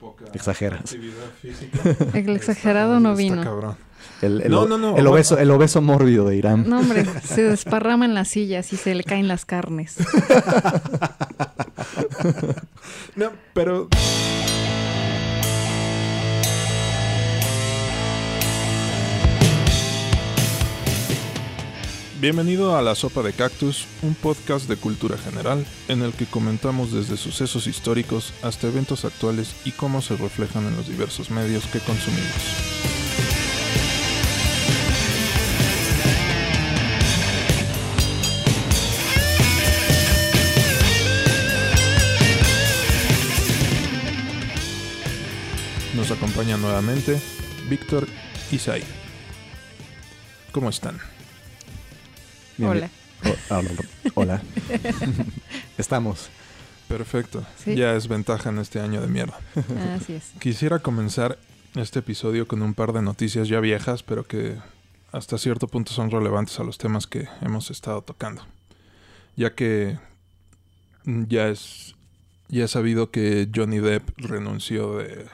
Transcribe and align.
poca 0.00 0.24
Exageras. 0.32 0.80
actividad 0.80 1.26
física. 1.40 1.78
El 2.18 2.30
exagerado 2.30 2.96
Está- 2.96 3.00
no 3.08 3.10
está 3.12 3.22
vino. 3.22 3.42
cabrón. 3.44 3.76
El, 4.22 4.40
el 4.42 4.50
No, 4.50 4.62
o- 4.62 4.68
no, 4.68 4.78
no, 4.78 4.96
El 4.96 5.06
obeso, 5.06 5.38
el 5.38 5.50
obeso 5.50 5.80
mórbido 5.82 6.26
de 6.28 6.36
Irán. 6.36 6.68
No, 6.68 6.80
hombre, 6.80 7.04
se 7.24 7.42
desparrama 7.42 8.04
en 8.06 8.14
las 8.14 8.28
sillas 8.28 8.72
y 8.72 8.76
se 8.76 8.94
le 8.94 9.04
caen 9.04 9.28
las 9.28 9.44
carnes. 9.44 9.96
No, 13.16 13.30
pero 13.54 13.88
Bienvenido 22.20 22.76
a 22.76 22.82
La 22.82 22.94
Sopa 22.94 23.22
de 23.22 23.32
Cactus, 23.32 23.86
un 24.02 24.14
podcast 24.14 24.68
de 24.68 24.76
cultura 24.76 25.16
general 25.16 25.64
en 25.88 26.02
el 26.02 26.12
que 26.12 26.26
comentamos 26.26 26.92
desde 26.92 27.16
sucesos 27.16 27.66
históricos 27.66 28.34
hasta 28.42 28.68
eventos 28.68 29.06
actuales 29.06 29.54
y 29.64 29.70
cómo 29.70 30.02
se 30.02 30.18
reflejan 30.18 30.66
en 30.66 30.76
los 30.76 30.86
diversos 30.86 31.30
medios 31.30 31.64
que 31.68 31.78
consumimos. 31.78 32.30
Nos 45.96 46.10
acompaña 46.10 46.58
nuevamente 46.58 47.18
Víctor 47.70 48.06
y 48.52 48.58
Sai. 48.58 48.84
¿Cómo 50.52 50.68
están? 50.68 50.98
Bien, 52.60 52.70
Hola. 52.72 52.90
bien. 53.22 53.34
O- 53.50 53.54
ah. 53.54 53.62
Hola. 54.14 54.42
Estamos. 55.78 56.28
Perfecto. 56.88 57.44
Sí. 57.64 57.76
Ya 57.76 57.94
es 57.94 58.08
ventaja 58.08 58.50
en 58.50 58.58
este 58.58 58.80
año 58.80 59.00
de 59.00 59.06
mierda. 59.06 59.38
Así 59.96 60.14
es. 60.14 60.32
Quisiera 60.40 60.80
comenzar 60.80 61.38
este 61.76 62.00
episodio 62.00 62.46
con 62.48 62.62
un 62.62 62.74
par 62.74 62.92
de 62.92 63.00
noticias 63.02 63.48
ya 63.48 63.60
viejas, 63.60 64.02
pero 64.02 64.24
que 64.24 64.56
hasta 65.12 65.38
cierto 65.38 65.68
punto 65.68 65.92
son 65.92 66.10
relevantes 66.10 66.58
a 66.60 66.64
los 66.64 66.78
temas 66.78 67.06
que 67.06 67.28
hemos 67.42 67.70
estado 67.70 68.02
tocando. 68.02 68.44
Ya 69.36 69.54
que 69.54 69.98
mm, 71.04 71.24
ya 71.28 71.48
es 71.48 71.94
ya 72.48 72.64
es 72.64 72.72
sabido 72.72 73.10
que 73.12 73.48
Johnny 73.54 73.78
Depp 73.78 74.08
renunció 74.18 74.98
de, 74.98 75.26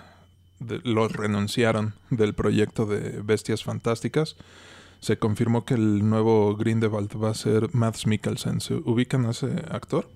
de- 0.60 0.80
lo 0.84 1.08
renunciaron 1.08 1.94
del 2.10 2.34
proyecto 2.34 2.84
de 2.86 3.20
Bestias 3.22 3.64
Fantásticas. 3.64 4.36
Se 5.00 5.18
confirmó 5.18 5.64
que 5.64 5.74
el 5.74 6.08
nuevo 6.08 6.56
Grindelwald 6.56 7.10
va 7.22 7.30
a 7.30 7.34
ser 7.34 7.72
Mads 7.74 8.06
Mikkelsen. 8.06 8.60
¿Se 8.60 8.74
ubican 8.74 9.26
a 9.26 9.30
ese 9.30 9.46
actor? 9.70 10.08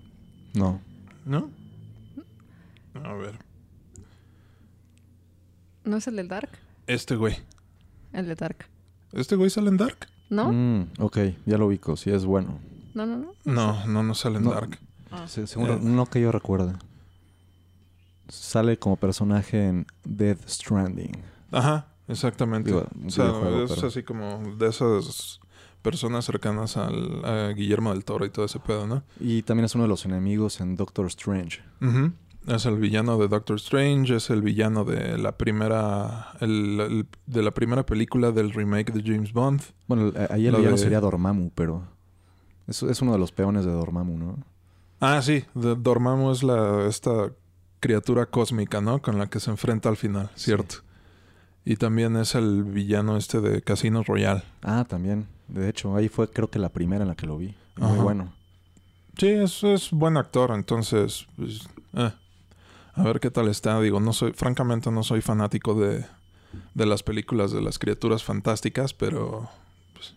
No. 0.54 0.80
¿No? 1.24 1.50
A 3.04 3.12
ver. 3.14 3.38
¿No 5.84 5.96
es 5.96 6.06
el 6.08 6.16
del 6.16 6.28
Dark? 6.28 6.50
Este 6.86 7.14
güey. 7.16 7.36
El 8.12 8.26
de 8.26 8.34
Dark. 8.34 8.66
¿Este 9.12 9.36
güey 9.36 9.50
sale 9.50 9.68
en 9.68 9.76
Dark? 9.76 10.08
¿No? 10.28 10.52
Mm, 10.52 10.88
ok, 10.98 11.18
ya 11.46 11.58
lo 11.58 11.66
ubico. 11.66 11.96
Sí, 11.96 12.10
es 12.10 12.24
bueno. 12.24 12.58
No, 12.94 13.06
no, 13.06 13.18
no. 13.18 13.34
No, 13.44 13.86
no, 13.86 14.02
no 14.02 14.14
sale 14.14 14.38
en 14.38 14.44
No. 14.44 14.50
Dark. 14.52 14.78
Ah. 15.10 15.26
Se- 15.28 15.46
seguro, 15.46 15.74
Eh. 15.74 15.80
no 15.82 16.06
que 16.06 16.20
yo 16.20 16.30
recuerde. 16.32 16.74
Sale 18.28 18.78
como 18.78 18.96
personaje 18.96 19.66
en 19.66 19.86
Death 20.04 20.48
Stranding. 20.48 21.12
Ajá, 21.50 21.88
exactamente. 22.10 22.70
Digo, 22.70 22.86
o 23.06 23.10
sea, 23.10 23.26
es 23.64 23.72
pero- 23.72 23.86
así 23.88 24.02
como 24.02 24.54
de 24.58 24.68
esas 24.68 25.40
personas 25.82 26.24
cercanas 26.26 26.76
al, 26.76 27.24
a 27.24 27.48
Guillermo 27.52 27.92
del 27.92 28.04
Toro 28.04 28.26
y 28.26 28.30
todo 28.30 28.44
ese 28.44 28.58
pedo, 28.60 28.86
¿no? 28.86 29.02
Y 29.18 29.42
también 29.42 29.64
es 29.64 29.74
uno 29.74 29.84
de 29.84 29.88
los 29.88 30.04
enemigos 30.04 30.60
en 30.60 30.76
Doctor 30.76 31.06
Strange. 31.06 31.60
Ujú. 31.80 32.12
Es 32.46 32.64
el 32.66 32.76
villano 32.78 33.18
de 33.18 33.28
Doctor 33.28 33.56
Strange, 33.56 34.16
es 34.16 34.30
el 34.30 34.42
villano 34.42 34.84
de 34.84 35.18
la 35.18 35.32
primera 35.36 36.32
el- 36.40 36.80
el- 36.80 37.06
de 37.26 37.42
la 37.42 37.50
primera 37.50 37.84
película 37.84 38.30
del 38.32 38.52
remake 38.52 38.92
de 38.92 39.02
James 39.02 39.32
Bond. 39.32 39.62
Bueno, 39.88 40.12
ahí 40.30 40.46
el 40.46 40.56
villano 40.56 40.76
de- 40.76 40.82
sería 40.82 41.00
Dormammu, 41.00 41.50
pero... 41.54 41.82
Es, 42.66 42.82
es 42.82 43.02
uno 43.02 43.12
de 43.12 43.18
los 43.18 43.32
peones 43.32 43.64
de 43.64 43.72
Dormammu, 43.72 44.16
¿no? 44.18 44.38
Ah, 45.00 45.20
sí, 45.22 45.44
de- 45.54 45.76
Dormammu 45.76 46.30
es 46.30 46.42
la 46.42 46.86
esta 46.86 47.30
criatura 47.80 48.26
cósmica, 48.26 48.80
¿no? 48.80 49.00
Con 49.02 49.18
la 49.18 49.28
que 49.28 49.40
se 49.40 49.50
enfrenta 49.50 49.88
al 49.88 49.96
final, 49.96 50.30
Sí. 50.34 50.44
cierto. 50.46 50.76
Y 51.64 51.76
también 51.76 52.16
es 52.16 52.34
el 52.34 52.64
villano 52.64 53.16
este 53.16 53.40
de 53.40 53.62
Casino 53.62 54.02
Royale. 54.02 54.42
Ah, 54.62 54.84
también. 54.88 55.26
De 55.48 55.68
hecho, 55.68 55.94
ahí 55.94 56.08
fue 56.08 56.28
creo 56.28 56.50
que 56.50 56.58
la 56.58 56.70
primera 56.70 57.02
en 57.02 57.08
la 57.08 57.14
que 57.14 57.26
lo 57.26 57.36
vi. 57.36 57.54
Muy 57.76 57.98
bueno. 57.98 58.32
Sí, 59.18 59.28
es, 59.28 59.62
es 59.64 59.90
buen 59.90 60.16
actor, 60.16 60.52
entonces, 60.52 61.26
pues, 61.36 61.68
eh, 61.94 62.12
a 62.94 63.02
ver 63.02 63.20
qué 63.20 63.30
tal 63.30 63.48
está. 63.48 63.78
Digo, 63.80 64.00
no 64.00 64.12
soy, 64.12 64.32
francamente 64.32 64.90
no 64.90 65.02
soy 65.02 65.20
fanático 65.20 65.74
de, 65.74 66.06
de 66.74 66.86
las 66.86 67.02
películas 67.02 67.52
de 67.52 67.60
las 67.60 67.78
criaturas 67.78 68.24
fantásticas, 68.24 68.94
pero, 68.94 69.50
pues, 69.92 70.14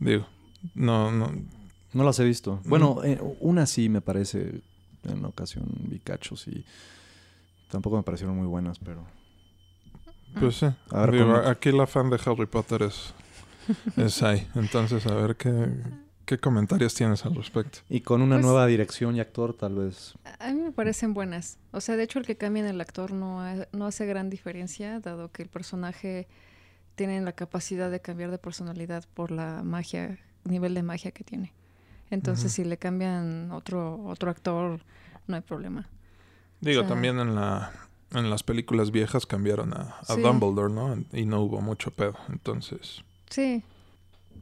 digo, 0.00 0.26
no, 0.74 1.12
no, 1.12 1.30
No 1.92 2.04
las 2.04 2.18
he 2.18 2.24
visto. 2.24 2.60
Bueno, 2.64 3.02
eh, 3.04 3.20
una 3.40 3.66
sí 3.66 3.88
me 3.88 4.00
parece. 4.00 4.62
En 5.04 5.24
ocasión 5.24 5.66
vi 5.80 5.98
cachos 6.00 6.48
y 6.48 6.64
tampoco 7.70 7.98
me 7.98 8.02
parecieron 8.02 8.36
muy 8.36 8.46
buenas, 8.46 8.78
pero... 8.78 9.04
pues 10.38 10.56
sí. 10.56 10.66
A 10.90 11.00
ver, 11.00 11.12
Digo, 11.12 11.26
¿cómo? 11.26 11.36
aquí 11.48 11.72
la 11.72 11.86
fan 11.86 12.10
de 12.10 12.18
Harry 12.24 12.46
Potter 12.46 12.82
es, 12.82 13.14
es 13.96 14.22
ahí, 14.22 14.46
entonces 14.54 15.06
a 15.06 15.14
ver 15.14 15.36
qué, 15.36 15.68
qué 16.24 16.38
comentarios 16.38 16.94
tienes 16.94 17.24
al 17.24 17.34
respecto. 17.34 17.78
Y 17.88 18.00
con 18.00 18.22
una 18.22 18.36
Pues- 18.36 18.44
nueva 18.46 18.66
dirección 18.66 19.16
y 19.16 19.20
actor, 19.20 19.54
tal 19.54 19.74
vez. 19.76 20.14
A 20.38 20.52
mí 20.52 20.60
me 20.60 20.72
parecen 20.72 21.14
buenas. 21.14 21.58
O 21.72 21.80
sea, 21.80 21.96
de 21.96 22.02
hecho, 22.04 22.18
el 22.18 22.26
que 22.26 22.36
cambien 22.36 22.66
el 22.66 22.80
actor 22.80 23.12
no, 23.12 23.40
ha- 23.40 23.66
no 23.72 23.86
hace 23.86 24.06
gran 24.06 24.30
diferencia, 24.30 25.00
dado 25.00 25.30
que 25.32 25.42
el 25.42 25.48
personaje 25.48 26.26
tiene 26.94 27.20
la 27.22 27.32
capacidad 27.32 27.90
de 27.90 28.00
cambiar 28.00 28.30
de 28.30 28.38
personalidad 28.38 29.04
por 29.14 29.30
la 29.30 29.62
magia, 29.64 30.18
nivel 30.44 30.74
de 30.74 30.82
magia 30.82 31.10
que 31.10 31.24
tiene. 31.24 31.52
Entonces, 32.10 32.52
si 32.52 32.64
le 32.64 32.76
cambian 32.76 33.50
otro, 33.50 34.04
otro 34.04 34.30
actor, 34.30 34.80
no 35.26 35.34
hay 35.36 35.42
problema. 35.42 35.88
Digo, 36.60 36.82
sea- 36.82 36.88
también 36.90 37.18
en 37.18 37.34
la 37.34 37.72
en 38.14 38.30
las 38.30 38.42
películas 38.42 38.90
viejas 38.90 39.26
cambiaron 39.26 39.72
a, 39.74 39.96
a 40.00 40.14
Sí. 40.14 40.22
Dumbledore, 40.22 40.72
¿no? 40.72 40.96
Y 41.12 41.24
no 41.26 41.40
hubo 41.42 41.60
mucho 41.60 41.90
pedo, 41.90 42.16
entonces, 42.30 43.02
Sí. 43.30 43.62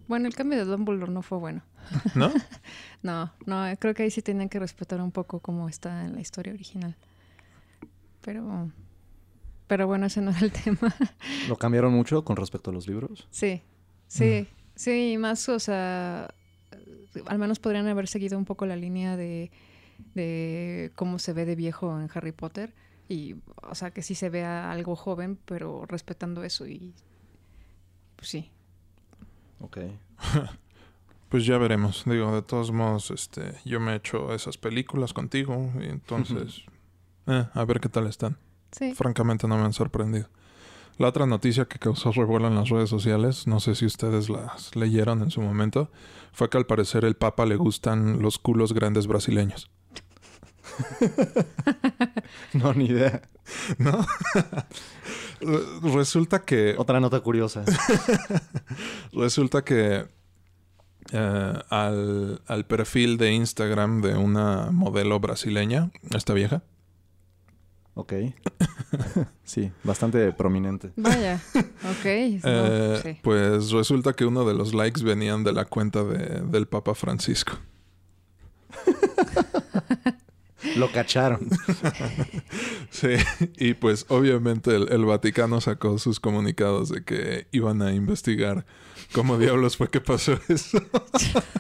Bueno, 0.09 0.27
el 0.29 0.35
cambio 0.35 0.59
de 0.59 0.65
Dumbledore 0.65 1.11
no 1.13 1.23
fue 1.23 1.39
bueno. 1.39 1.63
¿no? 2.15 2.31
No, 3.03 3.33
no, 3.47 3.65
creo 3.81 3.95
que 3.95 4.05
ahí 4.05 4.11
sí 4.11 4.23
tenían 4.23 4.49
que 4.49 4.59
respetar 4.61 5.01
un 5.01 5.11
poco 5.11 5.41
cómo 5.41 5.69
está 5.69 6.05
en 6.05 6.15
la 6.15 6.21
historia 6.21 6.53
original. 6.53 6.95
Pero, 8.21 8.71
pero 9.67 9.87
bueno, 9.89 10.07
ese 10.07 10.21
no 10.21 10.31
era 10.31 10.41
el 10.41 10.53
tema. 10.65 10.95
¿Lo 11.49 11.57
cambiaron 11.57 11.93
mucho 11.93 12.25
con 12.25 12.37
respecto 12.37 12.71
a 12.71 12.73
los 12.73 12.87
libros? 12.87 13.27
Sí, 13.31 13.63
sí, 14.07 14.47
sí, 14.77 15.17
más, 15.19 15.49
o 15.49 15.59
sea, 15.59 16.33
al 17.27 17.39
menos 17.39 17.59
podrían 17.59 17.89
haber 17.89 18.07
seguido 18.07 18.39
un 18.39 18.45
poco 18.45 18.67
la 18.67 18.77
línea 18.77 19.17
de, 19.17 19.51
de 20.15 20.93
cómo 20.95 21.19
se 21.19 21.33
ve 21.33 21.45
de 21.45 21.57
viejo 21.57 21.99
en 22.01 22.09
Harry 22.15 22.33
Potter. 22.33 22.73
Y, 23.09 23.37
o 23.63 23.75
sea, 23.75 23.91
que 23.91 24.03
sí 24.03 24.15
se 24.15 24.31
vea 24.31 24.71
algo 24.71 24.97
joven, 24.97 25.39
pero 25.45 25.85
respetando 25.87 26.45
eso 26.45 26.67
y, 26.67 26.95
pues 28.17 28.29
sí. 28.29 28.51
Ok. 29.61 29.79
Pues 31.33 31.47
ya 31.47 31.57
veremos. 31.57 32.03
Digo, 32.05 32.35
de 32.35 32.43
todos 32.43 32.73
modos, 32.73 33.11
este, 33.11 33.55
yo 33.65 33.81
me 33.81 33.93
he 33.93 33.97
hecho 33.97 34.35
esas 34.35 34.59
películas 34.59 35.15
contigo 35.15 35.73
y 35.81 35.87
entonces, 35.87 36.61
eh, 37.27 37.47
a 37.55 37.65
ver 37.65 37.81
qué 37.81 37.89
tal 37.89 38.07
están. 38.07 38.37
Sí, 38.71 38.95
Francamente 38.95 39.49
no 39.49 39.57
me 39.57 39.65
han 39.65 39.73
sorprendido. 39.73 40.29
La 40.99 41.09
otra 41.09 41.25
noticia 41.25 41.65
que 41.65 41.79
causó 41.79 42.13
revuelo 42.13 42.49
en 42.49 42.55
las 42.55 42.69
redes 42.69 42.91
sociales, 42.91 43.47
no 43.47 43.61
sé 43.61 43.75
si 43.75 43.87
ustedes 43.87 44.29
las 44.29 44.77
leyeron 44.77 45.23
en 45.23 45.31
su 45.31 45.41
momento, 45.41 45.91
fue 46.35 46.51
que 46.51 46.59
al 46.59 46.67
parecer 46.67 47.07
el 47.07 47.17
Papa 47.17 47.47
le 47.47 47.57
gustan 47.57 48.21
los 48.21 48.39
culos 48.39 48.75
grandes 48.75 49.07
brasileños. 49.07 49.71
No, 52.55 52.73
ni 52.75 52.87
idea. 52.87 53.23
¿No? 53.79 54.07
Re- 55.41 55.95
Resulta 55.95 56.41
que 56.45 56.75
Otra 56.79 57.01
nota 57.01 57.21
curiosa. 57.21 57.65
Resulta 59.13 59.63
que 59.65 60.07
eh, 61.13 61.59
al, 61.71 62.43
al 62.47 62.67
perfil 62.67 63.17
de 63.19 63.33
Instagram 63.33 64.01
de 64.03 64.17
una 64.17 64.71
modelo 64.71 65.19
brasileña, 65.21 65.91
esta 66.15 66.33
vieja, 66.35 66.63
Ok. 67.95 68.13
sí, 69.45 69.71
bastante 69.85 70.33
prominente. 70.33 70.93
vaya, 70.97 71.39
ok. 71.55 72.05
no, 72.05 72.41
eh, 72.45 73.01
sí. 73.03 73.19
pues 73.23 73.71
resulta 73.71 74.15
que 74.15 74.25
uno 74.25 74.47
de 74.47 74.55
los 74.55 74.73
likes 74.73 75.03
venían 75.03 75.45
de 75.45 75.53
la 75.53 75.67
cuenta 75.67 76.03
de- 76.05 76.41
del 76.43 76.67
Papa 76.67 76.95
Francisco. 76.95 77.53
Lo 80.77 80.91
cacharon. 80.91 81.49
Sí, 82.91 83.09
y 83.57 83.73
pues 83.73 84.05
obviamente 84.09 84.77
el, 84.77 84.93
el 84.93 85.07
Vaticano 85.07 85.63
sacó 85.63 85.99
sus 85.99 86.21
comunicados 86.21 86.91
de 86.91 87.03
que 87.03 87.47
iban 87.51 87.81
a 87.81 87.95
investigar 87.95 88.67
cómo 89.13 89.39
diablos 89.39 89.77
fue 89.77 89.89
que 89.89 90.01
pasó 90.01 90.39
eso. 90.49 90.79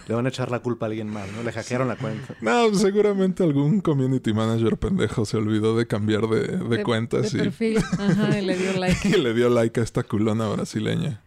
Le 0.08 0.14
van 0.14 0.26
a 0.26 0.28
echar 0.28 0.50
la 0.50 0.60
culpa 0.60 0.86
a 0.86 0.88
alguien 0.88 1.08
más, 1.08 1.30
¿no? 1.32 1.42
Le 1.42 1.52
hackearon 1.52 1.88
la 1.88 1.96
cuenta. 1.96 2.36
No, 2.40 2.74
seguramente 2.74 3.42
algún 3.42 3.80
community 3.80 4.32
manager 4.32 4.76
pendejo 4.76 5.24
se 5.24 5.36
olvidó 5.36 5.76
de 5.76 5.86
cambiar 5.86 6.28
de, 6.28 6.58
de, 6.58 6.82
cuentas 6.82 7.32
de 7.32 7.38
y, 7.38 7.42
perfil. 7.42 7.78
Ajá, 7.78 8.38
y 8.38 8.44
le 8.44 8.56
dio 8.56 8.72
like. 8.78 9.08
y 9.08 9.12
le 9.12 9.34
dio 9.34 9.48
like 9.48 9.80
a 9.80 9.82
esta 9.82 10.02
culona 10.02 10.48
brasileña. 10.48 11.22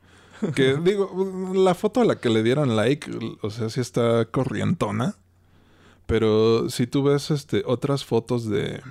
Que 0.53 0.75
digo, 0.75 1.53
la 1.55 1.73
foto 1.73 2.01
a 2.01 2.05
la 2.05 2.19
que 2.19 2.29
le 2.29 2.43
dieron 2.43 2.75
like, 2.75 3.09
o 3.41 3.49
sea, 3.49 3.69
sí 3.69 3.79
está 3.79 4.25
corrientona. 4.25 5.15
Pero 6.05 6.69
si 6.69 6.87
tú 6.87 7.03
ves 7.03 7.31
este 7.31 7.63
otras 7.65 8.05
fotos 8.05 8.47
de 8.49 8.81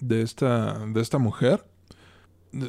de 0.00 0.22
esta 0.22 0.78
de 0.86 1.00
esta 1.00 1.18
mujer, 1.18 1.64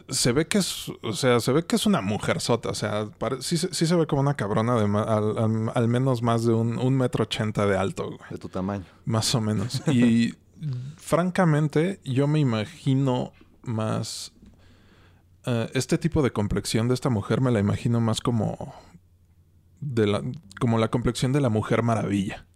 se 0.09 0.31
ve 0.31 0.47
que 0.47 0.57
es, 0.59 0.89
o 1.03 1.13
sea, 1.13 1.39
se 1.39 1.51
ve 1.51 1.65
que 1.65 1.75
es 1.75 1.85
una 1.85 2.01
mujer 2.01 2.39
sota, 2.41 2.69
o 2.69 2.73
sea, 2.73 3.05
pare- 3.19 3.41
sí, 3.41 3.57
se- 3.57 3.73
sí 3.73 3.85
se 3.85 3.95
ve 3.95 4.07
como 4.07 4.21
una 4.21 4.35
cabrona 4.35 4.75
de 4.75 4.87
ma- 4.87 5.03
al, 5.03 5.37
al- 5.37 5.71
al 5.75 5.87
menos 5.87 6.21
más 6.23 6.43
de 6.45 6.53
un, 6.53 6.79
un 6.79 6.97
metro 6.97 7.23
ochenta 7.23 7.65
de 7.67 7.77
alto, 7.77 8.05
güey. 8.07 8.19
De 8.31 8.37
tu 8.37 8.49
tamaño. 8.49 8.83
Más 9.05 9.35
o 9.35 9.41
menos. 9.41 9.83
Y 9.87 10.33
francamente, 10.97 11.99
yo 12.03 12.27
me 12.27 12.39
imagino 12.39 13.31
más. 13.63 14.31
eh, 15.45 15.69
este 15.73 15.97
tipo 15.97 16.21
de 16.23 16.31
complexión 16.31 16.87
de 16.87 16.93
esta 16.95 17.09
mujer 17.09 17.41
me 17.41 17.51
la 17.51 17.59
imagino 17.59 17.99
más 18.01 18.21
como. 18.21 18.73
De 19.81 20.07
la, 20.07 20.23
como 20.59 20.79
la 20.79 20.87
complexión 20.89 21.31
de 21.31 21.41
la 21.41 21.49
Mujer 21.49 21.83
Maravilla. 21.83 22.47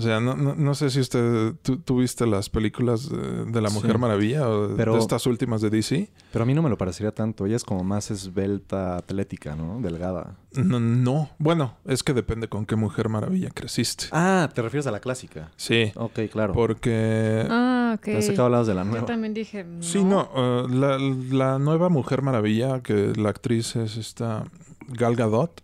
O 0.00 0.02
sea, 0.02 0.18
no, 0.18 0.34
no, 0.34 0.54
no 0.54 0.74
sé 0.74 0.88
si 0.88 0.98
usted. 0.98 1.52
¿tú, 1.60 1.76
tú 1.76 1.98
viste 1.98 2.26
las 2.26 2.48
películas 2.48 3.10
de, 3.10 3.44
de 3.44 3.60
la 3.60 3.68
Mujer 3.68 3.92
Sí. 3.92 3.98
Maravilla 3.98 4.48
o 4.48 4.68
de- 4.68 4.74
Pero- 4.74 4.94
de 4.94 4.98
estas 4.98 5.26
últimas 5.26 5.60
de 5.60 5.68
DC? 5.68 6.10
Pero 6.32 6.42
a 6.44 6.46
mí 6.46 6.54
no 6.54 6.62
me 6.62 6.70
lo 6.70 6.78
parecería 6.78 7.12
tanto. 7.12 7.44
Ella 7.44 7.56
es 7.56 7.64
como 7.64 7.84
más 7.84 8.10
esbelta, 8.10 8.96
atlética, 8.96 9.54
¿no? 9.56 9.78
Delgada. 9.82 10.36
No, 10.54 10.80
no. 10.80 11.28
Bueno, 11.38 11.76
es 11.84 12.02
que 12.02 12.14
depende 12.14 12.48
con 12.48 12.64
qué 12.64 12.76
Mujer 12.76 13.10
Maravilla 13.10 13.50
creciste. 13.50 14.06
Ah, 14.12 14.48
te 14.54 14.62
refieres 14.62 14.86
a 14.86 14.90
la 14.90 15.00
clásica. 15.00 15.50
Sí. 15.56 15.92
Ok, 15.96 16.18
claro. 16.32 16.54
Porque. 16.54 17.44
Ah, 17.50 17.96
ok. 17.98 18.04
Pensé 18.06 18.32
que 18.34 18.40
hablabas 18.40 18.66
de 18.68 18.74
la 18.74 18.84
Yo 18.84 18.90
nueva. 18.90 19.06
también 19.06 19.34
dije. 19.34 19.64
No. 19.64 19.82
Sí, 19.82 20.02
no, 20.02 20.30
eh, 20.34 20.66
la, 20.70 20.96
la 20.98 21.58
nueva 21.58 21.90
Mujer 21.90 22.22
Maravilla, 22.22 22.80
que 22.80 23.12
la 23.16 23.28
actriz 23.28 23.76
es 23.76 23.98
esta 23.98 24.44
Gal 24.88 25.14
Gadot. 25.14 25.60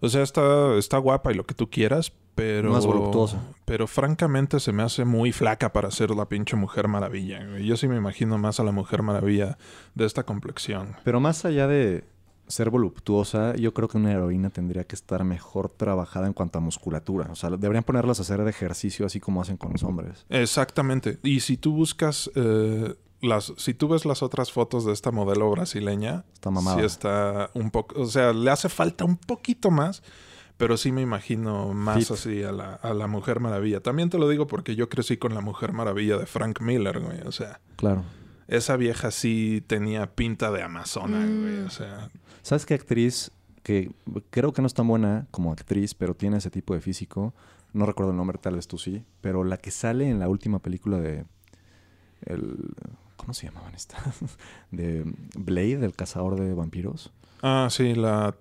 O 0.00 0.08
sea, 0.08 0.22
está, 0.24 0.74
está 0.78 0.98
guapa 0.98 1.30
y 1.30 1.36
lo 1.36 1.46
que 1.46 1.54
tú 1.54 1.70
quieras, 1.70 2.12
pero... 2.34 2.72
Más 2.72 2.86
voluptuosa. 2.86 3.40
Pero 3.64 3.86
francamente 3.86 4.60
se 4.60 4.72
me 4.72 4.82
hace 4.82 5.04
muy 5.04 5.32
flaca 5.32 5.72
para 5.72 5.90
ser 5.90 6.10
la 6.10 6.28
pinche 6.28 6.56
Mujer 6.56 6.88
Maravilla. 6.88 7.44
güey. 7.46 7.66
Yo 7.66 7.76
sí 7.76 7.88
me 7.88 7.96
imagino 7.96 8.38
más 8.38 8.60
a 8.60 8.64
la 8.64 8.72
Mujer 8.72 9.02
Maravilla 9.02 9.58
de 9.94 10.04
esta 10.06 10.24
complexión. 10.24 10.96
Pero 11.04 11.20
más 11.20 11.44
allá 11.44 11.66
de 11.66 12.04
ser 12.48 12.70
voluptuosa, 12.70 13.54
yo 13.56 13.72
creo 13.72 13.88
que 13.88 13.96
una 13.96 14.12
heroína 14.12 14.50
tendría 14.50 14.84
que 14.84 14.94
estar 14.94 15.24
mejor 15.24 15.70
trabajada 15.70 16.26
en 16.26 16.32
cuanto 16.32 16.58
a 16.58 16.60
musculatura. 16.60 17.28
O 17.30 17.34
sea, 17.34 17.50
deberían 17.50 17.84
ponerlas 17.84 18.18
a 18.18 18.22
hacer 18.22 18.42
de 18.42 18.50
ejercicio 18.50 19.06
así 19.06 19.20
como 19.20 19.40
hacen 19.40 19.56
con 19.56 19.72
los 19.72 19.82
hombres. 19.82 20.26
Exactamente. 20.28 21.18
Y 21.22 21.40
si 21.40 21.56
tú 21.56 21.72
buscas... 21.72 22.30
eh, 22.34 22.94
las, 23.22 23.52
si 23.56 23.72
tú 23.72 23.86
ves 23.86 24.04
las 24.04 24.20
otras 24.22 24.50
fotos 24.50 24.84
de 24.84 24.92
esta 24.92 25.12
modelo 25.12 25.48
brasileña, 25.50 26.24
Está 26.34 26.50
mamada. 26.50 26.78
Sí 26.78 26.84
está 26.84 27.50
un 27.54 27.70
poco, 27.70 28.00
o 28.00 28.06
sea, 28.06 28.32
le 28.32 28.50
hace 28.50 28.68
falta 28.68 29.04
un 29.04 29.16
poquito 29.16 29.70
más, 29.70 30.02
pero 30.62 30.76
sí 30.76 30.92
me 30.92 31.02
imagino 31.02 31.74
más 31.74 31.98
Fit. 31.98 32.10
así 32.12 32.42
a 32.44 32.52
la, 32.52 32.74
a 32.74 32.94
la 32.94 33.08
Mujer 33.08 33.40
Maravilla. 33.40 33.80
También 33.80 34.10
te 34.10 34.18
lo 34.18 34.28
digo 34.28 34.46
porque 34.46 34.76
yo 34.76 34.88
crecí 34.88 35.16
con 35.16 35.34
la 35.34 35.40
Mujer 35.40 35.72
Maravilla 35.72 36.16
de 36.18 36.26
Frank 36.26 36.60
Miller, 36.60 37.00
güey. 37.00 37.20
O 37.26 37.32
sea, 37.32 37.60
Claro. 37.76 38.04
esa 38.46 38.76
vieja 38.76 39.10
sí 39.10 39.64
tenía 39.66 40.14
pinta 40.14 40.52
de 40.52 40.62
amazona, 40.62 41.18
Mm. 41.18 41.40
güey. 41.40 41.58
O 41.62 41.70
sea, 41.70 42.10
¿Sabes 42.42 42.64
qué 42.64 42.74
actriz 42.74 43.32
que 43.64 43.90
creo 44.30 44.52
que 44.52 44.62
no 44.62 44.66
es 44.66 44.74
tan 44.74 44.86
buena 44.86 45.26
como 45.32 45.50
actriz, 45.52 45.94
pero 45.94 46.14
tiene 46.14 46.36
ese 46.38 46.50
tipo 46.50 46.74
de 46.74 46.80
físico? 46.80 47.34
No 47.72 47.84
recuerdo 47.86 48.12
el 48.12 48.16
nombre, 48.18 48.38
tal 48.38 48.54
vez 48.56 48.68
tú 48.68 48.78
sí. 48.78 49.04
Pero 49.20 49.42
la 49.44 49.56
que 49.56 49.70
sale 49.72 50.08
en 50.08 50.18
la 50.20 50.28
última 50.28 50.60
película 50.60 50.98
de... 50.98 51.24
El, 52.24 52.74
¿Cómo 53.16 53.34
se 53.34 53.46
llamaban 53.46 53.74
estas? 53.74 54.00
De 54.70 55.04
Blade, 55.36 55.84
el 55.84 55.94
cazador 55.94 56.38
de 56.38 56.54
vampiros. 56.54 57.12
ah, 57.42 57.68
sí, 57.70 57.94
la... 57.94 58.34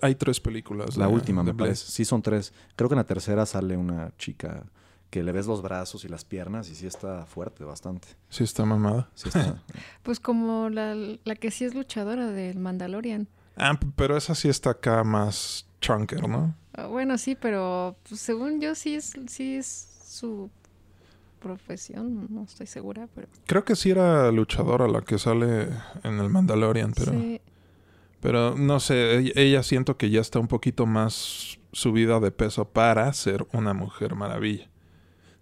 Hay 0.00 0.14
tres 0.14 0.40
películas. 0.40 0.96
La 0.96 1.06
de- 1.06 1.12
última, 1.12 1.42
de 1.42 1.52
me 1.52 1.58
parece. 1.58 1.86
Sí, 1.90 2.04
son 2.04 2.22
tres. 2.22 2.52
Creo 2.76 2.88
que 2.88 2.94
en 2.94 2.98
la 2.98 3.04
tercera 3.06 3.46
sale 3.46 3.76
una 3.76 4.12
chica 4.18 4.64
que 5.10 5.22
le 5.22 5.30
ves 5.32 5.46
los 5.46 5.60
brazos 5.60 6.04
y 6.04 6.08
las 6.08 6.24
piernas 6.24 6.70
y 6.70 6.74
sí 6.74 6.86
está 6.86 7.26
fuerte 7.26 7.64
bastante. 7.64 8.08
Sí 8.30 8.44
está 8.44 8.64
mamada. 8.64 9.10
Sí 9.14 9.28
está. 9.28 9.62
Pues 10.02 10.20
como 10.20 10.68
la, 10.70 10.94
la 10.94 11.34
que 11.36 11.50
sí 11.50 11.64
es 11.64 11.74
luchadora 11.74 12.26
del 12.28 12.58
Mandalorian. 12.58 13.28
Ah, 13.56 13.78
pero 13.96 14.16
esa 14.16 14.34
sí 14.34 14.48
está 14.48 14.70
acá 14.70 15.04
más 15.04 15.66
chunker, 15.82 16.26
¿no? 16.28 16.54
Ah, 16.74 16.86
bueno, 16.86 17.18
sí, 17.18 17.36
pero 17.38 17.94
pues, 18.08 18.20
según 18.22 18.60
yo 18.62 18.74
sí 18.74 18.94
es, 18.94 19.12
sí 19.28 19.56
es 19.56 19.88
su 20.06 20.48
profesión. 21.40 22.26
No 22.30 22.44
estoy 22.44 22.66
segura, 22.66 23.08
pero. 23.14 23.28
Creo 23.46 23.64
que 23.64 23.76
sí 23.76 23.90
era 23.90 24.30
luchadora 24.32 24.88
la 24.88 25.02
que 25.02 25.18
sale 25.18 25.68
en 26.04 26.18
el 26.20 26.28
Mandalorian, 26.30 26.92
pero... 26.92 27.12
Sí. 27.12 27.40
Pero 28.22 28.56
no 28.56 28.78
sé, 28.78 29.18
ella, 29.18 29.32
ella 29.34 29.62
siento 29.64 29.96
que 29.96 30.08
ya 30.08 30.20
está 30.20 30.38
un 30.38 30.46
poquito 30.46 30.86
más 30.86 31.58
subida 31.72 32.20
de 32.20 32.30
peso 32.30 32.68
para 32.68 33.12
ser 33.12 33.44
una 33.52 33.74
mujer 33.74 34.14
maravilla. 34.14 34.70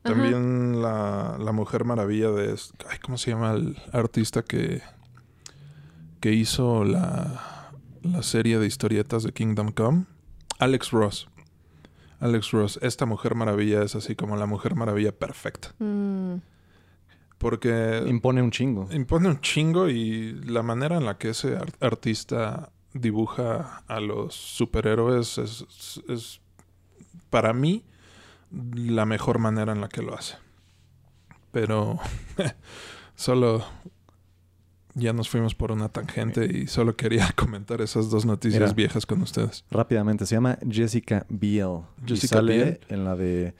Ajá. 0.02 0.14
También 0.14 0.80
la, 0.80 1.36
la 1.38 1.52
mujer 1.52 1.84
maravilla 1.84 2.30
de... 2.30 2.58
Ay, 2.88 2.98
¿Cómo 3.02 3.18
se 3.18 3.32
llama 3.32 3.52
el 3.52 3.76
artista 3.92 4.42
que, 4.42 4.80
que 6.20 6.32
hizo 6.32 6.84
la, 6.84 7.70
la 8.02 8.22
serie 8.22 8.58
de 8.58 8.66
historietas 8.66 9.24
de 9.24 9.32
Kingdom 9.32 9.72
Come? 9.72 10.06
Alex 10.58 10.90
Ross. 10.90 11.28
Alex 12.18 12.50
Ross. 12.52 12.78
Esta 12.80 13.04
mujer 13.04 13.34
maravilla 13.34 13.82
es 13.82 13.94
así 13.94 14.16
como 14.16 14.36
la 14.36 14.46
mujer 14.46 14.74
maravilla 14.74 15.12
perfecta. 15.12 15.74
Mm, 15.80 16.36
Porque... 17.40 18.04
Impone 18.06 18.42
un 18.42 18.50
chingo. 18.50 18.86
Impone 18.92 19.28
un 19.28 19.40
chingo 19.40 19.88
y 19.88 20.34
la 20.44 20.62
manera 20.62 20.98
en 20.98 21.06
la 21.06 21.16
que 21.16 21.30
ese 21.30 21.56
ar- 21.56 21.72
artista 21.80 22.70
dibuja 22.92 23.82
a 23.88 23.98
los 23.98 24.34
superhéroes 24.34 25.38
es, 25.38 25.64
es- 25.68 26.02
es, 26.08 26.40
para 27.30 27.52
mí 27.54 27.82
la 28.74 29.06
mejor 29.06 29.38
manera 29.38 29.72
en 29.72 29.80
la 29.80 29.88
que 29.88 30.02
lo 30.02 30.14
hace. 30.14 30.34
Pero 31.50 31.98
solo 33.14 33.64
ya 34.94 35.12
nos 35.12 35.28
fuimos 35.30 35.54
por 35.54 35.72
una 35.72 35.88
tangente 35.88 36.44
y 36.44 36.66
solo 36.66 36.94
quería 36.96 37.32
comentar 37.36 37.80
esas 37.80 38.10
dos 38.10 38.26
noticias 38.26 38.60
Mira. 38.60 38.72
viejas 38.74 39.06
con 39.06 39.22
ustedes. 39.22 39.64
Rápidamente, 39.70 40.26
se 40.26 40.34
llama 40.34 40.58
Jessica 40.68 41.24
Biel. 41.30 41.80
y 42.04 42.08
Jessica 42.08 42.36
sale 42.36 42.54
Biel. 42.56 42.80
en 42.88 43.04
la 43.04 43.16
de. 43.16 43.54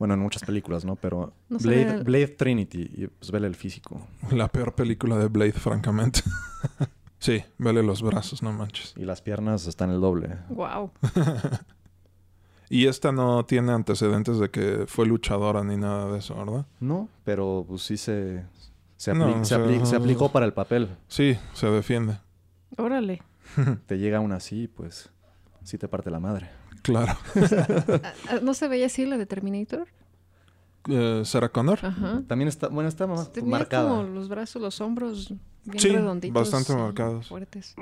Bueno, 0.00 0.14
en 0.14 0.20
muchas 0.20 0.42
películas, 0.42 0.84
¿no? 0.84 0.96
Pero 0.96 1.32
No 1.48 1.58
Blade, 1.58 2.26
Trinity. 2.28 2.90
Y 2.96 3.06
pues 3.06 3.30
vele 3.30 3.46
el 3.46 3.54
físico. 3.54 4.08
La 4.32 4.48
peor 4.48 4.74
película 4.74 5.16
de 5.18 5.28
Blade, 5.28 5.52
francamente. 5.52 6.22
sí, 7.20 7.44
vele 7.58 7.82
los 7.84 8.02
brazos, 8.02 8.42
no 8.42 8.50
manches. 8.50 8.94
Y 8.96 9.04
las 9.04 9.20
piernas 9.22 9.66
están 9.68 9.90
el 9.90 10.00
doble. 10.00 10.38
wow. 10.48 10.90
Y 12.72 12.86
esta 12.86 13.10
no 13.10 13.44
tiene 13.46 13.72
antecedentes 13.72 14.38
de 14.38 14.48
que 14.50 14.84
fue 14.86 15.04
luchadora 15.04 15.64
ni 15.64 15.76
nada 15.76 16.10
de 16.12 16.18
eso, 16.20 16.36
¿verdad? 16.36 16.66
No, 16.78 17.08
pero 17.24 17.64
pues 17.68 17.82
sí 17.82 17.96
se. 17.96 18.44
Se, 18.96 19.12
apli- 19.12 19.42
se 19.44 19.56
apli- 19.56 19.84
se 19.84 19.96
aplicó 19.96 20.30
para 20.30 20.46
el 20.46 20.52
papel. 20.52 20.88
Sí, 21.08 21.36
se 21.52 21.66
defiende. 21.68 22.18
Órale. 22.78 23.22
Te 23.86 23.98
llega 23.98 24.20
una 24.20 24.36
así, 24.36 24.68
pues. 24.68 25.10
Sí 25.64 25.78
te 25.78 25.88
parte 25.88 26.10
la 26.10 26.20
madre. 26.20 26.48
Claro. 26.82 27.16
¿No 28.42 28.54
se 28.54 28.68
veía 28.68 28.86
así 28.86 29.04
la 29.06 29.18
de 29.18 29.26
Terminator? 29.26 29.88
Eh, 30.88 31.22
Sarah 31.24 31.50
Connor. 31.50 31.78
Ajá. 31.82 32.22
También 32.26 32.48
está. 32.48 32.68
Bueno, 32.68 32.88
está 32.88 33.06
Tenía 33.32 33.50
marcada. 33.50 33.88
como 33.88 34.02
los 34.04 34.28
brazos, 34.28 34.62
los 34.62 34.80
hombros 34.80 35.32
bien 35.64 35.78
Sí, 35.78 35.88
redonditos. 35.90 36.50
bastante 36.50 36.74
marcados. 36.80 37.28
Fuertes. 37.28 37.74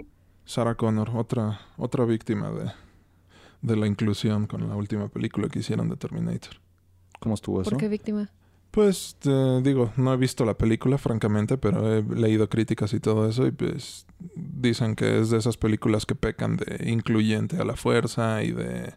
Sarah 0.45 0.75
Connor, 0.75 1.11
otra, 1.15 1.61
otra 1.77 2.05
víctima 2.05 2.51
de, 2.51 2.73
de 3.63 3.77
la 3.77 3.87
inclusión 3.87 4.47
con 4.47 4.67
la 4.69 4.75
última 4.75 5.09
película 5.09 5.49
que 5.49 5.61
hicieron 5.61 5.89
de 5.89 5.97
Terminator. 5.97 6.55
¿Cómo 7.21 7.35
estuvo 7.35 7.61
eso? 7.61 7.71
¿Por 7.71 7.79
qué 7.79 7.89
víctima? 7.89 8.31
Pues 8.71 9.17
te 9.21 9.63
digo, 9.63 9.93
no 9.97 10.13
he 10.13 10.17
visto 10.17 10.45
la 10.45 10.55
película, 10.55 10.99
francamente, 10.99 11.57
pero 11.59 11.93
he 11.97 12.03
leído 12.03 12.49
críticas 12.49 12.93
y 12.95 13.01
todo 13.01 13.29
eso, 13.29 13.47
y 13.47 13.51
pues 13.51 14.07
dicen 14.35 14.97
que 14.97 15.21
es 15.21 15.31
de 15.31 15.39
esas 15.39 15.57
películas 15.57 16.07
que 16.07 16.15
pecan 16.15 16.57
de 16.57 16.91
incluyente 16.91 17.61
a 17.61 17.65
la 17.65 17.77
fuerza 17.77 18.43
y 18.43 18.53
de 18.53 18.95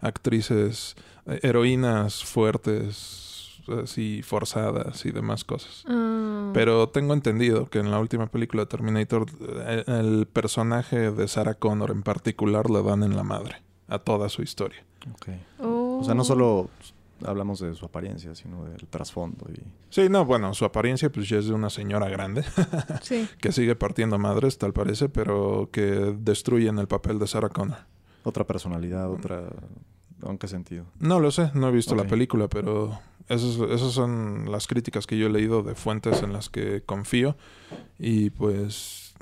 actrices, 0.00 0.96
eh, 1.26 1.40
heroínas 1.42 2.24
fuertes, 2.24 3.60
así 3.82 4.22
forzadas 4.22 5.04
y 5.06 5.10
demás 5.10 5.44
cosas. 5.44 5.84
Ah, 5.88 6.50
Pero 6.52 6.88
tengo 6.88 7.14
entendido 7.14 7.66
que 7.66 7.78
en 7.78 7.90
la 7.90 7.98
última 7.98 8.26
película 8.26 8.62
de 8.62 8.66
Terminator, 8.66 9.26
eh, 9.66 9.84
el 9.86 10.26
personaje 10.26 11.10
de 11.10 11.28
Sarah 11.28 11.54
Connor 11.54 11.90
en 11.90 12.02
particular 12.02 12.70
le 12.70 12.82
dan 12.82 13.02
en 13.02 13.16
la 13.16 13.22
madre 13.22 13.62
a 13.88 13.98
toda 13.98 14.28
su 14.28 14.42
historia. 14.42 14.84
Ok. 15.12 15.28
oh. 15.60 15.98
O 16.00 16.04
sea, 16.04 16.14
no 16.14 16.24
solo 16.24 16.70
hablamos 17.24 17.60
de 17.60 17.74
su 17.74 17.84
apariencia, 17.86 18.34
sino 18.34 18.64
del 18.64 18.86
trasfondo. 18.88 19.46
Y... 19.52 19.60
Sí, 19.90 20.08
no, 20.08 20.24
bueno, 20.24 20.52
su 20.54 20.64
apariencia 20.64 21.10
pues 21.10 21.28
ya 21.28 21.38
es 21.38 21.46
de 21.46 21.52
una 21.54 21.70
señora 21.70 22.08
grande 22.08 22.44
Sí. 23.02 23.28
que 23.40 23.52
sigue 23.52 23.76
partiendo 23.76 24.18
madres, 24.18 24.58
tal 24.58 24.72
parece, 24.72 25.08
pero 25.08 25.68
que 25.72 25.82
destruye 26.18 26.68
en 26.68 26.78
el 26.78 26.88
papel 26.88 27.18
de 27.18 27.26
Sarah 27.26 27.48
Connor. 27.48 27.78
Otra 28.24 28.44
personalidad, 28.46 29.10
otra... 29.10 29.42
¿En 30.22 30.38
qué 30.38 30.48
sentido? 30.48 30.86
No 30.98 31.20
lo 31.20 31.30
sé, 31.30 31.50
no 31.54 31.68
he 31.68 31.72
visto 31.72 31.94
la 31.94 32.04
película, 32.04 32.48
pero 32.48 32.98
esas, 33.28 33.58
esas 33.70 33.92
son 33.92 34.50
las 34.50 34.66
críticas 34.66 35.06
que 35.06 35.18
yo 35.18 35.26
he 35.26 35.30
leído 35.30 35.62
de 35.62 35.74
fuentes 35.74 36.22
en 36.22 36.32
las 36.32 36.48
que 36.48 36.82
confío 36.82 37.36
y 37.98 38.30
pues 38.30 39.14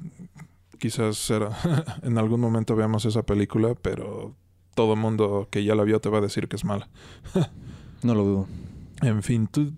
quizás 0.78 1.16
será, 1.16 1.50
en 2.02 2.18
algún 2.18 2.40
momento 2.40 2.76
veamos 2.76 3.04
esa 3.04 3.22
película, 3.24 3.74
pero 3.80 4.34
todo 4.74 4.96
mundo 4.96 5.48
que 5.50 5.64
ya 5.64 5.74
la 5.74 5.82
vio 5.84 6.00
te 6.00 6.08
va 6.08 6.18
a 6.18 6.22
decir 6.22 6.48
que 6.48 6.56
es 6.56 6.64
mala. 6.64 6.88
No 8.02 8.14
lo 8.14 8.24
dudo. 8.24 8.46
En 9.02 9.22
fin, 9.22 9.46
tú, 9.46 9.72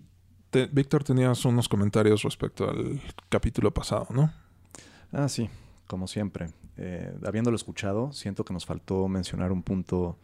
te- 0.51 0.67
Víctor, 0.67 1.05
tenías 1.05 1.45
unos 1.45 1.69
comentarios 1.69 2.23
respecto 2.23 2.69
al 2.69 3.01
capítulo 3.29 3.73
pasado, 3.73 4.07
¿no? 4.11 4.33
Ah, 5.13 5.29
sí, 5.29 5.49
como 5.87 6.07
siempre. 6.07 6.51
Eh, 6.77 7.15
habiéndolo 7.27 7.57
escuchado, 7.57 8.13
siento 8.13 8.45
que 8.45 8.53
nos 8.53 8.67
faltó 8.67 9.07
mencionar 9.09 9.53
un 9.53 9.63
punto 9.63 10.19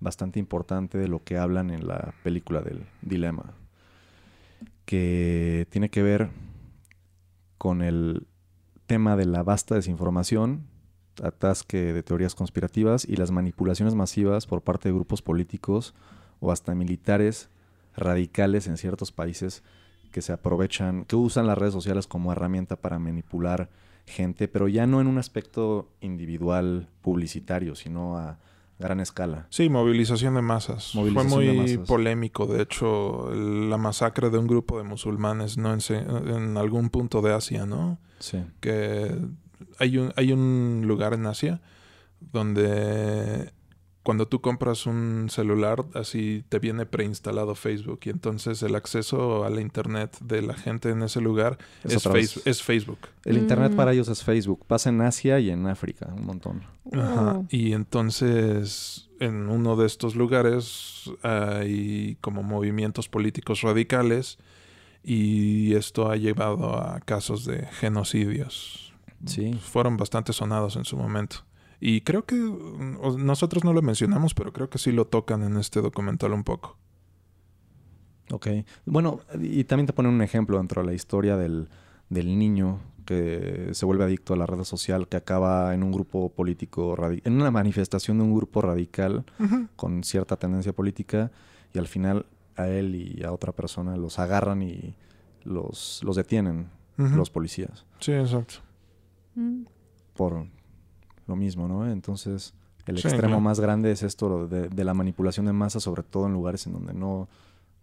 bastante 0.00 0.38
importante 0.38 0.98
de 0.98 1.08
lo 1.08 1.22
que 1.22 1.38
hablan 1.38 1.70
en 1.70 1.86
la 1.86 2.14
película 2.22 2.60
del 2.60 2.84
dilema, 3.02 3.54
que 4.84 5.66
tiene 5.70 5.88
que 5.88 6.02
ver 6.02 6.30
con 7.58 7.80
el 7.82 8.26
tema 8.86 9.16
de 9.16 9.24
la 9.26 9.42
vasta 9.42 9.74
desinformación, 9.76 10.66
atasque 11.22 11.92
de 11.92 12.02
teorías 12.02 12.34
conspirativas 12.34 13.04
y 13.08 13.16
las 13.16 13.30
manipulaciones 13.30 13.94
masivas 13.94 14.46
por 14.46 14.62
parte 14.62 14.88
de 14.88 14.94
grupos 14.94 15.22
políticos 15.22 15.94
o 16.40 16.52
hasta 16.52 16.74
militares 16.74 17.48
radicales 17.96 18.66
en 18.66 18.76
ciertos 18.76 19.12
países 19.12 19.62
que 20.10 20.22
se 20.22 20.32
aprovechan, 20.32 21.04
que 21.04 21.16
usan 21.16 21.46
las 21.46 21.58
redes 21.58 21.74
sociales 21.74 22.06
como 22.06 22.32
herramienta 22.32 22.76
para 22.76 22.98
manipular 22.98 23.68
gente, 24.06 24.48
pero 24.48 24.68
ya 24.68 24.86
no 24.86 25.00
en 25.00 25.06
un 25.06 25.18
aspecto 25.18 25.88
individual 26.00 26.88
publicitario, 27.00 27.74
sino 27.74 28.18
a 28.18 28.38
gran 28.78 29.00
escala. 29.00 29.46
Sí, 29.50 29.68
movilización 29.68 30.34
de 30.34 30.42
masas. 30.42 30.94
Movilización 30.94 31.30
Fue 31.30 31.44
de 31.46 31.52
muy 31.54 31.72
masas. 31.72 31.88
polémico, 31.88 32.46
de 32.46 32.62
hecho, 32.62 33.30
la 33.32 33.78
masacre 33.78 34.30
de 34.30 34.38
un 34.38 34.46
grupo 34.46 34.78
de 34.78 34.84
musulmanes, 34.84 35.56
¿no? 35.56 35.72
En, 35.72 35.80
en 36.28 36.56
algún 36.56 36.90
punto 36.90 37.22
de 37.22 37.32
Asia, 37.32 37.66
¿no? 37.66 37.98
Sí. 38.18 38.38
que 38.60 39.16
hay 39.78 39.98
un, 39.98 40.12
hay 40.16 40.32
un 40.32 40.82
lugar 40.86 41.14
en 41.14 41.26
Asia 41.26 41.60
donde 42.20 43.52
cuando 44.04 44.28
tú 44.28 44.40
compras 44.40 44.86
un 44.86 45.26
celular, 45.30 45.84
así 45.94 46.44
te 46.48 46.60
viene 46.60 46.86
preinstalado 46.86 47.54
Facebook 47.56 48.00
y 48.04 48.10
entonces 48.10 48.62
el 48.62 48.74
acceso 48.76 49.44
a 49.44 49.50
la 49.50 49.60
internet 49.60 50.16
de 50.20 50.42
la 50.42 50.54
gente 50.54 50.90
en 50.90 51.02
ese 51.02 51.20
lugar 51.20 51.58
Es. 51.82 52.02
Face- 52.04 52.40
es 52.44 52.62
Facebook. 52.62 52.98
El 53.24 53.38
internet 53.38 53.72
Mm. 53.72 53.76
para 53.76 53.92
ellos 53.92 54.08
es 54.08 54.22
Facebook. 54.22 54.64
Pasa 54.66 54.90
en 54.90 55.00
Asia 55.00 55.40
y 55.40 55.50
en 55.50 55.66
África, 55.66 56.12
un 56.16 56.26
montón. 56.26 56.62
Ajá. 56.92 57.42
Y 57.48 57.72
entonces 57.72 59.08
en 59.20 59.48
uno 59.48 59.74
de 59.76 59.86
estos 59.86 60.14
lugares 60.16 61.10
hay 61.22 62.16
como 62.20 62.42
movimientos 62.42 63.08
políticos 63.08 63.62
radicales 63.62 64.38
y 65.02 65.74
esto 65.74 66.10
ha 66.10 66.16
llevado 66.16 66.76
a 66.78 67.00
casos 67.00 67.44
de 67.44 67.66
genocidios. 67.80 68.92
Sí. 69.26 69.54
Fueron 69.54 69.96
bastante 69.96 70.32
sonados 70.34 70.76
en 70.76 70.84
su 70.84 70.96
momento. 70.96 71.36
Y 71.80 72.00
creo 72.02 72.24
que 72.24 72.36
mm, 72.36 73.24
nosotros 73.24 73.64
no 73.64 73.72
lo 73.72 73.82
mencionamos, 73.82 74.34
pero 74.34 74.52
creo 74.52 74.70
que 74.70 74.78
sí 74.78 74.92
lo 74.92 75.06
tocan 75.06 75.42
en 75.42 75.56
este 75.56 75.80
documental 75.80 76.32
un 76.32 76.44
poco. 76.44 76.78
Ok. 78.30 78.48
Bueno, 78.86 79.20
y 79.40 79.64
también 79.64 79.86
te 79.86 79.92
ponen 79.92 80.12
un 80.12 80.22
ejemplo 80.22 80.58
dentro 80.58 80.82
de 80.82 80.86
la 80.86 80.94
historia 80.94 81.36
del, 81.36 81.68
del 82.08 82.38
niño 82.38 82.80
que 83.04 83.70
se 83.72 83.84
vuelve 83.84 84.04
adicto 84.04 84.34
a 84.34 84.36
la 84.36 84.46
red 84.46 84.64
social, 84.64 85.08
que 85.08 85.16
acaba 85.16 85.74
en 85.74 85.82
un 85.82 85.92
grupo 85.92 86.30
político, 86.30 86.96
en 87.02 87.34
una 87.34 87.50
manifestación 87.50 88.18
de 88.18 88.24
un 88.24 88.34
grupo 88.34 88.62
radical 88.62 89.24
con 89.76 90.02
cierta 90.04 90.36
tendencia 90.36 90.72
política, 90.72 91.30
y 91.74 91.78
al 91.78 91.86
final 91.86 92.26
a 92.56 92.68
él 92.68 92.94
y 92.94 93.22
a 93.24 93.32
otra 93.32 93.52
persona 93.52 93.96
los 93.96 94.18
agarran 94.18 94.62
y 94.62 94.94
los, 95.42 96.02
los 96.04 96.16
detienen 96.16 96.70
los 96.96 97.28
policías 97.28 97.84
Sí, 97.98 98.12
exacto. 98.12 98.54
Mm. 99.34 99.64
por 100.14 100.46
lo 101.26 101.36
mismo, 101.36 101.68
¿no? 101.68 101.90
Entonces, 101.90 102.54
el 102.86 102.98
Sí, 102.98 103.08
extremo 103.08 103.28
claro. 103.34 103.40
más 103.40 103.60
grande 103.60 103.90
es 103.92 104.02
esto 104.02 104.46
de, 104.46 104.68
de 104.68 104.84
la 104.84 104.94
manipulación 104.94 105.46
de 105.46 105.52
masa, 105.52 105.80
sobre 105.80 106.02
todo 106.02 106.26
en 106.26 106.32
lugares 106.34 106.66
en 106.66 106.74
donde 106.74 106.92
no, 106.94 107.28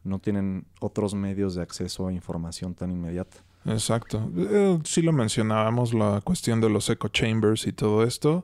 no 0.03 0.19
tienen 0.19 0.65
otros 0.79 1.13
medios 1.15 1.55
de 1.55 1.61
acceso 1.63 2.07
a 2.07 2.13
información 2.13 2.73
tan 2.75 2.91
inmediata. 2.91 3.37
Exacto. 3.65 4.29
Eh, 4.37 4.79
sí 4.83 5.01
lo 5.01 5.11
mencionábamos, 5.13 5.93
la 5.93 6.21
cuestión 6.23 6.61
de 6.61 6.69
los 6.69 6.89
echo 6.89 7.07
chambers 7.09 7.67
y 7.67 7.71
todo 7.73 8.03
esto. 8.03 8.43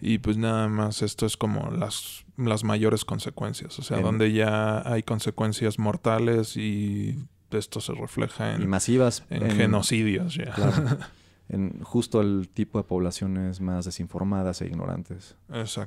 Y 0.00 0.18
pues 0.18 0.36
nada 0.36 0.68
más 0.68 1.02
esto 1.02 1.26
es 1.26 1.36
como 1.36 1.70
las, 1.70 2.24
las 2.36 2.62
mayores 2.64 3.04
consecuencias. 3.04 3.78
O 3.78 3.82
sea, 3.82 3.96
En- 3.98 4.04
donde 4.04 4.32
ya 4.32 4.80
hay 4.90 5.02
consecuencias 5.02 5.78
mortales 5.78 6.56
y 6.56 7.16
esto 7.50 7.80
se 7.80 7.94
refleja 7.94 8.52
y 8.52 8.62
en, 8.62 8.68
masivas 8.68 9.24
en 9.30 9.50
genocidios 9.50 10.34
ya. 10.34 10.52
claro, 10.52 10.72
en 11.48 11.80
justo 11.82 12.20
el 12.20 12.48
tipo 12.52 12.78
de 12.78 12.84
poblaciones 12.84 13.60
más 13.60 13.84
desinformadas 13.86 14.60
e 14.62 14.66
ignorantes, 14.66 15.34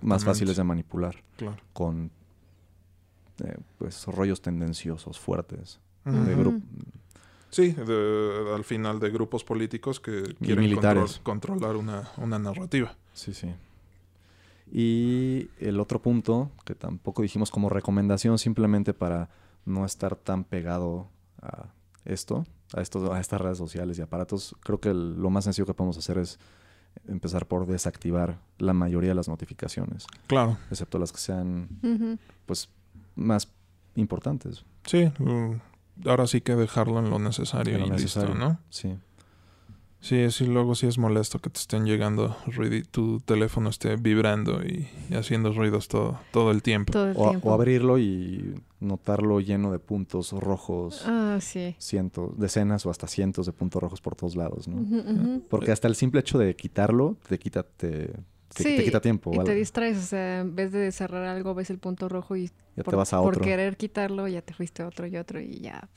más 0.01 0.25
fáciles 0.25 0.57
de 0.57 0.63
manipular, 0.63 1.15
Claro. 1.37 1.57
con 1.73 2.09
eh, 3.43 3.57
pues 3.77 4.05
rollos 4.07 4.41
tendenciosos 4.41 5.19
fuertes. 5.19 5.79
De 6.05 6.59
Sí, 7.51 7.71
de- 7.73 8.53
al 8.55 8.63
final 8.63 8.99
de 8.99 9.09
grupos 9.09 9.43
políticos 9.43 9.99
que 9.99 10.35
quieren 10.39 10.63
militares. 10.63 11.19
control- 11.23 11.57
controlar 11.59 11.75
una, 11.75 12.09
una 12.17 12.39
narrativa. 12.39 12.95
Sí, 13.13 13.33
sí. 13.33 13.53
Y 14.71 15.49
el 15.59 15.79
otro 15.79 16.01
punto, 16.01 16.49
que 16.65 16.75
tampoco 16.75 17.21
dijimos 17.21 17.51
como 17.51 17.67
recomendación, 17.69 18.37
simplemente 18.37 18.93
para 18.93 19.29
no 19.65 19.85
estar 19.85 20.15
tan 20.15 20.43
pegado 20.45 21.07
a 21.41 21.67
esto, 22.05 22.45
a, 22.73 22.81
estos, 22.81 23.09
a 23.09 23.19
estas 23.19 23.39
redes 23.41 23.57
sociales 23.57 23.97
y 23.99 24.01
aparatos, 24.01 24.55
creo 24.61 24.79
que 24.79 24.89
el- 24.89 25.15
lo 25.21 25.29
más 25.29 25.43
sencillo 25.43 25.65
que 25.65 25.73
podemos 25.73 25.97
hacer 25.97 26.17
es 26.17 26.39
empezar 27.07 27.47
por 27.47 27.65
desactivar 27.67 28.37
la 28.57 28.73
mayoría 28.73 29.09
de 29.09 29.15
las 29.15 29.27
notificaciones, 29.29 30.05
Claro. 30.27 30.57
excepto 30.69 30.99
las 30.99 31.11
que 31.11 31.19
sean 31.19 31.69
pues 32.45 32.69
más 33.15 33.47
importantes. 33.95 34.65
Sí, 34.85 35.11
mm, 35.19 36.07
ahora 36.07 36.27
sí 36.27 36.41
que 36.41 36.55
dejarlo 36.55 36.99
en 36.99 37.09
lo 37.09 37.19
necesario 37.19 37.75
En 37.75 37.81
lo 37.81 37.87
y 37.87 37.89
necesario. 37.91 38.29
listo, 38.35 38.45
¿no? 38.49 38.59
Sí. 38.69 38.97
Sí, 40.01 40.31
sí, 40.31 40.45
luego 40.47 40.73
sí 40.73 40.87
es 40.87 40.97
molesto 40.97 41.37
que 41.39 41.51
te 41.51 41.59
estén 41.59 41.85
llegando, 41.85 42.35
ruidi- 42.47 42.83
tu 42.89 43.19
teléfono 43.19 43.69
esté 43.69 43.97
vibrando 43.97 44.63
y, 44.63 44.89
y 45.09 45.13
haciendo 45.13 45.53
ruidos 45.53 45.87
todo, 45.87 46.19
todo 46.31 46.49
el 46.49 46.63
tiempo. 46.63 46.91
Todo 46.91 47.11
el 47.11 47.17
O, 47.17 47.29
tiempo. 47.29 47.49
o 47.49 47.53
abrirlo 47.53 47.99
y 47.99 48.55
notarlo 48.79 49.39
lleno 49.41 49.71
de 49.71 49.77
puntos 49.77 50.31
rojos, 50.33 51.03
Ah, 51.05 51.37
sí. 51.39 51.75
cientos, 51.77 52.31
decenas 52.39 52.83
o 52.87 52.89
hasta 52.89 53.05
cientos 53.07 53.45
de 53.45 53.51
puntos 53.53 53.79
rojos 53.79 54.01
por 54.01 54.15
todos 54.15 54.35
lados, 54.35 54.67
¿no? 54.67 54.77
Ujú. 54.81 55.43
Porque 55.47 55.71
hasta 55.71 55.87
el 55.87 55.93
simple 55.95 56.21
hecho 56.21 56.39
de 56.39 56.55
quitarlo 56.55 57.17
te 57.29 57.37
quita, 57.37 57.61
te, 57.61 58.07
te- 58.07 58.13
te 58.47 58.63
Sí, 58.63 58.83
quita 58.83 59.01
tiempo. 59.01 59.39
Y 59.39 59.45
te 59.45 59.53
distraes, 59.53 59.97
o 59.99 60.01
sea, 60.01 60.39
en 60.39 60.55
vez 60.55 60.71
de 60.71 60.91
cerrar 60.91 61.25
algo, 61.25 61.53
ves 61.53 61.69
el 61.69 61.77
punto 61.77 62.09
rojo 62.09 62.35
y 62.35 62.47
Ya 62.75 62.83
por, 62.83 62.93
te 62.93 62.95
vas 62.95 63.13
a 63.13 63.19
por 63.21 63.35
otro. 63.35 63.43
querer 63.45 63.77
quitarlo 63.77 64.27
ya 64.27 64.41
te 64.41 64.55
fuiste 64.55 64.81
a 64.81 64.87
otro 64.87 65.05
y 65.05 65.15
otro 65.17 65.39
y 65.39 65.59
ya. 65.59 65.87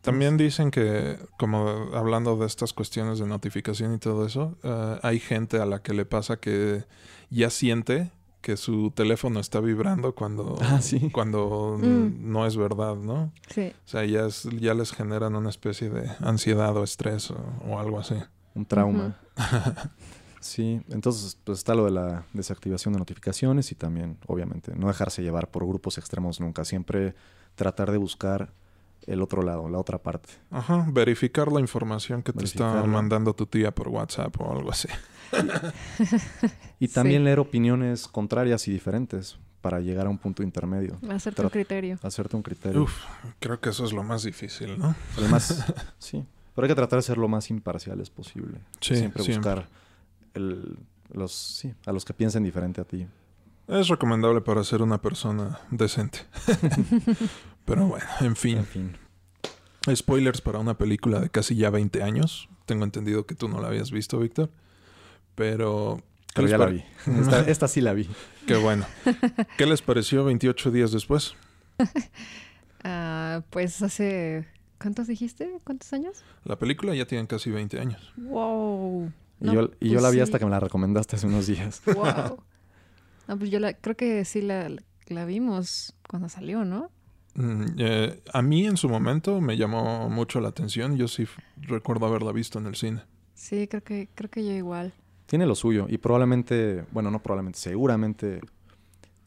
También 0.00 0.36
dicen 0.36 0.70
que, 0.70 1.18
como 1.38 1.90
hablando 1.94 2.36
de 2.36 2.46
estas 2.46 2.72
cuestiones 2.72 3.18
de 3.18 3.26
notificación 3.26 3.94
y 3.94 3.98
todo 3.98 4.24
eso, 4.26 4.56
eh, 4.62 4.98
hay 5.02 5.18
gente 5.18 5.58
a 5.60 5.66
la 5.66 5.82
que 5.82 5.92
le 5.92 6.04
pasa 6.06 6.36
que 6.38 6.84
ya 7.30 7.50
siente 7.50 8.10
que 8.40 8.56
su 8.56 8.92
teléfono 8.92 9.40
está 9.40 9.58
vibrando 9.60 10.14
cuando, 10.14 10.56
Ah, 10.62 10.80
sí. 10.80 11.10
cuando 11.10 11.76
Mm. 11.78 12.30
no 12.32 12.46
es 12.46 12.56
verdad, 12.56 12.94
¿no? 12.94 13.32
Sí. 13.50 13.72
O 13.84 13.88
sea, 13.88 14.04
ya, 14.04 14.26
es- 14.26 14.48
ya 14.60 14.72
les 14.74 14.92
generan 14.92 15.34
una 15.34 15.50
especie 15.50 15.90
de 15.90 16.08
ansiedad 16.20 16.74
o 16.76 16.84
estrés 16.84 17.30
o, 17.32 17.36
o 17.68 17.78
algo 17.80 17.98
así. 17.98 18.14
Un 18.54 18.64
trauma. 18.64 19.18
sí, 20.40 20.80
entonces 20.88 21.36
pues 21.44 21.58
está 21.58 21.74
lo 21.74 21.84
de 21.84 21.90
la 21.90 22.24
desactivación 22.32 22.92
de 22.94 23.00
notificaciones 23.00 23.72
y 23.72 23.74
también, 23.74 24.18
obviamente, 24.26 24.72
no 24.76 24.86
dejarse 24.86 25.22
llevar 25.22 25.50
por 25.50 25.66
grupos 25.66 25.98
extremos 25.98 26.40
nunca. 26.40 26.64
Siempre 26.64 27.14
tratar 27.56 27.90
de 27.90 27.98
buscar 27.98 28.52
el 29.08 29.22
otro 29.22 29.42
lado, 29.42 29.68
la 29.68 29.78
otra 29.78 29.98
parte. 29.98 30.28
Ajá, 30.50 30.86
verificar 30.92 31.50
la 31.50 31.60
información 31.60 32.22
que 32.22 32.32
te 32.32 32.44
está 32.44 32.84
mandando 32.84 33.34
tu 33.34 33.46
tía 33.46 33.74
por 33.74 33.88
WhatsApp 33.88 34.40
o 34.40 34.52
algo 34.52 34.70
así. 34.70 34.88
Y 36.80 36.86
Sí. 36.88 36.94
también 36.94 37.24
leer 37.24 37.40
opiniones 37.40 38.06
contrarias 38.06 38.68
y 38.68 38.72
diferentes 38.72 39.38
para 39.60 39.80
llegar 39.80 40.06
a 40.06 40.10
un 40.10 40.18
punto 40.18 40.42
intermedio. 40.44 40.96
Hacerte 41.10 41.42
un 41.42 41.48
Tra- 41.48 41.52
criterio. 41.52 41.98
Hacerte 42.02 42.36
un 42.36 42.42
criterio. 42.42 42.82
Uf, 42.84 42.94
creo 43.40 43.58
que 43.60 43.70
eso 43.70 43.84
es 43.84 43.92
lo 43.92 44.02
más 44.04 44.22
difícil, 44.22 44.78
¿no? 44.78 44.94
Además, 45.16 45.64
sí. 45.98 46.24
Pero 46.54 46.64
hay 46.64 46.68
que 46.68 46.74
tratar 46.76 46.98
de 46.98 47.02
ser 47.02 47.18
lo 47.18 47.28
más 47.28 47.50
imparciales 47.50 48.10
posible. 48.10 48.60
Sí, 48.80 48.96
siempre 48.96 49.22
siempre. 49.24 49.54
buscar 49.54 49.68
el- 50.34 50.78
los, 51.12 51.32
sí, 51.32 51.74
a 51.86 51.92
los 51.92 52.04
que 52.04 52.14
piensen 52.14 52.44
diferente 52.44 52.80
a 52.80 52.84
ti. 52.84 53.06
Es 53.66 53.88
recomendable 53.88 54.40
para 54.40 54.62
ser 54.64 54.80
una 54.82 55.00
persona 55.00 55.58
decente. 55.70 56.20
Pero 57.68 57.86
bueno, 57.86 58.06
en 58.20 58.34
fin. 58.34 58.58
En 58.58 58.66
fin. 58.66 58.96
Spoilers 59.94 60.40
para 60.40 60.58
una 60.58 60.78
película 60.78 61.20
de 61.20 61.28
casi 61.28 61.54
ya 61.54 61.68
20 61.68 62.02
años. 62.02 62.48
Tengo 62.64 62.84
entendido 62.84 63.26
que 63.26 63.34
tú 63.34 63.48
no 63.48 63.60
la 63.60 63.68
habías 63.68 63.90
visto, 63.90 64.18
Víctor. 64.18 64.50
Pero... 65.34 66.02
¿qué 66.28 66.42
Pero 66.42 66.48
ya 66.48 66.58
la 66.58 66.66
vi. 66.66 66.82
Esta, 67.20 67.40
esta 67.46 67.68
sí 67.68 67.82
la 67.82 67.92
vi. 67.92 68.08
Qué 68.46 68.56
bueno. 68.56 68.86
¿Qué 69.58 69.66
les 69.66 69.82
pareció 69.82 70.24
28 70.24 70.70
días 70.70 70.92
después? 70.92 71.34
Ah, 72.84 73.42
pues 73.50 73.82
hace... 73.82 74.46
¿Cuántos 74.80 75.08
dijiste? 75.08 75.50
¿Cuántos 75.64 75.92
años? 75.92 76.22
La 76.44 76.56
película 76.56 76.94
ya 76.94 77.06
tiene 77.06 77.26
casi 77.26 77.50
20 77.50 77.80
años. 77.80 78.12
¡Wow! 78.16 79.12
Y 79.40 79.44
No, 79.46 79.52
yo, 79.52 79.70
y 79.80 79.88
yo 79.88 79.94
pues 79.94 80.02
la 80.04 80.10
vi 80.10 80.18
sí. 80.18 80.20
hasta 80.20 80.38
que 80.38 80.44
me 80.44 80.52
la 80.52 80.60
recomendaste 80.60 81.16
hace 81.16 81.26
unos 81.26 81.48
días. 81.48 81.82
¡Wow! 81.86 82.40
No, 83.26 83.36
pues 83.36 83.50
yo 83.50 83.58
la, 83.58 83.72
creo 83.74 83.96
que 83.96 84.24
sí 84.24 84.42
la, 84.42 84.70
la 85.08 85.24
vimos 85.24 85.92
cuando 86.08 86.28
salió, 86.28 86.64
¿no? 86.64 86.92
Mm, 87.40 87.64
eh, 87.78 88.20
a 88.32 88.42
mí 88.42 88.66
en 88.66 88.76
su 88.76 88.88
momento 88.88 89.40
me 89.40 89.56
llamó 89.56 90.10
mucho 90.10 90.40
la 90.40 90.48
atención. 90.48 90.96
Yo 90.96 91.06
sí 91.06 91.24
recuerdo 91.62 92.06
haberla 92.06 92.32
visto 92.32 92.58
en 92.58 92.66
el 92.66 92.74
cine. 92.74 93.02
Sí, 93.34 93.68
creo 93.68 93.84
que, 93.84 94.08
creo 94.14 94.28
que 94.30 94.44
yo 94.44 94.52
igual. 94.52 94.92
Tiene 95.26 95.46
lo 95.46 95.54
suyo. 95.54 95.86
Y 95.88 95.98
probablemente, 95.98 96.84
bueno, 96.90 97.10
no 97.12 97.22
probablemente, 97.22 97.58
seguramente, 97.60 98.40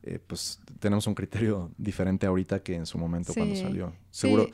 eh, 0.04 0.20
pues 0.28 0.60
tenemos 0.80 1.08
un 1.08 1.16
criterio 1.16 1.72
diferente 1.78 2.26
ahorita 2.28 2.62
que 2.62 2.76
en 2.76 2.86
su 2.86 2.98
momento 2.98 3.34
cuando 3.34 3.56
Sí, 3.56 3.62
salió. 3.62 3.92
sí. 4.10 4.22
Seguro, 4.22 4.50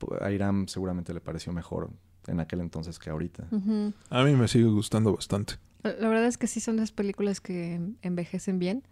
pu- 0.00 0.20
a 0.20 0.32
Iram 0.32 0.66
seguramente 0.66 1.14
le 1.14 1.20
pareció 1.20 1.52
mejor 1.52 1.90
en 2.26 2.40
aquel 2.40 2.60
entonces 2.60 2.98
que 2.98 3.10
ahorita. 3.10 3.46
A 4.10 4.24
mí 4.24 4.32
me 4.34 4.48
sigue 4.48 4.64
gustando 4.68 5.14
bastante. 5.14 5.54
La 5.84 5.92
la 5.92 6.08
verdad 6.08 6.26
es 6.26 6.36
que 6.38 6.48
sí 6.48 6.58
son 6.58 6.76
las 6.76 6.90
películas 6.90 7.40
que 7.40 7.80
envejecen 8.02 8.58
bien. 8.58 8.82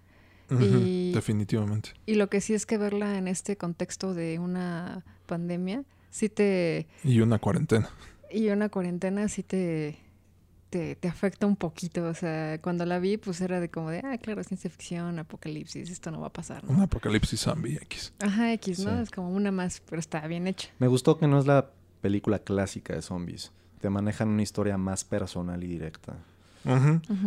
Y- 0.50 1.12
Definitivamente. 1.12 1.90
Y 2.06 2.14
lo 2.14 2.28
que 2.28 2.40
sí 2.40 2.54
es 2.54 2.66
que 2.66 2.78
verla 2.78 3.18
en 3.18 3.28
este 3.28 3.56
contexto 3.56 4.14
de 4.14 4.38
una 4.38 5.04
pandemia, 5.26 5.82
sí 6.10 6.28
te... 6.28 6.86
Y 7.04 7.20
una 7.20 7.38
cuarentena. 7.38 7.88
Y 8.30 8.48
una 8.50 8.68
cuarentena 8.68 9.28
sí 9.28 9.42
te, 9.42 9.96
te, 10.70 10.94
te 10.96 11.08
afecta 11.08 11.46
un 11.46 11.56
poquito. 11.56 12.04
O 12.04 12.14
sea, 12.14 12.58
cuando 12.60 12.84
la 12.86 12.98
vi, 12.98 13.16
pues 13.16 13.40
era 13.40 13.60
de 13.60 13.68
como 13.70 13.90
de, 13.90 14.00
ah, 14.04 14.18
claro, 14.18 14.42
ciencia 14.44 14.68
ficción, 14.70 15.18
apocalipsis, 15.18 15.90
esto 15.90 16.10
no 16.10 16.20
va 16.20 16.28
a 16.28 16.32
pasar, 16.32 16.64
¿no? 16.64 16.72
Un 16.72 16.80
apocalipsis 16.82 17.40
zombie 17.40 17.76
X. 17.82 18.12
Ajá, 18.20 18.52
X, 18.54 18.80
¿no? 18.84 18.96
Sí. 18.96 19.02
Es 19.02 19.10
como 19.10 19.30
una 19.30 19.50
más, 19.52 19.80
pero 19.88 19.98
está 20.00 20.26
bien 20.26 20.46
hecha. 20.46 20.68
Me 20.78 20.86
gustó 20.86 21.18
que 21.18 21.26
no 21.26 21.38
es 21.38 21.46
la 21.46 21.70
película 22.02 22.38
clásica 22.40 22.94
de 22.94 23.02
zombies. 23.02 23.52
Te 23.80 23.90
manejan 23.90 24.28
una 24.28 24.42
historia 24.42 24.76
más 24.78 25.04
personal 25.04 25.62
y 25.62 25.66
directa. 25.66 26.16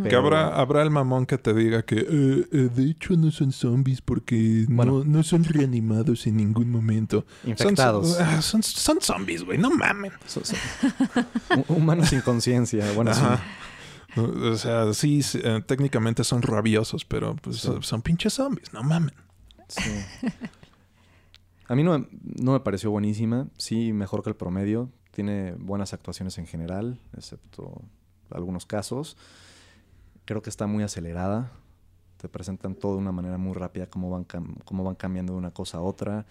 Que 0.08 0.14
habrá, 0.14 0.48
habrá 0.48 0.82
el 0.82 0.90
mamón 0.90 1.24
que 1.24 1.38
te 1.38 1.54
diga 1.54 1.82
que 1.82 1.96
"Eh, 2.00 2.46
eh, 2.52 2.56
de 2.74 2.90
hecho 2.90 3.14
no 3.16 3.30
son 3.30 3.52
zombies 3.52 4.02
porque 4.02 4.66
Bueno. 4.68 4.98
no, 4.98 5.04
no 5.04 5.22
son 5.22 5.44
reanimados 5.44 6.26
en 6.26 6.36
ningún 6.36 6.70
momento. 6.70 7.24
Son- 7.42 7.50
Infectados. 7.50 8.20
ah, 8.20 8.42
Son, 8.42 8.62
son, 8.62 9.00
zombies, 9.00 9.42
güey, 9.44 9.56
no 9.58 9.70
mamen. 9.70 10.12
Humanos 11.68 12.08
sin 12.10 12.20
conciencia. 12.20 12.92
Bueno, 12.92 13.14
sí. 13.14 13.20
Ajá. 13.22 13.42
O 14.16 14.56
sea, 14.56 14.92
sí, 14.92 15.22
sí, 15.22 15.38
eh, 15.42 15.62
técnicamente 15.66 16.24
son 16.24 16.42
rabiosos, 16.42 17.04
pero 17.04 17.36
pues, 17.36 17.56
Sí. 17.56 17.66
son- 17.68 17.82
son 17.82 18.02
pinches 18.02 18.34
zombies, 18.34 18.72
no 18.72 18.82
mamen. 18.82 19.14
Sí. 19.68 19.90
A 21.68 21.74
mí 21.76 21.84
no, 21.84 22.06
no 22.40 22.52
me 22.52 22.60
pareció 22.60 22.90
buenísima. 22.90 23.46
Sí, 23.56 23.92
mejor 23.92 24.22
que 24.24 24.30
el 24.30 24.36
promedio. 24.36 24.90
Tiene 25.12 25.52
buenas 25.58 25.92
actuaciones 25.92 26.38
en 26.38 26.46
general, 26.46 26.98
excepto 27.16 27.82
algunos 28.32 28.66
casos. 28.66 29.16
Creo 30.24 30.42
que 30.42 30.50
está 30.50 30.66
muy 30.66 30.82
acelerada. 30.84 31.50
Te 32.18 32.28
presentan 32.28 32.74
todo 32.74 32.92
de 32.94 32.98
una 32.98 33.12
manera 33.12 33.38
muy 33.38 33.54
rápida, 33.54 33.86
cómo 33.86 34.10
van, 34.10 34.24
cómo 34.64 34.84
van 34.84 34.94
cambiando 34.94 35.32
de 35.32 35.38
una 35.38 35.50
cosa 35.52 35.78
a 35.78 35.80
otra. 35.80 36.26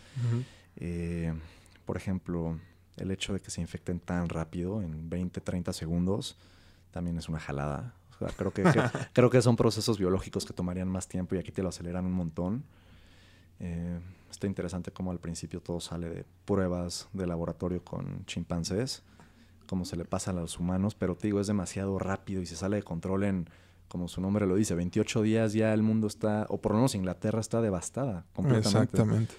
Eh, 0.75 1.33
por 1.85 1.97
ejemplo, 1.97 2.59
el 2.97 3.11
hecho 3.11 3.33
de 3.33 3.39
que 3.39 3.49
se 3.49 3.61
infecten 3.61 3.99
tan 3.99 4.29
rápido, 4.29 4.81
en 4.81 5.09
20, 5.09 5.41
30 5.41 5.73
segundos, 5.73 6.37
también 6.91 7.17
es 7.17 7.27
una 7.27 7.39
jalada. 7.39 7.93
O 8.15 8.19
sea, 8.19 8.27
creo, 8.35 8.51
que, 8.53 8.63
que- 8.63 8.81
creo 9.13 9.29
que 9.29 9.41
son 9.41 9.55
procesos 9.55 9.97
biológicos 9.97 10.45
que 10.45 10.53
tomarían 10.53 10.87
más 10.87 11.07
tiempo 11.07 11.35
y 11.35 11.39
aquí 11.39 11.51
te 11.51 11.63
lo 11.63 11.69
aceleran 11.69 12.05
un 12.05 12.13
montón. 12.13 12.63
Eh, 13.59 13.99
está 14.29 14.45
interesante 14.47 14.91
cómo 14.91 15.11
al 15.11 15.19
principio 15.19 15.61
todo 15.61 15.79
sale 15.81 16.09
de 16.09 16.25
pruebas 16.45 17.07
de 17.13 17.25
laboratorio 17.27 17.83
con 17.83 18.25
chimpancés, 18.25 19.01
cómo 19.69 19.85
se 19.85 19.95
le 19.95 20.03
pasa 20.03 20.31
a 20.31 20.33
los 20.33 20.59
humanos, 20.59 20.95
pero 20.95 21.15
te 21.15 21.27
digo, 21.27 21.39
es 21.39 21.45
demasiado 21.45 21.99
rápido 21.99 22.41
y 22.41 22.47
se 22.47 22.55
sale 22.55 22.77
de 22.77 22.83
control 22.83 23.23
en, 23.23 23.49
como 23.87 24.07
su 24.07 24.19
nombre 24.19 24.47
lo 24.47 24.55
dice, 24.55 24.73
28 24.73 25.21
días 25.21 25.53
ya 25.53 25.73
el 25.75 25.83
mundo 25.83 26.07
está, 26.07 26.47
o 26.49 26.59
por 26.59 26.71
lo 26.71 26.79
menos 26.79 26.95
Inglaterra 26.95 27.39
está 27.39 27.61
devastada 27.61 28.25
completamente. 28.33 28.69
Exactamente. 28.69 29.35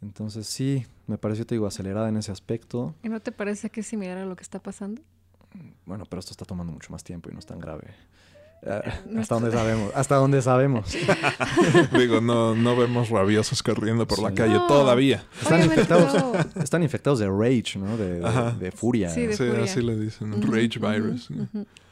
Entonces 0.00 0.46
sí, 0.46 0.86
me 1.06 1.18
pareció, 1.18 1.44
te 1.44 1.56
digo, 1.56 1.66
acelerada 1.66 2.08
en 2.08 2.16
ese 2.16 2.32
aspecto. 2.32 2.94
¿Y 3.02 3.10
no 3.10 3.20
te 3.20 3.32
parece 3.32 3.68
que 3.68 3.80
es 3.80 3.86
similar 3.86 4.16
a 4.16 4.24
lo 4.24 4.34
que 4.34 4.42
está 4.42 4.60
pasando? 4.60 5.02
Bueno, 5.84 6.06
pero 6.08 6.20
esto 6.20 6.30
está 6.32 6.46
tomando 6.46 6.72
mucho 6.72 6.90
más 6.90 7.04
tiempo 7.04 7.28
y 7.28 7.34
no 7.34 7.38
es 7.38 7.46
tan 7.46 7.58
grave. 7.58 7.94
Ah, 8.66 8.82
No 9.06 9.20
hasta 9.20 9.34
donde 9.36 9.50
sabemos, 9.52 9.92
hasta 9.94 10.14
donde 10.16 10.42
sabemos. 10.42 10.94
Digo, 11.98 12.20
no, 12.20 12.54
no 12.54 12.76
vemos 12.76 13.08
rabiosos 13.08 13.62
corriendo 13.62 14.06
por 14.06 14.20
la 14.20 14.32
calle 14.34 14.54
No. 14.54 14.66
todavía. 14.66 15.24
Están 15.40 15.60
Obviamente 15.62 15.80
infectados, 15.82 16.14
no. 16.56 16.62
están 16.62 16.82
infectados 16.82 17.18
de 17.20 17.28
rage, 17.28 17.78
¿no? 17.78 17.96
De, 17.96 18.20
de- 18.58 18.72
furia. 18.72 19.10
Sí, 19.10 19.26
de 19.26 19.36
Sí, 19.36 19.44
furia. 19.46 19.64
así 19.64 19.80
le 19.82 19.96
dicen, 19.98 20.42
rage 20.42 20.78
virus. 20.78 21.28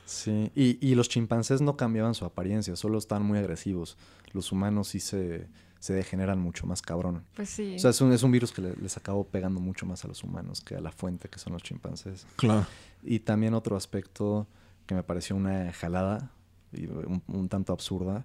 Sí, 0.04 0.50
y, 0.54 0.78
y 0.86 0.94
los 0.94 1.08
chimpancés 1.08 1.60
no 1.60 1.76
cambiaban 1.76 2.14
su 2.14 2.24
apariencia, 2.24 2.76
solo 2.76 2.98
estaban 2.98 3.24
muy 3.24 3.38
agresivos. 3.38 3.96
Los 4.32 4.52
humanos 4.52 4.88
sí 4.88 5.00
se, 5.00 5.46
se 5.80 5.92
degeneran 5.92 6.38
mucho 6.38 6.66
más 6.66 6.80
cabrón. 6.82 7.24
Pues 7.36 7.50
sí. 7.50 7.76
O 7.76 7.78
sea, 7.78 7.90
es 7.90 8.00
un, 8.00 8.12
es 8.12 8.22
un 8.22 8.30
virus 8.32 8.52
que 8.52 8.62
le- 8.62 8.76
les 8.76 8.96
acabó 8.96 9.24
pegando 9.24 9.60
mucho 9.60 9.84
más 9.86 10.04
a 10.04 10.08
los 10.08 10.22
humanos 10.24 10.60
que 10.62 10.76
a 10.76 10.80
la 10.80 10.92
fuente 10.92 11.28
que 11.28 11.38
son 11.38 11.52
los 11.54 11.62
chimpancés. 11.62 12.26
Claro. 12.36 12.66
Y 13.02 13.20
también 13.20 13.52
otro 13.54 13.76
aspecto 13.76 14.46
que 14.86 14.94
me 14.94 15.02
pareció 15.02 15.36
una 15.36 15.72
jalada 15.74 16.30
un, 16.72 17.22
un 17.26 17.48
tanto 17.48 17.72
absurda 17.72 18.24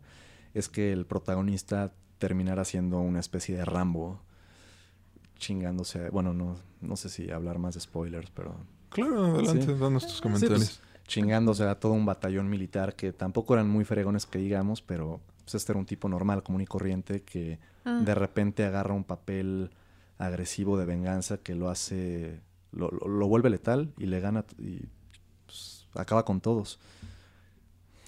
es 0.54 0.70
que 0.70 0.92
el 0.92 1.06
protagonista 1.06 1.94
terminara 2.20 2.64
siendo 2.66 3.00
una 3.00 3.20
especie 3.20 3.56
de 3.56 3.66
Rambo 3.66 4.20
chingándose. 5.38 6.10
Bueno, 6.10 6.34
no, 6.34 6.56
no 6.82 6.96
sé 6.96 7.10
si 7.10 7.30
hablar 7.32 7.60
más 7.60 7.74
de 7.76 7.82
spoilers, 7.82 8.30
pero 8.32 8.56
Claro, 8.90 9.26
adelante, 9.36 9.66
Sí. 9.74 9.80
danos 9.80 10.04
tus 10.06 10.18
Sí, 10.18 10.22
comentarios. 10.22 10.60
pues, 10.60 10.82
chingándose 11.08 11.64
a 11.64 11.80
todo 11.80 11.94
un 11.94 12.06
batallón 12.06 12.50
militar 12.50 12.96
que 12.96 13.12
tampoco 13.12 13.56
eran 13.56 13.68
muy 13.70 13.84
fregones 13.86 14.26
que 14.26 14.38
digamos, 14.40 14.82
pero 14.82 15.20
pues, 15.44 15.56
este 15.56 15.72
era 15.74 15.80
un 15.80 15.86
tipo 15.86 16.08
normal, 16.08 16.44
común 16.44 16.62
y 16.62 16.66
corriente 16.66 17.24
que 17.24 17.60
Ah, 17.86 18.00
de 18.02 18.16
repente 18.16 18.64
agarra 18.64 18.94
un 18.94 19.04
papel 19.04 19.72
agresivo 20.18 20.78
de 20.78 20.86
venganza 20.86 21.40
que 21.40 21.56
lo 21.56 21.70
hace, 21.70 22.40
lo, 22.72 22.90
lo- 22.92 23.08
lo 23.08 23.28
vuelve 23.28 23.50
letal 23.50 23.92
y 23.98 24.06
le 24.06 24.22
gana 24.22 24.46
y 24.58 24.80
pues, 25.46 25.88
acaba 25.96 26.24
con 26.24 26.40
todos. 26.40 26.80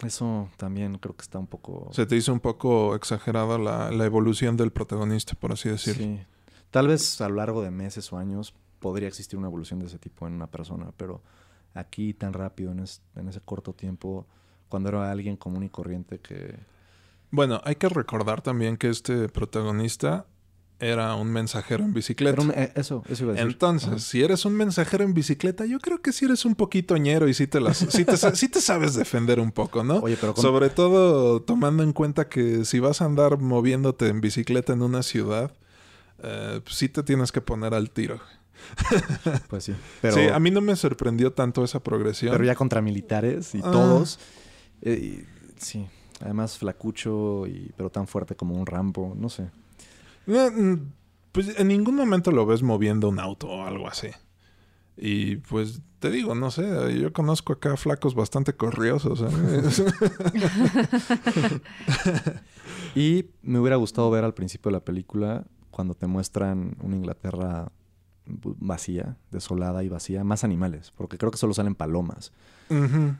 Eso 0.04 0.50
también 0.58 0.98
creo 0.98 1.16
que 1.16 1.22
está 1.22 1.40
un 1.40 1.48
poco... 1.48 1.90
Se 1.94 2.06
te 2.06 2.16
hizo 2.16 2.34
un 2.34 2.40
poco 2.42 2.96
exagerada 2.96 3.58
la, 3.58 3.92
la 3.92 4.06
evolución 4.06 4.58
del 4.58 4.72
protagonista, 4.72 5.36
por 5.36 5.54
así 5.54 5.70
decirlo. 5.70 6.04
Sí. 6.04 6.20
Tal 6.70 6.88
vez 6.90 7.22
a 7.22 7.30
lo 7.30 7.36
largo 7.36 7.62
de 7.62 7.72
meses 7.72 8.12
o 8.12 8.18
años 8.18 8.54
podría 8.80 9.08
existir 9.08 9.40
una 9.40 9.48
evolución 9.48 9.80
de 9.80 9.86
ese 9.86 9.98
tipo 9.98 10.28
en 10.28 10.34
una 10.34 10.48
persona, 10.48 10.92
pero 10.98 11.22
aquí 11.74 12.14
tan 12.14 12.34
rápido, 12.34 12.72
en, 12.74 12.80
es- 12.80 13.02
en 13.16 13.30
ese 13.30 13.40
corto 13.40 13.74
tiempo, 13.74 14.28
cuando 14.68 14.90
era 14.90 15.10
alguien 15.10 15.38
común 15.38 15.64
y 15.64 15.70
corriente 15.70 16.20
que... 16.20 16.60
Bueno, 17.32 17.62
hay 17.64 17.76
que 17.76 17.90
recordar 17.90 18.42
también 18.42 18.78
que 18.78 18.90
este 18.90 19.30
protagonista 19.30 20.26
era 20.80 21.16
un 21.16 21.30
mensajero 21.32 21.84
en 21.84 21.94
bicicleta. 21.94 22.42
Un- 22.42 22.52
eh, 22.52 22.72
eso, 22.76 23.04
eso 23.10 23.24
iba 23.24 23.32
a 23.34 23.36
decir. 23.36 23.50
Entonces, 23.52 23.90
Ajá. 23.90 24.00
si 24.00 24.22
eres 24.24 24.44
un 24.46 24.54
mensajero 24.54 25.04
en 25.04 25.14
bicicleta, 25.14 25.66
yo 25.66 25.80
creo 25.80 26.02
que 26.02 26.12
si 26.12 26.26
eres 26.26 26.44
un 26.46 26.56
poquito 26.56 26.98
ñero 26.98 27.28
y 27.30 27.34
si 27.34 27.48
te, 27.48 27.60
las, 27.62 27.78
sí 27.78 28.04
te, 28.06 28.18
sa- 28.18 28.36
sí 28.36 28.50
te 28.50 28.60
sabes 28.62 28.94
defender 28.96 29.40
un 29.40 29.52
poco, 29.52 29.84
¿no? 29.84 29.96
Oye, 30.00 30.18
pero 30.20 30.34
con- 30.34 30.42
Sobre 30.42 30.70
todo 30.70 31.42
tomando 31.42 31.82
en 31.84 31.94
cuenta 31.94 32.28
que 32.28 32.66
si 32.66 32.80
vas 32.80 33.02
a 33.02 33.06
andar 33.06 33.38
moviéndote 33.40 34.08
en 34.10 34.20
bicicleta 34.22 34.74
en 34.74 34.82
una 34.82 35.02
ciudad, 35.04 35.54
eh, 36.24 36.60
pues 36.64 36.76
sí 36.76 36.90
te 36.90 37.04
tienes 37.04 37.32
que 37.32 37.42
poner 37.42 37.74
al 37.74 37.90
tiro. 37.92 38.20
Pues 39.50 39.64
sí. 39.66 39.74
Pero, 40.02 40.16
sí, 40.16 40.22
a 40.28 40.40
mí 40.40 40.50
no 40.52 40.62
me 40.62 40.76
sorprendió 40.76 41.32
tanto 41.34 41.64
esa 41.64 41.82
progresión. 41.82 42.32
pero 42.32 42.44
ya 42.46 42.56
contra 42.56 42.82
militares 42.82 43.54
y 43.56 43.60
Ah. 43.64 43.72
todos. 43.72 44.20
eh, 44.82 44.94
y- 45.24 45.26
sí. 45.62 45.86
Además, 46.22 46.58
flacucho, 46.58 47.46
y, 47.48 47.72
pero 47.76 47.90
tan 47.90 48.08
fuerte 48.08 48.36
como 48.36 48.56
un 48.56 48.66
Rambo, 48.66 49.14
no 49.18 49.30
sé. 49.30 49.50
Mm, 50.28 50.92
pues 51.32 51.60
en 51.60 51.68
ningún 51.68 51.96
momento 51.96 52.32
lo 52.32 52.46
ves 52.46 52.64
moviendo 52.64 53.10
un 53.10 53.20
auto 53.20 53.48
o 53.48 53.66
algo 53.66 53.88
así. 53.88 54.10
Y 54.98 55.38
pues 55.38 55.82
te 56.00 56.10
digo, 56.10 56.36
no 56.36 56.52
sé, 56.52 56.98
yo 57.00 57.12
conozco 57.12 57.54
acá 57.54 57.76
flacos 57.76 58.16
bastante 58.16 58.54
corriosos. 58.54 59.22
¿eh? 59.22 59.62
Y 62.96 63.26
me 63.42 63.60
hubiera 63.60 63.76
gustado 63.76 64.10
ver 64.10 64.24
al 64.24 64.34
principio 64.34 64.70
de 64.70 64.78
la 64.78 64.86
película 64.86 65.44
cuando 65.70 65.96
te 65.96 66.08
muestran 66.08 66.78
una 66.82 66.96
Inglaterra 66.96 67.70
vacía, 68.26 69.18
desolada 69.32 69.84
y 69.84 69.90
vacía, 69.90 70.24
más 70.24 70.46
animales, 70.46 70.94
porque 70.96 71.18
creo 71.18 71.30
que 71.30 71.38
solo 71.38 71.54
salen 71.54 71.76
palomas. 71.76 72.32
Eh, 72.70 73.14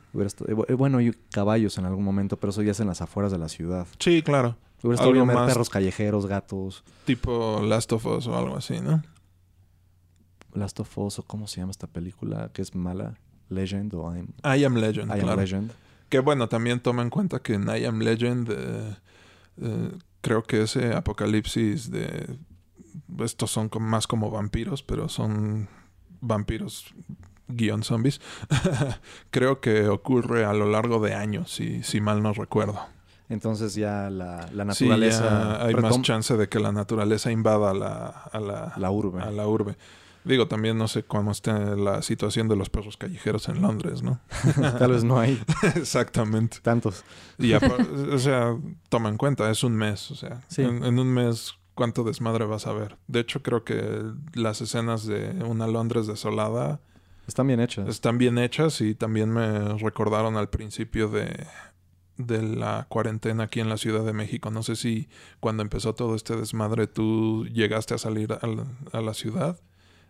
eh, 0.68 0.72
bueno, 0.74 1.00
y 1.00 1.12
caballos 1.30 1.76
en 1.78 1.84
algún 1.84 2.04
momento, 2.04 2.38
pero 2.38 2.50
eso 2.50 2.62
ya 2.62 2.72
es 2.72 2.80
en 2.80 2.88
las 2.88 3.02
afueras 3.02 3.30
de 3.30 3.38
la 3.38 3.48
ciudad. 3.48 3.86
Sí, 3.98 4.22
claro. 4.22 4.56
Hubiera 4.82 4.94
estado 4.94 5.12
bien 5.12 5.26
ver 5.26 5.36
perros 5.46 5.70
callejeros, 5.70 6.26
gatos. 6.26 6.84
Tipo 7.04 7.60
Last 7.62 7.92
of 7.92 8.06
Us 8.06 8.26
o 8.26 8.36
algo 8.36 8.56
así, 8.56 8.80
¿no? 8.80 9.02
Last 10.52 10.80
of 10.80 10.98
Us 10.98 11.18
o 11.18 11.22
cómo 11.22 11.46
se 11.46 11.60
llama 11.60 11.70
esta 11.70 11.86
película 11.86 12.50
que 12.52 12.62
es 12.62 12.74
mala, 12.74 13.18
Legend 13.48 13.94
o 13.94 14.14
I'm, 14.14 14.28
I 14.44 14.64
Am 14.64 14.76
Legend, 14.76 15.10
I 15.16 15.20
Am. 15.20 15.38
Legend. 15.38 15.72
Que 16.08 16.20
bueno, 16.20 16.48
también 16.48 16.80
toma 16.80 17.02
en 17.02 17.10
cuenta 17.10 17.40
que 17.40 17.54
en 17.54 17.68
I 17.68 17.84
Am 17.84 18.00
Legend 18.00 18.50
eh, 18.50 18.96
eh, 19.60 19.92
creo 20.20 20.42
que 20.42 20.62
ese 20.62 20.94
apocalipsis 20.94 21.90
de... 21.90 22.38
Estos 23.20 23.50
son 23.50 23.70
más 23.80 24.06
como 24.06 24.30
vampiros, 24.30 24.82
pero 24.82 25.08
son 25.08 25.68
vampiros 26.20 26.94
guion 27.48 27.82
zombies. 27.82 28.20
creo 29.30 29.60
que 29.60 29.88
ocurre 29.88 30.44
a 30.44 30.52
lo 30.52 30.68
largo 30.68 31.00
de 31.00 31.14
años, 31.14 31.52
si, 31.52 31.82
si 31.82 32.00
mal 32.00 32.22
no 32.22 32.32
recuerdo. 32.32 32.80
Entonces 33.28 33.74
ya 33.74 34.08
la, 34.10 34.48
la 34.52 34.72
Sí, 34.74 34.84
naturaleza 34.88 35.24
ya 35.58 35.64
hay 35.66 35.74
más 35.74 36.00
chance 36.02 36.36
de 36.36 36.48
que 36.48 36.60
la 36.60 36.70
naturaleza 36.72 37.30
invada 37.32 37.74
la, 37.74 38.06
a 38.32 38.38
la, 38.40 38.72
la 38.76 38.90
urbe. 38.90 39.20
a 39.22 39.30
la 39.30 39.46
urbe. 39.48 39.76
Digo, 40.24 40.48
también 40.48 40.76
no 40.76 40.88
sé 40.88 41.04
cómo 41.04 41.30
está 41.30 41.56
la 41.76 42.02
situación 42.02 42.48
de 42.48 42.56
los 42.56 42.68
perros 42.68 42.96
callejeros 42.96 43.48
en 43.48 43.62
Londres, 43.62 44.02
¿no? 44.02 44.18
Tal 44.78 44.90
vez 44.92 45.04
no 45.04 45.18
hay 45.20 45.40
Exactamente. 45.76 46.58
tantos. 46.62 47.04
Y 47.38 47.52
o 48.12 48.18
sea, 48.18 48.56
toma 48.88 49.08
en 49.08 49.16
cuenta, 49.16 49.48
es 49.50 49.62
un 49.64 49.74
mes, 49.76 50.10
o 50.10 50.14
sea, 50.16 50.42
Sí. 50.48 50.62
en, 50.62 50.84
en 50.84 50.98
un 50.98 51.08
mes 51.14 51.54
cuánto 51.74 52.02
desmadre 52.04 52.44
vas 52.44 52.66
a 52.66 52.72
ver. 52.72 52.96
De 53.06 53.20
hecho, 53.20 53.42
creo 53.42 53.62
que 53.64 54.02
las 54.34 54.60
escenas 54.60 55.06
de 55.06 55.30
una 55.44 55.66
Londres 55.68 56.06
desolada 56.08 56.80
Están 57.28 57.46
bien 57.46 57.60
hechas. 57.60 57.88
están 57.88 58.18
bien 58.18 58.38
hechas 58.38 58.80
y 58.80 58.94
también 58.96 59.30
me 59.30 59.76
recordaron 59.78 60.36
al 60.36 60.48
principio 60.48 61.08
de, 61.08 61.46
de 62.18 62.42
la 62.42 62.86
cuarentena 62.88 63.44
aquí 63.44 63.60
en 63.60 63.68
la 63.68 63.76
Ciudad 63.76 64.04
de 64.04 64.12
México. 64.12 64.50
No 64.50 64.62
sé 64.62 64.76
si 64.76 65.08
cuando 65.40 65.62
empezó 65.62 65.94
todo 65.94 66.14
este 66.14 66.36
desmadre 66.36 66.86
tú 66.86 67.46
llegaste 67.46 67.94
a 67.94 67.98
salir 67.98 68.32
a 68.32 68.46
la, 68.46 68.66
a 68.92 69.00
la 69.00 69.14
ciudad, 69.14 69.60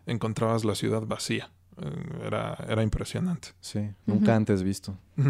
encontrabas 0.06 0.64
la 0.64 0.74
ciudad 0.74 1.02
vacía. 1.02 1.50
Eh, 1.80 1.90
Era, 2.24 2.54
era 2.68 2.82
impresionante. 2.82 3.48
Sí, 3.60 3.80
nunca 4.06 4.34
antes 4.36 4.62
visto. 4.62 4.98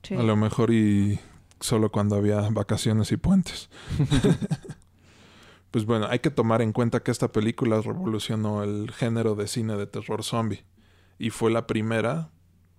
Sí. 0.00 0.14
A 0.14 0.22
lo 0.22 0.36
mejor 0.36 0.72
y 0.72 1.18
solo 1.58 1.90
cuando 1.90 2.14
había 2.14 2.48
vacaciones 2.50 3.10
y 3.10 3.16
puentes. 3.16 3.68
pues 5.72 5.84
bueno, 5.84 6.06
hay 6.08 6.20
que 6.20 6.30
tomar 6.30 6.62
en 6.62 6.72
cuenta 6.72 7.02
que 7.02 7.10
esta 7.10 7.32
película 7.32 7.80
revolucionó 7.80 8.62
el 8.62 8.92
género 8.92 9.34
de 9.34 9.48
cine 9.48 9.76
de 9.76 9.86
terror 9.88 10.22
zombie 10.22 10.64
y 11.18 11.30
fue 11.30 11.50
la 11.50 11.66
primera 11.66 12.30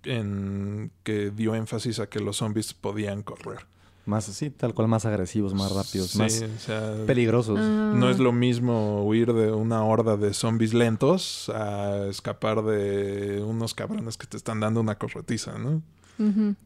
en 0.04 0.90
que 1.02 1.30
dio 1.30 1.54
énfasis 1.54 2.00
a 2.00 2.08
que 2.08 2.20
los 2.20 2.36
zombies 2.38 2.74
podían 2.74 3.22
correr. 3.22 3.66
Más 4.06 4.28
así, 4.28 4.50
tal 4.50 4.74
cual, 4.74 4.88
más 4.88 5.04
agresivos, 5.04 5.52
más 5.54 5.70
rápidos, 5.72 6.10
Sí, 6.10 6.18
más 6.18 6.42
o 6.42 6.58
sea, 6.58 6.94
peligrosos. 7.06 7.58
Ah, 7.60 7.92
no 7.94 8.10
es 8.10 8.18
lo 8.18 8.32
mismo 8.32 9.04
huir 9.04 9.32
de 9.34 9.52
una 9.52 9.84
horda 9.84 10.16
de 10.16 10.32
zombies 10.32 10.72
lentos 10.74 11.50
a 11.54 12.06
escapar 12.08 12.62
de 12.64 13.42
unos 13.46 13.74
cabrones 13.74 14.16
que 14.16 14.26
te 14.26 14.36
están 14.36 14.58
dando 14.58 14.80
una 14.80 14.96
corretiza, 14.96 15.58
¿no? 15.58 15.82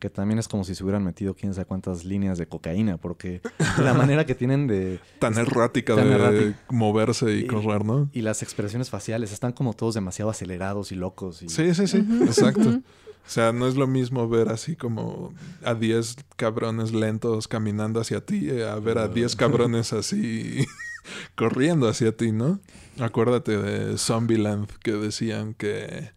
Que 0.00 0.10
también 0.10 0.40
es 0.40 0.48
como 0.48 0.64
si 0.64 0.74
se 0.74 0.82
hubieran 0.82 1.04
metido 1.04 1.34
quién 1.34 1.54
sabe 1.54 1.66
cuántas 1.66 2.04
líneas 2.04 2.38
de 2.38 2.46
cocaína, 2.48 2.96
porque 2.96 3.40
la 3.78 3.94
manera 3.94 4.26
que 4.26 4.34
tienen 4.34 4.66
de... 4.66 4.98
Tan 5.20 5.38
errática 5.38 5.94
Tan 5.94 6.08
de 6.08 6.14
errática. 6.14 6.58
moverse 6.70 7.36
y, 7.36 7.40
Y- 7.42 7.46
correr, 7.46 7.84
¿no? 7.84 8.08
Y 8.12 8.22
las 8.22 8.42
expresiones 8.42 8.90
faciales 8.90 9.30
están 9.32 9.52
como 9.52 9.72
todos 9.74 9.94
demasiado 9.94 10.28
acelerados 10.28 10.90
y 10.90 10.96
locos. 10.96 11.40
Y... 11.42 11.48
Sí, 11.50 11.72
sí, 11.72 11.86
sí, 11.86 11.98
exacto. 12.22 12.80
O 13.26 13.30
sea, 13.30 13.52
no 13.52 13.66
es 13.66 13.76
lo 13.76 13.86
mismo 13.86 14.28
ver 14.28 14.50
así 14.50 14.76
como 14.76 15.32
a 15.64 15.74
10 15.74 16.16
cabrones 16.36 16.92
lentos 16.92 17.48
caminando 17.48 18.00
hacia 18.00 18.20
ti, 18.24 18.50
eh, 18.50 18.68
a 18.68 18.76
ver 18.76 18.98
a 18.98 19.08
10 19.08 19.34
cabrones 19.36 19.92
así 19.94 20.66
corriendo 21.34 21.88
hacia 21.88 22.14
ti, 22.16 22.32
¿no? 22.32 22.60
Acuérdate 23.00 23.56
de 23.56 23.96
Zombieland 23.98 24.66
que 24.82 24.92
decían 24.92 25.54
que 25.54 26.12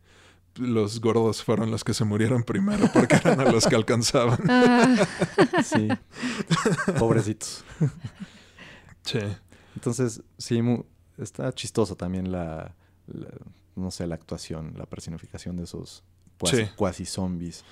los 0.55 0.99
gordos 1.01 1.43
fueron 1.43 1.71
los 1.71 1.83
que 1.83 1.93
se 1.93 2.03
murieron 2.03 2.43
primero 2.43 2.89
porque 2.93 3.15
eran 3.15 3.39
a 3.39 3.51
los 3.51 3.65
que 3.67 3.75
alcanzaban. 3.75 4.39
Ah, 4.49 5.07
Sí. 5.63 5.87
Pobrecitos. 6.99 7.63
Sí. 9.03 9.19
Entonces, 9.75 10.21
sí, 10.37 10.59
está 11.17 11.53
chistoso 11.53 11.95
también 11.95 12.31
la, 12.31 12.75
la- 13.07 13.27
no 13.75 13.91
sé, 13.91 14.07
la 14.07 14.15
actuación, 14.15 14.73
la 14.77 14.85
personificación 14.87 15.55
de 15.55 15.63
esos 15.63 16.03
cuasi, 16.37 17.05
Sí. 17.05 17.11
zombies. 17.11 17.63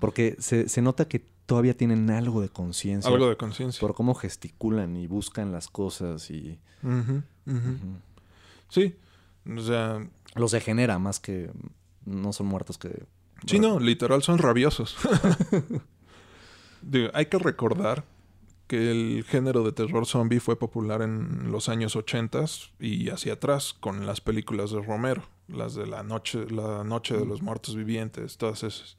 Porque 0.00 0.36
se, 0.38 0.68
se 0.68 0.82
nota 0.82 1.06
que 1.08 1.20
todavía 1.46 1.76
tienen 1.76 2.10
algo 2.10 2.40
de 2.40 2.48
conciencia. 2.48 3.10
Algo 3.10 3.28
de 3.28 3.36
conciencia. 3.36 3.80
Por 3.80 3.94
cómo 3.94 4.14
gesticulan 4.14 4.96
y 4.96 5.06
buscan 5.06 5.52
las 5.52 5.68
cosas 5.68 6.30
y... 6.30 6.58
Sí. 8.68 8.96
O 9.56 9.60
sea, 9.60 10.06
Los 10.34 10.50
degenera 10.52 10.98
más 10.98 11.20
que... 11.20 11.50
No 12.04 12.32
son 12.32 12.46
muertos 12.46 12.78
que... 12.78 13.04
Sí, 13.46 13.58
no, 13.58 13.78
literal 13.80 14.22
son 14.22 14.38
rabiosos. 14.38 14.96
Digo, 16.82 17.08
hay 17.14 17.26
que 17.26 17.38
recordar 17.38 18.04
que 18.66 18.90
el 18.90 19.24
género 19.24 19.62
de 19.62 19.72
terror 19.72 20.06
zombie 20.06 20.40
fue 20.40 20.58
popular 20.58 21.02
en 21.02 21.50
los 21.52 21.68
años 21.68 21.94
80 21.96 22.44
y 22.80 23.10
hacia 23.10 23.34
atrás 23.34 23.74
con 23.78 24.06
las 24.06 24.20
películas 24.20 24.70
de 24.72 24.80
Romero, 24.82 25.22
las 25.48 25.74
de 25.74 25.86
la 25.86 26.02
noche, 26.02 26.46
la 26.50 26.82
noche 26.84 27.16
de 27.16 27.24
los 27.24 27.40
muertos 27.42 27.76
vivientes, 27.76 28.36
todas 28.36 28.62
esas. 28.64 28.96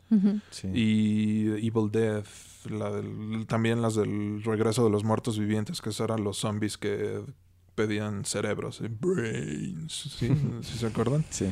Sí. 0.50 0.68
Y 0.74 1.48
Evil 1.68 1.92
Dead, 1.92 2.24
la 2.70 2.90
del- 2.92 3.46
también 3.48 3.82
las 3.82 3.96
del 3.96 4.42
regreso 4.44 4.84
de 4.86 4.90
los 4.90 5.04
muertos 5.04 5.38
vivientes, 5.38 5.82
que 5.82 5.92
eran 6.04 6.24
los 6.24 6.38
zombies 6.38 6.78
que 6.78 7.22
pedían 7.76 8.26
cerebros, 8.26 8.82
eh, 8.82 8.90
brains, 8.90 9.92
¿sí? 10.18 10.30
¿Sí 10.62 10.78
se 10.78 10.88
acuerdan? 10.88 11.24
Sí. 11.30 11.46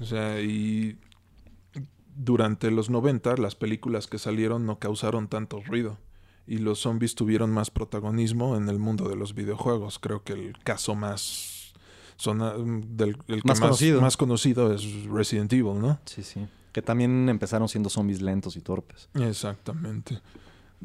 O 0.00 0.04
sea, 0.04 0.40
y 0.40 0.98
durante 2.16 2.70
los 2.70 2.90
90 2.90 3.36
las 3.36 3.54
películas 3.56 4.06
que 4.06 4.18
salieron 4.18 4.66
no 4.66 4.78
causaron 4.78 5.26
tanto 5.28 5.60
ruido 5.64 5.98
y 6.46 6.58
los 6.58 6.78
zombies 6.80 7.14
tuvieron 7.14 7.50
más 7.50 7.70
protagonismo 7.70 8.56
en 8.56 8.68
el 8.68 8.78
mundo 8.78 9.08
de 9.08 9.16
los 9.16 9.34
videojuegos. 9.34 9.98
Creo 9.98 10.22
que 10.22 10.34
el 10.34 10.58
caso 10.62 10.94
más 10.94 11.53
sona- 12.16 12.54
del 12.54 13.16
el 13.28 13.42
que 13.42 13.48
Más 13.48 13.58
más, 13.58 13.60
conocido. 13.60 14.00
más 14.00 14.16
conocido 14.16 14.72
es 14.72 15.04
Resident 15.04 15.52
Evil, 15.52 15.80
¿no? 15.80 15.98
Sí, 16.04 16.22
sí. 16.22 16.46
Que 16.72 16.82
también 16.82 17.28
empezaron 17.28 17.68
siendo 17.68 17.88
zombies 17.88 18.20
lentos 18.20 18.56
y 18.56 18.60
torpes. 18.60 19.08
Exactamente. 19.14 20.20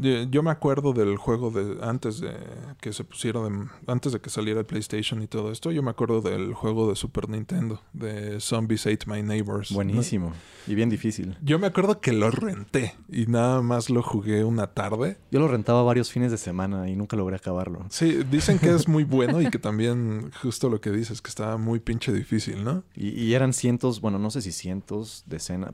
Yo 0.02 0.44
me 0.44 0.50
acuerdo 0.52 0.94
del 0.94 1.18
juego 1.18 1.52
de 1.52 1.78
antes 1.86 2.20
de 2.22 2.32
que 2.80 2.94
se 2.94 3.04
pusiera 3.04 3.42
de- 3.42 3.66
antes 3.88 4.14
de 4.14 4.22
que 4.22 4.30
saliera 4.30 4.62
el 4.62 4.66
PlayStation 4.66 5.22
y 5.22 5.28
todo 5.28 5.52
esto, 5.52 5.72
yo 5.72 5.84
me 5.84 5.92
acuerdo 5.92 6.22
del 6.22 6.54
juego 6.54 6.90
de 6.90 6.96
Super 6.96 7.28
Nintendo 7.28 7.82
de 7.94 8.40
Zombies 8.40 8.88
Ate 8.88 9.06
My 9.08 9.22
Neighbors. 9.22 9.72
¿no? 9.72 9.76
Buenísimo. 9.76 10.32
Y 10.68 10.76
bien 10.76 10.90
difícil. 10.90 11.38
Yo 11.44 11.60
me 11.60 11.68
acuerdo 11.68 12.00
que 12.00 12.14
lo 12.14 12.32
renté 12.32 12.96
y 13.12 13.26
nada 13.26 13.62
más 13.62 13.90
lo 13.90 14.02
jugué 14.04 14.44
una 14.44 14.68
tarde. 14.68 15.18
Yo 15.32 15.40
lo 15.40 15.48
rentaba 15.48 15.84
varios 15.84 16.12
fines 16.12 16.32
de 16.32 16.38
semana 16.38 16.88
y 16.90 16.96
nunca 16.96 17.18
logré 17.18 17.36
acabarlo. 17.36 17.86
Sí, 17.90 18.20
dicen 18.32 18.58
que 18.60 18.70
es 18.70 18.88
muy 18.88 19.04
bueno 19.06 19.42
y 19.42 19.50
que 19.50 19.60
también 19.60 20.32
justo 20.42 20.70
lo 20.70 20.80
que 20.80 20.92
dices, 20.92 21.22
que 21.22 21.30
estaba 21.30 21.58
muy 21.58 21.80
pinche 21.80 22.14
difícil, 22.14 22.64
¿no? 22.64 22.84
Y, 22.96 23.10
y 23.10 23.34
eran 23.34 23.52
cientos, 23.52 24.00
bueno, 24.00 24.20
no 24.20 24.32
sé 24.32 24.42
si 24.42 24.52
cientos, 24.52 25.24
decenas, 25.26 25.74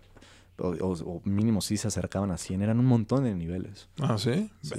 o, 0.60 1.22
mínimo 1.26 1.62
sí 1.62 1.78
se 1.78 1.88
acercaban 1.88 2.32
a 2.32 2.38
100. 2.38 2.62
Eran 2.62 2.80
un 2.80 2.86
montón 2.86 3.24
de 3.24 3.34
niveles. 3.36 3.88
Ah, 4.02 4.18
sí. 4.18 4.50
Sí. 4.62 4.76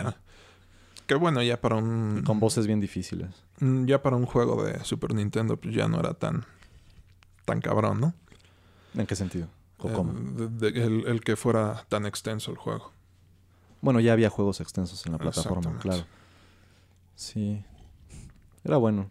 Qué 1.06 1.14
bueno, 1.14 1.42
ya 1.42 1.60
para 1.60 1.76
un 1.76 2.22
con 2.26 2.40
voces 2.40 2.66
bien 2.66 2.80
difíciles. 2.80 3.30
mm, 3.60 3.84
ya 3.86 4.02
para 4.02 4.16
un 4.16 4.26
juego 4.26 4.64
de 4.64 4.82
Super 4.84 5.14
Nintendo 5.14 5.56
pues 5.56 5.74
ya 5.74 5.86
no 5.88 6.00
era 6.00 6.14
tan 6.14 6.44
tan 7.44 7.60
cabrón, 7.60 8.00
¿no? 8.00 8.14
¿En 8.94 9.06
qué 9.06 9.14
sentido? 9.14 9.48
¿O 9.78 9.92
cómo? 9.92 10.12
Eh, 10.12 10.48
de- 10.50 10.72
de- 10.72 10.84
el, 10.84 11.06
el 11.06 11.20
que 11.20 11.36
fuera 11.36 11.84
tan 11.88 12.06
extenso 12.06 12.50
el 12.50 12.56
juego. 12.56 12.90
Bueno, 13.82 14.00
ya 14.00 14.14
había 14.14 14.30
juegos 14.30 14.60
extensos 14.60 15.04
en 15.06 15.12
la 15.12 15.18
plataforma, 15.18 15.78
claro. 15.78 16.04
Sí. 17.14 17.62
Era 18.64 18.78
bueno. 18.78 19.08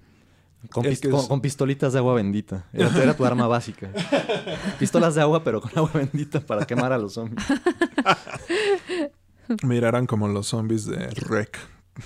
Con, 0.71 0.85
es- 0.85 1.01
pistolitas 1.41 1.93
de 1.93 1.99
agua 1.99 2.13
bendita. 2.15 2.65
Era, 2.73 2.89
era 3.01 3.15
tu 3.15 3.25
arma 3.25 3.47
básica. 3.47 3.89
Pistolas 4.79 5.15
de 5.15 5.21
agua, 5.21 5.43
pero 5.43 5.61
con 5.61 5.71
agua 5.75 5.91
bendita 5.93 6.39
para 6.39 6.65
quemar 6.65 6.91
a 6.93 6.97
los 6.97 7.13
zombies. 7.13 7.43
Mira, 9.63 9.89
eran 9.89 10.07
como 10.07 10.27
los 10.27 10.47
zombies 10.47 10.85
de 10.85 11.07
Rec. 11.09 11.59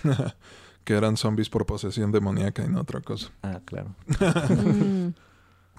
que 0.83 0.93
eran 0.93 1.17
zombies 1.17 1.49
por 1.49 1.65
posesión 1.65 2.11
demoníaca 2.11 2.63
y 2.63 2.67
no 2.69 2.81
otra 2.81 3.01
cosa. 3.01 3.31
Ah, 3.43 3.61
claro. 3.65 3.95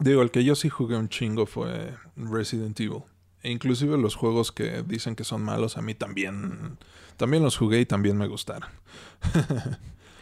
Digo, 0.00 0.22
el 0.22 0.30
que 0.30 0.44
yo 0.44 0.54
sí 0.54 0.68
jugué 0.68 0.96
un 0.96 1.08
chingo 1.08 1.46
fue 1.46 1.94
Resident 2.16 2.78
Evil. 2.80 3.02
E 3.42 3.50
inclusive 3.50 3.96
los 3.98 4.14
juegos 4.16 4.52
que 4.52 4.82
dicen 4.82 5.16
que 5.16 5.24
son 5.24 5.42
malos, 5.42 5.76
a 5.78 5.82
mí 5.82 5.94
también, 5.94 6.78
también 7.16 7.42
los 7.42 7.56
jugué 7.56 7.80
y 7.80 7.86
también 7.86 8.16
me 8.18 8.26
gustaron. 8.26 8.68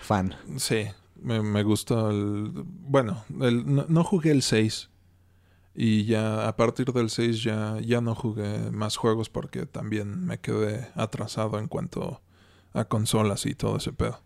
Fan. 0.01 0.35
Sí, 0.57 0.87
me, 1.23 1.43
me 1.43 1.63
gustó 1.63 2.11
el... 2.11 2.53
Bueno, 2.65 3.25
el, 3.41 3.75
no, 3.75 3.87
no 3.89 4.05
jugué 4.05 4.31
el 4.31 4.43
6. 4.43 4.91
Y 5.75 6.05
ya 6.07 6.49
a 6.49 6.57
partir 6.57 6.93
del 6.93 7.09
6 7.11 7.43
ya, 7.43 7.79
ya 7.81 8.01
no 8.01 8.15
jugué 8.15 8.71
más 8.73 8.97
juegos 8.97 9.31
porque 9.31 9.65
también 9.67 10.25
me 10.25 10.39
quedé 10.39 10.89
atrasado 10.95 11.59
en 11.59 11.69
cuanto 11.69 12.21
a 12.73 12.85
consolas 12.87 13.47
y 13.47 13.55
todo 13.55 13.77
ese 13.77 13.93
pedo. 13.93 14.21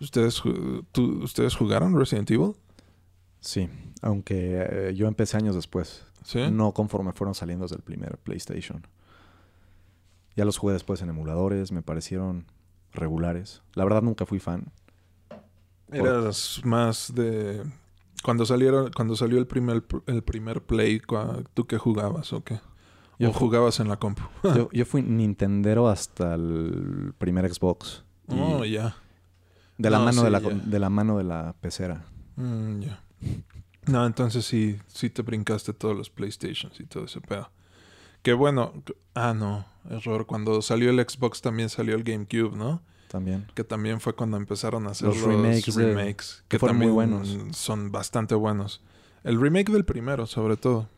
¿Ustedes, 0.00 0.42
tú- 0.92 1.20
¿ustedes 1.22 1.54
jugaron 1.54 1.98
Resident 1.98 2.30
Evil? 2.30 2.52
Sí, 3.40 3.68
aunque 4.02 4.66
eh, 4.88 4.94
yo 4.94 5.06
empecé 5.06 5.36
años 5.36 5.54
después. 5.54 6.04
¿Sí? 6.24 6.40
No 6.50 6.72
conforme 6.72 7.12
fueron 7.12 7.34
saliendo 7.36 7.64
desde 7.64 7.76
el 7.76 7.82
primer 7.82 8.18
PlayStation. 8.18 8.84
Ya 10.34 10.44
los 10.44 10.58
jugué 10.58 10.72
después 10.74 11.00
en 11.02 11.08
emuladores, 11.08 11.70
me 11.70 11.82
parecieron 11.82 12.46
regulares. 12.92 13.62
La 13.74 13.84
verdad 13.84 14.02
nunca 14.02 14.26
fui 14.26 14.40
fan. 14.40 14.72
Eras 15.90 16.60
más 16.64 17.14
de... 17.14 17.62
Cuando 18.22 18.44
salieron, 18.44 18.90
cuando 18.92 19.14
salió 19.14 19.38
el 19.38 19.46
primer, 19.46 19.84
el 20.06 20.22
primer 20.22 20.62
Play, 20.62 21.00
¿tú 21.54 21.66
qué 21.66 21.78
jugabas 21.78 22.32
o 22.32 22.42
qué? 22.42 22.60
Yo 23.18 23.30
¿O 23.30 23.32
jugabas 23.32 23.80
en 23.80 23.88
la 23.88 23.96
compu? 23.96 24.22
Yo, 24.42 24.68
yo 24.72 24.84
fui 24.84 25.02
Nintendero 25.02 25.88
hasta 25.88 26.34
el 26.34 27.14
primer 27.18 27.52
Xbox. 27.52 28.04
Oh, 28.28 28.64
ya. 28.64 28.96
de, 29.78 29.90
la 29.90 29.98
No, 29.98 30.04
mano 30.04 30.22
de, 30.24 30.30
la, 30.30 30.40
de 30.40 30.78
la 30.78 30.90
mano 30.90 31.18
de 31.18 31.24
la 31.24 31.54
pecera. 31.60 32.04
Mm, 32.36 32.80
ya. 32.80 33.00
No, 33.86 34.04
entonces 34.04 34.44
sí, 34.44 34.78
sí 34.88 35.10
te 35.10 35.22
brincaste 35.22 35.72
todos 35.72 35.96
los 35.96 36.10
PlayStations 36.10 36.80
y 36.80 36.84
todo 36.84 37.04
ese 37.04 37.20
pedo. 37.20 37.50
Que 38.22 38.32
bueno, 38.32 38.72
ah, 39.14 39.34
no, 39.34 39.64
error. 39.88 40.26
Cuando 40.26 40.60
salió 40.60 40.90
el 40.90 40.98
Xbox 40.98 41.40
también 41.40 41.68
salió 41.68 41.94
el 41.94 42.02
GameCube, 42.02 42.56
¿no? 42.56 42.82
También. 43.16 43.46
Que 43.54 43.64
también 43.64 44.00
fue 44.00 44.14
cuando 44.14 44.36
empezaron 44.36 44.86
a 44.86 44.90
hacer 44.90 45.08
Los 45.08 45.16
los, 45.18 45.26
remakes 45.26 45.74
de- 45.74 46.14
que 46.16 46.24
que 46.48 46.58
fueron 46.58 46.76
muy 46.76 46.86
también 46.88 46.94
buenos. 46.94 47.56
son 47.56 47.90
bastante 47.90 48.34
buenos. 48.34 48.82
El 49.24 49.40
remake 49.40 49.72
del 49.72 49.84
primero, 49.84 50.26
sobre 50.26 50.56
todo. 50.56 50.88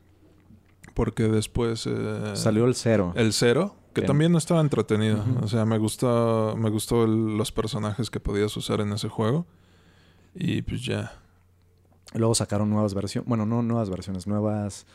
Porque 0.94 1.24
después... 1.28 1.86
eh, 1.86 2.32
Salió 2.34 2.64
el 2.64 2.74
cero. 2.74 3.12
el 3.14 3.32
cero, 3.32 3.76
que 3.94 4.00
Que- 4.00 4.06
también 4.06 4.34
estaba 4.34 4.60
entretenido. 4.60 5.24
O 5.42 5.46
sea, 5.48 5.64
me 5.64 5.78
gustó, 5.78 6.54
me 6.56 6.70
gustó 6.70 7.04
el- 7.04 7.36
los 7.36 7.52
personajes 7.52 8.10
que 8.10 8.18
podías 8.20 8.56
usar 8.56 8.80
en 8.80 8.92
ese 8.92 9.08
juego. 9.08 9.46
Y 10.34 10.62
pues 10.62 10.84
ya. 10.84 11.12
Luego 12.14 12.34
sacaron 12.34 12.68
nuevas 12.70 12.94
versiones. 12.94 13.28
Bueno, 13.28 13.46
no 13.46 13.62
nuevas 13.62 13.90
versiones, 13.90 14.26
nuevas. 14.26 14.86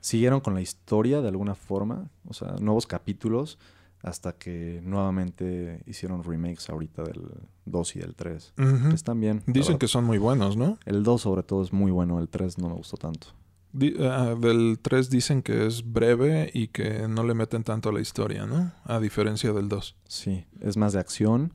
Siguieron 0.00 0.40
con 0.40 0.54
la 0.54 0.60
historia 0.60 1.20
de 1.20 1.28
alguna 1.28 1.54
forma. 1.54 2.08
O 2.28 2.32
sea, 2.34 2.54
nuevos 2.60 2.86
capítulos. 2.86 3.58
Hasta 4.02 4.32
que 4.32 4.80
nuevamente 4.82 5.82
hicieron 5.86 6.24
remakes 6.24 6.70
ahorita 6.70 7.02
del 7.02 7.22
2 7.66 7.96
y 7.96 7.98
del 8.00 8.14
3. 8.14 8.54
Ujú. 8.58 8.88
Que 8.88 8.94
están 8.94 9.20
bien. 9.20 9.42
Dicen 9.46 9.78
que 9.78 9.88
son 9.88 10.04
muy 10.04 10.16
buenos, 10.18 10.56
¿no? 10.56 10.78
El 10.86 11.02
2 11.02 11.20
sobre 11.20 11.42
todo 11.42 11.62
es 11.62 11.72
muy 11.72 11.90
bueno. 11.90 12.18
El 12.18 12.28
3 12.28 12.56
no 12.58 12.68
me 12.70 12.74
gustó 12.76 12.96
tanto. 12.96 13.28
Di- 13.72 13.94
ah, 14.00 14.34
del 14.40 14.78
3 14.80 15.10
dicen 15.10 15.42
que 15.42 15.66
es 15.66 15.84
breve 15.92 16.50
y 16.54 16.68
que 16.68 17.06
no 17.08 17.22
le 17.24 17.34
meten 17.34 17.62
tanto 17.62 17.90
a 17.90 17.92
la 17.92 18.00
historia, 18.00 18.46
¿no? 18.46 18.72
A 18.84 18.98
diferencia 19.00 19.52
del 19.52 19.68
2. 19.68 19.96
Sí, 20.08 20.46
es 20.60 20.76
más 20.78 20.94
de 20.94 21.00
acción. 21.00 21.52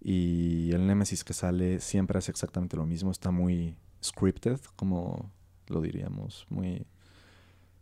Y 0.00 0.70
el 0.72 0.86
Nemesis 0.86 1.24
que 1.24 1.34
sale 1.34 1.80
siempre 1.80 2.18
hace 2.18 2.30
exactamente 2.30 2.76
lo 2.76 2.86
mismo. 2.86 3.10
Está 3.10 3.30
muy 3.30 3.76
scripted, 4.02 4.58
como 4.76 5.30
lo 5.66 5.80
diríamos. 5.82 6.46
Muy 6.48 6.86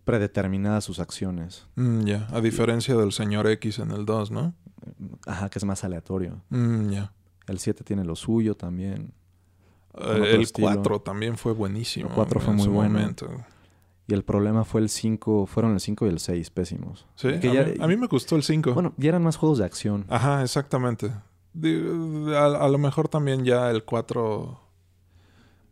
predeterminadas 0.08 0.84
sus 0.84 1.00
acciones. 1.00 1.66
Mm, 1.74 2.04
ya. 2.06 2.26
A 2.32 2.40
diferencia 2.40 2.96
del 2.96 3.12
señor 3.12 3.46
X 3.46 3.78
en 3.78 3.90
el 3.90 4.06
2, 4.06 4.30
¿no? 4.30 4.54
Ajá, 5.26 5.50
que 5.50 5.58
es 5.58 5.64
más 5.66 5.84
aleatorio. 5.84 6.40
Mm, 6.48 6.88
ya. 6.88 7.12
El 7.46 7.58
7 7.58 7.84
tiene 7.84 8.04
lo 8.06 8.16
suyo 8.16 8.56
también. 8.56 9.12
Otro 9.92 10.24
el 10.24 10.40
estilo. 10.40 10.68
4 10.68 11.00
también 11.02 11.36
fue 11.36 11.52
buenísimo. 11.52 12.08
El 12.08 12.14
4 12.14 12.40
fue 12.40 12.54
muy 12.54 12.68
bueno. 12.68 12.98
momento. 12.98 13.28
Y 14.06 14.14
el 14.14 14.24
problema 14.24 14.64
fue 14.64 14.80
el 14.80 14.88
5, 14.88 15.44
fueron 15.44 15.72
el 15.74 15.80
5 15.80 16.06
y 16.06 16.08
el 16.08 16.20
6 16.20 16.48
pésimos. 16.48 17.04
Sí, 17.14 17.38
Que 17.40 17.50
a, 17.50 17.52
ya- 17.52 17.64
mí, 17.64 17.72
a 17.78 17.86
mí 17.86 17.96
me 17.98 18.06
gustó 18.06 18.34
el 18.36 18.42
5. 18.42 18.72
Bueno, 18.72 18.94
ya 18.96 19.10
eran 19.10 19.22
más 19.22 19.36
juegos 19.36 19.58
de 19.58 19.66
acción. 19.66 20.06
Ajá, 20.08 20.42
exactamente. 20.42 21.12
A, 22.34 22.44
a 22.64 22.68
lo 22.70 22.78
mejor 22.78 23.08
también 23.08 23.44
ya 23.44 23.70
el 23.70 23.84
4, 23.84 24.58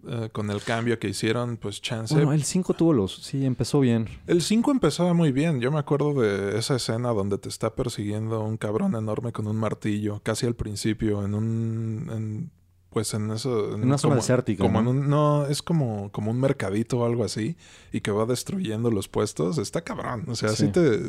eh, 0.08 0.28
con 0.32 0.50
el 0.50 0.62
cambio 0.62 0.98
que 0.98 1.08
hicieron, 1.08 1.56
pues 1.56 1.80
chance. 1.80 2.14
Bueno, 2.14 2.32
el 2.32 2.44
5 2.44 2.74
tuvo 2.74 2.92
los... 2.92 3.16
Sí, 3.16 3.44
empezó 3.44 3.80
bien. 3.80 4.08
El 4.26 4.42
5 4.42 4.70
empezaba 4.70 5.12
muy 5.14 5.32
bien. 5.32 5.60
Yo 5.60 5.70
me 5.72 5.78
acuerdo 5.78 6.14
de 6.20 6.58
esa 6.58 6.76
escena 6.76 7.10
donde 7.10 7.38
te 7.38 7.48
está 7.48 7.74
persiguiendo 7.74 8.42
un 8.42 8.56
cabrón 8.56 8.94
enorme 8.94 9.32
con 9.32 9.46
un 9.46 9.56
martillo, 9.56 10.20
casi 10.22 10.46
al 10.46 10.54
principio, 10.54 11.24
en 11.24 11.34
un... 11.34 12.10
en- 12.12 12.50
pues 12.90 13.12
en 13.12 13.30
eso... 13.30 13.74
En 13.74 13.82
una 13.84 13.98
zona 13.98 14.12
como- 14.14 14.22
desértica, 14.22 14.62
Como 14.62 14.80
¿no? 14.80 14.90
en 14.90 14.96
un, 14.98 15.10
no, 15.10 15.46
es 15.46 15.60
como, 15.60 16.10
como 16.12 16.30
un 16.30 16.40
mercadito 16.40 17.00
o 17.00 17.04
algo 17.04 17.24
así, 17.24 17.56
y 17.92 18.00
que 18.00 18.10
va 18.10 18.24
destruyendo 18.24 18.90
los 18.90 19.06
puestos. 19.08 19.58
Está 19.58 19.82
cabrón. 19.82 20.24
O 20.28 20.34
sea, 20.34 20.48
sí, 20.50 20.66
Sí. 20.66 20.72
te, 20.72 21.00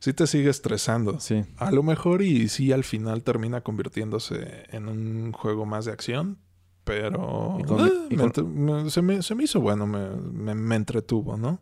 sí 0.00 0.12
te 0.12 0.26
sigue 0.26 0.50
estresando. 0.50 1.18
Sí. 1.20 1.44
A 1.56 1.70
lo 1.70 1.82
mejor 1.82 2.20
y 2.20 2.48
sí 2.50 2.72
al 2.72 2.84
final 2.84 3.22
termina 3.22 3.62
convirtiéndose 3.62 4.64
en 4.70 4.86
un 4.86 5.32
juego 5.32 5.64
más 5.64 5.86
de 5.86 5.92
acción, 5.92 6.36
pero 6.84 7.56
Y 7.58 7.64
con- 7.64 7.80
eh, 7.86 7.90
y 8.10 8.16
me 8.16 8.16
con- 8.16 8.26
entre- 8.26 8.44
me- 8.44 8.90
se, 8.90 9.02
me, 9.02 9.22
se 9.22 9.34
me 9.34 9.44
hizo 9.44 9.60
bueno, 9.60 9.86
me, 9.86 10.10
me, 10.10 10.54
me 10.54 10.76
entretuvo, 10.76 11.36
¿no? 11.36 11.58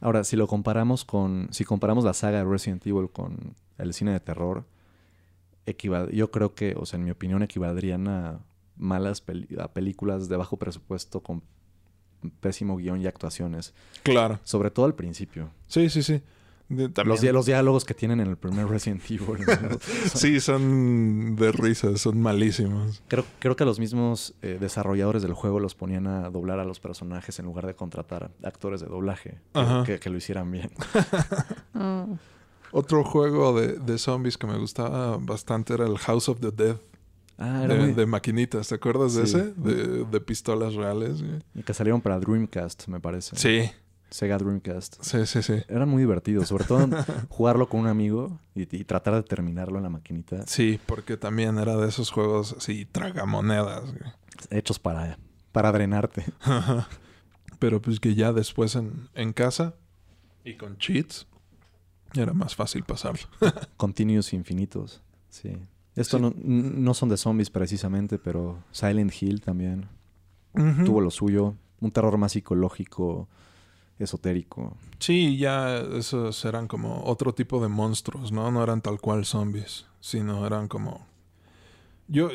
Ahora, 0.00 0.24
si 0.24 0.36
lo 0.36 0.46
comparamos 0.46 1.04
con... 1.04 1.48
Si 1.50 1.64
comparamos 1.64 2.04
la 2.04 2.14
saga 2.14 2.38
de 2.38 2.44
Resident 2.44 2.86
Evil 2.86 3.10
con 3.10 3.54
el 3.78 3.92
cine 3.92 4.12
de 4.12 4.20
terror, 4.20 4.64
equival- 5.66 6.10
yo 6.10 6.30
creo 6.30 6.54
que, 6.54 6.74
o 6.76 6.86
sea, 6.86 6.98
en 6.98 7.04
mi 7.04 7.10
opinión, 7.10 7.42
equivaldrían 7.42 8.08
a 8.08 8.40
malas 8.76 9.20
peli- 9.20 9.48
a 9.60 9.68
películas 9.68 10.28
de 10.28 10.36
bajo 10.38 10.56
presupuesto 10.56 11.20
con 11.20 11.42
pésimo 12.40 12.76
guion 12.76 13.00
y 13.00 13.06
actuaciones. 13.06 13.74
Claro. 14.02 14.38
Sobre 14.44 14.70
todo 14.70 14.86
al 14.86 14.94
principio. 14.94 15.50
Sí, 15.68 15.90
sí, 15.90 16.02
sí. 16.02 16.22
De- 16.70 17.04
Los, 17.04 17.22
los 17.22 17.46
diálogos 17.46 17.84
que 17.84 17.94
tienen 17.94 18.20
en 18.20 18.28
el 18.28 18.36
primer 18.36 18.66
Resident 18.68 19.02
Evil. 19.10 19.44
¿no? 19.46 19.78
Sí, 20.14 20.38
son 20.40 21.34
de 21.36 21.50
risa, 21.52 21.96
son 21.98 22.20
malísimos. 22.22 23.02
Creo, 23.08 23.24
creo 23.40 23.56
que 23.56 23.64
los 23.64 23.78
mismos 23.80 24.34
eh, 24.40 24.56
desarrolladores 24.60 25.22
del 25.22 25.34
juego 25.34 25.58
los 25.60 25.74
ponían 25.74 26.06
a 26.06 26.30
doblar 26.30 26.60
a 26.60 26.64
los 26.64 26.78
personajes 26.80 27.38
en 27.40 27.44
lugar 27.46 27.66
de 27.66 27.74
contratar 27.74 28.30
actores 28.44 28.80
de 28.80 28.86
doblaje 28.86 29.30
que- 29.52 29.58
Ajá. 29.60 29.82
que, 29.84 29.98
que 29.98 30.10
lo 30.10 30.16
hicieran 30.16 30.50
bien. 30.50 30.70
Oh. 31.74 32.16
Otro 32.72 33.02
juego 33.02 33.58
de, 33.60 33.72
de 33.78 33.98
zombies 33.98 34.38
que 34.38 34.46
me 34.46 34.56
gustaba 34.56 35.16
bastante 35.16 35.74
era 35.74 35.86
el 35.86 35.98
House 35.98 36.28
of 36.28 36.38
the 36.40 36.52
Dead. 36.52 36.76
Ah, 37.36 37.62
era 37.64 37.74
de, 37.74 37.80
muy- 37.80 37.92
de 37.94 38.06
maquinitas, 38.06 38.68
¿te 38.68 38.76
acuerdas 38.76 39.14
de 39.14 39.24
ese? 39.24 39.52
De, 39.54 40.04
de 40.04 40.20
pistolas 40.20 40.74
reales. 40.74 41.20
güey. 41.20 41.40
y 41.54 41.62
que 41.64 41.74
salieron 41.74 42.00
para 42.00 42.20
Dreamcast, 42.20 42.86
me 42.86 43.00
parece. 43.00 43.34
Sí, 43.36 43.68
Sega 44.10 44.38
Dreamcast. 44.38 45.02
sí, 45.02 45.24
sí, 45.26 45.42
sí. 45.42 45.54
Eran 45.68 45.88
muy 45.88 46.02
divertidos, 46.02 46.48
sobre 46.48 46.64
todo 46.64 46.88
jugarlo 47.28 47.68
con 47.68 47.80
un 47.80 47.86
amigo 47.86 48.38
y, 48.54 48.62
y 48.76 48.84
tratar 48.84 49.14
de 49.14 49.22
terminarlo 49.22 49.76
en 49.78 49.84
la 49.84 49.90
maquinita. 49.90 50.46
Sí, 50.46 50.80
porque 50.86 51.16
también 51.16 51.58
era 51.58 51.76
de 51.76 51.88
esos 51.88 52.10
juegos 52.10 52.54
así, 52.58 52.86
tragamonedas. 52.86 53.82
Hechos 54.50 54.78
para, 54.78 55.18
para 55.52 55.70
drenarte. 55.72 56.24
Pero 57.58 57.80
pues 57.82 58.00
que 58.00 58.14
ya 58.14 58.32
después 58.32 58.74
en, 58.74 59.08
en 59.14 59.32
casa 59.32 59.74
y 60.44 60.54
con 60.54 60.78
cheats 60.78 61.26
era 62.14 62.32
más 62.32 62.56
fácil 62.56 62.84
pasarlo. 62.84 63.28
Continuos 63.76 64.32
infinitos. 64.32 65.02
Sí. 65.28 65.56
Esto 65.94 66.18
Sí. 66.18 66.22
No, 66.22 66.32
no 66.44 66.94
son 66.94 67.08
de 67.10 67.16
zombies 67.16 67.50
precisamente, 67.50 68.18
pero 68.18 68.58
Silent 68.70 69.12
Hill 69.20 69.40
también 69.40 69.88
tuvo 70.84 71.00
lo 71.00 71.10
suyo. 71.10 71.54
Un 71.80 71.90
terror 71.90 72.16
más 72.18 72.32
psicológico, 72.32 73.28
esotérico. 74.04 74.76
Sí, 74.98 75.36
ya 75.38 75.78
esos 75.78 76.44
eran 76.44 76.66
como 76.68 77.02
otro 77.04 77.32
tipo 77.34 77.60
de 77.62 77.68
monstruos, 77.68 78.32
¿no? 78.32 78.50
No 78.50 78.62
eran 78.62 78.80
tal 78.82 79.00
cual 79.00 79.24
zombies, 79.24 79.86
sino 80.00 80.46
eran 80.46 80.68
como... 80.68 81.06
Yo, 82.08 82.28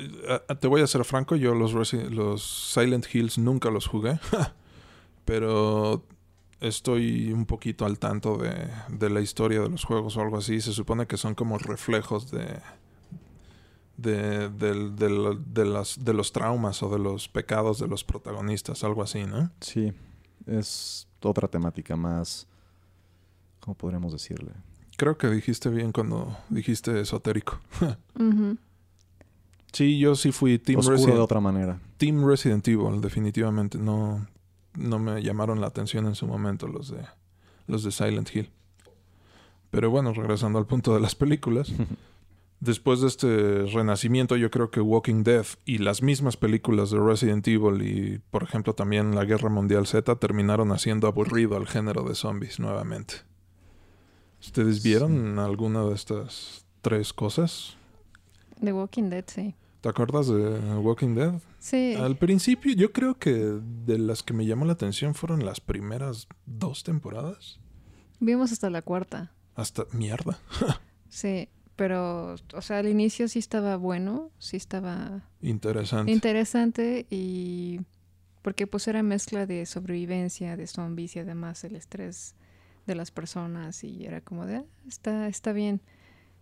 te 0.60 0.68
voy 0.68 0.82
a 0.82 0.88
ser 0.88 1.04
franco, 1.04 1.36
yo 1.36 1.54
los, 1.54 1.74
Resi- 1.74 2.10
los 2.10 2.42
Silent 2.74 3.06
Hills 3.14 3.38
nunca 3.38 3.70
los 3.70 3.88
jugué, 3.88 4.20
pero 5.26 6.04
estoy 6.62 7.34
un 7.34 7.46
poquito 7.46 7.86
al 7.86 8.00
tanto 8.00 8.38
de, 8.38 8.70
de 8.88 9.10
la 9.10 9.20
historia 9.22 9.60
de 9.62 9.70
los 9.70 9.84
juegos 9.84 10.16
o 10.18 10.22
algo 10.22 10.38
así. 10.38 10.62
Se 10.62 10.72
supone 10.72 11.08
que 11.08 11.18
son 11.18 11.36
como 11.36 11.58
reflejos 11.58 12.32
de... 12.32 12.60
De, 13.98 14.50
de 14.50 15.66
las, 15.66 16.04
de 16.04 16.14
los 16.14 16.34
traumas 16.34 16.84
o 16.84 16.90
de 16.90 17.00
los 17.00 17.30
pecados 17.30 17.80
de 17.80 17.88
los 17.88 18.04
protagonistas, 18.04 18.84
algo 18.84 19.02
así, 19.02 19.24
¿no? 19.24 19.52
Sí, 19.62 19.94
es 20.46 21.08
otra 21.22 21.48
temática 21.48 21.96
más... 21.96 22.48
¿Cómo 23.60 23.76
podríamos 23.76 24.14
decirle? 24.14 24.52
Creo 24.98 25.18
que 25.18 25.28
dijiste 25.28 25.70
bien 25.70 25.92
cuando 25.92 26.38
dijiste 26.50 27.02
esotérico. 27.02 27.60
Sí, 29.76 30.00
yo 30.00 30.16
sí 30.16 30.32
fui 30.32 30.58
Team, 30.58 30.80
Oscuro 30.80 30.96
de 30.96 31.04
Resident, 31.04 31.22
otra 31.22 31.42
manera. 31.42 31.82
Team 31.98 32.26
Resident 32.26 32.66
Evil, 32.66 33.02
definitivamente. 33.02 33.78
No, 33.78 34.26
no 34.74 35.00
me 35.00 35.22
llamaron 35.22 35.60
la 35.60 35.68
atención 35.68 36.06
en 36.06 36.16
su 36.16 36.26
momento 36.28 36.70
los 36.70 36.92
de, 36.92 37.06
los 37.68 37.84
de 37.84 37.92
Silent 37.92 38.34
Hill. 38.34 38.50
Pero 39.72 39.90
bueno, 39.90 40.14
regresando 40.14 40.60
al 40.60 40.66
punto 40.66 40.94
de 40.94 41.02
las 41.02 41.14
películas. 41.14 41.74
Después 42.66 43.00
de 43.00 43.08
este 43.08 43.66
renacimiento, 43.68 44.36
yo 44.38 44.50
creo 44.50 44.72
que 44.72 44.82
Walking 44.82 45.22
Dead 45.22 45.46
y 45.66 45.78
las 45.78 46.02
mismas 46.02 46.36
películas 46.36 46.90
de 46.90 47.00
Resident 47.00 47.48
Evil 47.48 47.84
y, 47.84 48.18
por 48.32 48.42
ejemplo, 48.42 48.74
también 48.74 49.14
la 49.14 49.24
Guerra 49.24 49.50
Mundial 49.50 49.86
Z 49.86 50.16
terminaron 50.16 50.72
haciendo 50.72 51.06
aburrido 51.06 51.58
al 51.58 51.68
género 51.68 52.02
de 52.02 52.16
zombies 52.16 52.60
nuevamente. 52.60 53.18
¿Ustedes 54.42 54.82
vieron 54.82 55.38
alguna 55.38 55.84
de 55.84 55.94
estas 55.94 56.66
tres 56.82 57.14
cosas? 57.14 57.78
The 58.60 58.74
Walking 58.74 59.12
Dead, 59.12 59.26
sí. 59.28 59.54
¿Te 59.82 59.90
acuerdas 59.90 60.28
de 60.28 60.58
Walking 60.80 61.14
Dead? 61.14 61.40
Sí. 61.60 61.94
Al 61.94 62.18
principio 62.18 62.74
yo 62.74 62.92
creo 62.92 63.20
que 63.20 63.60
de 63.86 64.00
las 64.00 64.24
que 64.24 64.34
me 64.34 64.48
llamó 64.48 64.66
la 64.66 64.74
atención 64.74 65.14
fueron 65.14 65.46
las 65.46 65.62
primeras 65.62 66.28
dos 66.48 66.84
temporadas. 66.84 67.60
Vimos 68.20 68.52
hasta 68.52 68.72
la 68.72 68.82
cuarta. 68.82 69.34
Hasta 69.54 69.86
mierda. 69.92 70.40
Sí, 71.08 71.48
pero, 71.76 72.36
o 72.54 72.62
sea, 72.62 72.80
al 72.80 72.88
inicio 72.88 73.28
sí 73.28 73.40
estaba 73.40 73.76
bueno, 73.78 74.32
sí 74.40 74.58
estaba 74.58 75.24
Interesante. 75.42 76.12
interesante 76.12 77.06
y 77.10 77.82
porque 78.42 78.68
pues 78.68 78.88
era 78.88 79.02
mezcla 79.04 79.46
de 79.46 79.66
sobrevivencia, 79.66 80.56
de 80.56 80.68
zombies 80.68 81.16
y 81.16 81.20
además 81.20 81.64
el 81.64 81.76
estrés 81.76 82.36
de 82.86 82.96
las 82.96 83.10
personas 83.12 83.84
y 83.84 84.06
era 84.06 84.22
como 84.22 84.46
de, 84.46 84.58
ah, 84.58 84.64
está, 84.88 85.28
está 85.28 85.52
bien. 85.52 85.82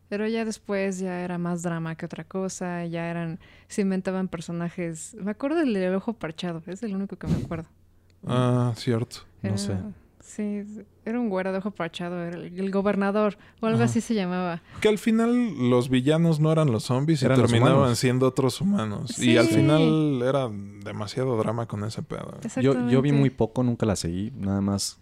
Pero 0.10 0.28
ya 0.28 0.46
después 0.46 1.00
ya 1.00 1.22
era 1.22 1.38
más 1.38 1.64
drama 1.64 1.96
que 1.96 2.06
otra 2.06 2.24
cosa, 2.26 2.86
ya 2.86 3.10
eran, 3.10 3.40
se 3.68 3.82
inventaban 3.82 4.28
personajes. 4.28 5.16
Me 5.20 5.32
acuerdo 5.32 5.58
del 5.60 5.74
del 5.74 5.96
ojo 5.96 6.14
parchado, 6.14 6.62
es 6.68 6.84
el 6.84 6.94
único 6.94 7.16
que 7.16 7.26
me 7.28 7.36
acuerdo. 7.38 7.70
ah, 8.28 8.74
cierto. 8.76 9.20
No 9.42 9.58
sé. 9.58 9.74
Sí, 10.26 10.64
era 11.04 11.20
un 11.20 11.28
güero 11.28 11.52
de 11.52 11.58
ojo 11.58 11.72
parchado, 11.72 12.24
era 12.24 12.38
el, 12.38 12.58
el 12.58 12.72
gobernador 12.72 13.38
o 13.60 13.66
algo 13.66 13.80
Ajá. 13.80 13.86
así 13.86 14.00
se 14.00 14.16
llamaba. 14.16 14.62
Que 14.80 14.88
al 14.88 14.98
final 14.98 15.70
los 15.70 15.90
villanos 15.90 16.40
no 16.40 16.50
eran 16.52 16.72
los 16.72 16.86
zombies 16.86 17.22
y 17.22 17.26
Eran 17.26 17.42
los 17.42 17.52
terminaban 17.52 17.96
siendo 17.98 18.28
otros 18.28 18.62
humanos. 18.62 19.20
Y 19.20 19.36
al 19.38 19.48
final 19.48 20.22
era 20.26 20.50
demasiado 20.50 21.38
drama 21.38 21.68
con 21.68 21.84
ese 21.84 22.02
pedo. 22.04 22.40
Yo, 22.62 22.90
yo 22.90 23.02
vi 23.02 23.12
muy 23.12 23.30
poco, 23.32 23.64
nunca 23.64 23.86
la 23.86 23.98
seguí. 23.98 24.32
Nada 24.38 24.62
más 24.62 24.98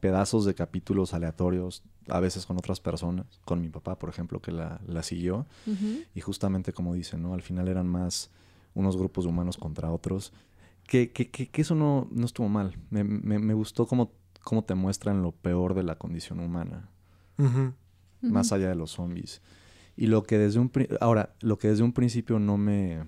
pedazos 0.00 0.44
de 0.44 0.54
capítulos 0.54 1.14
aleatorios, 1.14 1.82
a 2.08 2.20
veces 2.20 2.44
con 2.44 2.58
otras 2.58 2.78
personas. 2.78 3.24
Con 3.46 3.62
mi 3.62 3.70
papá, 3.70 3.98
por 3.98 4.10
ejemplo, 4.10 4.40
que 4.40 4.52
la, 4.52 4.80
la 4.86 5.02
siguió. 5.02 5.46
Y 6.14 6.20
justamente 6.20 6.74
como 6.74 6.92
dicen, 6.94 7.22
¿no? 7.22 7.32
Al 7.32 7.42
final 7.42 7.68
eran 7.68 7.88
más 7.88 8.30
unos 8.74 8.98
grupos 8.98 9.24
de 9.24 9.30
humanos 9.30 9.56
contra 9.56 9.90
otros. 9.90 10.32
Que, 10.86 11.10
que, 11.10 11.30
que, 11.30 11.48
que 11.48 11.62
eso 11.62 11.74
no, 11.74 12.06
no 12.10 12.26
estuvo 12.26 12.48
mal. 12.48 12.76
Me, 12.90 13.02
me, 13.02 13.38
me 13.38 13.52
gustó 13.54 13.86
cómo, 13.86 14.12
cómo 14.48 14.64
te 14.64 14.74
muestran 14.74 15.20
lo 15.22 15.32
peor 15.32 15.74
de 15.74 15.82
la 15.82 15.96
condición 15.98 16.40
humana. 16.40 16.88
Más 18.22 18.50
allá 18.50 18.70
de 18.70 18.74
los 18.74 18.92
zombies. 18.92 19.42
Y 19.94 20.06
lo 20.06 20.22
que 20.22 20.38
desde 20.38 20.58
un... 20.58 20.72
Ahora, 21.02 21.34
lo 21.40 21.58
que 21.58 21.68
desde 21.68 21.82
un 21.82 21.92
principio 21.92 22.38
no 22.38 22.56
me... 22.56 23.04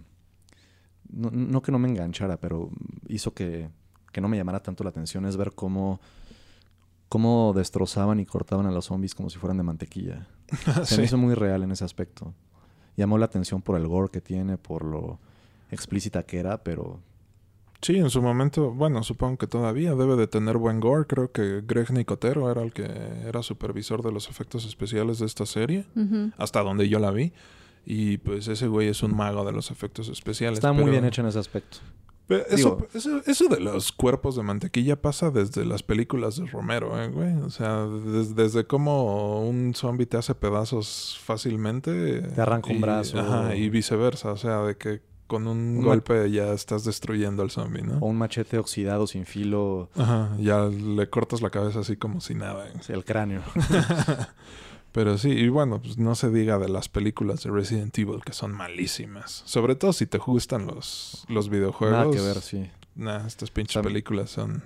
No, 1.08 1.30
no 1.30 1.62
que 1.62 1.72
no 1.72 1.78
me 1.78 1.88
enganchara, 1.88 2.36
pero 2.36 2.68
hizo 3.08 3.32
que, 3.32 3.70
que 4.12 4.20
no 4.20 4.28
me 4.28 4.36
llamara 4.36 4.62
tanto 4.62 4.84
la 4.84 4.90
atención 4.90 5.24
es 5.24 5.38
ver 5.38 5.52
cómo, 5.54 5.98
cómo 7.08 7.54
destrozaban 7.56 8.20
y 8.20 8.26
cortaban 8.26 8.66
a 8.66 8.70
los 8.70 8.84
zombies 8.84 9.14
como 9.14 9.30
si 9.30 9.38
fueran 9.38 9.56
de 9.56 9.62
mantequilla. 9.62 10.28
Se 10.84 10.84
Sí. 10.84 10.96
me 10.98 11.04
hizo 11.04 11.16
muy 11.16 11.32
real 11.34 11.62
en 11.62 11.70
ese 11.72 11.84
aspecto. 11.86 12.34
Llamó 12.96 13.16
la 13.16 13.24
atención 13.26 13.62
por 13.62 13.76
el 13.78 13.88
gore 13.88 14.10
que 14.12 14.20
tiene, 14.20 14.58
por 14.58 14.84
lo 14.84 15.18
explícita 15.70 16.22
que 16.24 16.38
era, 16.38 16.62
pero 16.62 17.00
Sí, 17.82 17.96
en 17.96 18.10
su 18.10 18.20
momento, 18.20 18.72
bueno, 18.72 19.02
supongo 19.02 19.38
que 19.38 19.46
todavía 19.46 19.94
debe 19.94 20.16
de 20.16 20.26
tener 20.26 20.58
buen 20.58 20.80
gore. 20.80 21.06
Creo 21.06 21.32
que 21.32 21.62
Greg 21.66 21.90
Nicotero 21.92 22.50
era 22.50 22.62
el 22.62 22.72
que 22.72 22.84
era 23.26 23.42
supervisor 23.42 24.02
de 24.02 24.12
los 24.12 24.28
efectos 24.28 24.66
especiales 24.66 25.18
de 25.18 25.26
esta 25.26 25.46
serie, 25.46 25.86
hasta 26.36 26.62
donde 26.62 26.88
yo 26.88 26.98
la 26.98 27.10
vi. 27.10 27.32
Y 27.86 28.18
pues 28.18 28.48
ese 28.48 28.66
güey 28.68 28.88
es 28.88 29.02
un 29.02 29.16
mago 29.16 29.44
de 29.46 29.52
los 29.52 29.70
efectos 29.70 30.08
especiales. 30.10 30.58
está 30.58 30.72
muy 30.74 30.90
bien 30.90 31.04
hecho 31.06 31.22
en 31.22 31.28
ese 31.28 31.38
aspecto. 31.38 31.78
eso, 32.28 32.76
Digo- 32.76 32.86
eso, 32.94 33.22
eso 33.26 33.48
de 33.48 33.58
los 33.60 33.90
cuerpos 33.90 34.36
de 34.36 34.42
mantequilla 34.42 35.00
pasa 35.00 35.30
desde 35.30 35.64
las 35.64 35.82
películas 35.82 36.36
de 36.36 36.46
Romero, 36.46 37.02
¿eh, 37.02 37.08
güey. 37.08 37.32
O 37.38 37.48
sea, 37.50 37.86
des- 37.86 38.36
desde 38.36 38.66
cómo 38.66 39.40
un 39.48 39.74
zombie 39.74 40.06
te 40.06 40.18
hace 40.18 40.34
pedazos 40.34 41.18
fácilmente. 41.24 42.20
Te 42.20 42.40
arranca 42.40 42.70
un 42.70 42.80
brazo. 42.82 43.18
Ajá, 43.18 43.56
y 43.56 43.68
viceversa. 43.70 44.30
O 44.32 44.36
sea, 44.36 44.62
de 44.62 44.76
que 44.76 45.00
con 45.30 45.46
un, 45.46 45.76
Un 45.76 45.82
golpe 45.84 46.28
ya 46.28 46.52
estás 46.52 46.82
destruyendo 46.82 47.44
al 47.44 47.52
zombie, 47.52 47.82
¿no? 47.82 47.98
O 47.98 48.06
un 48.06 48.18
machete 48.18 48.58
oxidado 48.58 49.06
sin 49.06 49.26
filo, 49.26 49.88
Ajá, 49.94 50.36
ya 50.40 50.64
le 50.64 51.08
cortas 51.08 51.40
la 51.40 51.50
cabeza 51.50 51.78
así 51.78 51.96
como 51.96 52.20
si 52.20 52.34
nada. 52.34 52.66
¿eh? 52.66 52.72
el 52.88 53.04
cráneo. 53.04 53.40
Pero 54.92 55.18
sí, 55.18 55.30
y 55.30 55.48
bueno, 55.48 55.80
pues 55.80 55.98
no 55.98 56.16
se 56.16 56.30
diga 56.30 56.58
de 56.58 56.68
las 56.68 56.88
películas 56.88 57.44
de 57.44 57.52
Resident 57.52 57.96
Evil 57.96 58.22
que 58.24 58.32
son 58.32 58.50
malísimas. 58.50 59.44
Sobre 59.46 59.76
todo 59.76 59.92
si 59.92 60.06
te 60.06 60.18
gustan 60.18 60.66
los, 60.66 61.24
los 61.28 61.48
videojuegos. 61.48 61.96
Nada 61.96 62.10
que 62.10 62.20
ver, 62.20 62.40
sí. 62.40 62.68
Nah, 62.96 63.24
estas 63.24 63.52
pinches 63.52 63.80
películas 63.84 64.30
son 64.30 64.64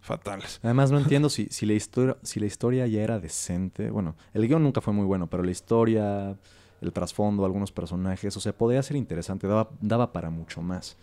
fatales. 0.00 0.60
Además, 0.62 0.92
no 0.92 0.98
entiendo 1.02 1.28
si, 1.30 1.46
si, 1.50 1.66
la 1.66 1.72
historia, 1.72 2.16
si 2.22 2.38
la 2.38 2.46
historia 2.46 2.86
ya 2.86 3.02
era 3.02 3.18
decente. 3.18 3.90
Bueno, 3.90 4.14
el 4.34 4.46
guion 4.46 4.62
nunca 4.62 4.80
fue 4.80 4.92
muy 4.92 5.04
bueno, 5.04 5.26
pero 5.26 5.42
la 5.42 5.50
historia, 5.50 6.36
el 6.84 6.92
trasfondo, 6.92 7.44
algunos 7.44 7.72
personajes, 7.72 8.36
o 8.36 8.40
sea, 8.40 8.52
podía 8.56 8.82
ser 8.82 8.96
interesante, 8.96 9.46
daba, 9.46 9.70
daba 9.80 10.12
para 10.12 10.30
mucho 10.30 10.62
más. 10.62 10.96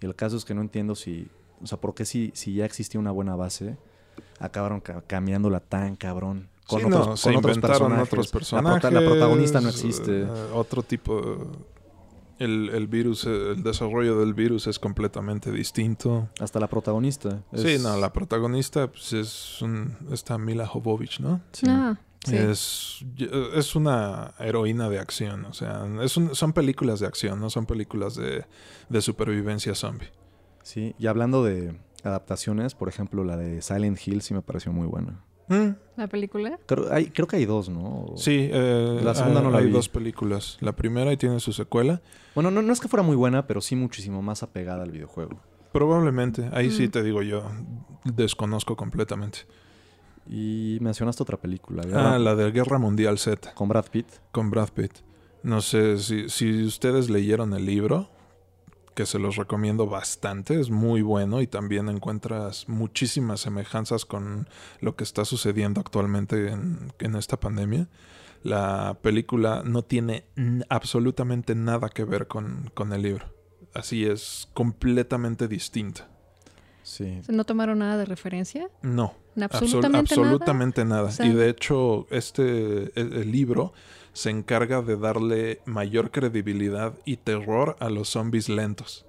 Y 0.00 0.06
el 0.06 0.14
caso 0.14 0.36
es 0.36 0.44
que 0.44 0.54
no 0.54 0.60
entiendo 0.60 0.94
si, 0.94 1.28
o 1.62 1.66
sea, 1.66 1.80
por 1.80 1.94
qué 1.94 2.04
si, 2.04 2.30
si 2.34 2.54
ya 2.54 2.64
existía 2.64 3.00
una 3.00 3.10
buena 3.12 3.34
base, 3.36 3.76
acabaron 4.40 4.80
ca- 4.80 5.02
cambiándola 5.06 5.60
tan 5.60 5.96
cabrón. 5.96 6.48
Con 6.66 6.80
sí, 6.80 6.86
otros, 6.86 7.06
no, 7.08 7.16
se 7.16 7.28
con 7.28 7.36
otros 7.38 7.56
inventaron 7.56 7.78
personajes. 7.88 8.08
otros 8.12 8.26
La 8.26 8.32
personajes. 8.32 8.80
prota- 8.82 8.90
La, 9.00 9.00
protagonista 9.10 9.60
no 9.60 9.68
existe. 9.68 10.22
eh, 10.22 10.28
otro 10.54 10.82
tipo... 10.82 11.50
El, 12.38 12.70
el 12.70 12.88
virus, 12.88 13.24
el 13.26 13.62
desarrollo 13.62 14.18
del 14.18 14.34
virus 14.34 14.66
es 14.66 14.80
completamente 14.80 15.52
distinto. 15.52 16.28
Hasta 16.40 16.58
la 16.58 16.66
protagonista. 16.66 17.42
Sí, 17.54 17.68
es- 17.72 17.82
no, 17.82 17.96
la 17.96 18.12
protagonista 18.12 18.88
pues, 18.88 19.12
es 19.12 19.62
un, 19.62 19.96
esta 20.10 20.38
Mila 20.38 20.66
Jovovich, 20.66 21.20
¿no? 21.20 21.40
sí. 21.52 21.66
Ah, 21.68 21.96
sí. 22.24 22.36
Es, 22.36 23.04
es 23.54 23.74
una 23.76 24.34
heroína 24.38 24.88
de 24.88 24.98
acción, 24.98 25.44
o 25.46 25.52
sea, 25.52 25.86
es 26.02 26.16
un- 26.16 26.34
son 26.34 26.52
películas 26.52 27.00
de 27.00 27.06
acción, 27.06 27.40
no 27.40 27.50
son 27.50 27.66
películas 27.66 28.14
de, 28.16 28.44
de 28.88 29.00
supervivencia 29.02 29.74
zombie. 29.74 30.08
Sí, 30.62 30.94
y 30.98 31.06
hablando 31.08 31.42
de 31.44 31.74
adaptaciones, 32.04 32.74
por 32.74 32.88
ejemplo, 32.88 33.24
la 33.24 33.36
de 33.36 33.62
Silent 33.62 33.98
Hill 34.06 34.22
sí 34.22 34.34
me 34.34 34.42
pareció 34.42 34.72
muy 34.72 34.86
buena. 34.86 35.24
Mm, 35.48 35.70
¿La 35.96 36.06
película? 36.06 36.58
Creo, 36.66 36.92
hay, 36.92 37.06
creo 37.06 37.26
que 37.26 37.36
hay 37.36 37.44
dos, 37.44 37.68
¿no? 37.68 38.12
Sí, 38.16 38.48
eh, 38.52 39.00
La 39.02 39.14
segunda 39.14 39.40
hay- 39.40 39.44
no 39.46 39.50
la 39.50 39.58
hay 39.58 39.66
vi. 39.66 39.72
dos 39.72 39.88
películas. 39.88 40.56
La 40.60 40.72
primera 40.74 41.12
y 41.12 41.16
tiene 41.16 41.40
su 41.40 41.52
secuela. 41.52 42.00
Bueno, 42.34 42.50
no, 42.52 42.62
no 42.62 42.72
es 42.72 42.80
que 42.80 42.88
fuera 42.88 43.02
muy 43.02 43.16
buena, 43.16 43.46
pero 43.46 43.60
sí 43.60 43.74
muchísimo 43.76 44.22
más 44.22 44.42
apegada 44.44 44.84
al 44.84 44.92
videojuego. 44.92 45.40
Probablemente, 45.72 46.48
ahí 46.52 46.70
sí 46.70 46.86
Mm. 46.86 46.90
te 46.90 47.02
digo 47.02 47.22
yo, 47.22 47.42
desconozco 48.04 48.76
completamente. 48.76 49.40
Y 50.28 50.78
mencionaste 50.80 51.22
otra 51.22 51.36
película, 51.40 51.82
Guerra- 51.82 52.14
Ah, 52.14 52.18
la 52.18 52.34
de 52.34 52.50
Guerra 52.52 52.78
Mundial 52.78 53.18
Z 53.18 53.52
con 53.54 53.68
Brad 53.68 53.86
Pitt. 53.90 54.06
con 54.30 54.50
Brad 54.50 54.68
Pitt. 54.70 54.92
No 55.42 55.60
sé 55.60 55.98
si, 55.98 56.28
si 56.28 56.62
ustedes 56.64 57.10
leyeron 57.10 57.52
el 57.54 57.66
libro, 57.66 58.08
que 58.94 59.06
se 59.06 59.18
los 59.18 59.36
recomiendo 59.36 59.86
bastante, 59.86 60.60
es 60.60 60.70
muy 60.70 61.02
bueno 61.02 61.40
y 61.40 61.46
también 61.46 61.88
encuentras 61.88 62.68
muchísimas 62.68 63.40
semejanzas 63.40 64.04
con 64.04 64.48
lo 64.80 64.94
que 64.96 65.02
está 65.02 65.24
sucediendo 65.24 65.80
actualmente 65.80 66.50
en, 66.50 66.92
en 67.00 67.16
esta 67.16 67.40
pandemia. 67.40 67.88
La 68.44 68.98
película 69.02 69.62
no 69.64 69.82
tiene 69.82 70.24
absolutamente 70.68 71.54
nada 71.54 71.88
que 71.88 72.04
ver 72.04 72.26
con, 72.28 72.70
con 72.74 72.92
el 72.92 73.02
libro. 73.02 73.26
Así 73.74 74.04
es 74.04 74.48
completamente 74.52 75.48
distinta. 75.48 76.08
Sí. 76.82 77.20
¿No 77.28 77.44
tomaron 77.44 77.78
nada 77.78 77.96
de 77.96 78.04
referencia? 78.04 78.68
No, 78.82 79.14
absol- 79.48 79.60
Absolutamente, 80.20 80.84
nada. 80.84 81.02
O 81.04 81.10
sea- 81.10 81.26
y 81.26 81.32
de 81.34 81.48
hecho, 81.48 82.06
este 82.10 82.98
el, 83.00 83.12
el 83.14 83.32
libro 83.32 83.72
se 84.12 84.28
encarga 84.30 84.82
de 84.82 84.96
darle 84.96 85.60
mayor 85.64 86.10
credibilidad 86.10 86.92
y 87.04 87.16
terror 87.16 87.76
a 87.80 87.88
los 87.88 88.10
zombies 88.10 88.48
lentos. 88.48 89.06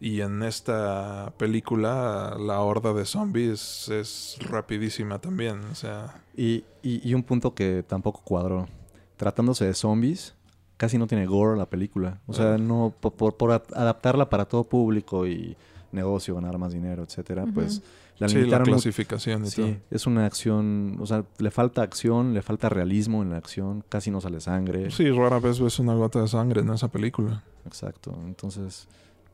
Y 0.00 0.20
en 0.20 0.42
esta 0.42 1.32
película 1.36 2.36
la 2.40 2.58
horda 2.60 2.92
de 2.92 3.04
zombies 3.04 3.88
es 3.88 4.36
rapidísima 4.40 5.20
también. 5.20 5.60
O 5.70 5.74
sea, 5.76 6.20
Y, 6.36 6.64
y- 6.82 7.08
y 7.08 7.14
un 7.14 7.22
punto 7.22 7.54
que 7.54 7.84
tampoco 7.86 8.20
cuadró. 8.24 8.66
Tratándose 9.16 9.64
de 9.66 9.74
zombies, 9.74 10.34
casi 10.76 10.98
no 10.98 11.06
tiene 11.06 11.26
gore 11.26 11.56
la 11.56 11.66
película. 11.66 12.20
O 12.26 12.32
sea, 12.32 12.58
no 12.58 12.92
por, 12.98 13.12
por- 13.12 13.36
por 13.36 13.52
ad- 13.52 13.62
adaptarla 13.74 14.28
para 14.28 14.44
todo 14.46 14.64
público 14.64 15.24
y 15.28 15.56
negocio, 15.92 16.34
ganar 16.34 16.58
más 16.58 16.72
dinero, 16.72 17.04
etcétera, 17.04 17.44
pues 17.54 17.82
la 18.26 18.28
sí, 18.28 18.46
la 18.46 18.62
clasificación 18.62 19.44
y 19.44 19.50
Sí, 19.50 19.78
es 19.90 20.06
una 20.06 20.26
acción, 20.26 20.96
o 21.00 21.06
sea, 21.06 21.24
le 21.38 21.50
falta 21.50 21.82
acción, 21.82 22.34
le 22.34 22.42
falta 22.42 22.68
realismo 22.68 23.22
en 23.22 23.30
la 23.30 23.36
acción, 23.36 23.84
casi 23.88 24.10
no 24.10 24.20
sale 24.20 24.40
sangre. 24.40 24.90
Sí, 24.90 25.10
rara 25.10 25.38
vez 25.38 25.60
ves 25.60 25.78
una 25.78 25.94
gota 25.94 26.20
de 26.20 26.28
sangre 26.28 26.60
en 26.60 26.70
esa 26.70 26.88
película. 26.88 27.42
Exacto. 27.66 28.16
Entonces, 28.24 28.88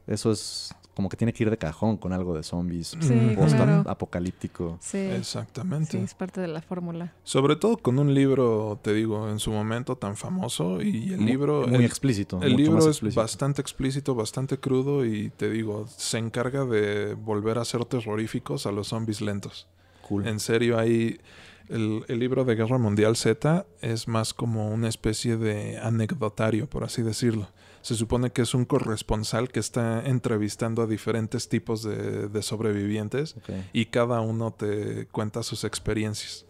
eso 0.06 0.32
es 0.32 0.74
como 0.98 1.08
que 1.08 1.16
tiene 1.16 1.32
que 1.32 1.44
ir 1.44 1.48
de 1.50 1.56
cajón 1.56 1.96
con 1.96 2.12
algo 2.12 2.34
de 2.34 2.42
zombies 2.42 2.96
Sí, 3.00 3.34
post 3.36 3.54
claro. 3.54 3.88
apocalíptico. 3.88 4.78
Sí, 4.80 4.98
Exactamente. 4.98 5.92
sí, 5.92 5.98
es 5.98 6.12
parte 6.12 6.40
de 6.40 6.48
la 6.48 6.60
fórmula. 6.60 7.12
Sobre 7.22 7.54
todo 7.54 7.76
con 7.76 8.00
un 8.00 8.12
libro, 8.14 8.80
te 8.82 8.92
digo, 8.92 9.28
en 9.30 9.38
su 9.38 9.52
momento 9.52 9.94
tan 9.94 10.16
famoso 10.16 10.82
y 10.82 11.12
el 11.12 11.20
Mu- 11.20 11.26
libro... 11.26 11.66
muy 11.68 11.76
el- 11.76 11.84
explícito. 11.84 12.38
El 12.42 12.50
mucho 12.50 12.56
libro 12.56 12.74
más 12.78 12.84
es 12.86 12.90
explícito. 12.90 13.20
bastante 13.20 13.62
explícito, 13.62 14.14
bastante 14.16 14.58
crudo 14.58 15.06
y 15.06 15.30
te 15.30 15.48
digo, 15.48 15.86
se 15.86 16.18
encarga 16.18 16.64
de 16.64 17.14
volver 17.14 17.58
a 17.58 17.64
ser 17.64 17.84
terroríficos 17.84 18.66
a 18.66 18.72
los 18.72 18.88
zombies 18.88 19.20
lentos. 19.20 19.68
cool. 20.08 20.26
En 20.26 20.40
serio, 20.40 20.80
hay... 20.80 21.20
El, 21.68 22.02
el 22.08 22.18
libro 22.18 22.44
de 22.44 22.56
Guerra 22.56 22.78
Mundial 22.78 23.14
Z 23.14 23.66
es 23.82 24.08
más 24.08 24.34
como 24.34 24.70
una 24.70 24.88
especie 24.88 25.36
de 25.36 25.78
anecdotario, 25.78 26.66
por 26.68 26.82
así 26.82 27.02
decirlo. 27.02 27.46
Se 27.82 27.94
supone 27.94 28.30
que 28.30 28.42
es 28.42 28.54
un 28.54 28.64
corresponsal 28.64 29.48
que 29.50 29.60
está 29.60 30.04
entrevistando 30.06 30.82
a 30.82 30.86
diferentes 30.86 31.48
tipos 31.48 31.82
de, 31.82 32.28
de 32.28 32.42
sobrevivientes 32.42 33.36
y 33.72 33.86
cada 33.86 34.20
uno 34.20 34.52
te 34.52 35.06
cuenta 35.08 35.42
sus 35.42 35.64
experiencias. 35.64 36.44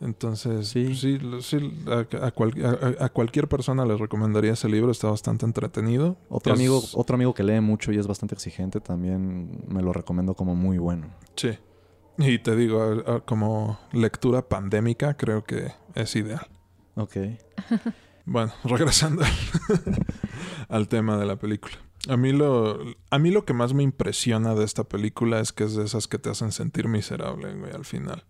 Entonces, 0.00 0.68
Sí. 0.68 0.84
pues 0.84 1.00
sí, 1.00 1.18
lo- 1.18 1.42
sí, 1.42 1.58
a, 1.86 2.26
a 2.26 2.30
cual- 2.30 2.54
a- 2.64 3.04
a 3.04 3.08
cualquier 3.10 3.48
persona 3.48 3.84
les 3.84 3.98
recomendaría 4.00 4.52
ese 4.54 4.66
libro, 4.68 4.90
está 4.92 5.10
bastante 5.10 5.44
entretenido. 5.44 6.16
Otro 6.30 6.54
Es- 6.54 6.58
amigo, 6.58 6.82
otro 6.94 7.16
amigo 7.16 7.34
que 7.34 7.42
lee 7.42 7.60
mucho 7.60 7.92
y 7.92 7.98
es 7.98 8.06
bastante 8.06 8.34
exigente, 8.34 8.80
también 8.80 9.62
me 9.68 9.82
lo 9.82 9.92
recomiendo 9.92 10.34
como 10.34 10.54
muy 10.54 10.78
bueno. 10.78 11.08
Sí. 11.36 11.50
Y 12.16 12.38
te 12.38 12.56
digo, 12.56 12.82
a- 12.82 13.16
a- 13.16 13.20
como 13.20 13.78
lectura 13.92 14.48
pandémica, 14.48 15.16
creo 15.18 15.44
que 15.44 15.72
es 15.94 16.16
ideal. 16.16 16.46
Ok. 16.96 17.16
Bueno, 18.30 18.52
regresando 18.64 19.24
al, 19.24 19.32
al 20.68 20.88
tema 20.88 21.16
de 21.16 21.26
la 21.26 21.36
película. 21.36 21.74
A 22.08 22.16
mí, 22.16 22.32
lo, 22.32 22.78
a 23.10 23.18
mí 23.18 23.30
lo 23.32 23.44
que 23.44 23.52
más 23.52 23.74
me 23.74 23.82
impresiona 23.82 24.54
de 24.54 24.64
esta 24.64 24.84
película 24.84 25.40
es 25.40 25.52
que 25.52 25.64
es 25.64 25.74
de 25.74 25.84
esas 25.84 26.06
que 26.06 26.18
te 26.18 26.30
hacen 26.30 26.52
sentir 26.52 26.86
miserable, 26.86 27.52
güey, 27.54 27.72
al 27.72 27.84
final. 27.84 28.24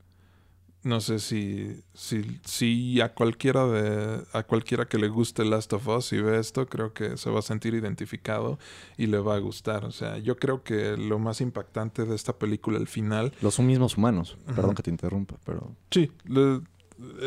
No 0.82 1.02
sé 1.02 1.18
si, 1.18 1.82
si, 1.92 2.40
si 2.42 3.00
a 3.02 3.12
cualquiera 3.12 3.66
de, 3.66 4.22
a 4.32 4.42
cualquiera 4.44 4.88
que 4.88 4.96
le 4.96 5.08
guste 5.08 5.44
Last 5.44 5.74
of 5.74 5.86
Us 5.86 6.14
y 6.14 6.20
ve 6.22 6.38
esto, 6.40 6.66
creo 6.66 6.94
que 6.94 7.18
se 7.18 7.28
va 7.30 7.40
a 7.40 7.42
sentir 7.42 7.74
identificado 7.74 8.58
y 8.96 9.06
le 9.06 9.18
va 9.18 9.34
a 9.34 9.38
gustar. 9.38 9.84
O 9.84 9.90
sea, 9.92 10.16
yo 10.16 10.38
creo 10.38 10.62
que 10.64 10.96
lo 10.96 11.18
más 11.18 11.42
impactante 11.42 12.06
de 12.06 12.16
esta 12.16 12.38
película, 12.38 12.78
el 12.78 12.86
final, 12.88 13.34
Los 13.42 13.60
mismos 13.60 13.98
humanos. 13.98 14.38
Perdón 14.46 14.74
que 14.74 14.82
te 14.82 14.90
interrumpa, 14.90 15.36
pero... 15.44 15.76
Sí, 15.90 16.10
le- 16.24 16.62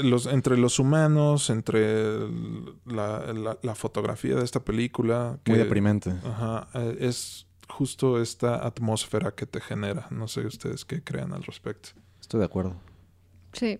los, 0.03 0.25
entre 0.27 0.57
los 0.57 0.79
humanos, 0.79 1.49
entre 1.49 2.19
la, 2.85 3.33
la- 3.33 3.57
la 3.61 3.75
fotografía 3.75 4.35
de 4.35 4.43
esta 4.43 4.63
película. 4.63 5.39
Muy 5.45 5.57
deprimente. 5.57 6.11
Ajá, 6.23 6.67
eh, 6.73 6.97
es 7.01 7.47
justo 7.69 8.21
esta 8.21 8.65
atmósfera 8.65 9.31
que 9.33 9.45
te 9.45 9.59
genera. 9.61 10.07
No 10.11 10.27
sé 10.27 10.45
ustedes 10.45 10.85
qué 10.85 11.03
crean 11.03 11.33
al 11.33 11.43
respecto. 11.43 11.89
Estoy 12.21 12.39
de 12.39 12.45
acuerdo. 12.45 12.75
Sí. 13.53 13.79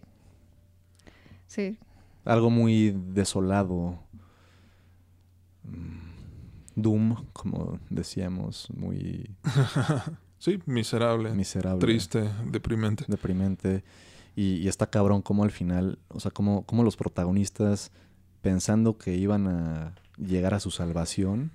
Sí. 1.47 1.77
Algo 2.25 2.49
muy 2.49 2.91
desolado. 3.09 3.99
Mm, 5.63 6.03
Doom, 6.75 7.25
como 7.33 7.79
decíamos, 7.89 8.67
muy 8.75 9.29
Sí, 10.39 10.59
miserable, 10.65 11.31
miserable. 11.33 11.79
triste, 11.79 12.29
deprimente. 12.51 13.05
deprimente. 13.07 13.83
Y, 14.35 14.55
y 14.55 14.67
está 14.67 14.87
cabrón 14.89 15.21
como 15.21 15.43
al 15.43 15.51
final, 15.51 15.99
o 16.09 16.19
sea, 16.19 16.31
como, 16.31 16.65
como 16.65 16.83
los 16.83 16.95
protagonistas, 16.97 17.91
pensando 18.41 18.97
que 18.97 19.15
iban 19.15 19.47
a 19.47 19.93
llegar 20.17 20.53
a 20.53 20.59
su 20.59 20.71
salvación 20.71 21.51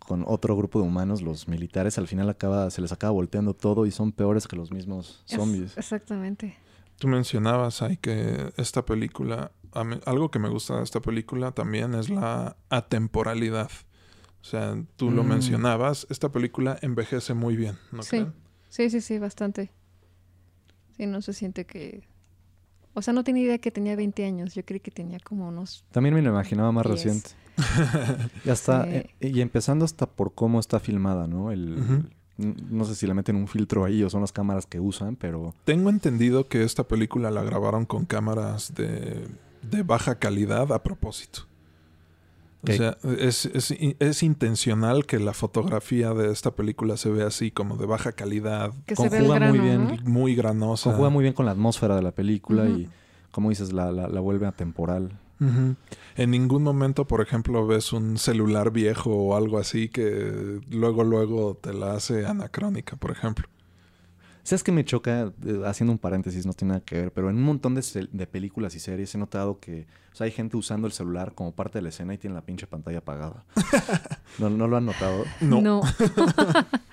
con 0.00 0.24
otro 0.26 0.56
grupo 0.56 0.80
de 0.80 0.86
humanos, 0.86 1.22
los 1.22 1.48
militares, 1.48 1.98
al 1.98 2.06
final 2.06 2.28
acaba, 2.28 2.70
se 2.70 2.80
les 2.80 2.92
acaba 2.92 3.10
volteando 3.12 3.54
todo 3.54 3.86
y 3.86 3.90
son 3.90 4.12
peores 4.12 4.46
que 4.46 4.54
los 4.56 4.70
mismos 4.70 5.22
Es- 5.28 5.36
zombies. 5.36 5.76
exactamente. 5.76 6.56
Tú 6.98 7.08
mencionabas 7.08 7.82
ahí 7.82 7.96
que 7.96 8.52
esta 8.56 8.84
película, 8.84 9.50
a 9.72 9.84
mí- 9.84 9.98
algo 10.06 10.30
que 10.30 10.38
me 10.38 10.48
gusta 10.48 10.76
de 10.78 10.84
esta 10.84 11.00
película 11.00 11.52
también 11.52 11.94
es 11.94 12.08
la 12.08 12.56
atemporalidad. 12.70 13.70
O 14.40 14.44
sea, 14.44 14.76
tú 14.96 15.10
lo 15.10 15.24
Mm. 15.24 15.28
mencionabas, 15.28 16.06
esta 16.10 16.30
película 16.30 16.78
envejece 16.82 17.34
muy 17.34 17.56
bien, 17.56 17.76
¿no 17.92 18.02
Sí. 18.02 18.10
creen? 18.10 18.32
Sí, 18.68 18.90
sí, 18.90 19.00
sí, 19.00 19.18
bastante. 19.18 19.72
Sí, 20.96 21.06
no 21.06 21.20
se 21.22 21.32
siente 21.32 21.64
que... 21.66 22.02
O 22.94 23.02
sea, 23.02 23.12
no 23.12 23.24
tenía 23.24 23.42
idea 23.44 23.58
que 23.58 23.70
tenía 23.70 23.94
20 23.94 24.24
años. 24.24 24.54
Yo 24.54 24.64
creí 24.64 24.80
que 24.80 24.90
tenía 24.90 25.18
como 25.20 25.48
unos... 25.48 25.84
También 25.90 26.14
me 26.14 26.22
lo 26.22 26.30
imaginaba 26.30 26.72
más 26.72 26.86
reciente. 26.86 27.30
Y 28.44 28.50
hasta, 28.50 28.84
Sí. 28.84 28.90
eh, 28.92 29.10
y 29.20 29.40
empezando 29.40 29.84
hasta 29.84 30.06
por 30.06 30.34
cómo 30.34 30.60
está 30.60 30.78
filmada, 30.80 31.26
¿no? 31.26 31.50
El, 31.52 32.08
No 32.38 32.84
sé 32.84 32.94
si 32.94 33.06
le 33.06 33.14
meten 33.14 33.36
un 33.36 33.48
filtro 33.48 33.84
ahí 33.84 34.02
o 34.02 34.10
son 34.10 34.20
las 34.20 34.32
cámaras 34.32 34.66
que 34.66 34.78
usan, 34.80 35.16
pero 35.16 35.54
Tengo 35.64 35.88
entendido 35.90 36.48
que 36.48 36.62
esta 36.64 36.84
película 36.84 37.30
la 37.30 37.42
grabaron 37.42 37.86
con 37.86 38.04
cámaras 38.04 38.74
de, 38.74 39.26
de 39.62 39.82
baja 39.82 40.18
calidad 40.18 40.70
a 40.72 40.82
propósito. 40.82 41.46
O 42.62 42.72
sea, 42.72 42.96
es, 43.18 43.46
es, 43.46 43.70
es 43.70 44.22
intencional 44.22 45.06
que 45.06 45.18
la 45.18 45.32
fotografía 45.32 46.14
de 46.14 46.32
esta 46.32 46.52
película 46.52 46.96
se 46.96 47.10
vea 47.10 47.28
así, 47.28 47.50
como 47.50 47.76
de 47.76 47.86
baja 47.86 48.12
calidad, 48.12 48.72
Que 48.86 48.96
se 48.96 49.08
ve 49.08 49.18
el 49.18 49.26
Conjuga 49.26 49.38
grano, 49.38 49.54
muy 49.54 49.64
bien. 49.64 49.84
¿no? 49.84 50.10
muy 50.10 50.34
granosa. 50.34 50.90
conjuga 50.90 51.10
muy 51.10 51.22
bien 51.22 51.34
con 51.34 51.46
la 51.46 51.52
atmósfera 51.52 51.94
de 51.94 52.02
la 52.02 52.12
película 52.12 52.66
y, 52.66 52.88
como 53.30 53.50
dices, 53.50 53.72
la, 53.72 53.92
la, 53.92 54.08
la 54.08 54.20
vuelve 54.20 54.46
atemporal. 54.46 55.12
En 55.38 56.30
ningún 56.30 56.62
momento, 56.62 57.06
por 57.06 57.20
ejemplo, 57.20 57.66
ves 57.66 57.92
un 57.92 58.16
celular 58.16 58.70
viejo 58.70 59.10
o 59.10 59.36
algo 59.36 59.58
así 59.58 59.88
que 59.88 60.60
luego, 60.70 61.04
luego 61.04 61.58
te 61.60 61.74
la 61.74 61.92
hace 61.92 62.26
anacrónica, 62.26 62.96
por 62.96 63.10
ejemplo. 63.10 63.46
¿Sabes 64.46 64.62
qué 64.62 64.70
me 64.70 64.84
choca? 64.84 65.32
Eh, 65.44 65.62
haciendo 65.66 65.92
un 65.92 65.98
paréntesis, 65.98 66.46
no 66.46 66.52
tiene 66.52 66.74
nada 66.74 66.84
que 66.84 66.94
ver, 66.94 67.12
pero 67.12 67.30
en 67.30 67.36
un 67.36 67.42
montón 67.42 67.74
de, 67.74 67.82
de 68.12 68.26
películas 68.28 68.76
y 68.76 68.80
series 68.80 69.12
he 69.14 69.18
notado 69.18 69.58
que 69.58 69.88
o 70.12 70.16
sea, 70.16 70.26
hay 70.26 70.30
gente 70.30 70.56
usando 70.56 70.86
el 70.86 70.92
celular 70.92 71.34
como 71.34 71.52
parte 71.52 71.78
de 71.78 71.82
la 71.82 71.88
escena 71.88 72.14
y 72.14 72.18
tiene 72.18 72.34
la 72.34 72.46
pinche 72.46 72.68
pantalla 72.68 72.98
apagada. 72.98 73.44
¿No, 74.38 74.48
¿No 74.48 74.68
lo 74.68 74.76
han 74.76 74.86
notado? 74.86 75.24
No. 75.40 75.60
No. 75.60 75.80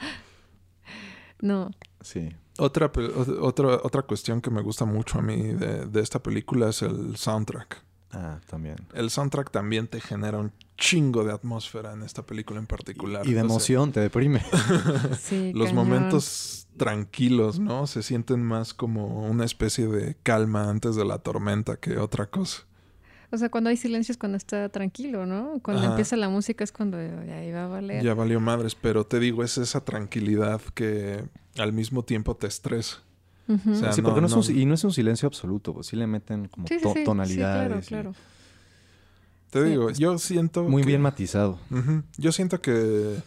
no. 1.41 1.69
Sí. 2.01 2.29
Otra, 2.57 2.91
otra, 3.39 3.79
otra 3.83 4.01
cuestión 4.01 4.41
que 4.41 4.49
me 4.49 4.61
gusta 4.61 4.85
mucho 4.85 5.19
a 5.19 5.21
mí 5.21 5.53
de, 5.53 5.85
de 5.85 6.01
esta 6.01 6.21
película 6.21 6.69
es 6.69 6.81
el 6.81 7.15
soundtrack. 7.17 7.81
Ah, 8.11 8.39
también. 8.47 8.75
El 8.93 9.09
soundtrack 9.09 9.51
también 9.51 9.87
te 9.87 9.99
genera 10.01 10.37
un 10.37 10.51
chingo 10.77 11.23
de 11.23 11.31
atmósfera 11.33 11.93
en 11.93 12.03
esta 12.03 12.23
película 12.23 12.59
en 12.59 12.67
particular. 12.67 13.25
Y 13.25 13.33
de 13.33 13.41
O 13.41 13.45
sea, 13.45 13.49
emoción, 13.51 13.91
te 13.91 13.99
deprime. 14.01 14.43
Sí, 15.19 15.51
los 15.53 15.69
cañón. 15.69 15.89
momentos 15.89 16.62
tranquilos, 16.77 17.59
¿no? 17.59 17.87
Se 17.87 18.03
sienten 18.03 18.43
más 18.43 18.73
como 18.73 19.27
una 19.29 19.45
especie 19.45 19.87
de 19.87 20.15
calma 20.23 20.69
antes 20.69 20.95
de 20.95 21.05
la 21.05 21.19
tormenta 21.19 21.77
que 21.77 21.97
otra 21.97 22.27
cosa. 22.29 22.63
O 23.31 23.37
sea, 23.37 23.49
cuando 23.49 23.69
hay 23.71 23.77
silencio 23.77 24.11
es 24.11 24.17
cuando 24.17 24.37
está 24.37 24.69
tranquilo, 24.69 25.25
¿no? 25.25 25.59
Cuando 25.63 25.81
Ajá. 25.81 25.91
empieza 25.91 26.15
la 26.17 26.29
música 26.29 26.63
es 26.63 26.71
cuando 26.71 26.97
ya 27.25 27.43
iba 27.43 27.63
a 27.63 27.67
valer. 27.67 28.03
Ya 28.03 28.13
valió 28.13 28.39
madres, 28.39 28.75
pero 28.75 29.05
te 29.05 29.19
digo, 29.19 29.43
es 29.43 29.57
esa 29.57 29.83
tranquilidad 29.83 30.61
que 30.75 31.23
al 31.57 31.73
mismo 31.73 32.03
tiempo 32.03 32.35
te 32.35 32.47
estresa. 32.47 32.97
Ujú. 33.45 33.71
o 33.71 33.75
sea, 33.75 33.91
sí, 33.91 34.01
no, 34.01 34.05
porque 34.07 34.21
no, 34.21 34.27
es 34.27 34.33
un 34.49 34.57
y 34.57 34.65
no 34.65 34.73
es 34.73 34.83
un 34.85 34.93
silencio 34.93 35.27
absoluto, 35.27 35.73
pues 35.73 35.87
sí 35.87 35.97
le 35.97 36.07
meten 36.07 36.47
como 36.47 36.65
Sí, 36.65 36.75
sí, 36.77 36.83
to- 36.83 36.93
sí, 36.93 36.99
sí, 36.99 37.03
tonalidades. 37.03 37.85
y- 37.85 37.87
claro, 37.89 38.11
claro. 38.11 38.15
Te 39.49 39.63
Sí. 39.63 39.69
digo, 39.69 39.89
yo 39.91 40.17
siento 40.17 40.63
Muy 40.63 40.81
que- 40.83 40.87
bien 40.87 41.01
matizado. 41.01 41.59
Yo 42.17 42.31
siento 42.31 42.61
que 42.61 43.17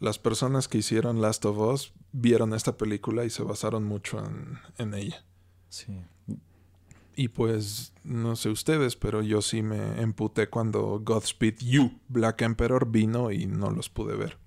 las 0.00 0.18
personas 0.18 0.68
que 0.68 0.78
hicieron 0.78 1.20
Last 1.20 1.44
of 1.44 1.58
Us 1.58 1.92
vieron 2.12 2.54
esta 2.54 2.76
película 2.76 3.24
y 3.24 3.30
se 3.30 3.42
basaron 3.42 3.84
mucho 3.84 4.18
en, 4.24 4.58
en 4.78 4.94
ella. 4.94 5.24
Sí. 5.68 6.00
Y 7.16 7.28
pues, 7.28 7.92
no 8.04 8.36
sé 8.36 8.48
ustedes, 8.48 8.94
pero 8.96 9.22
yo 9.22 9.42
sí 9.42 9.62
me 9.62 10.00
emputé 10.00 10.48
cuando 10.48 11.00
Godspeed 11.04 11.56
You, 11.60 11.98
Black 12.08 12.42
Emperor, 12.42 12.88
vino 12.90 13.30
y 13.32 13.46
no 13.46 13.70
los 13.70 13.88
pude 13.88 14.16
ver. 14.16 14.38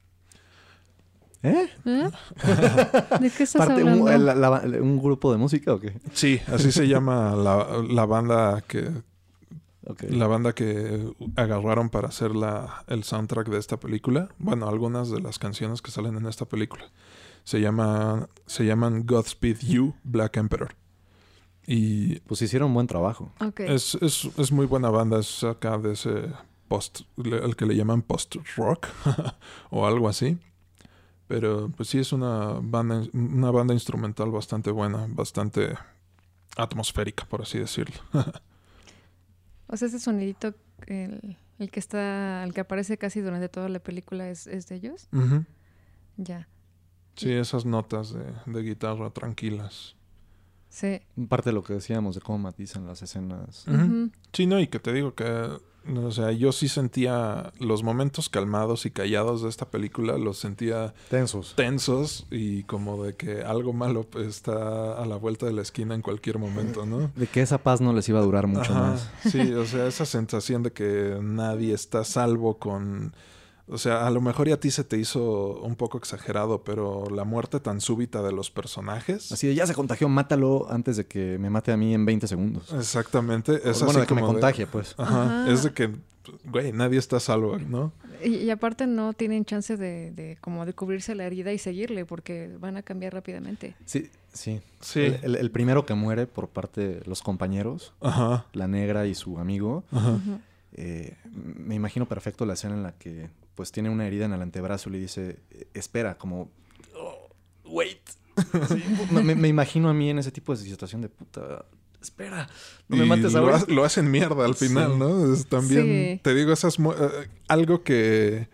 ¿Eh? 1.43 1.67
¿Eh? 1.85 2.09
¿De 3.19 3.29
qué 3.31 3.43
estás 3.43 3.65
Parte- 3.65 3.81
hablando? 3.81 4.05
un, 4.05 4.25
la- 4.25 4.35
la- 4.35 4.61
¿Un 4.81 5.01
grupo 5.01 5.31
de 5.31 5.37
música 5.39 5.73
o 5.73 5.79
qué? 5.79 5.99
Sí, 6.13 6.39
así 6.47 6.71
se 6.71 6.87
llama 6.87 7.35
la, 7.35 7.83
la 7.89 8.05
banda 8.05 8.61
que 8.61 8.91
la 10.07 10.27
banda 10.27 10.53
que 10.53 11.11
agarraron 11.35 11.89
para 11.89 12.07
hacer 12.09 12.35
la, 12.35 12.85
el 12.87 13.03
soundtrack 13.03 13.49
de 13.49 13.57
esta 13.57 13.77
película. 13.79 14.29
Bueno, 14.37 14.69
algunas 14.69 15.09
de 15.09 15.19
las 15.19 15.39
canciones 15.39 15.81
que 15.81 15.89
salen 15.91 16.15
en 16.15 16.27
esta 16.27 16.45
película. 16.45 16.85
Se 17.43 17.59
llama 17.59 18.29
se 18.45 18.65
llaman 18.65 19.05
Godspeed 19.05 19.59
You, 19.59 19.93
Black 20.03 20.37
Emperor. 20.37 20.75
Y 21.65 22.19
Pues 22.21 22.41
hicieron 22.41 22.73
buen 22.73 22.87
trabajo. 22.87 23.33
Es, 23.57 23.95
es, 23.95 24.25
es 24.37 24.51
muy 24.51 24.65
buena 24.65 24.89
banda, 24.89 25.19
es 25.19 25.43
acá 25.43 25.77
de 25.77 25.93
ese 25.93 26.33
post, 26.67 27.01
el 27.17 27.55
que 27.55 27.65
le 27.65 27.75
llaman 27.75 28.01
post-rock 28.01 28.87
o 29.69 29.85
algo 29.85 30.09
así. 30.09 30.37
Pero 31.27 31.69
pues 31.69 31.89
sí 31.89 31.99
es 31.99 32.11
una 32.11 32.59
banda, 32.61 33.03
una 33.13 33.51
banda 33.51 33.73
instrumental 33.73 34.31
bastante 34.31 34.69
buena, 34.71 35.05
bastante 35.09 35.75
atmosférica, 36.57 37.25
por 37.25 37.41
así 37.41 37.59
decirlo. 37.59 37.95
O 39.73 39.77
sea, 39.77 39.87
ese 39.87 40.01
sonidito, 40.01 40.53
el, 40.87 41.37
el 41.57 41.71
que 41.71 41.79
está, 41.79 42.43
el 42.43 42.53
que 42.53 42.59
aparece 42.59 42.97
casi 42.97 43.21
durante 43.21 43.47
toda 43.47 43.69
la 43.69 43.79
película 43.79 44.29
es, 44.29 44.45
es 44.45 44.67
de 44.67 44.75
ellos. 44.75 45.07
Ya. 46.17 46.49
Sí, 47.15 47.31
esas 47.31 47.65
notas 47.65 48.13
de, 48.13 48.23
de 48.45 48.61
guitarra 48.63 49.09
tranquilas. 49.11 49.95
Sí. 50.69 51.01
Parte 51.27 51.49
de 51.49 51.53
lo 51.53 51.63
que 51.63 51.73
decíamos 51.73 52.15
de 52.15 52.21
cómo 52.21 52.37
matizan 52.39 52.87
las 52.87 53.01
escenas. 53.01 53.65
Sí, 54.33 54.45
no, 54.47 54.59
y 54.59 54.67
que 54.67 54.79
te 54.79 54.93
digo 54.93 55.13
que 55.15 55.25
O 55.97 56.11
sea, 56.11 56.31
yo 56.31 56.51
sí 56.53 56.69
sentía 56.69 57.51
los 57.59 57.83
momentos 57.83 58.29
calmados 58.29 58.85
y 58.85 58.91
callados 58.91 59.41
de 59.41 59.49
esta 59.49 59.69
película, 59.69 60.17
los 60.17 60.37
sentía 60.37 60.93
Tensos. 61.09 61.55
tensos 61.55 62.27
y 62.31 62.63
como 62.63 63.03
de 63.03 63.15
que 63.15 63.41
algo 63.41 63.73
malo 63.73 64.07
está 64.23 64.93
a 64.93 65.05
la 65.05 65.17
vuelta 65.17 65.45
de 65.47 65.53
la 65.53 65.63
esquina 65.63 65.93
en 65.95 66.01
cualquier 66.01 66.37
momento, 66.39 66.85
¿no? 66.85 67.11
De 67.15 67.27
que 67.27 67.41
esa 67.41 67.57
paz 67.57 67.81
no 67.81 67.91
les 67.93 68.07
iba 68.07 68.19
a 68.19 68.23
durar 68.23 68.45
mucho 68.47 68.71
Ajá, 68.71 68.91
más. 68.91 69.11
Sí, 69.29 69.51
o 69.53 69.65
sea, 69.65 69.87
esa 69.87 70.05
sensación 70.05 70.63
de 70.63 70.71
que 70.71 71.17
nadie 71.21 71.73
está 71.73 71.99
a 72.01 72.05
salvo 72.05 72.57
con... 72.59 73.13
O 73.71 73.77
sea, 73.77 74.05
a 74.05 74.09
lo 74.11 74.19
mejor 74.21 74.47
y 74.47 74.51
a 74.51 74.59
ti 74.59 74.69
se 74.69 74.83
te 74.83 74.97
hizo 74.97 75.59
un 75.61 75.75
poco 75.75 75.97
exagerado, 75.97 76.63
pero 76.63 77.09
la 77.09 77.23
muerte 77.23 77.59
tan 77.61 77.79
súbita 77.79 78.21
de 78.21 78.33
los 78.33 78.51
personajes... 78.51 79.31
Así 79.31 79.47
de, 79.47 79.55
ya 79.55 79.65
se 79.65 79.73
contagió, 79.73 80.09
mátalo 80.09 80.67
antes 80.69 80.97
de 80.97 81.05
que 81.05 81.37
me 81.39 81.49
mate 81.49 81.71
a 81.71 81.77
mí 81.77 81.93
en 81.93 82.05
20 82.05 82.27
segundos. 82.27 82.73
Exactamente. 82.73 83.55
Es 83.63 83.79
bueno, 83.81 83.91
así 83.91 83.99
de 84.01 84.07
que 84.07 84.13
me 84.15 84.21
como 84.21 84.33
contagie, 84.33 84.67
pues. 84.67 84.93
Ajá, 84.97 85.23
Ajá. 85.43 85.51
es 85.51 85.63
de 85.63 85.71
que, 85.73 85.89
güey, 86.45 86.73
nadie 86.73 86.99
está 86.99 87.17
a 87.17 87.19
salvo, 87.21 87.57
¿no? 87.59 87.93
Y, 88.23 88.35
y 88.35 88.49
aparte 88.51 88.87
no 88.87 89.13
tienen 89.13 89.45
chance 89.45 89.77
de, 89.77 90.11
de 90.11 90.37
como 90.41 90.65
de 90.65 90.73
cubrirse 90.73 91.15
la 91.15 91.23
herida 91.25 91.53
y 91.53 91.57
seguirle 91.57 92.05
porque 92.05 92.55
van 92.59 92.75
a 92.77 92.83
cambiar 92.83 93.13
rápidamente. 93.13 93.75
Sí, 93.85 94.09
sí. 94.33 94.61
Sí. 94.81 94.99
El, 94.99 95.19
el- 95.23 95.35
el 95.37 95.49
primero 95.51 95.85
que 95.85 95.93
muere 95.93 96.27
por 96.27 96.49
parte 96.49 96.81
de 96.99 97.05
los 97.05 97.21
compañeros, 97.21 97.93
Ajá, 98.01 98.45
la 98.53 98.67
negra 98.67 99.07
y 99.07 99.15
su 99.15 99.39
amigo, 99.39 99.83
ajá. 99.91 100.19
Eh, 100.73 101.15
me 101.33 101.75
imagino 101.75 102.05
perfecto 102.05 102.45
la 102.45 102.53
escena 102.53 102.75
en 102.75 102.83
la 102.83 102.91
que 102.93 103.29
pues 103.55 103.71
tiene 103.71 103.89
una 103.89 104.07
herida 104.07 104.25
en 104.25 104.33
el 104.33 104.41
antebrazo 104.41 104.89
y 104.89 104.93
le 104.93 104.99
dice, 104.99 105.39
"Eh, 105.51 105.67
espera, 105.73 106.17
como, 106.17 106.49
"Oh, 106.95 107.29
wait. 107.65 107.99
Sí, 108.69 108.83
me, 109.11 109.35
me- 109.35 109.47
imagino 109.47 109.89
a 109.89 109.93
mí 109.93 110.09
en 110.09 110.17
ese 110.19 110.31
tipo 110.31 110.55
de 110.55 110.63
situación 110.63 111.01
de 111.01 111.09
puta, 111.09 111.65
espera, 112.01 112.47
no 112.87 112.97
me 112.97 113.05
Y 113.05 113.09
mates 113.09 113.33
lo, 113.33 113.39
ahora. 113.39 113.57
ha- 113.57 113.65
lo 113.71 113.83
hacen 113.83 114.09
mierda 114.09 114.45
al 114.45 114.55
final, 114.55 114.93
Sí. 114.93 114.97
¿no? 114.99 115.33
Es 115.33 115.45
también, 115.47 115.83
Sí. 116.17 116.21
te 116.23 116.33
digo, 116.33 116.51
esas 116.53 116.79
eh, 116.79 117.29
algo 117.47 117.83
que, 117.83 118.47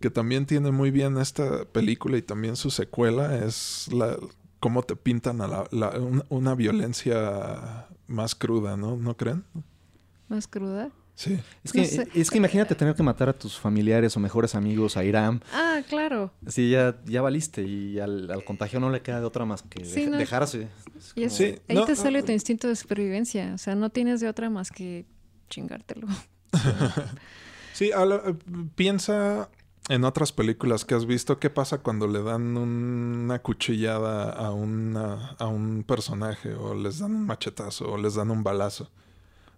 que 0.00 0.10
también 0.10 0.46
tiene 0.46 0.70
muy 0.70 0.90
bien 0.90 1.18
esta 1.18 1.64
película 1.66 2.16
y 2.16 2.22
también 2.22 2.54
su 2.56 2.70
secuela 2.70 3.36
es 3.44 3.88
la 3.92 4.16
cómo 4.60 4.82
te 4.82 4.96
pintan 4.96 5.40
a 5.42 5.48
la, 5.48 5.68
la- 5.70 5.90
un- 5.98 6.24
una 6.30 6.54
violencia 6.54 7.86
más 8.06 8.34
cruda, 8.34 8.76
¿no? 8.76 8.96
¿No 8.96 9.16
creen? 9.16 9.44
Más 10.28 10.46
cruda. 10.48 10.90
Sí. 11.16 11.40
Es 11.64 11.72
que, 11.72 11.78
No 11.80 11.84
sé. 11.86 12.08
es 12.14 12.30
que 12.30 12.36
imagínate 12.36 12.74
tener 12.74 12.94
que 12.94 13.02
matar 13.02 13.30
a 13.30 13.32
tus 13.32 13.58
familiares 13.58 14.14
o 14.16 14.20
mejores 14.20 14.54
amigos, 14.54 14.98
a 14.98 15.02
Iram. 15.04 15.40
Ah, 15.52 15.80
claro. 15.88 16.30
Sí, 16.46 16.70
ya, 16.70 16.98
ya 17.06 17.22
valiste 17.22 17.62
y 17.62 17.98
al, 17.98 18.30
al 18.30 18.44
contagio 18.44 18.80
no 18.80 18.90
le 18.90 19.00
queda 19.00 19.20
de 19.20 19.26
otra 19.26 19.46
más 19.46 19.62
que 19.62 19.82
Sí, 19.86 20.02
dej- 20.02 20.10
no. 20.10 20.18
dejarse. 20.18 20.68
Es 20.98 21.12
Y 21.16 21.22
es- 21.24 21.32
como- 21.32 21.48
Sí, 21.48 21.58
ahí 21.68 21.76
no, 21.76 21.84
te 21.86 21.96
sale 21.96 22.22
tu 22.22 22.32
instinto 22.32 22.68
de 22.68 22.76
supervivencia. 22.76 23.52
O 23.54 23.58
sea, 23.58 23.74
no 23.74 23.88
tienes 23.88 24.20
de 24.20 24.28
otra 24.28 24.50
más 24.50 24.70
que 24.70 25.06
chingártelo. 25.48 26.06
Sí, 27.72 27.90
la- 27.96 28.16
eh, 28.26 28.34
piensa 28.74 29.48
en 29.88 30.04
otras 30.04 30.32
películas 30.32 30.84
que 30.84 30.94
has 30.96 31.06
visto, 31.06 31.38
¿qué 31.38 31.48
pasa 31.48 31.78
cuando 31.78 32.08
le 32.08 32.22
dan 32.22 32.56
una 32.56 33.38
cuchillada 33.38 34.30
a, 34.32 34.50
una, 34.52 35.30
a 35.38 35.46
un 35.46 35.84
personaje 35.84 36.54
o 36.54 36.74
les 36.74 36.98
dan 36.98 37.14
un 37.14 37.24
machetazo 37.26 37.90
o 37.92 37.96
les 37.96 38.14
dan 38.16 38.30
un 38.30 38.42
balazo? 38.42 38.90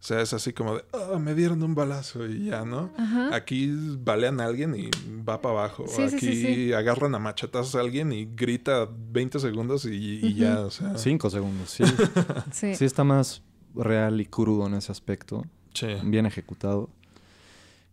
O 0.00 0.02
sea, 0.08 0.20
es 0.20 0.32
así 0.32 0.52
como 0.52 0.76
de, 0.76 0.84
"Ah, 0.92 1.18
me 1.18 1.34
dieron 1.34 1.60
un 1.62 1.74
balazo 1.74 2.24
y 2.26 2.46
ya, 2.46 2.64
¿no? 2.64 2.92
Ajá. 2.96 3.34
Aquí 3.34 3.68
balean 3.98 4.40
a 4.40 4.44
alguien 4.44 4.74
y 4.76 4.90
va 5.28 5.40
para 5.40 5.58
abajo. 5.58 5.86
Sí, 5.88 6.02
Aquí 6.02 6.18
sí, 6.20 6.42
sí. 6.54 6.72
agarran 6.72 7.14
a 7.16 7.18
machetazos 7.18 7.74
a 7.74 7.80
alguien 7.80 8.12
y 8.12 8.26
grita 8.26 8.88
20 8.88 9.40
segundos 9.40 9.84
y, 9.86 10.20
y 10.24 10.34
ya, 10.34 10.60
o 10.60 10.70
sea. 10.70 10.96
Cinco 10.96 11.28
segundos, 11.30 11.70
sí. 11.70 11.82
Sí. 12.52 12.76
sí 12.76 12.84
está 12.84 13.02
más 13.02 13.42
real 13.74 14.20
y 14.20 14.26
crudo 14.26 14.66
en 14.68 14.74
ese 14.74 14.92
aspecto. 14.92 15.44
Sí. 15.74 15.88
Bien 16.04 16.26
ejecutado. 16.26 16.88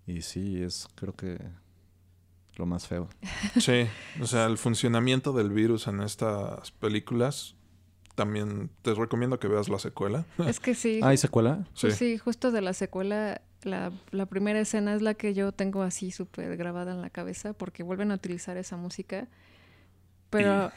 Y 0.07 0.21
sí, 0.21 0.61
es 0.61 0.87
creo 0.93 1.13
que 1.15 1.39
lo 2.57 2.67
más 2.67 2.87
feo. 2.87 3.09
Sí, 3.59 3.87
o 4.21 4.27
sea, 4.27 4.45
el 4.45 4.57
funcionamiento 4.59 5.33
del 5.33 5.49
virus 5.49 5.87
en 5.87 6.01
estas 6.01 6.69
películas, 6.71 7.55
también 8.15 8.69
te 8.81 8.93
recomiendo 8.93 9.39
que 9.39 9.47
veas 9.47 9.69
la 9.69 9.79
secuela. 9.79 10.25
Es 10.47 10.59
que 10.59 10.73
sí. 10.73 10.99
¿Ah, 11.03 11.09
¿hay 11.09 11.17
secuela? 11.17 11.65
Sí. 11.73 11.87
Pues 11.87 11.95
sí, 11.95 12.17
justo 12.17 12.51
de 12.51 12.61
la 12.61 12.73
secuela, 12.73 13.41
la, 13.63 13.91
la 14.11 14.25
primera 14.25 14.59
escena 14.59 14.95
es 14.95 15.01
la 15.01 15.13
que 15.13 15.33
yo 15.33 15.51
tengo 15.51 15.81
así 15.83 16.11
súper 16.11 16.55
grabada 16.57 16.91
en 16.93 17.01
la 17.01 17.09
cabeza 17.09 17.53
porque 17.53 17.83
vuelven 17.83 18.11
a 18.11 18.15
utilizar 18.15 18.57
esa 18.57 18.77
música, 18.77 19.27
pero 20.29 20.71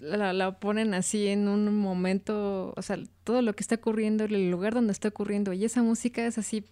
la, 0.00 0.32
la 0.32 0.58
ponen 0.58 0.94
así 0.94 1.28
en 1.28 1.48
un 1.48 1.78
momento, 1.78 2.72
o 2.76 2.82
sea, 2.82 2.98
todo 3.24 3.42
lo 3.42 3.54
que 3.54 3.62
está 3.62 3.76
ocurriendo, 3.76 4.24
el 4.24 4.50
lugar 4.50 4.74
donde 4.74 4.92
está 4.92 5.08
ocurriendo 5.08 5.52
y 5.52 5.64
esa 5.64 5.82
música 5.82 6.26
es 6.26 6.36
así 6.38 6.64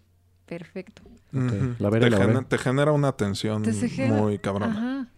perfecto. 0.46 1.02
La 1.32 1.88
veré, 1.88 2.10
te, 2.10 2.10
la 2.10 2.26
veré. 2.26 2.42
te 2.46 2.58
genera 2.58 2.92
una 2.92 3.12
tensión 3.12 3.62
Te 3.62 3.72
se 3.72 3.88
genera- 3.88 4.20
muy 4.20 4.38
cabrona. 4.38 4.70
Ajá. 4.72 5.08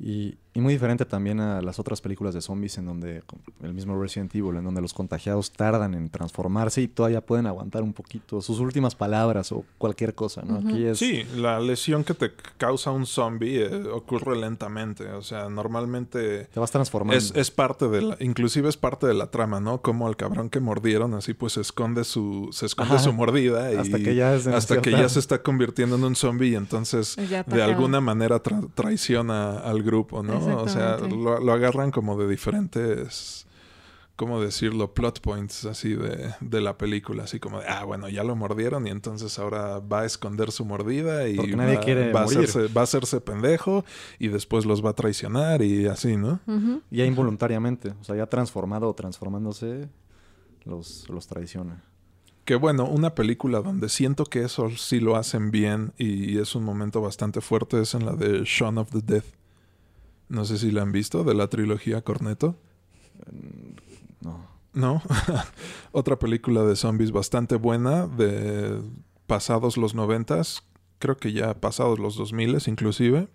Y, 0.00 0.38
y 0.52 0.60
muy 0.60 0.72
diferente 0.72 1.04
también 1.04 1.38
a 1.40 1.62
las 1.62 1.78
otras 1.78 2.00
películas 2.00 2.34
de 2.34 2.40
zombies 2.40 2.76
en 2.78 2.86
donde, 2.86 3.22
el 3.62 3.72
mismo 3.72 4.00
Resident 4.00 4.34
Evil, 4.34 4.56
en 4.56 4.64
donde 4.64 4.80
los 4.80 4.92
contagiados 4.92 5.52
tardan 5.52 5.94
en 5.94 6.08
transformarse 6.08 6.82
y 6.82 6.88
todavía 6.88 7.20
pueden 7.20 7.46
aguantar 7.46 7.82
un 7.82 7.92
poquito 7.92 8.40
sus 8.42 8.58
últimas 8.58 8.94
palabras 8.96 9.52
o 9.52 9.64
cualquier 9.78 10.14
cosa, 10.14 10.42
¿no? 10.42 10.56
Aquí 10.56 10.84
es... 10.84 10.98
Sí, 10.98 11.24
la 11.36 11.60
lesión 11.60 12.02
que 12.02 12.14
te 12.14 12.32
causa 12.58 12.90
un 12.90 13.06
zombie 13.06 13.62
eh, 13.64 13.84
ocurre 13.92 14.36
lentamente. 14.36 15.06
O 15.12 15.22
sea, 15.22 15.48
normalmente 15.48 16.46
Te 16.52 16.58
vas 16.60 16.70
transformando. 16.70 17.16
es, 17.16 17.32
es 17.36 17.50
parte 17.50 17.88
de 17.88 18.02
la, 18.02 18.16
inclusive 18.20 18.68
es 18.68 18.76
parte 18.76 19.06
de 19.06 19.14
la 19.14 19.30
trama, 19.30 19.60
¿no? 19.60 19.80
Como 19.82 20.06
al 20.08 20.16
cabrón 20.16 20.50
que 20.50 20.58
mordieron, 20.60 21.14
así 21.14 21.32
pues 21.32 21.52
se 21.54 21.60
esconde 21.60 22.04
su, 22.04 22.48
se 22.52 22.66
esconde 22.66 22.94
Ajá. 22.94 23.04
su 23.04 23.12
mordida 23.12 23.72
y 23.72 23.76
Hasta 23.76 23.98
que 23.98 24.14
ya 24.14 24.34
es 24.34 24.46
hasta 24.48 24.82
que 24.82 24.90
ya 24.90 25.08
se 25.08 25.20
está 25.20 25.42
convirtiendo 25.42 25.96
en 25.96 26.04
un 26.04 26.16
zombie 26.16 26.48
y 26.50 26.54
entonces 26.56 27.16
de 27.46 27.62
alguna 27.62 28.00
manera 28.00 28.42
tra- 28.42 28.68
traiciona 28.74 29.58
al 29.60 29.82
grupo, 29.82 30.22
¿no? 30.22 30.39
O 30.46 30.68
sea, 30.68 30.98
lo, 30.98 31.40
lo 31.40 31.52
agarran 31.52 31.90
como 31.90 32.18
de 32.18 32.28
diferentes, 32.28 33.46
¿cómo 34.20 34.38
decirlo? 34.40 34.92
Plot 34.92 35.20
points 35.20 35.64
así 35.64 35.94
de, 35.94 36.34
de 36.42 36.60
la 36.60 36.76
película, 36.76 37.24
así 37.24 37.40
como 37.40 37.60
de, 37.60 37.66
ah, 37.66 37.84
bueno, 37.84 38.06
ya 38.08 38.22
lo 38.22 38.36
mordieron 38.36 38.86
y 38.86 38.90
entonces 38.90 39.38
ahora 39.38 39.78
va 39.78 40.02
a 40.02 40.04
esconder 40.04 40.52
su 40.52 40.66
mordida 40.66 41.26
y 41.26 41.36
Porque 41.36 41.56
nadie 41.56 41.76
va, 41.76 41.80
quiere 41.80 42.12
va 42.12 42.20
a, 42.20 42.24
hacerse, 42.24 42.68
va 42.68 42.82
a 42.82 42.84
hacerse 42.84 43.22
pendejo 43.22 43.82
y 44.18 44.28
después 44.28 44.66
los 44.66 44.84
va 44.84 44.90
a 44.90 44.92
traicionar 44.92 45.62
y 45.62 45.86
así, 45.86 46.18
¿no? 46.18 46.38
Ya 46.90 47.06
involuntariamente. 47.06 47.94
O 47.98 48.04
sea, 48.04 48.14
ya 48.14 48.26
transformado 48.26 48.90
o 48.90 48.94
transformándose, 48.94 49.88
los, 50.64 51.08
los 51.08 51.26
traiciona. 51.26 51.82
Que 52.44 52.56
bueno, 52.56 52.84
una 52.84 53.14
película 53.14 53.60
donde 53.60 53.88
siento 53.88 54.24
que 54.24 54.42
eso 54.42 54.70
sí 54.70 55.00
lo 55.00 55.16
hacen 55.16 55.50
bien 55.50 55.92
y 55.96 56.38
es 56.38 56.54
un 56.54 56.64
momento 56.64 57.00
bastante 57.00 57.40
fuerte 57.40 57.80
es 57.80 57.94
en 57.94 58.04
la 58.04 58.12
de 58.12 58.42
Shaun 58.44 58.76
of 58.76 58.90
the 58.90 59.00
Dead. 59.00 59.24
No 60.30 60.46
sé 60.46 60.56
si 60.56 60.70
la 60.70 60.80
han 60.82 60.92
visto, 60.92 61.22
de 61.24 61.34
la 61.34 61.48
trilogía 61.48 62.00
Corneto. 62.02 62.56
Mm, 63.30 64.24
No. 64.24 64.48
No, 64.72 65.02
otra 65.92 66.16
película 66.18 66.62
de 66.62 66.76
zombies 66.76 67.10
bastante 67.10 67.56
buena, 67.56 68.06
de 68.06 68.80
pasados 69.26 69.76
los 69.76 69.96
noventas, 69.96 70.62
creo 71.00 71.16
que 71.16 71.32
ya 71.32 71.54
pasados 71.54 71.98
los 71.98 72.14
dos 72.16 72.32
miles 72.32 72.68
inclusive, 72.68 73.26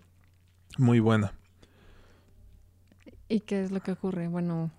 muy 0.78 0.98
buena. 0.98 1.34
¿Y 3.28 3.40
qué 3.40 3.62
es 3.62 3.70
lo 3.70 3.80
que 3.80 3.92
ocurre? 3.92 4.28
Bueno, 4.28 4.70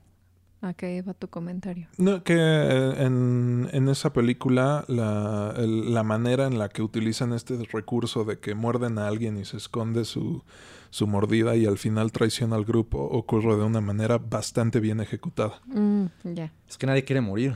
¿a 0.61 0.73
qué 0.73 1.01
va 1.01 1.13
tu 1.13 1.27
comentario? 1.27 1.87
No, 1.97 2.23
que 2.23 2.33
eh, 2.35 3.03
en, 3.03 3.69
en 3.71 3.87
esa 3.89 4.11
película 4.13 4.83
la, 4.87 5.53
el- 5.57 5.93
la 5.93 6.01
manera 6.03 6.47
en 6.47 6.57
la 6.57 6.69
que 6.69 6.81
utilizan 6.81 7.33
este 7.33 7.57
recurso 7.71 8.23
de 8.25 8.39
que 8.39 8.55
muerden 8.55 8.97
a 8.97 9.07
alguien 9.07 9.37
y 9.37 9.45
se 9.45 9.57
esconde 9.57 10.05
su, 10.05 10.43
su 10.89 11.07
mordida 11.07 11.55
y 11.55 11.65
al 11.65 11.77
final 11.77 12.11
traiciona 12.11 12.55
al 12.55 12.65
grupo 12.65 12.99
ocurre 12.99 13.55
de 13.57 13.63
una 13.63 13.81
manera 13.81 14.17
bastante 14.17 14.79
bien 14.79 14.99
ejecutada. 14.99 15.61
Mm, 15.67 16.05
ya. 16.33 16.51
Es 16.67 16.77
que 16.77 16.87
nadie 16.87 17.03
quiere 17.03 17.21
morir. 17.21 17.55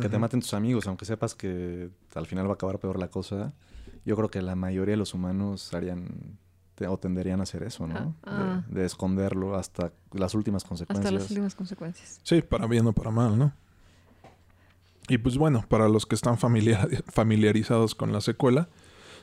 Que 0.00 0.08
te 0.10 0.18
maten 0.18 0.40
tus 0.40 0.52
amigos, 0.52 0.86
aunque 0.88 1.04
sepas 1.06 1.34
que 1.34 1.88
al 2.14 2.26
final 2.26 2.46
va 2.46 2.50
a 2.50 2.54
acabar 2.54 2.78
peor 2.78 2.98
la 2.98 3.08
cosa. 3.08 3.54
Yo 4.04 4.14
creo 4.16 4.28
que 4.30 4.42
la 4.42 4.54
mayoría 4.54 4.92
de 4.92 4.96
los 4.98 5.14
humanos 5.14 5.72
harían 5.72 6.38
te- 6.74 6.86
o 6.86 6.98
tenderían 6.98 7.40
a 7.40 7.44
hacer 7.44 7.62
eso, 7.62 7.86
¿no? 7.86 8.14
Ah, 8.24 8.62
ah. 8.62 8.62
De, 8.68 8.80
de 8.80 8.86
esconderlo 8.86 9.54
hasta 9.56 9.92
las 10.12 10.34
últimas 10.34 10.64
Hasta 10.64 10.68
consecuencias. 10.68 11.12
las 11.14 11.30
últimas 11.30 11.54
consecuencias. 11.54 12.20
Sí, 12.24 12.42
para 12.42 12.66
bien 12.66 12.86
o 12.86 12.92
para 12.92 13.10
mal, 13.10 13.38
¿no? 13.38 13.54
Y 15.08 15.18
pues 15.18 15.38
bueno, 15.38 15.64
para 15.68 15.88
los 15.88 16.04
que 16.04 16.14
están 16.14 16.36
familiar- 16.36 16.88
familiarizados 17.06 17.94
con 17.94 18.12
la 18.12 18.20
secuela, 18.20 18.68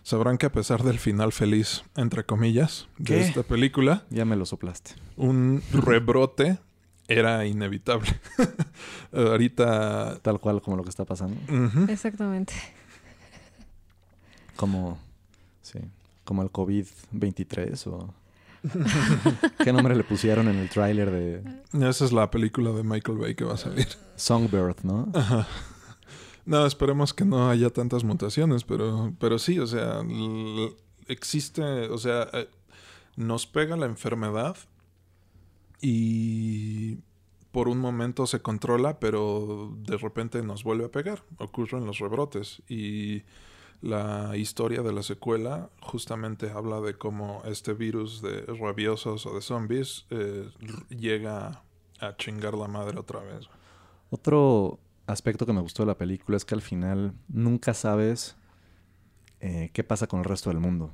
sabrán 0.03 0.37
que 0.37 0.45
a 0.45 0.51
pesar 0.51 0.83
del 0.83 0.99
final 0.99 1.31
feliz, 1.31 1.83
entre 1.95 2.25
comillas, 2.25 2.87
de 2.97 3.21
esta 3.21 3.43
película, 3.43 4.03
Ya 4.09 4.25
me 4.25 4.35
lo 4.35 4.45
soplaste. 4.45 4.91
un 5.17 5.61
rebrote 5.71 6.59
era 7.07 7.45
inevitable. 7.45 8.09
Ahorita... 9.13 10.19
Tal 10.21 10.39
cual 10.39 10.61
como 10.61 10.77
lo 10.77 10.83
que 10.83 10.89
está 10.89 11.03
pasando. 11.05 11.35
Exactamente. 11.91 12.53
Como, 14.55 14.97
sí, 15.61 15.79
como 16.23 16.43
el 16.43 16.49
COVID-23 16.51 17.87
o... 17.87 18.13
¿Qué 19.63 19.73
nombre 19.73 19.93
le 19.95 20.05
pusieron 20.05 20.47
en 20.47 20.55
el 20.55 20.69
tráiler 20.69 21.11
de 21.11 21.43
Esa 21.89 22.05
es 22.05 22.13
la 22.13 22.31
película 22.31 22.71
de 22.71 22.83
Michael 22.83 23.17
Bay 23.17 23.35
que 23.35 23.43
va 23.43 23.55
a 23.55 23.57
salir. 23.57 23.87
Songbird, 24.15 24.77
no? 24.83 25.09
Ajá. 25.13 25.45
No, 26.45 26.65
esperemos 26.65 27.13
que 27.13 27.25
no 27.25 27.49
haya 27.49 27.69
tantas 27.69 28.03
mutaciones, 28.03 28.63
pero, 28.63 29.13
pero 29.19 29.39
sí, 29.39 29.59
o 29.59 29.67
sea, 29.67 30.01
existe, 31.07 31.61
o 31.89 31.97
sea, 31.97 32.27
eh, 32.33 32.49
nos 33.15 33.47
pega 33.47 33.77
la 33.77 33.85
enfermedad 33.85 34.57
y 35.81 36.97
por 37.51 37.67
un 37.67 37.79
momento 37.79 38.25
se 38.27 38.41
controla, 38.41 38.99
pero 38.99 39.73
de 39.77 39.97
repente 39.97 40.41
nos 40.41 40.63
vuelve 40.63 40.85
a 40.85 40.91
pegar, 40.91 41.23
ocurren 41.37 41.85
los 41.85 41.99
rebrotes 41.99 42.61
y 42.67 43.23
la 43.81 44.35
historia 44.37 44.81
de 44.81 44.93
la 44.93 45.03
secuela 45.03 45.69
justamente 45.81 46.49
habla 46.49 46.79
de 46.81 46.95
cómo 46.95 47.41
este 47.45 47.73
virus 47.73 48.21
de 48.21 48.41
rabiosos 48.45 49.25
o 49.25 49.35
de 49.35 49.41
zombies 49.41 50.05
eh, 50.09 50.49
llega 50.89 51.63
a 51.99 52.15
chingar 52.17 52.53
la 52.55 52.67
madre 52.67 52.97
otra 52.97 53.19
vez. 53.19 53.47
Otro 54.09 54.79
aspecto 55.07 55.45
que 55.45 55.53
me 55.53 55.61
gustó 55.61 55.83
de 55.83 55.87
la 55.87 55.97
película 55.97 56.37
es 56.37 56.45
que 56.45 56.55
al 56.55 56.61
final 56.61 57.13
nunca 57.27 57.73
sabes 57.73 58.35
eh, 59.39 59.69
qué 59.73 59.83
pasa 59.83 60.07
con 60.07 60.19
el 60.19 60.25
resto 60.25 60.49
del 60.49 60.59
mundo. 60.59 60.91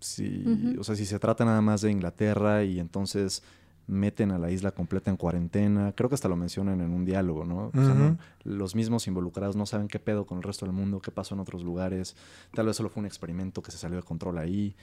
Si. 0.00 0.44
O 0.78 0.84
sea, 0.84 0.96
si 0.96 1.04
se 1.06 1.18
trata 1.18 1.44
nada 1.44 1.60
más 1.60 1.82
de 1.82 1.90
Inglaterra 1.90 2.64
y 2.64 2.80
entonces 2.80 3.42
meten 3.86 4.30
a 4.30 4.38
la 4.38 4.50
isla 4.50 4.70
completa 4.70 5.10
en 5.10 5.16
cuarentena, 5.16 5.92
creo 5.96 6.08
que 6.08 6.14
hasta 6.14 6.28
lo 6.28 6.36
mencionan 6.36 6.80
en 6.80 6.92
un 6.92 7.04
diálogo, 7.04 7.44
¿no? 7.44 7.70
O 7.74 7.84
sea, 7.84 7.94
no- 7.94 8.18
los 8.44 8.74
mismos 8.76 9.06
involucrados 9.08 9.56
no 9.56 9.66
saben 9.66 9.88
qué 9.88 9.98
pedo 9.98 10.26
con 10.26 10.38
el 10.38 10.44
resto 10.44 10.64
del 10.64 10.72
mundo, 10.74 11.00
qué 11.00 11.10
pasó 11.10 11.34
en 11.34 11.40
otros 11.40 11.64
lugares, 11.64 12.14
tal 12.54 12.66
vez 12.66 12.76
solo 12.76 12.88
fue 12.88 13.00
un 13.00 13.06
experimento 13.06 13.62
que 13.62 13.72
se 13.72 13.78
salió 13.78 13.96
de 13.96 14.02
control 14.04 14.38
ahí. 14.38 14.76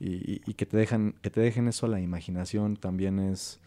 Y, 0.00 0.08
y- 0.34 0.40
y 0.46 0.54
que 0.54 0.64
te 0.66 0.76
dejan, 0.76 1.14
que 1.20 1.30
te 1.30 1.40
dejen 1.40 1.66
eso 1.66 1.86
a 1.86 1.88
la 1.88 2.00
imaginación 2.00 2.76
también 2.76 3.18
es, 3.18 3.58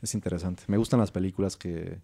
es 0.00 0.14
interesante. 0.14 0.62
Me 0.68 0.76
gustan 0.76 1.00
las 1.00 1.10
películas 1.10 1.56
que, 1.56 1.98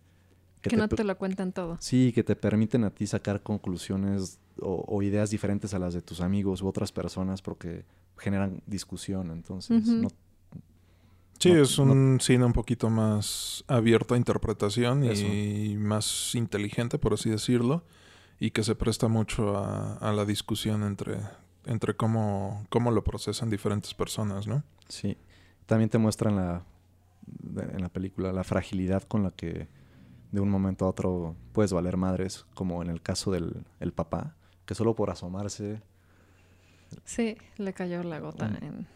Que, 0.70 0.76
no 0.76 0.88
te 0.88 1.04
lo 1.04 1.16
cuentan 1.18 1.52
todo. 1.52 1.76
Sí, 1.80 2.12
que 2.12 2.22
te 2.24 2.36
permiten 2.36 2.84
a 2.84 2.90
ti 2.90 3.06
sacar 3.06 3.42
conclusiones 3.42 4.38
o, 4.60 4.84
o 4.86 5.02
ideas 5.02 5.30
diferentes 5.30 5.74
a 5.74 5.78
las 5.78 5.94
de 5.94 6.02
tus 6.02 6.20
amigos 6.20 6.62
u 6.62 6.68
otras 6.68 6.90
personas 6.92 7.42
porque 7.42 7.84
generan 8.18 8.62
discusión. 8.66 9.30
Entonces, 9.30 9.84
no- 9.86 10.08
Sí, 11.40 11.52
No- 11.52 11.62
es 11.62 11.78
un 11.78 12.18
cine 12.20 12.44
un 12.44 12.52
poquito 12.52 12.88
más 12.88 13.64
abierto 13.66 14.14
a 14.14 14.16
interpretación 14.16 15.04
Eso. 15.04 15.26
y 15.26 15.76
más 15.78 16.34
inteligente, 16.34 16.98
por 16.98 17.12
así 17.12 17.28
decirlo, 17.28 17.84
y 18.40 18.50
que 18.52 18.62
se 18.62 18.74
presta 18.74 19.08
mucho 19.08 19.56
a, 19.58 19.94
a 19.98 20.12
la 20.12 20.24
discusión 20.24 20.82
entre, 20.84 21.18
entre 21.66 21.94
cómo, 21.96 22.64
cómo 22.70 22.90
lo 22.92 23.04
procesan 23.04 23.50
diferentes 23.50 23.92
personas, 23.94 24.46
¿no? 24.46 24.62
sí. 24.88 25.16
También 25.66 25.88
te 25.90 25.96
muestran 25.98 26.36
la, 26.36 26.62
en 27.56 27.80
la 27.80 27.88
película 27.88 28.32
la 28.32 28.44
fragilidad 28.44 29.02
con 29.04 29.22
la 29.22 29.30
que 29.30 29.66
de 30.34 30.40
un 30.40 30.50
momento 30.50 30.84
a 30.84 30.88
otro 30.88 31.36
puedes 31.52 31.72
valer 31.72 31.96
madres, 31.96 32.44
como 32.54 32.82
en 32.82 32.90
el 32.90 33.00
caso 33.00 33.30
del 33.30 33.64
el 33.80 33.92
papá, 33.92 34.34
que 34.66 34.74
solo 34.74 34.94
por 34.94 35.10
asomarse, 35.10 35.80
Sí, 37.04 37.36
le 37.56 37.72
cayó 37.72 38.02
la 38.02 38.20
gota 38.20 38.46
en, 38.46 38.86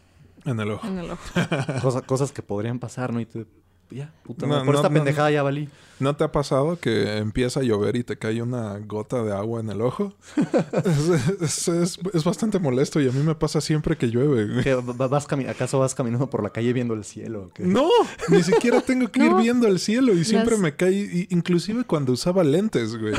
En 0.44 0.60
el 0.60 0.70
ojo. 0.70 0.86
en 0.86 0.98
el 0.98 1.10
ojo. 1.10 1.22
cosa- 1.82 2.02
cosas 2.02 2.30
que 2.32 2.42
podrían 2.42 2.78
pasar, 2.78 3.12
¿no? 3.12 3.20
Y 3.20 3.26
tú, 3.26 3.46
ya, 3.90 4.12
puta, 4.24 4.46
No, 4.46 4.52
madre, 4.52 4.64
por 4.66 4.74
no, 4.74 4.80
esta 4.80 4.88
no, 4.88 4.94
pendejada 4.94 5.30
ya 5.30 5.42
valí. 5.42 5.68
¿No 6.00 6.14
te 6.14 6.22
ha 6.22 6.30
pasado 6.30 6.78
que 6.78 7.16
empieza 7.16 7.58
a 7.58 7.62
llover 7.64 7.96
y 7.96 8.04
te 8.04 8.16
cae 8.16 8.40
una 8.40 8.78
gota 8.78 9.24
de 9.24 9.32
agua 9.34 9.58
en 9.60 9.68
el 9.70 9.80
ojo? 9.80 10.12
es, 10.84 11.42
es- 11.42 11.68
es- 11.68 11.98
es 12.14 12.24
bastante 12.24 12.58
molesto 12.58 13.00
y 13.00 13.08
a 13.08 13.12
mí 13.12 13.20
me 13.22 13.34
pasa 13.34 13.60
siempre 13.60 13.96
que 13.96 14.06
llueve. 14.08 14.46
güey. 14.46 14.62
¿Qué, 14.64 14.74
va- 14.74 15.08
vas 15.08 15.26
cami- 15.28 15.48
¿Acaso 15.48 15.78
vas 15.80 15.94
caminando 15.94 16.28
por 16.30 16.42
la 16.42 16.50
calle 16.50 16.72
viendo 16.72 16.94
el 16.94 17.04
cielo? 17.04 17.50
qué? 17.54 17.64
No, 17.64 17.88
ni 18.28 18.42
siquiera 18.44 18.80
tengo 18.80 19.10
que 19.10 19.20
ir 19.26 19.34
viendo 19.34 19.66
el 19.66 19.78
cielo 19.80 20.12
y 20.14 20.24
siempre 20.24 20.52
Las- 20.52 20.60
me 20.60 20.76
cae, 20.76 20.92
y- 20.92 21.26
inclusive 21.30 21.84
cuando 21.84 22.12
usaba 22.12 22.44
lentes, 22.44 22.96
güey. 22.96 23.14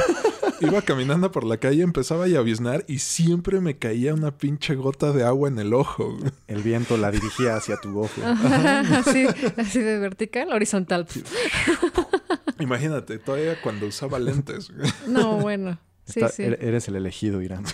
Iba 0.62 0.82
caminando 0.82 1.32
por 1.32 1.44
la 1.46 1.58
calle, 1.58 1.82
empezaba 1.84 2.26
a 2.26 2.28
lloviznar 2.28 2.84
y 2.88 3.00
siempre 3.00 3.62
me 3.62 3.78
caía 3.78 4.14
una 4.14 4.38
pinche 4.38 4.76
gota 4.76 5.12
de 5.14 5.24
agua 5.24 5.48
en 5.50 5.58
el 5.60 5.74
ojo. 5.74 6.18
El 6.48 6.62
viento 6.64 6.98
la 6.98 7.12
dirigía 7.12 7.56
hacia 7.56 7.78
tu 7.78 8.00
ojo. 8.00 8.22
así, 8.24 9.26
así 9.58 9.80
de 9.80 10.00
vertical, 10.00 10.52
horizontal. 10.52 11.08
Imagínate, 12.60 13.20
todavía 13.20 13.62
cuando 13.62 13.88
usaba 13.88 14.20
lentes. 14.20 14.72
No, 15.08 15.38
bueno. 15.38 15.80
Sí, 16.06 16.20
Está- 16.22 16.30
sí. 16.32 16.44
er- 16.44 16.58
Eres 16.62 16.88
el 16.88 16.96
elegido, 16.96 17.42
Irán. 17.42 17.64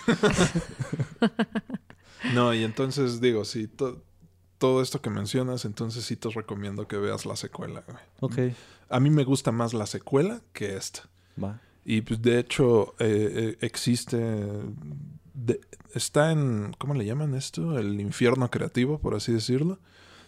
No, 2.34 2.52
y 2.54 2.64
entonces 2.64 3.20
digo, 3.20 3.44
sí, 3.44 3.68
to- 3.68 4.02
todo 4.58 4.82
esto 4.82 5.00
que 5.00 5.10
mencionas, 5.10 5.64
entonces 5.64 6.04
sí 6.04 6.16
te 6.16 6.28
recomiendo 6.30 6.88
que 6.88 6.96
veas 6.96 7.24
la 7.26 7.36
secuela, 7.36 7.84
güey. 7.86 7.98
Ok, 8.50 8.56
A 8.88 8.98
mí 9.00 9.10
me 9.10 9.22
gusta 9.24 9.52
más 9.52 9.74
la 9.74 9.86
secuela 9.86 10.40
que 10.52 10.76
esta. 10.76 11.02
va. 11.42 11.60
Y 11.88 12.00
pues 12.00 12.20
de 12.20 12.40
hecho 12.40 12.94
eh, 12.98 13.54
eh, 13.54 13.58
existe, 13.60 14.16
de- 15.34 15.60
está 15.94 16.32
en, 16.32 16.74
¿cómo 16.78 16.94
le 16.94 17.04
llaman 17.04 17.34
esto? 17.34 17.78
El 17.78 18.00
infierno 18.00 18.50
creativo, 18.50 18.98
por 18.98 19.14
así 19.14 19.32
decirlo, 19.32 19.78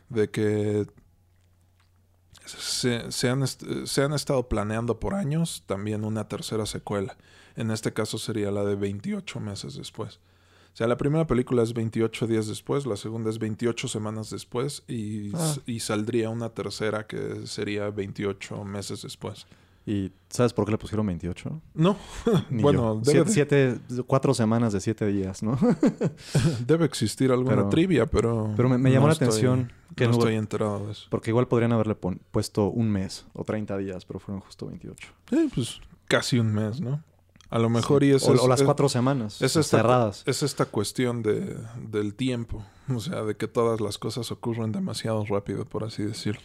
de 0.08 0.30
que 0.30 0.86
se, 2.46 3.10
se 3.12 3.28
han, 3.28 3.44
se 3.46 4.02
han 4.02 4.12
estado 4.12 4.48
planeando 4.48 4.98
por 5.00 5.14
años 5.14 5.64
también 5.66 6.04
una 6.04 6.28
tercera 6.28 6.64
secuela. 6.64 7.16
En 7.56 7.70
este 7.70 7.92
caso 7.92 8.18
sería 8.18 8.50
la 8.50 8.64
de 8.64 8.76
28 8.76 9.40
meses 9.40 9.74
después. 9.74 10.20
O 10.72 10.76
sea, 10.78 10.86
la 10.86 10.96
primera 10.96 11.26
película 11.26 11.64
es 11.64 11.74
28 11.74 12.28
días 12.28 12.46
después, 12.46 12.86
la 12.86 12.96
segunda 12.96 13.30
es 13.30 13.40
28 13.40 13.88
semanas 13.88 14.30
después 14.30 14.84
y, 14.86 15.32
Ah. 15.34 15.56
y 15.66 15.80
saldría 15.80 16.30
una 16.30 16.50
tercera 16.50 17.06
que 17.08 17.46
sería 17.48 17.90
28 17.90 18.62
meses 18.64 19.02
después. 19.02 19.46
¿Y 19.90 20.12
sabes 20.28 20.52
por 20.52 20.66
qué 20.66 20.72
le 20.72 20.78
pusieron 20.78 21.06
28? 21.06 21.62
No, 21.74 21.96
Ni 22.50 22.62
bueno, 22.62 23.00
debe, 23.02 23.24
Siete, 23.30 23.56
de- 23.56 23.78
siete- 23.88 24.02
cuatro 24.06 24.34
semanas 24.34 24.72
de 24.74 24.80
siete 24.80 25.06
días, 25.06 25.42
¿no? 25.42 25.58
debe 26.66 26.84
existir 26.84 27.30
alguna 27.32 27.56
Pero- 27.56 27.68
trivia, 27.70 28.04
pero... 28.06 28.52
Pero 28.56 28.68
me, 28.68 28.76
me 28.78 28.90
llamó 28.90 29.02
no 29.06 29.08
la 29.08 29.12
estoy- 29.14 29.28
atención 29.28 29.72
que 29.96 30.04
no 30.04 30.10
no- 30.12 30.18
estoy 30.18 30.34
enterado 30.34 30.86
de 30.86 30.92
eso. 30.92 31.06
Porque 31.10 31.30
igual 31.30 31.48
podrían 31.48 31.72
haberle 31.72 31.94
puesto 31.94 32.66
un 32.68 32.90
mes 32.90 33.24
o 33.32 33.44
30 33.44 33.78
días, 33.78 34.04
pero 34.04 34.18
fueron 34.20 34.40
justo 34.42 34.66
28. 34.66 35.08
Sí, 35.30 35.50
pues 35.54 35.80
casi 36.06 36.38
un 36.38 36.52
mes, 36.52 36.80
¿no? 36.82 37.02
A 37.50 37.58
lo 37.58 37.70
mejor 37.70 38.02
Sí. 38.02 38.08
y 38.08 38.10
es... 38.12 38.28
o, 38.28 38.34
es- 38.34 38.40
o 38.40 38.46
las 38.48 38.60
es- 38.60 38.66
cuatro 38.66 38.90
semanas 38.90 39.40
es 39.40 39.56
esta, 39.56 39.78
cerradas. 39.78 40.22
es 40.26 40.42
esta 40.42 40.66
cuestión 40.66 41.22
de, 41.22 41.56
del 41.90 42.14
tiempo. 42.14 42.62
O 42.94 43.00
sea, 43.00 43.22
de 43.24 43.36
que 43.36 43.48
todas 43.48 43.80
las 43.80 43.96
cosas 43.96 44.30
ocurren 44.30 44.70
demasiado 44.72 45.24
rápido, 45.24 45.64
por 45.64 45.84
así 45.84 46.02
decirlo. 46.02 46.42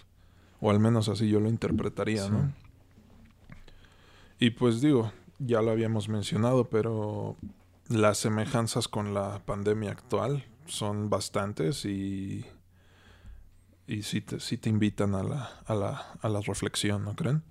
O 0.62 0.72
al 0.72 0.80
menos 0.80 1.10
así 1.10 1.28
yo 1.28 1.42
lo 1.42 1.50
interpretaría, 1.50 2.24
Sí. 2.24 2.32
¿no? 2.32 2.54
Y 4.44 4.50
pues 4.50 4.82
digo, 4.82 5.10
ya 5.40 5.62
lo 5.62 5.72
habíamos 5.72 6.10
mencionado, 6.10 6.66
pero 6.70 7.38
las 7.88 8.18
semejanzas 8.18 8.90
con 8.90 9.14
la 9.14 9.40
pandemia 9.46 9.92
actual 9.92 10.44
son 10.66 11.10
bastantes 11.10 11.86
y, 11.86 12.46
y 13.88 14.02
sí, 14.04 14.20
te, 14.20 14.42
sí 14.42 14.58
te 14.58 14.70
invitan 14.70 15.16
a 15.16 15.24
la, 15.24 15.50
a, 15.66 15.74
la, 15.76 16.06
a 16.22 16.28
la 16.28 16.42
reflexión, 16.42 17.06
¿no 17.06 17.16
creen? 17.16 17.42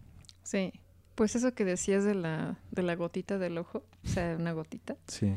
Sí. 0.43 0.73
Pues 1.15 1.35
eso 1.35 1.55
que 1.55 1.65
decías 1.65 2.05
de 2.05 2.15
la, 2.15 2.59
de 2.73 2.83
la 2.83 2.95
gotita 2.95 3.39
del 3.39 3.57
ojo, 3.57 3.85
o 4.05 4.09
sea, 4.09 4.37
una 4.39 4.53
gotita, 4.53 4.97
Sí. 5.07 5.35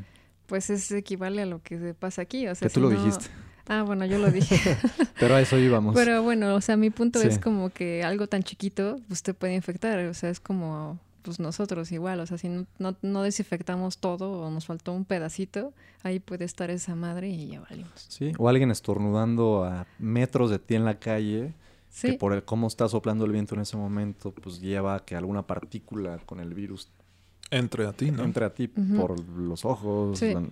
pues 0.48 0.70
es 0.70 0.92
equivale 0.92 1.42
a 1.44 1.46
lo 1.46 1.62
que 1.62 1.94
pasa 1.94 2.22
aquí. 2.24 2.48
O 2.50 2.56
sea, 2.56 2.68
Que 2.68 2.74
tú 2.74 2.82
si 2.82 2.84
lo 2.86 2.90
no- 2.92 2.98
dijiste. 3.02 3.28
Ah, 3.68 3.82
bueno, 3.84 4.06
yo 4.06 4.20
lo 4.20 4.30
dije. 4.30 4.58
Pero 5.22 5.36
a 5.36 5.42
eso 5.42 5.58
íbamos. 5.58 5.96
Pero 5.96 6.22
bueno, 6.22 6.54
o 6.54 6.60
sea, 6.62 6.76
mi 6.76 6.90
punto 6.90 7.20
Sí. 7.22 7.28
es 7.28 7.40
como 7.40 7.70
que 7.70 8.04
algo 8.04 8.28
tan 8.28 8.44
chiquito, 8.44 8.98
pues 9.08 9.24
te 9.24 9.34
puede 9.34 9.56
infectar. 9.56 10.00
O 10.06 10.14
sea, 10.14 10.30
es 10.30 10.40
como 10.42 11.00
pues 11.26 11.40
nosotros 11.40 11.92
igual. 11.92 12.20
O 12.22 12.26
sea, 12.28 12.38
si 12.38 12.48
no, 12.48 12.66
no, 12.80 12.96
no 13.02 13.24
desinfectamos 13.24 13.98
todo 13.98 14.32
o 14.32 14.50
nos 14.52 14.66
faltó 14.68 14.94
un 14.94 15.04
pedacito, 15.04 15.74
ahí 16.04 16.20
puede 16.20 16.46
estar 16.46 16.70
esa 16.70 16.96
madre 16.96 17.28
y 17.30 17.48
ya 17.48 17.62
valimos. 17.62 18.06
Sí. 18.08 18.32
O 18.38 18.48
alguien 18.48 18.72
estornudando 18.72 19.66
a 19.66 19.88
metros 20.00 20.50
de 20.52 20.60
ti 20.60 20.76
en 20.76 20.86
la 20.86 21.00
calle, 21.00 21.54
que 22.02 22.14
por 22.14 22.34
el 22.34 22.44
cómo 22.44 22.68
está 22.68 22.88
soplando 22.88 23.26
el 23.26 23.32
viento 23.32 23.56
en 23.56 23.62
ese 23.62 23.76
momento, 23.76 24.32
pues 24.32 24.62
lleva 24.62 24.96
a 24.96 25.00
que 25.04 25.16
alguna 25.16 25.42
partícula 25.48 26.20
con 26.26 26.40
el 26.40 26.54
virus 26.54 26.90
Entre 27.52 27.86
a 27.88 27.94
ti, 27.94 28.12
¿no? 28.12 28.24
entre 28.24 28.46
a 28.46 28.54
ti 28.54 28.68
por 28.68 29.20
los 29.38 29.66
ojos, 29.66 30.20
Sí. 30.20 30.34
la, 30.34 30.44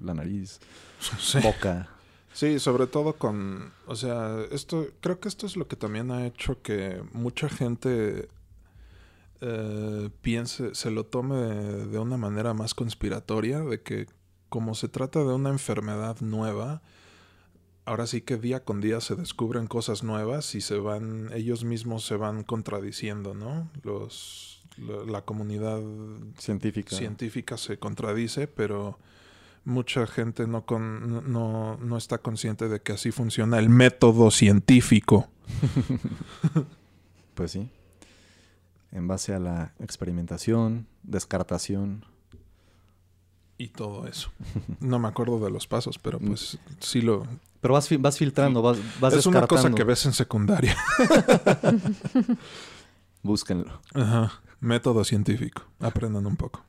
la 0.00 0.14
nariz, 0.14 0.60
Sí. 1.18 1.38
boca. 1.42 1.88
Sí, 2.32 2.60
sobre 2.60 2.86
todo 2.86 3.14
con, 3.14 3.72
o 3.86 3.96
sea, 3.96 4.36
esto, 4.52 4.86
creo 5.00 5.18
que 5.18 5.26
esto 5.28 5.46
es 5.46 5.56
lo 5.56 5.66
que 5.66 5.74
también 5.76 6.10
ha 6.12 6.26
hecho 6.26 6.60
que 6.62 7.02
mucha 7.12 7.48
gente 7.48 8.28
eh, 9.40 10.10
piense, 10.22 10.74
se 10.74 10.90
lo 10.90 11.04
tome 11.06 11.36
de, 11.36 11.86
de 11.86 11.98
una 11.98 12.16
manera 12.16 12.54
más 12.54 12.74
conspiratoria, 12.74 13.60
de 13.60 13.82
que 13.82 14.06
como 14.48 14.74
se 14.74 14.88
trata 14.88 15.20
de 15.20 15.32
una 15.32 15.50
enfermedad 15.50 16.20
nueva, 16.20 16.82
ahora 17.84 18.06
sí 18.06 18.20
que 18.20 18.36
día 18.36 18.64
con 18.64 18.80
día 18.80 19.00
se 19.00 19.14
descubren 19.14 19.66
cosas 19.66 20.02
nuevas 20.02 20.54
y 20.54 20.60
se 20.60 20.78
van, 20.78 21.30
ellos 21.32 21.64
mismos 21.64 22.04
se 22.04 22.16
van 22.16 22.42
contradiciendo, 22.44 23.34
¿no? 23.34 23.70
Los, 23.82 24.62
la, 24.76 25.04
la 25.04 25.22
comunidad 25.22 25.80
Científica. 26.38 26.96
científica 26.96 27.56
se 27.56 27.78
contradice, 27.78 28.46
pero 28.48 28.98
mucha 29.64 30.06
gente 30.06 30.46
no, 30.46 30.64
con, 30.66 31.30
no, 31.32 31.76
no 31.78 31.96
está 31.96 32.18
consciente 32.18 32.68
de 32.68 32.80
que 32.80 32.92
así 32.92 33.10
funciona 33.12 33.58
el 33.58 33.68
método 33.68 34.30
científico. 34.30 35.28
Pues 37.34 37.52
sí. 37.52 37.70
En 38.92 39.06
base 39.06 39.34
a 39.34 39.38
la 39.38 39.72
experimentación, 39.78 40.86
descartación 41.02 42.04
y 43.56 43.68
todo 43.68 44.06
eso. 44.06 44.30
No 44.80 44.98
me 44.98 45.08
acuerdo 45.08 45.38
de 45.38 45.50
los 45.50 45.66
pasos, 45.66 45.98
pero 45.98 46.18
pues 46.18 46.58
sí 46.80 47.02
lo... 47.02 47.26
Pero 47.60 47.74
vas, 47.74 47.88
vas 48.00 48.16
filtrando, 48.16 48.62
vas, 48.62 48.78
vas 49.00 49.12
es 49.12 49.26
una 49.26 49.40
cosa 49.40 49.68
descartando. 49.68 49.76
que 49.76 49.84
ves 49.84 50.06
en 50.06 50.12
secundaria. 50.14 50.76
Búsquenlo. 53.22 53.80
Ajá. 53.92 54.32
Método 54.60 55.04
científico. 55.04 55.62
Aprendan 55.78 56.26
un 56.26 56.36
poco. 56.36 56.64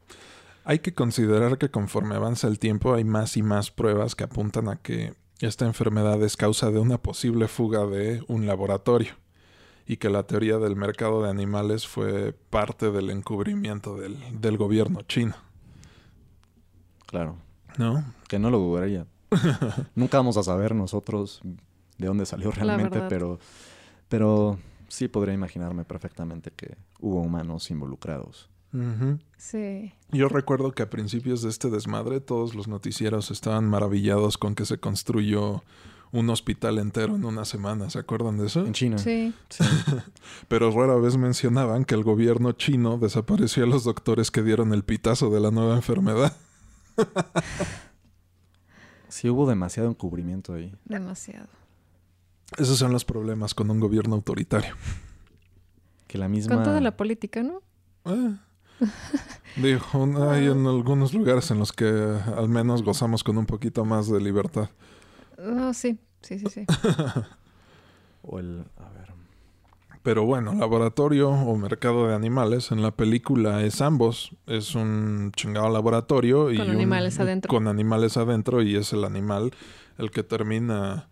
Hay 0.66 0.80
que 0.80 0.94
considerar 0.94 1.58
que 1.58 1.72
conforme 1.72 2.16
avanza 2.16 2.48
el 2.48 2.60
tiempo 2.60 2.94
hay 2.94 3.06
más 3.06 3.38
y 3.38 3.42
más 3.42 3.72
pruebas 3.72 4.16
que 4.16 4.26
apuntan 4.26 4.68
a 4.68 4.76
que 4.76 5.14
esta 5.40 5.66
enfermedad 5.66 6.22
es 6.22 6.36
causa 6.36 6.72
de 6.72 6.80
una 6.80 6.98
posible 6.98 7.48
fuga 7.48 7.86
de 7.86 8.24
un 8.28 8.46
laboratorio 8.46 9.16
y 9.92 9.98
que 9.98 10.10
la 10.10 10.24
teoría 10.24 10.58
del 10.58 10.78
mercado 10.78 11.22
de 11.22 11.30
animales 11.30 11.86
fue 11.86 12.32
parte 12.32 12.92
del 12.92 13.10
encubrimiento 13.10 13.98
del, 13.98 14.18
del 14.40 14.56
gobierno 14.56 15.02
chino. 15.02 15.36
Claro. 17.08 17.36
¿No? 17.78 18.02
Que 18.30 18.40
no 18.40 18.50
lo 18.50 18.58
dudaría. 18.58 19.06
Nunca 19.96 20.16
vamos 20.16 20.38
a 20.38 20.44
saber 20.44 20.74
nosotros 20.74 21.42
de 21.98 22.08
dónde 22.08 22.26
salió 22.26 22.52
realmente, 22.52 23.02
pero, 23.10 23.38
pero 24.08 24.60
sí 24.88 25.10
podría 25.10 25.34
imaginarme 25.34 25.84
perfectamente 25.84 26.52
que 26.52 26.78
hubo 27.02 27.20
humanos 27.20 27.70
involucrados. 27.70 28.50
Sí. 29.36 29.92
Yo 30.14 30.30
recuerdo 30.30 30.72
que 30.72 30.84
a 30.84 30.90
principios 30.90 31.42
de 31.42 31.50
este 31.50 31.70
desmadre 31.70 32.22
todos 32.22 32.56
los 32.56 32.70
noticieros 32.70 33.30
estaban 33.30 33.66
maravillados 33.66 34.38
con 34.38 34.56
que 34.56 34.64
se 34.64 34.78
construyó 34.78 35.66
un 36.12 36.30
hospital 36.30 36.80
entero 36.80 37.16
en 37.16 37.26
una 37.26 37.46
semana. 37.46 37.90
¿Se 37.90 38.00
acuerdan 38.00 38.38
de 38.38 38.48
eso? 38.48 38.66
En 38.66 38.74
China. 38.74 38.98
Sí. 38.98 39.34
Sí. 39.50 39.64
Pero 40.48 40.72
rara 40.72 40.96
vez 40.96 41.18
mencionaban 41.18 41.86
que 41.86 41.96
el 41.96 42.04
gobierno 42.04 42.52
chino 42.54 42.98
desapareció 42.98 43.64
a 43.64 43.68
los 43.68 43.84
doctores 43.84 44.32
que 44.32 44.44
dieron 44.44 44.74
el 44.74 44.84
pitazo 44.84 45.30
de 45.30 45.40
la 45.40 45.52
nueva 45.52 45.76
enfermedad. 45.76 46.36
Sí 49.12 49.30
hubo 49.30 49.46
demasiado 49.46 49.90
encubrimiento 49.90 50.54
ahí. 50.54 50.74
Demasiado. 50.86 51.50
Esos 52.58 52.78
son 52.78 52.94
los 52.94 53.04
problemas 53.04 53.54
con 53.54 53.70
un 53.70 53.82
gobierno 53.82 54.16
autoritario. 54.16 54.74
Que 56.08 56.18
la 56.18 56.30
misma... 56.30 56.56
Con 56.56 56.64
toda 56.64 56.80
la 56.80 56.96
política, 56.96 57.44
¿no? 57.44 57.62
Eh. 58.06 58.38
Dijo, 59.62 60.32
hay 60.32 60.48
en 60.48 60.66
algunos 60.66 61.14
lugares 61.14 61.52
en 61.52 61.60
los 61.60 61.74
que 61.74 61.86
al 61.86 62.48
menos 62.48 62.84
gozamos 62.84 63.22
con 63.22 63.38
un 63.38 63.46
poquito 63.46 63.84
más 63.84 64.10
de 64.10 64.22
libertad. 64.22 64.70
No, 65.42 65.74
sí. 65.74 65.98
Sí, 66.22 66.40
sí, 66.40 66.46
sí. 66.50 66.66
O 68.24 68.38
el... 68.40 68.64
A 68.78 68.90
ver... 68.90 69.12
Pero 70.04 70.26
bueno, 70.26 70.54
laboratorio 70.56 71.30
o 71.30 71.56
mercado 71.58 72.08
de 72.08 72.16
animales, 72.16 72.72
en 72.72 72.82
la 72.82 72.92
película 72.92 73.64
es 73.64 73.82
ambos. 73.82 74.36
Es 74.48 74.74
un 74.76 75.32
chingado 75.36 75.70
laboratorio 75.70 76.52
y 76.52 76.58
Con 76.58 76.70
un- 76.70 76.76
animales 76.76 77.20
adentro. 77.20 77.50
Con 77.50 77.68
animales 77.68 78.18
adentro 78.18 78.62
y 78.64 78.76
es 78.76 78.94
el 78.94 79.04
animal 79.04 79.52
el 80.00 80.10
que 80.12 80.24
termina 80.24 81.08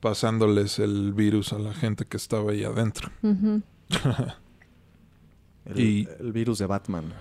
pasándoles 0.00 0.78
el 0.80 1.12
virus 1.12 1.52
a 1.52 1.58
la 1.60 1.72
gente 1.74 2.04
que 2.04 2.16
estaba 2.16 2.50
ahí 2.52 2.64
adentro. 2.64 3.10
El, 5.64 5.78
Y- 5.78 6.08
el 6.18 6.32
virus 6.32 6.58
de 6.58 6.66
Batman. 6.66 7.12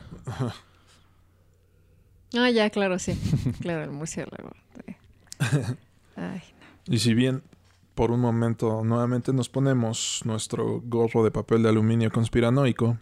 Ah, 2.36 2.49
ya, 2.49 2.70
claro, 2.72 2.97
sí. 2.97 3.14
Claro, 3.62 3.84
el 3.84 3.91
murciélago. 3.91 4.51
Y 6.86 6.99
si 6.99 7.14
bien 7.14 7.43
por 7.95 8.12
un 8.12 8.20
momento 8.22 8.84
nuevamente 8.84 9.34
nos 9.34 9.49
ponemos 9.49 10.22
nuestro 10.26 10.82
gorro 10.86 11.24
de 11.24 11.32
papel 11.32 11.64
de 11.64 11.70
aluminio 11.70 12.12
conspiranoico 12.12 12.97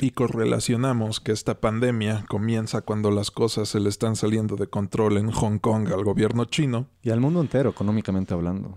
y 0.00 0.10
correlacionamos 0.10 1.20
que 1.20 1.32
esta 1.32 1.60
pandemia 1.60 2.24
comienza 2.28 2.80
cuando 2.80 3.10
las 3.10 3.30
cosas 3.30 3.68
se 3.68 3.80
le 3.80 3.88
están 3.88 4.16
saliendo 4.16 4.56
de 4.56 4.66
control 4.66 5.18
en 5.18 5.30
Hong 5.30 5.58
Kong 5.58 5.88
al 5.92 6.04
gobierno 6.04 6.46
chino, 6.46 6.88
Y 7.02 7.10
al 7.10 7.20
mundo 7.20 7.40
entero, 7.40 7.70
económicamente 7.70 8.32
hablando. 8.32 8.76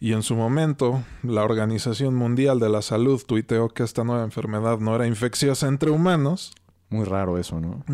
Y 0.00 0.12
en 0.12 0.22
su 0.22 0.34
momento, 0.36 1.02
la 1.22 1.44
Organización 1.44 2.14
Mundial 2.14 2.60
de 2.60 2.68
la 2.68 2.82
Salud 2.82 3.22
tuiteó 3.26 3.68
que 3.68 3.82
esta 3.82 4.04
nueva 4.04 4.24
enfermedad 4.24 4.78
no 4.78 4.94
era 4.94 5.06
infecciosa 5.06 5.68
entre 5.68 5.90
humanos. 5.90 6.52
Muy 6.88 7.04
raro 7.04 7.36
eso, 7.36 7.60
¿no? 7.60 7.84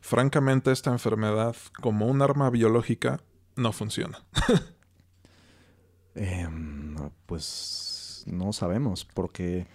Francamente, 0.00 0.70
esta 0.70 0.90
enfermedad, 0.90 1.56
como 1.80 2.06
un 2.06 2.22
arma 2.22 2.50
biológica, 2.50 3.20
no 3.56 3.72
funciona. 3.72 4.22
Em, 6.18 6.96
pues 7.26 8.24
no 8.26 8.54
sabemos, 8.54 9.04
porque 9.04 9.66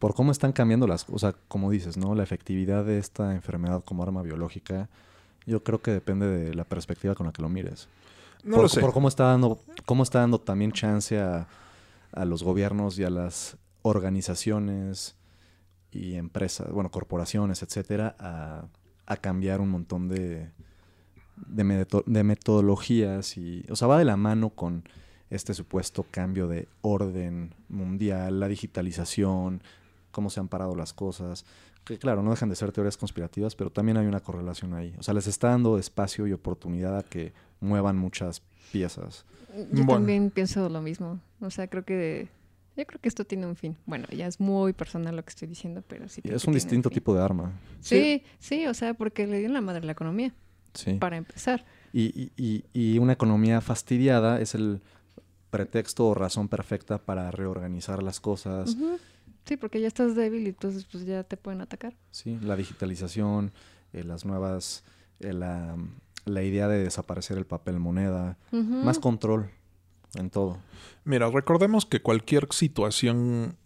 por 0.00 0.16
cómo 0.16 0.32
están 0.32 0.50
cambiando 0.50 0.88
las 0.88 1.04
cosas, 1.04 1.36
como 1.46 1.70
dices, 1.70 1.96
¿no? 1.96 2.16
La 2.16 2.24
efectividad 2.24 2.84
de 2.84 2.98
esta 2.98 3.32
enfermedad 3.32 3.84
como 3.84 4.02
arma 4.02 4.22
biológica, 4.22 4.88
yo 5.46 5.62
creo 5.62 5.80
que 5.80 5.92
depende 5.92 6.26
de 6.26 6.52
la 6.52 6.64
perspectiva 6.64 7.14
con 7.14 7.26
la 7.26 7.32
que 7.32 7.42
lo 7.42 7.48
mires. 7.48 7.88
No 8.42 8.56
por, 8.56 8.64
lo 8.64 8.68
sé. 8.68 8.80
por 8.80 8.92
cómo 8.92 9.06
está 9.06 9.24
dando, 9.24 9.60
cómo 9.86 10.02
está 10.02 10.18
dando 10.18 10.40
también 10.40 10.72
chance 10.72 11.20
a, 11.20 11.46
a 12.10 12.24
los 12.24 12.42
gobiernos 12.42 12.98
y 12.98 13.04
a 13.04 13.10
las 13.10 13.56
organizaciones 13.82 15.16
y 15.92 16.16
empresas, 16.16 16.72
bueno, 16.72 16.90
corporaciones, 16.90 17.62
etcétera, 17.62 18.16
a, 18.18 18.66
a 19.06 19.16
cambiar 19.16 19.60
un 19.60 19.68
montón 19.68 20.08
de, 20.08 20.50
de, 21.36 21.64
meto- 21.64 22.04
de 22.06 22.24
metodologías 22.24 23.36
y, 23.36 23.64
o 23.70 23.76
sea, 23.76 23.88
va 23.88 23.98
de 23.98 24.04
la 24.04 24.16
mano 24.16 24.50
con 24.50 24.84
este 25.30 25.54
supuesto 25.54 26.06
cambio 26.10 26.46
de 26.48 26.68
orden 26.82 27.54
mundial, 27.68 28.40
la 28.40 28.48
digitalización, 28.48 29.62
cómo 30.10 30.30
se 30.30 30.40
han 30.40 30.48
parado 30.48 30.74
las 30.76 30.92
cosas. 30.92 31.44
Que 31.84 31.98
claro, 31.98 32.22
no 32.22 32.30
dejan 32.30 32.48
de 32.48 32.56
ser 32.56 32.72
teorías 32.72 32.96
conspirativas, 32.96 33.54
pero 33.56 33.70
también 33.70 33.96
hay 33.98 34.06
una 34.06 34.20
correlación 34.20 34.72
ahí. 34.74 34.94
O 34.98 35.02
sea, 35.02 35.12
les 35.12 35.26
está 35.26 35.48
dando 35.48 35.76
espacio 35.78 36.26
y 36.26 36.32
oportunidad 36.32 36.96
a 36.98 37.02
que 37.02 37.32
muevan 37.60 37.96
muchas 37.98 38.42
piezas. 38.72 39.24
Yo 39.54 39.84
Bueno. 39.84 39.92
también 39.94 40.30
pienso 40.30 40.68
lo 40.68 40.80
mismo. 40.80 41.20
O 41.40 41.50
sea, 41.50 41.66
creo 41.68 41.84
que 41.84 42.28
yo 42.76 42.84
creo 42.86 43.00
que 43.00 43.08
esto 43.08 43.24
tiene 43.24 43.46
un 43.46 43.54
fin. 43.54 43.76
Bueno, 43.86 44.06
ya 44.08 44.26
es 44.26 44.40
muy 44.40 44.72
personal 44.72 45.14
lo 45.14 45.22
que 45.24 45.30
estoy 45.30 45.46
diciendo, 45.46 45.82
pero 45.86 46.08
sí. 46.08 46.22
Creo 46.22 46.36
es 46.36 46.42
que 46.42 46.50
un 46.50 46.54
tiene 46.54 46.64
distinto 46.64 46.88
fin. 46.88 46.94
tipo 46.94 47.14
de 47.14 47.22
arma. 47.22 47.52
Sí, 47.80 48.22
sí, 48.38 48.66
o 48.66 48.74
sea, 48.74 48.94
porque 48.94 49.26
le 49.26 49.38
dio 49.38 49.48
la 49.50 49.60
madre 49.60 49.82
a 49.82 49.84
la 49.86 49.92
economía, 49.92 50.32
Sí. 50.74 50.94
para 50.94 51.16
empezar. 51.16 51.64
Y, 51.92 52.02
y- 52.20 52.32
y- 52.36 52.64
y 52.94 52.98
una 52.98 53.12
economía 53.12 53.60
fastidiada 53.60 54.40
es 54.40 54.54
el 54.54 54.80
pretexto 55.50 56.08
o 56.08 56.14
razón 56.14 56.48
perfecta 56.48 56.98
para 56.98 57.30
reorganizar 57.30 58.02
las 58.02 58.20
cosas. 58.20 58.74
Ujú. 58.74 58.98
Sí, 59.44 59.56
porque 59.56 59.80
ya 59.80 59.86
estás 59.88 60.16
débil 60.16 60.42
y 60.46 60.48
entonces 60.50 60.84
pues 60.90 61.04
ya 61.06 61.22
te 61.22 61.36
pueden 61.36 61.60
atacar. 61.60 61.94
Sí, 62.10 62.38
la 62.42 62.56
digitalización, 62.56 63.52
eh, 63.92 64.02
las 64.02 64.24
nuevas, 64.24 64.82
eh, 65.20 65.32
la, 65.32 65.76
la 66.24 66.42
idea 66.42 66.66
de 66.66 66.82
desaparecer 66.82 67.38
el 67.38 67.44
papel 67.46 67.78
moneda, 67.78 68.36
Ujú. 68.52 68.62
más 68.82 68.98
control 68.98 69.50
en 70.14 70.30
todo. 70.30 70.58
Mira, 71.04 71.30
recordemos 71.30 71.84
que 71.86 72.00
cualquier 72.00 72.48
situación, 72.50 73.56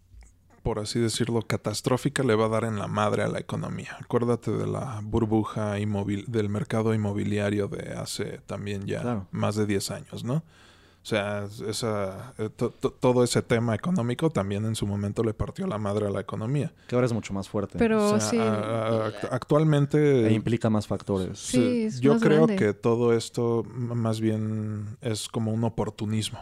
por 0.69 0.81
así 0.81 0.99
decirlo, 1.01 1.41
catastrófica 1.41 2.23
le 2.23 2.35
va 2.35 2.45
a 2.45 2.49
dar 2.51 2.65
en 2.65 2.79
la 2.79 2.89
madre 2.89 3.23
a 3.23 3.29
la 3.29 3.39
economía. 3.39 3.97
Acuérdate 4.03 4.51
de 4.51 4.67
la 4.67 5.01
burbuja 5.03 5.79
inmobil 5.81 6.27
del 6.29 6.51
mercado 6.51 6.93
inmobiliario 6.93 7.69
de 7.69 7.95
hace 7.95 8.41
también 8.45 8.85
ya 8.87 9.01
Claro. 9.01 9.27
más 9.31 9.57
de 9.57 9.65
10 9.65 9.91
años, 9.91 10.25
¿no? 10.25 10.35
O 10.35 11.07
sea, 11.09 11.47
esa, 11.67 12.35
eh, 12.37 12.51
to- 12.55 12.69
to- 12.69 12.91
todo 12.91 13.25
ese 13.25 13.41
tema 13.41 13.75
económico 13.75 14.29
también 14.29 14.67
en 14.67 14.75
su 14.75 14.87
momento 14.87 15.25
le 15.25 15.33
partió 15.33 15.67
la 15.67 15.79
madre 15.79 16.07
a 16.07 16.11
la 16.11 16.21
economía. 16.21 16.71
Que 16.87 16.97
ahora 16.97 17.07
es 17.07 17.15
mucho 17.15 17.33
más 17.33 17.49
fuerte. 17.49 17.79
Pero 17.79 18.05
O 18.13 18.21
sea, 18.21 18.29
sí. 18.29 18.37
a- 18.39 18.53
a- 18.53 19.09
act- 19.11 19.29
actualmente... 19.31 20.27
e 20.29 20.33
implica 20.35 20.69
más 20.69 20.87
factores. 20.87 21.39
Sí, 21.39 21.57
Sí, 21.63 21.83
es 21.85 22.01
yo 22.01 22.13
más 22.13 22.23
creo 22.23 22.45
grande. 22.45 22.57
que 22.57 22.75
todo 22.75 23.15
esto 23.15 23.65
más 23.73 24.21
bien 24.21 24.99
es 25.01 25.29
como 25.29 25.51
un 25.55 25.65
oportunismo. 25.65 26.41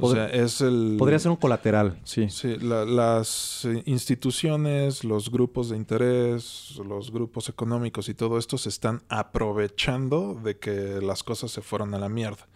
O 0.00 0.12
sea, 0.12 0.26
es 0.28 0.60
el... 0.60 0.96
Podría 0.98 1.18
ser 1.18 1.30
un 1.30 1.36
colateral, 1.36 1.98
sí. 2.04 2.28
Sí, 2.30 2.56
la- 2.56 2.84
las 2.84 3.64
eh, 3.64 3.82
instituciones, 3.86 5.04
los 5.04 5.30
grupos 5.30 5.68
de 5.70 5.76
interés, 5.76 6.80
los 6.86 7.10
grupos 7.12 7.48
económicos 7.48 8.08
y 8.08 8.14
todo 8.14 8.38
esto 8.38 8.58
se 8.58 8.68
están 8.68 9.02
aprovechando 9.08 10.34
de 10.42 10.58
que 10.58 11.00
las 11.02 11.22
cosas 11.22 11.50
se 11.50 11.60
fueron 11.62 11.94
a 11.94 11.98
la 11.98 12.08
mierda. 12.08 12.46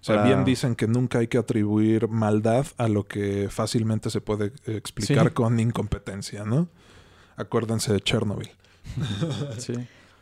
O 0.00 0.04
sea, 0.04 0.16
Para- 0.16 0.26
bien 0.28 0.44
dicen 0.44 0.74
que 0.76 0.86
nunca 0.86 1.18
hay 1.18 1.28
que 1.28 1.38
atribuir 1.38 2.08
maldad 2.08 2.66
a 2.76 2.88
lo 2.88 3.04
que 3.06 3.48
fácilmente 3.50 4.10
se 4.10 4.20
puede 4.20 4.52
eh, 4.66 4.76
explicar 4.76 5.28
Sí. 5.28 5.34
con 5.34 5.58
incompetencia, 5.60 6.44
¿no? 6.44 6.68
Acuérdense 7.36 7.92
de 7.92 8.00
Chernobyl. 8.00 8.50
sí. 9.58 9.72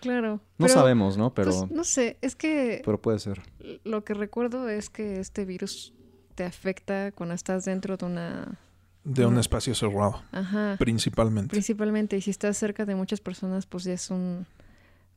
Claro. 0.00 0.34
No 0.58 0.66
pero, 0.66 0.68
sabemos, 0.74 1.16
¿no? 1.16 1.32
Pero, 1.34 1.50
pues, 1.52 1.70
no 1.70 1.84
sé, 1.84 2.18
es 2.22 2.34
que 2.34 2.82
pero 2.84 3.00
puede 3.00 3.18
ser. 3.20 3.40
lo 3.84 4.02
que 4.04 4.14
recuerdo 4.14 4.68
es 4.68 4.90
que 4.90 5.20
este 5.20 5.44
virus 5.44 5.92
te 6.34 6.44
afecta 6.44 7.12
cuando 7.12 7.34
estás 7.34 7.64
dentro 7.64 7.96
de 7.96 8.04
una... 8.06 8.58
De 9.04 9.26
un 9.26 9.36
espacio 9.38 9.74
cerrado, 9.74 10.22
Ajá. 10.30 10.76
principalmente. 10.78 11.50
Principalmente, 11.50 12.16
y 12.16 12.20
si 12.20 12.30
estás 12.30 12.56
cerca 12.56 12.84
de 12.84 12.94
muchas 12.94 13.20
personas, 13.20 13.66
pues 13.66 13.82
ya 13.82 13.94
es 13.94 14.10
un, 14.10 14.46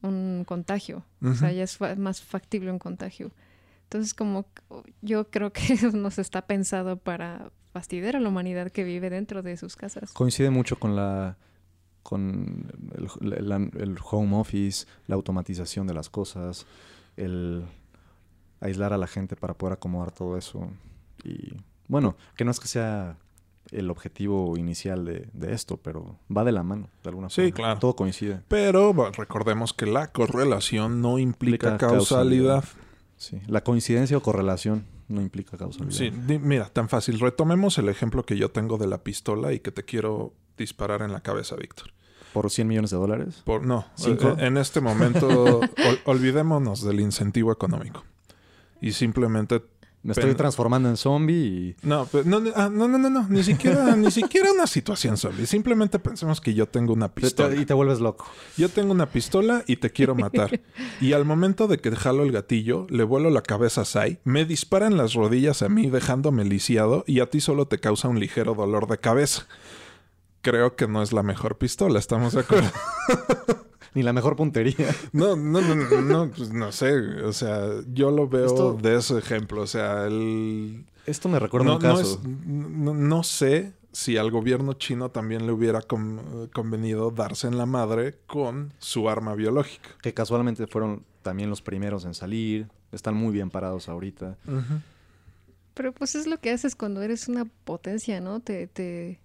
un 0.01 0.43
contagio. 0.47 1.03
O 1.24 1.36
sea, 1.36 1.51
ya 1.51 1.63
es 1.63 1.78
fa- 1.78 1.95
más 1.95 2.20
factible 2.22 2.72
un 2.72 2.80
contagio. 2.80 3.30
Entonces, 3.84 4.16
como 4.16 4.41
c- 4.72 4.91
yo 5.03 5.30
creo 5.30 5.53
que 5.53 5.61
nos 5.93 6.18
está 6.18 6.47
pensado 6.47 6.97
para 6.97 7.51
fastidiar 7.74 8.16
a 8.16 8.20
la 8.20 8.30
humanidad 8.30 8.72
que 8.72 8.84
vive 8.84 9.11
dentro 9.11 9.43
de 9.43 9.55
sus 9.55 9.76
casas. 9.76 10.11
Coincide 10.13 10.49
mucho 10.49 10.80
con 10.80 10.95
la 10.95 11.38
con 12.01 12.72
el, 13.22 13.34
el- 13.34 13.72
el 13.82 13.95
home 14.03 14.36
office, 14.38 14.88
la 15.05 15.16
automatización 15.16 15.86
de 15.86 15.93
las 15.93 16.09
cosas, 16.09 16.66
el 17.18 17.66
aislar 18.61 18.93
a 18.93 18.97
la 18.97 19.05
gente 19.07 19.36
para 19.36 19.53
poder 19.53 19.74
acomodar 19.74 20.11
todo 20.11 20.38
eso. 20.39 20.70
Y 21.24 21.53
bueno, 21.88 22.16
que 22.36 22.45
no 22.45 22.51
es 22.51 22.59
que 22.59 22.68
sea 22.68 23.18
el 23.72 23.89
objetivo 23.89 24.57
inicial 24.57 25.05
de, 25.05 25.28
de 25.34 25.53
esto, 25.53 25.78
pero 25.78 26.20
va 26.36 26.43
de 26.43 26.51
la 26.51 26.61
mano, 26.63 26.89
de 27.03 27.09
alguna 27.09 27.30
Sí, 27.30 27.41
forma. 27.41 27.55
claro. 27.55 27.80
Todo 27.80 27.95
coincide. 27.95 28.41
Pero 28.47 28.93
bueno, 28.93 29.11
recordemos 29.18 29.74
que 29.74 29.86
la 29.88 30.11
correlación 30.11 31.01
no 31.01 31.18
implica, 31.18 31.72
Implica 31.72 31.88
causalidad. 31.88 32.63
Sí. 33.18 33.39
La 33.47 33.63
coincidencia 33.63 34.18
o 34.18 34.22
correlación 34.22 34.86
no 35.07 35.22
implica 35.22 35.57
causalidad. 35.57 35.91
Sí, 35.95 36.11
mira, 36.11 36.70
tan 36.70 36.89
fácil. 36.89 37.20
Retomemos 37.20 37.78
el 37.78 37.89
ejemplo 37.89 38.24
que 38.24 38.38
yo 38.38 38.51
tengo 38.51 38.78
de 38.78 38.88
la 38.88 39.03
pistola 39.03 39.53
y 39.53 39.59
que 39.59 39.72
te 39.72 39.84
quiero 39.84 40.34
disparar 40.57 41.01
en 41.01 41.11
la 41.11 41.22
cabeza, 41.22 41.55
Víctor. 41.55 41.88
¿Por 42.34 42.51
100 42.51 42.68
millones 42.68 42.91
de 42.91 42.97
dólares? 42.97 43.41
Por, 43.45 43.66
no, 43.66 43.86
¿Cinco? 43.95 44.36
eh, 44.38 44.45
en 44.47 44.57
este 44.57 44.82
momento 44.82 45.28
ol- 45.61 45.99
olvidémonos 46.05 46.84
del 46.84 46.99
incentivo 46.99 47.51
económico. 47.51 48.03
Y 48.82 48.91
simplemente... 48.91 49.61
Me 50.06 50.12
estoy 50.12 50.36
transformando 50.36 50.88
en 50.88 50.97
zombie 50.97 51.36
y... 51.36 51.76
No, 51.82 52.06
pe- 52.06 52.24
no, 52.26 52.39
no, 52.39 52.51
ah, 52.56 52.70
no, 52.72 52.88
no, 52.88 52.97
no, 52.99 53.10
no, 53.10 53.28
ni 53.28 53.43
siquiera, 53.43 53.95
ni 53.97 54.12
siquiera 54.12 54.51
una 54.51 54.68
situación 54.68 55.18
zombie. 55.18 55.47
Simplemente 55.47 55.97
pensemos 55.97 56.39
que 56.41 56.53
yo 56.53 56.68
tengo 56.68 56.93
una 56.93 57.14
pistola. 57.14 57.56
y 57.56 57.66
te 57.66 57.74
vuelves 57.74 57.99
loco. 58.01 58.28
Yo 58.56 58.70
tengo 58.70 58.91
una 58.91 59.08
pistola 59.10 59.64
y 59.66 59.78
te 59.78 59.89
quiero 59.89 60.14
matar. 60.26 60.62
Y 61.01 61.14
al 61.14 61.26
momento 61.26 61.68
de 61.68 61.80
que 61.80 61.95
jalo 61.95 62.22
el 62.24 62.32
gatillo, 62.32 62.86
le 62.89 63.03
vuelo 63.03 63.30
la 63.32 63.41
cabeza 63.41 63.82
a 63.82 63.86
Sai, 63.86 64.20
me 64.24 64.45
dispara 64.45 64.86
en 64.88 64.95
las 64.97 65.14
rodillas 65.16 65.64
a 65.64 65.70
mí 65.70 65.89
dejándome 65.89 66.45
lisiado 66.45 67.03
y 67.08 67.20
a 67.20 67.30
ti 67.30 67.41
solo 67.41 67.68
te 67.68 67.80
causa 67.80 68.08
un 68.08 68.20
ligero 68.20 68.53
dolor 68.53 68.88
de 68.88 68.99
cabeza. 68.99 69.47
Creo 70.41 70.76
que 70.76 70.88
no 70.88 71.01
es 71.01 71.14
la 71.14 71.24
mejor 71.24 71.58
pistola, 71.58 71.97
¿estamos 71.97 72.34
de 72.34 72.41
acuerdo? 72.41 72.70
Ni 73.96 74.04
la 74.04 74.14
mejor 74.14 74.36
puntería. 74.36 74.76
No, 75.14 75.36
no, 75.36 75.62
no, 75.62 75.74
no, 75.76 76.02
no, 76.02 76.30
pues 76.32 76.52
no 76.54 76.72
sé. 76.72 76.93
O 77.24 77.34
sea, 77.34 77.68
yo 77.91 78.12
lo 78.12 78.28
veo 78.28 78.46
Esto- 78.46 78.74
de 78.80 78.96
ese 78.98 79.18
ejemplo. 79.18 79.62
O 79.64 79.68
sea, 79.68 80.06
el... 80.06 80.86
Esto 81.08 81.28
me 81.30 81.39
recuerda 81.39 81.66
no, 81.68 81.76
un 81.78 81.82
no 81.82 81.89
caso. 81.96 82.02
es- 82.02 82.20
no- 82.46 82.93
no 82.93 83.24
sé 83.24 83.74
si 83.91 84.18
al 84.18 84.30
gobierno 84.30 84.74
chino 84.74 85.10
también 85.10 85.46
le 85.46 85.54
hubiera 85.54 85.82
con- 85.82 86.50
convenido 86.54 87.10
darse 87.12 87.48
en 87.48 87.58
la 87.58 87.66
madre 87.66 88.20
con 88.28 88.74
su 88.78 89.10
arma 89.10 89.34
biológica. 89.36 89.89
Que 90.02 90.14
casualmente 90.14 90.68
fueron 90.68 91.04
también 91.22 91.50
los 91.50 91.62
primeros 91.62 92.04
en 92.06 92.14
salir. 92.14 92.68
Están 92.91 93.16
muy 93.16 93.34
bien 93.34 93.50
parados 93.50 93.88
ahorita. 93.89 94.36
Pero 95.74 95.91
pues 95.93 96.16
es 96.16 96.28
lo 96.28 96.39
que 96.39 96.52
haces 96.52 96.76
cuando 96.76 97.02
eres 97.02 97.28
una 97.28 97.46
potencia, 97.66 98.22
¿no? 98.22 98.39
Te, 98.39 98.68
te, 98.68 99.20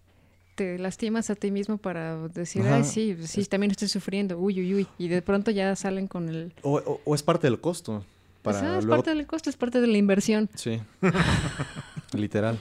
te 0.55 0.79
lastimas 0.79 1.31
a 1.31 1.35
ti 1.35 1.51
mismo 1.51 1.79
para 1.79 2.29
decir, 2.29 2.63
Ajá. 2.63 2.77
ay, 2.77 2.85
sí, 2.85 3.17
sí, 3.27 3.45
también 3.47 3.71
estoy 3.71 3.89
sufriendo, 3.89 4.39
uy, 4.39 4.61
uy, 4.61 4.75
uy. 4.75 4.87
Y 4.99 5.09
de 5.09 5.23
pronto 5.23 5.51
ya 5.51 5.75
salen 5.77 6.07
con 6.07 6.29
el... 6.29 6.53
O, 6.63 6.77
o- 6.79 7.01
o 7.05 7.15
es 7.15 7.23
parte 7.23 7.47
del 7.47 7.61
costo. 7.61 8.05
Para 8.43 8.59
Pues, 8.61 8.71
ah, 8.71 8.79
es 8.79 8.85
luego... 8.85 9.03
parte 9.03 9.15
del 9.17 9.27
costo, 9.27 9.51
es 9.51 9.57
parte 9.57 9.81
de 9.81 9.87
la 9.87 9.97
inversión. 9.99 10.49
Sí. 10.55 10.81
Literal. 12.13 12.59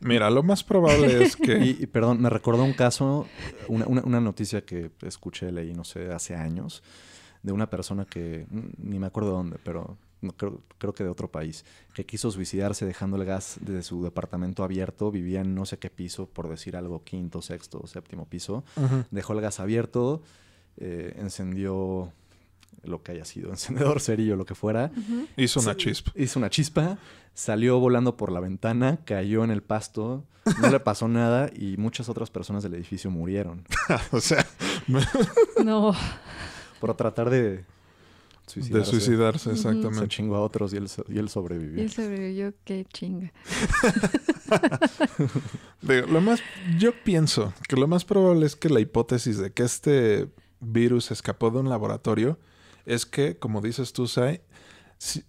Mira, 0.00 0.30
lo 0.30 0.42
más 0.42 0.62
probable 0.62 1.22
es 1.22 1.36
que... 1.36 1.58
Y, 1.58 1.76
y, 1.80 1.86
perdón, 1.86 2.20
me 2.20 2.28
recordó 2.28 2.62
un 2.64 2.74
caso, 2.74 3.26
una, 3.68 3.86
una- 3.86 4.02
una 4.02 4.20
noticia 4.20 4.60
que 4.64 4.90
escuché, 5.02 5.50
leí, 5.50 5.72
no 5.72 5.84
sé, 5.84 6.12
hace 6.12 6.34
años, 6.34 6.82
de 7.42 7.52
una 7.52 7.70
persona 7.70 8.04
que, 8.04 8.46
mm, 8.50 8.60
ni 8.90 8.98
me 8.98 9.06
acuerdo 9.06 9.30
dónde, 9.30 9.56
pero 9.64 9.96
no, 10.26 10.32
creo, 10.32 10.60
creo 10.78 10.92
que 10.92 11.04
de 11.04 11.10
otro 11.10 11.30
país, 11.30 11.64
que 11.94 12.04
quiso 12.04 12.30
suicidarse 12.30 12.84
dejando 12.84 13.16
el 13.16 13.24
gas 13.24 13.58
de 13.60 13.82
su 13.82 14.02
departamento 14.02 14.62
abierto, 14.64 15.10
vivía 15.10 15.40
en 15.40 15.54
no 15.54 15.66
sé 15.66 15.78
qué 15.78 15.90
piso, 15.90 16.26
por 16.26 16.48
decir 16.48 16.76
algo, 16.76 17.02
quinto, 17.04 17.42
sexto, 17.42 17.86
séptimo 17.86 18.26
piso, 18.26 18.64
dejó 19.10 19.32
el 19.32 19.40
gas 19.40 19.60
abierto, 19.60 20.22
eh, 20.76 21.14
encendió 21.18 22.12
lo 22.82 23.02
que 23.02 23.12
haya 23.12 23.24
sido, 23.24 23.50
encendedor, 23.50 24.00
cerillo, 24.00 24.36
lo 24.36 24.44
que 24.44 24.54
fuera, 24.54 24.90
Hizo 25.36 25.60
una 25.60 25.76
chispa. 25.76 26.12
Hizo 26.14 26.38
una 26.38 26.50
chispa, 26.50 26.98
salió 27.34 27.78
volando 27.78 28.16
por 28.16 28.32
la 28.32 28.40
ventana, 28.40 28.98
cayó 29.04 29.44
en 29.44 29.50
el 29.50 29.62
pasto, 29.62 30.24
no 30.60 30.70
le 30.70 30.80
pasó 30.80 31.08
nada 31.08 31.50
y 31.54 31.76
muchas 31.76 32.08
otras 32.08 32.30
personas 32.30 32.62
del 32.62 32.74
edificio 32.74 33.10
murieron. 33.10 33.64
O 34.12 34.20
sea, 34.20 34.46
No, 35.64 35.94
por 36.80 36.94
tratar 36.96 37.30
de 37.30 37.64
de 38.46 38.52
suicidarse. 38.52 38.90
suicidarse, 38.90 39.48
Ujú. 39.50 39.58
Se 39.58 39.68
exactamente. 39.68 40.08
chingó 40.08 40.36
a 40.36 40.40
otros 40.40 40.72
y 40.72 40.76
él, 40.76 40.88
y 41.08 41.18
él 41.18 41.26
y 41.26 41.28
sobrevivió. 41.28 41.82
él 41.82 41.90
sobrevivió, 41.90 42.54
qué 42.64 42.86
chinga. 42.92 43.32
Digo, 45.82 46.06
lo 46.06 46.20
más, 46.20 46.40
yo 46.78 46.92
pienso 47.04 47.52
que 47.68 47.76
lo 47.76 47.86
más 47.86 48.04
probable 48.04 48.46
es 48.46 48.56
que 48.56 48.68
la 48.68 48.80
hipótesis 48.80 49.38
de 49.38 49.52
que 49.52 49.62
este 49.62 50.28
virus 50.60 51.10
escapó 51.10 51.50
de 51.50 51.58
un 51.58 51.68
laboratorio 51.68 52.38
es 52.84 53.06
que, 53.06 53.38
como 53.38 53.60
dices 53.60 53.92
tú, 53.92 54.06
Sai, 54.06 54.40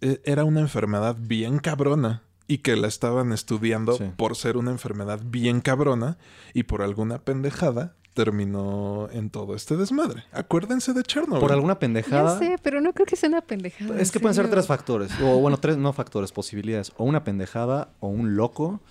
eh, 0.02 0.22
era 0.24 0.44
una 0.46 0.62
enfermedad 0.62 1.18
bien 1.20 1.60
cabrona 1.60 2.24
y 2.48 2.60
que 2.60 2.76
la 2.78 2.88
estaban 2.88 3.34
estudiando 3.34 3.98
Sí. 3.98 4.06
por 4.16 4.36
ser 4.38 4.56
una 4.58 4.72
enfermedad 4.72 5.20
bien 5.26 5.60
cabrona 5.60 6.18
y 6.54 6.64
por 6.64 6.82
alguna 6.82 7.20
pendejada 7.20 7.97
terminó 8.18 9.08
en 9.12 9.30
todo 9.30 9.54
este 9.56 9.78
desmadre. 9.78 10.24
Acuérdense 10.32 10.92
de 10.94 11.04
Chernobyl. 11.04 11.40
Por 11.40 11.52
alguna 11.52 11.78
pendejada. 11.78 12.40
sé, 12.40 12.58
pero 12.64 12.82
no 12.82 12.92
creo 12.94 13.06
que 13.06 13.16
sea 13.16 13.30
una 13.30 13.42
pendejada. 13.42 14.00
Es 14.02 14.12
que 14.12 14.18
en 14.18 14.24
pueden 14.24 14.34
ser 14.36 14.50
tres 14.50 14.66
factores. 14.66 15.12
O 15.22 15.38
bueno, 15.40 15.58
tres 15.58 15.78
no 15.78 15.94
factores, 15.94 16.32
posibilidades. 16.32 16.92
O 16.98 17.04
una 17.06 17.24
pendejada, 17.24 17.90
o 18.00 18.08
un 18.08 18.36
loco 18.36 18.82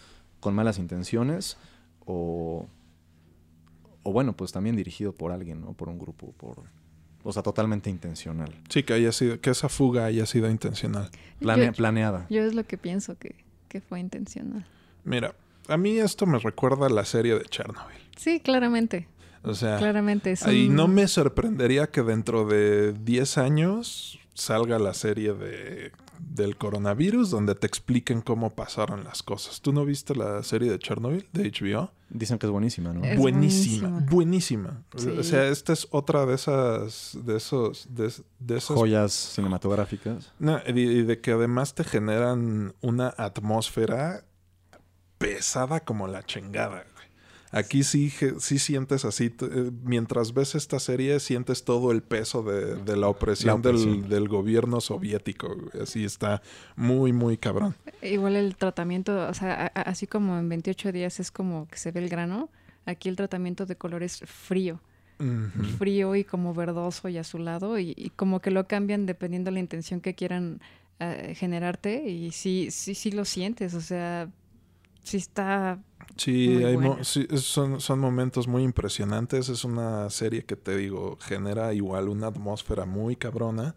con 0.40 0.54
malas 0.54 0.78
intenciones, 0.78 1.56
o. 2.04 2.66
O 4.04 4.12
bueno, 4.12 4.34
pues 4.36 4.52
también 4.52 4.76
dirigido 4.76 5.12
por 5.12 5.32
alguien, 5.32 5.60
¿no? 5.60 5.72
Por 5.72 5.88
un 5.88 5.98
grupo, 5.98 6.32
por. 6.36 6.62
O 7.24 7.32
sea, 7.32 7.42
totalmente 7.42 7.90
intencional. 7.90 8.54
Sí, 8.68 8.84
que 8.84 8.92
haya 8.92 9.10
sido, 9.10 9.40
que 9.40 9.50
esa 9.50 9.68
fuga 9.68 10.04
haya 10.04 10.24
sido 10.26 10.48
intencional. 10.48 11.10
Plane- 11.40 11.66
Yo- 11.66 11.72
planeada. 11.72 12.26
Yo 12.30 12.42
es 12.44 12.54
lo 12.54 12.62
que 12.64 12.78
pienso 12.78 13.18
que, 13.18 13.34
que 13.68 13.80
fue 13.80 13.98
intencional. 13.98 14.64
Mira, 15.02 15.34
a 15.66 15.76
mí 15.76 15.98
esto 15.98 16.24
me 16.26 16.38
recuerda 16.38 16.86
a 16.86 16.88
la 16.88 17.04
serie 17.04 17.34
de 17.36 17.44
Chernobyl. 17.46 17.96
Sí, 18.16 18.38
claramente. 18.38 19.08
O 19.42 19.54
sea, 19.54 19.78
Claramente. 19.78 20.32
Es 20.32 20.46
Y 20.46 20.68
un- 20.68 20.76
no 20.76 20.88
me 20.88 21.06
sorprendería 21.08 21.88
que 21.90 22.02
dentro 22.02 22.46
de 22.46 22.92
10 22.92 23.38
años 23.38 24.18
salga 24.34 24.78
la 24.78 24.92
serie 24.92 25.32
de, 25.32 25.92
del 26.18 26.56
coronavirus 26.56 27.30
donde 27.30 27.54
te 27.54 27.66
expliquen 27.66 28.20
cómo 28.20 28.50
pasaron 28.54 29.02
las 29.04 29.22
cosas. 29.22 29.60
¿Tú 29.62 29.72
no 29.72 29.84
viste 29.84 30.14
la 30.14 30.42
serie 30.42 30.70
de 30.70 30.78
Chernobyl 30.78 31.26
de 31.32 31.50
HBO? 31.50 31.90
Dicen 32.10 32.38
que 32.38 32.46
es 32.46 32.52
buenísima, 32.52 32.92
¿no? 32.92 33.02
Es 33.04 33.18
buenísima, 33.18 33.88
buenísima. 34.10 34.84
buenísima. 34.94 35.14
Sí. 35.14 35.18
O 35.18 35.22
sea, 35.24 35.48
esta 35.48 35.72
es 35.72 35.88
otra 35.90 36.24
de 36.26 36.34
esas, 36.34 37.18
de 37.24 37.36
esos, 37.36 37.86
de, 37.90 38.12
de 38.38 38.56
esas 38.58 38.76
Joyas 38.76 39.12
cinematográficas. 39.12 40.32
no, 40.38 40.60
y 40.66 40.80
y 40.80 41.02
de 41.02 41.20
que 41.20 41.32
además 41.32 41.74
te 41.74 41.82
generan 41.82 42.74
una 42.80 43.12
atmósfera 43.16 44.24
pesada 45.18 45.80
como 45.80 46.06
la 46.08 46.22
chingada. 46.24 46.84
Aquí 47.52 47.84
sí, 47.84 48.10
sí 48.38 48.58
sientes 48.58 49.04
así, 49.04 49.26
eh, 49.40 49.70
mientras 49.84 50.34
ves 50.34 50.54
esta 50.54 50.78
serie, 50.80 51.20
sientes 51.20 51.64
todo 51.64 51.92
el 51.92 52.02
peso 52.02 52.42
de, 52.42 52.74
de 52.76 52.96
la 52.96 53.08
opresión, 53.08 53.46
La 53.48 53.54
opresión. 53.70 54.00
Del, 54.02 54.08
del 54.10 54.28
gobierno 54.28 54.80
soviético. 54.80 55.54
Así 55.80 56.04
está 56.04 56.42
muy, 56.74 57.12
muy 57.12 57.36
cabrón. 57.38 57.74
Igual 58.02 58.36
el 58.36 58.56
tratamiento, 58.56 59.28
o 59.28 59.34
sea, 59.34 59.70
a- 59.74 59.80
así 59.82 60.06
como 60.06 60.38
en 60.38 60.48
28 60.48 60.90
días 60.92 61.20
es 61.20 61.30
como 61.30 61.68
que 61.68 61.78
se 61.78 61.92
ve 61.92 62.00
el 62.00 62.08
grano, 62.08 62.50
aquí 62.84 63.08
el 63.08 63.16
tratamiento 63.16 63.64
de 63.64 63.76
color 63.76 64.02
es 64.02 64.18
frío. 64.26 64.80
Frío 65.78 66.14
y 66.14 66.24
como 66.24 66.52
verdoso 66.52 67.08
y 67.08 67.16
azulado 67.16 67.78
y, 67.78 67.94
y 67.96 68.10
como 68.10 68.40
que 68.40 68.50
lo 68.50 68.66
cambian 68.68 69.06
dependiendo 69.06 69.48
de 69.48 69.54
la 69.54 69.60
intención 69.60 70.02
que 70.02 70.14
quieran 70.14 70.60
eh, 71.00 71.34
generarte 71.34 72.06
y 72.06 72.32
sí, 72.32 72.68
sí, 72.70 72.94
sí 72.94 73.10
lo 73.12 73.24
sientes, 73.24 73.72
o 73.72 73.80
sea, 73.80 74.28
sí 75.02 75.16
está... 75.16 75.78
Sí, 76.16 76.62
hay 76.64 76.76
mo- 76.76 77.04
sí, 77.04 77.26
son, 77.36 77.80
son 77.80 77.98
momentos 77.98 78.48
muy 78.48 78.62
impresionantes. 78.62 79.48
Es 79.48 79.64
una 79.64 80.08
serie 80.10 80.44
que 80.44 80.56
te 80.56 80.76
digo, 80.76 81.18
genera 81.20 81.74
igual 81.74 82.08
una 82.08 82.28
atmósfera 82.28 82.84
muy 82.86 83.16
cabrona 83.16 83.74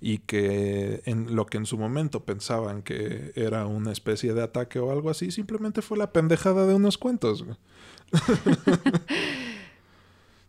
y 0.00 0.18
que 0.18 1.02
en 1.06 1.34
lo 1.34 1.46
que 1.46 1.56
en 1.58 1.66
su 1.66 1.78
momento 1.78 2.24
pensaban 2.24 2.82
que 2.82 3.32
era 3.34 3.66
una 3.66 3.92
especie 3.92 4.34
de 4.34 4.42
ataque 4.42 4.78
o 4.78 4.90
algo 4.92 5.10
así, 5.10 5.30
simplemente 5.30 5.82
fue 5.82 5.96
la 5.98 6.12
pendejada 6.12 6.66
de 6.66 6.74
unos 6.74 6.98
cuentos. 6.98 7.44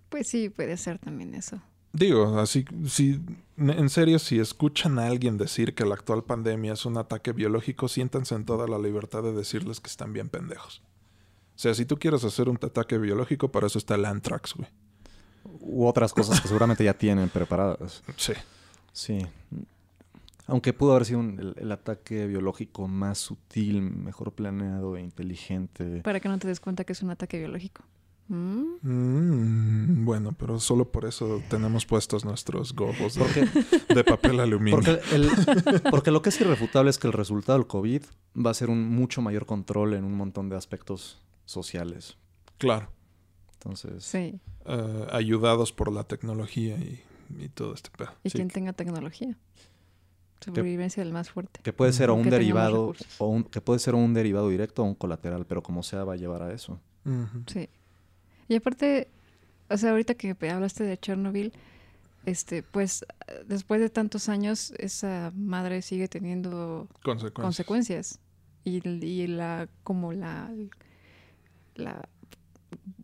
Pues 0.10 0.28
sí, 0.28 0.50
puede 0.50 0.78
ser 0.78 1.00
también 1.00 1.36
eso. 1.36 1.62
Digo, 1.94 2.40
así, 2.40 2.66
si, 2.88 3.20
en 3.58 3.90
serio, 3.90 4.20
si 4.20 4.40
escuchan 4.40 5.00
a 5.00 5.08
alguien 5.08 5.38
decir 5.38 5.74
que 5.74 5.86
la 5.86 5.96
actual 5.96 6.24
pandemia 6.24 6.74
es 6.74 6.86
un 6.86 6.98
ataque 6.98 7.34
biológico, 7.34 7.88
siéntanse 7.88 8.36
en 8.36 8.46
toda 8.46 8.68
la 8.68 8.78
libertad 8.78 9.24
de 9.24 9.34
decirles 9.34 9.80
que 9.80 9.90
están 9.90 10.14
bien 10.14 10.30
pendejos. 10.30 10.82
O 11.58 11.60
sea, 11.60 11.74
si 11.74 11.86
tú 11.86 11.98
quieres 11.98 12.24
hacer 12.24 12.50
un 12.50 12.60
ataque 12.62 12.98
biológico, 13.00 13.52
para 13.52 13.66
eso 13.68 13.80
está 13.80 13.96
el 13.96 14.06
anthrax, 14.06 14.54
güey. 14.54 14.70
U 15.60 15.88
otras 15.88 16.14
cosas 16.14 16.40
que 16.40 16.48
seguramente 16.48 16.84
ya 16.84 16.94
tienen 16.94 17.30
preparadas. 17.30 18.04
Sí. 18.16 18.34
Sí. 18.94 19.26
Aunque 20.46 20.72
pudo 20.72 20.92
haber 20.92 21.06
sido 21.06 21.20
un- 21.20 21.40
el, 21.40 21.56
el 21.58 21.72
ataque 21.72 22.28
biológico 22.28 22.88
más 22.88 23.18
sutil, 23.18 23.82
mejor 23.82 24.32
planeado 24.34 24.96
e 24.98 25.02
inteligente. 25.02 26.02
Para 26.04 26.20
que 26.20 26.30
no 26.30 26.38
te 26.38 26.48
des 26.48 26.60
cuenta 26.60 26.84
que 26.84 26.94
es 26.94 27.02
un 27.02 27.10
ataque 27.10 27.40
biológico. 27.40 27.84
Mm. 28.30 28.76
Mm, 28.82 30.06
bueno, 30.06 30.34
pero 30.38 30.60
solo 30.60 30.86
por 30.92 31.06
eso 31.06 31.42
tenemos 31.50 31.86
puestos 31.86 32.24
nuestros 32.26 32.74
gorros 32.76 33.16
de, 33.16 33.22
Porque, 33.24 33.94
de 33.96 34.04
papel 34.04 34.40
aluminio. 34.42 34.76
porque, 34.80 35.00
el- 35.16 35.32
porque 35.90 36.12
lo 36.12 36.22
que 36.22 36.30
es 36.30 36.40
irrefutable 36.42 36.90
es 36.92 36.98
que 37.00 37.08
el 37.08 37.14
resultado 37.14 37.58
del 37.58 37.68
COVID 37.68 38.04
va 38.46 38.52
a 38.52 38.54
ser 38.54 38.70
un 38.70 38.88
mucho 38.90 39.22
mayor 39.22 39.46
control 39.46 39.94
en 39.96 40.04
un 40.04 40.16
montón 40.16 40.50
de 40.50 40.56
aspectos 40.58 41.20
sociales. 41.48 42.16
Claro, 42.60 42.92
Entonces, 43.54 44.04
Sí. 44.06 44.40
eh, 44.66 45.08
ayudados 45.12 45.74
por 45.74 45.92
la 45.92 46.04
tecnología 46.04 46.78
y, 46.78 47.02
y 47.40 47.50
todo 47.50 47.74
este 47.74 47.90
pedo. 47.90 48.12
Y 48.24 48.30
Sí. 48.30 48.38
quien 48.38 48.50
tenga 48.50 48.72
tecnología. 48.74 49.36
Sobrevivencia 50.40 51.04
del 51.04 51.12
más 51.14 51.32
fuerte. 51.32 51.60
que 51.64 51.74
puede 51.74 51.92
ser 51.94 52.12
o 52.12 52.16
un 52.16 52.30
derivado, 52.30 52.94
o 53.18 53.28
un, 53.28 53.44
que 53.44 53.60
puede 53.60 53.80
ser 53.80 53.96
un 53.96 54.14
derivado 54.14 54.50
directo 54.50 54.84
o 54.84 54.86
un 54.86 54.94
colateral, 54.94 55.46
pero 55.48 55.64
como 55.64 55.82
sea 55.82 56.04
va 56.04 56.14
a 56.14 56.16
llevar 56.16 56.44
a 56.44 56.54
eso. 56.54 56.80
Sí. 57.48 57.68
Y 58.48 58.56
aparte, 58.56 59.10
o 59.70 59.78
sea, 59.78 59.90
ahorita 59.92 60.14
que 60.14 60.36
hablaste 60.52 60.84
de 60.84 60.98
Chernobyl, 61.00 61.54
este, 62.28 62.62
pues 62.62 63.04
después 63.48 63.82
de 63.82 63.90
tantos 63.90 64.30
años, 64.30 64.72
esa 64.78 65.32
madre 65.36 65.82
sigue 65.82 66.08
teniendo 66.08 66.88
Consecuencias. 67.04 67.44
consecuencias. 67.44 68.20
Y, 68.64 68.88
y 68.88 69.26
la, 69.28 69.68
como 69.84 70.14
la, 70.14 70.52
la 71.78 72.08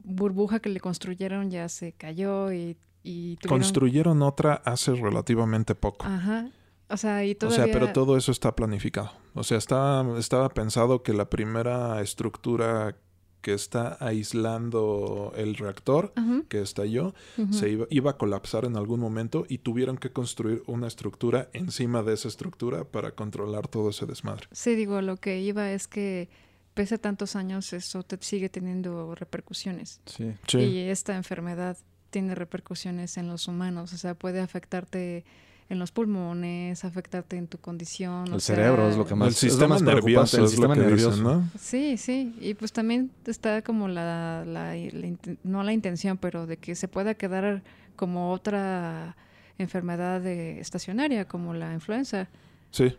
burbuja 0.03 0.59
que 0.59 0.69
le 0.69 0.79
construyeron 0.79 1.49
ya 1.51 1.69
se 1.69 1.93
cayó 1.93 2.51
y, 2.51 2.77
y 3.03 3.37
tuvieron- 3.37 3.49
Construyeron 3.59 4.21
otra 4.21 4.55
hace 4.65 4.93
relativamente 4.95 5.75
poco. 5.75 6.05
Ajá. 6.05 6.49
O 6.89 6.97
sea, 6.97 7.25
y 7.25 7.31
O 7.31 7.37
todavía... 7.37 7.63
sea, 7.65 7.73
pero 7.73 7.93
todo 7.93 8.17
eso 8.17 8.31
está 8.31 8.55
planificado. 8.55 9.11
O 9.33 9.43
sea, 9.43 9.57
estaba, 9.57 10.19
estaba 10.19 10.49
pensado 10.49 11.01
que 11.01 11.13
la 11.13 11.29
primera 11.29 12.01
estructura 12.01 12.97
que 13.41 13.53
está 13.53 13.97
aislando 13.99 15.33
el 15.35 15.55
reactor 15.55 16.13
que 16.47 16.61
estalló 16.61 17.13
se 17.51 17.71
iba, 17.71 17.85
iba 17.89 18.11
a 18.11 18.17
colapsar 18.17 18.63
en 18.63 18.77
algún 18.77 19.01
momento 19.01 19.45
y 19.49 19.57
tuvieron 19.57 19.97
que 19.97 20.13
construir 20.13 20.63
una 20.65 20.87
estructura 20.87 21.49
encima 21.51 22.03
de 22.03 22.13
esa 22.13 22.29
estructura 22.29 22.85
para 22.85 23.11
controlar 23.15 23.67
todo 23.67 23.89
ese 23.89 24.05
desmadre. 24.05 24.47
Sí, 24.53 24.75
digo, 24.75 25.01
lo 25.01 25.17
que 25.17 25.41
iba 25.41 25.71
es 25.73 25.89
que 25.89 26.29
pese 26.73 26.95
a 26.95 26.97
tantos 26.97 27.35
años, 27.35 27.71
eso 27.73 28.03
te 28.03 28.17
sigue 28.21 28.49
teniendo 28.49 29.15
repercusiones. 29.15 30.01
Sí. 30.05 30.33
Sí. 30.47 30.57
Y 30.59 30.77
esta 30.89 31.15
enfermedad 31.15 31.77
tiene 32.09 32.35
repercusiones 32.35 33.17
en 33.17 33.27
los 33.27 33.47
humanos, 33.47 33.93
o 33.93 33.97
sea, 33.97 34.13
puede 34.15 34.39
afectarte 34.39 35.23
en 35.69 35.79
los 35.79 35.91
pulmones, 35.91 36.83
afectarte 36.85 37.37
en 37.37 37.47
tu 37.47 37.57
condición. 37.57 38.31
o 38.31 38.35
El 38.35 38.41
sea, 38.41 38.55
cerebro 38.55 38.89
es 38.89 38.97
lo 38.97 39.05
que 39.07 39.15
más 39.15 39.29
el 39.29 39.33
es 39.33 39.43
lo 39.43 39.49
sistema 39.49 39.69
más 39.75 39.81
nervioso 39.81 40.37
el 40.37 40.43
es 40.43 40.49
sistema 40.51 40.75
lo 40.75 40.81
que 40.81 40.87
nervioso. 40.87 41.09
dicen, 41.11 41.23
¿no? 41.23 41.49
Sí, 41.57 41.97
sí, 41.97 42.35
y 42.39 42.53
pues 42.53 42.71
también 42.73 43.09
está 43.25 43.61
como 43.63 43.87
la, 43.87 44.43
la- 44.45 44.73
la 44.75 45.07
inten- 45.07 45.37
no 45.43 45.63
la 45.63 45.73
intención, 45.73 46.17
pero 46.17 46.45
de 46.45 46.57
que 46.57 46.75
se 46.75 46.87
pueda 46.87 47.15
quedar 47.15 47.63
como 47.95 48.31
otra 48.31 49.15
enfermedad 49.57 50.21
de- 50.21 50.59
estacionaria, 50.59 51.27
como 51.27 51.53
la 51.53 51.73
influenza. 51.73 52.27
Sí, 52.71 52.95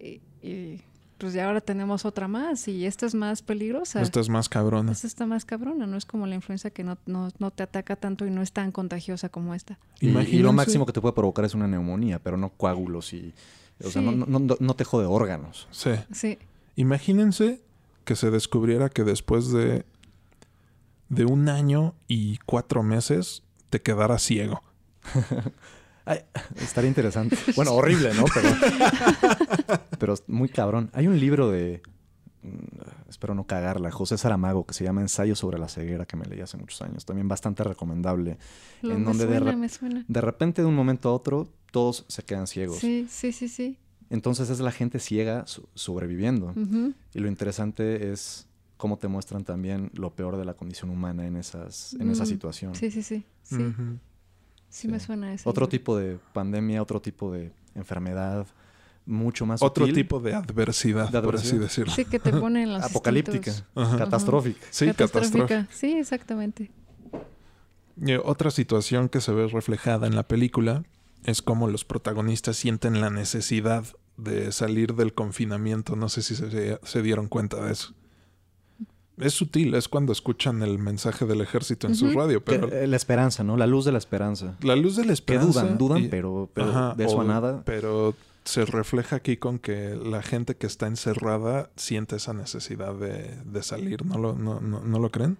Y, 0.00 0.20
y, 0.42 0.82
pues 1.18 1.32
ya 1.34 1.46
ahora 1.46 1.60
tenemos 1.60 2.04
otra 2.04 2.28
más 2.28 2.66
y 2.68 2.86
esta 2.86 3.04
es 3.06 3.14
más 3.14 3.42
peligrosa. 3.42 4.00
esta 4.00 4.20
es 4.20 4.28
más 4.28 4.48
cabrona. 4.48 4.92
Esta 4.92 5.06
está 5.06 5.26
más 5.26 5.44
cabrona, 5.44 5.86
no 5.86 5.96
es 5.96 6.06
como 6.06 6.26
la 6.26 6.34
influenza 6.36 6.70
que 6.70 6.84
no, 6.84 6.96
no, 7.06 7.28
no 7.38 7.50
te 7.50 7.62
ataca 7.64 7.96
tanto 7.96 8.24
y 8.24 8.30
no 8.30 8.40
es 8.40 8.52
tan 8.52 8.72
contagiosa 8.72 9.28
como 9.28 9.54
esta. 9.54 9.78
Y, 10.00 10.08
y 10.16 10.38
lo 10.38 10.52
máximo 10.52 10.86
que 10.86 10.92
te 10.92 11.00
puede 11.00 11.14
provocar 11.14 11.44
es 11.44 11.54
una 11.54 11.66
neumonía, 11.68 12.18
pero 12.20 12.36
no 12.36 12.50
coágulos 12.50 13.12
y... 13.12 13.34
O 13.84 13.90
sea, 13.90 14.00
Sí. 14.02 14.08
no, 14.08 14.26
no, 14.38 14.56
no 14.58 14.74
te 14.74 14.84
jode 14.84 15.06
órganos. 15.06 15.68
Sí. 15.70 15.90
Sí, 16.12 16.38
Imagínense 16.76 17.60
que 18.04 18.16
se 18.16 18.30
descubriera 18.30 18.88
que 18.88 19.04
después 19.04 19.52
de, 19.52 19.84
de 21.08 21.24
un 21.24 21.48
año 21.48 21.94
y 22.06 22.38
cuatro 22.46 22.82
meses 22.82 23.42
te 23.70 23.82
quedara 23.82 24.18
ciego. 24.18 24.62
Ay, 26.08 26.20
estaría 26.62 26.88
interesante. 26.88 27.36
Bueno, 27.56 27.72
horrible, 27.72 28.12
¿no? 28.14 28.24
Pero, 28.32 28.48
pero 29.98 30.12
es 30.14 30.24
muy 30.28 30.48
cabrón. 30.48 30.90
Hay 30.92 31.06
un 31.06 31.18
libro 31.18 31.50
de... 31.50 31.82
mm, 32.42 33.08
Espero 33.08 33.34
no 33.34 33.44
cagarla. 33.46 33.90
José 33.90 34.16
Saramago, 34.18 34.64
que 34.66 34.74
se 34.74 34.84
llama 34.84 35.00
Ensayo 35.00 35.34
sobre 35.34 35.58
la 35.58 35.68
ceguera, 35.68 36.06
que 36.06 36.16
me 36.16 36.24
leí 36.26 36.40
hace 36.40 36.56
muchos 36.56 36.80
años. 36.82 37.04
También 37.04 37.26
bastante 37.28 37.64
recomendable. 37.64 38.38
lo, 38.82 38.92
En 38.92 39.00
me 39.00 39.04
donde 39.06 39.26
de 39.26 39.36
suena, 39.38 39.52
rep- 39.52 39.56
me 39.56 39.68
suena. 39.68 40.04
De 40.06 40.20
repente, 40.20 40.62
de 40.62 40.68
un 40.68 40.74
momento 40.74 41.08
a 41.08 41.12
otro, 41.14 41.48
todos 41.72 42.04
se 42.08 42.22
quedan 42.22 42.46
ciegos. 42.46 42.78
Sí, 42.78 43.06
sí, 43.10 43.32
sí, 43.32 43.48
sí. 43.48 43.78
Entonces 44.10 44.50
es 44.50 44.60
la 44.60 44.72
gente 44.72 44.98
ciega 45.00 45.46
so- 45.46 45.68
sobreviviendo. 45.74 46.54
Y 47.14 47.18
lo 47.18 47.28
interesante 47.28 48.10
es 48.12 48.46
cómo 48.76 48.96
te 48.98 49.08
muestran 49.08 49.42
también 49.44 49.90
lo 49.94 50.14
peor 50.14 50.36
de 50.36 50.44
la 50.44 50.54
condición 50.54 50.90
humana 50.90 51.26
en, 51.26 51.36
esas, 51.36 51.94
en 51.94 52.10
esa 52.10 52.22
Mm, 52.22 52.26
situación. 52.26 52.74
Sí, 52.74 52.90
sí, 52.90 53.02
sí. 53.02 53.24
Sí. 53.42 53.56
Sí 54.68 54.88
me 54.88 55.00
suena 55.00 55.32
ese. 55.34 55.48
Otro 55.48 55.68
tipo 55.68 55.96
de 55.96 56.18
pandemia, 56.32 56.82
otro 56.82 57.00
tipo 57.00 57.32
de 57.32 57.52
enfermedad, 57.74 58.46
mucho 59.08 59.46
más 59.46 59.62
Otro 59.62 59.86
sutil, 59.86 59.94
tipo 60.04 60.20
de 60.20 60.34
adversidad, 60.34 61.08
De 61.08 61.20
por 61.22 61.36
así 61.36 61.56
decirlo. 61.56 61.92
Sí, 61.92 62.04
que 62.04 62.18
te 62.18 62.30
pone 62.40 62.62
en 62.62 62.74
los 62.74 62.82
apocalíptica. 62.84 63.52
Ajá. 63.74 63.98
catastrófica. 63.98 64.66
Sí, 64.70 64.86
catastrófica. 64.86 65.46
Catastrófica. 65.46 65.74
Sí, 65.74 65.92
exactamente. 65.98 66.70
Y 67.96 68.12
otra 68.14 68.50
situación 68.50 69.08
que 69.08 69.20
se 69.20 69.32
ve 69.32 69.48
reflejada 69.48 70.06
en 70.06 70.14
la 70.14 70.28
película 70.28 70.84
es 71.24 71.42
cómo 71.42 71.68
los 71.68 71.84
protagonistas 71.84 72.56
sienten 72.56 73.00
la 73.00 73.10
necesidad 73.10 73.84
de 74.16 74.52
salir 74.52 74.94
del 74.94 75.14
confinamiento. 75.14 75.96
No 75.96 76.08
sé 76.08 76.22
si 76.22 76.36
se, 76.36 76.78
se 76.82 77.02
dieron 77.02 77.28
cuenta 77.28 77.64
de 77.64 77.72
eso. 77.72 77.94
Es 79.20 79.34
sutil, 79.34 79.74
es 79.74 79.88
cuando 79.88 80.12
escuchan 80.12 80.62
el 80.62 80.78
mensaje 80.78 81.26
del 81.26 81.40
ejército 81.40 81.86
en 81.86 81.94
su 81.94 82.10
radio, 82.12 82.42
pero 82.44 82.68
Que, 82.70 82.84
eh, 82.84 82.86
la 82.86 82.96
esperanza, 82.96 83.42
¿no? 83.44 83.56
La 83.56 83.66
luz 83.66 83.84
de 83.84 83.92
la 83.92 83.98
esperanza. 83.98 84.54
la 84.62 84.76
luz 84.76 84.96
de 84.96 85.02
la 85.02 85.08
Que 85.08 85.12
esperanza... 85.14 85.62
dudan, 85.62 85.78
dudan, 85.78 86.04
y- 86.04 86.08
pero, 86.08 86.48
pero 86.54 86.68
Ajá, 86.70 86.94
de 86.96 87.04
eso 87.04 87.16
o- 87.16 87.20
a 87.20 87.24
nada. 87.24 87.62
Pero 87.64 88.14
se 88.44 88.64
refleja 88.64 89.16
aquí 89.16 89.36
con 89.36 89.58
que 89.58 89.94
la 89.96 90.22
gente 90.22 90.56
que 90.56 90.66
está 90.66 90.86
encerrada 90.86 91.70
siente 91.76 92.16
esa 92.16 92.32
necesidad 92.32 92.94
de, 92.94 93.36
de 93.44 93.62
salir, 93.62 94.06
¿no 94.06 94.16
lo, 94.18 94.34
no, 94.34 94.60
no, 94.60 94.80
¿no 94.80 94.98
lo 94.98 95.10
creen? 95.10 95.36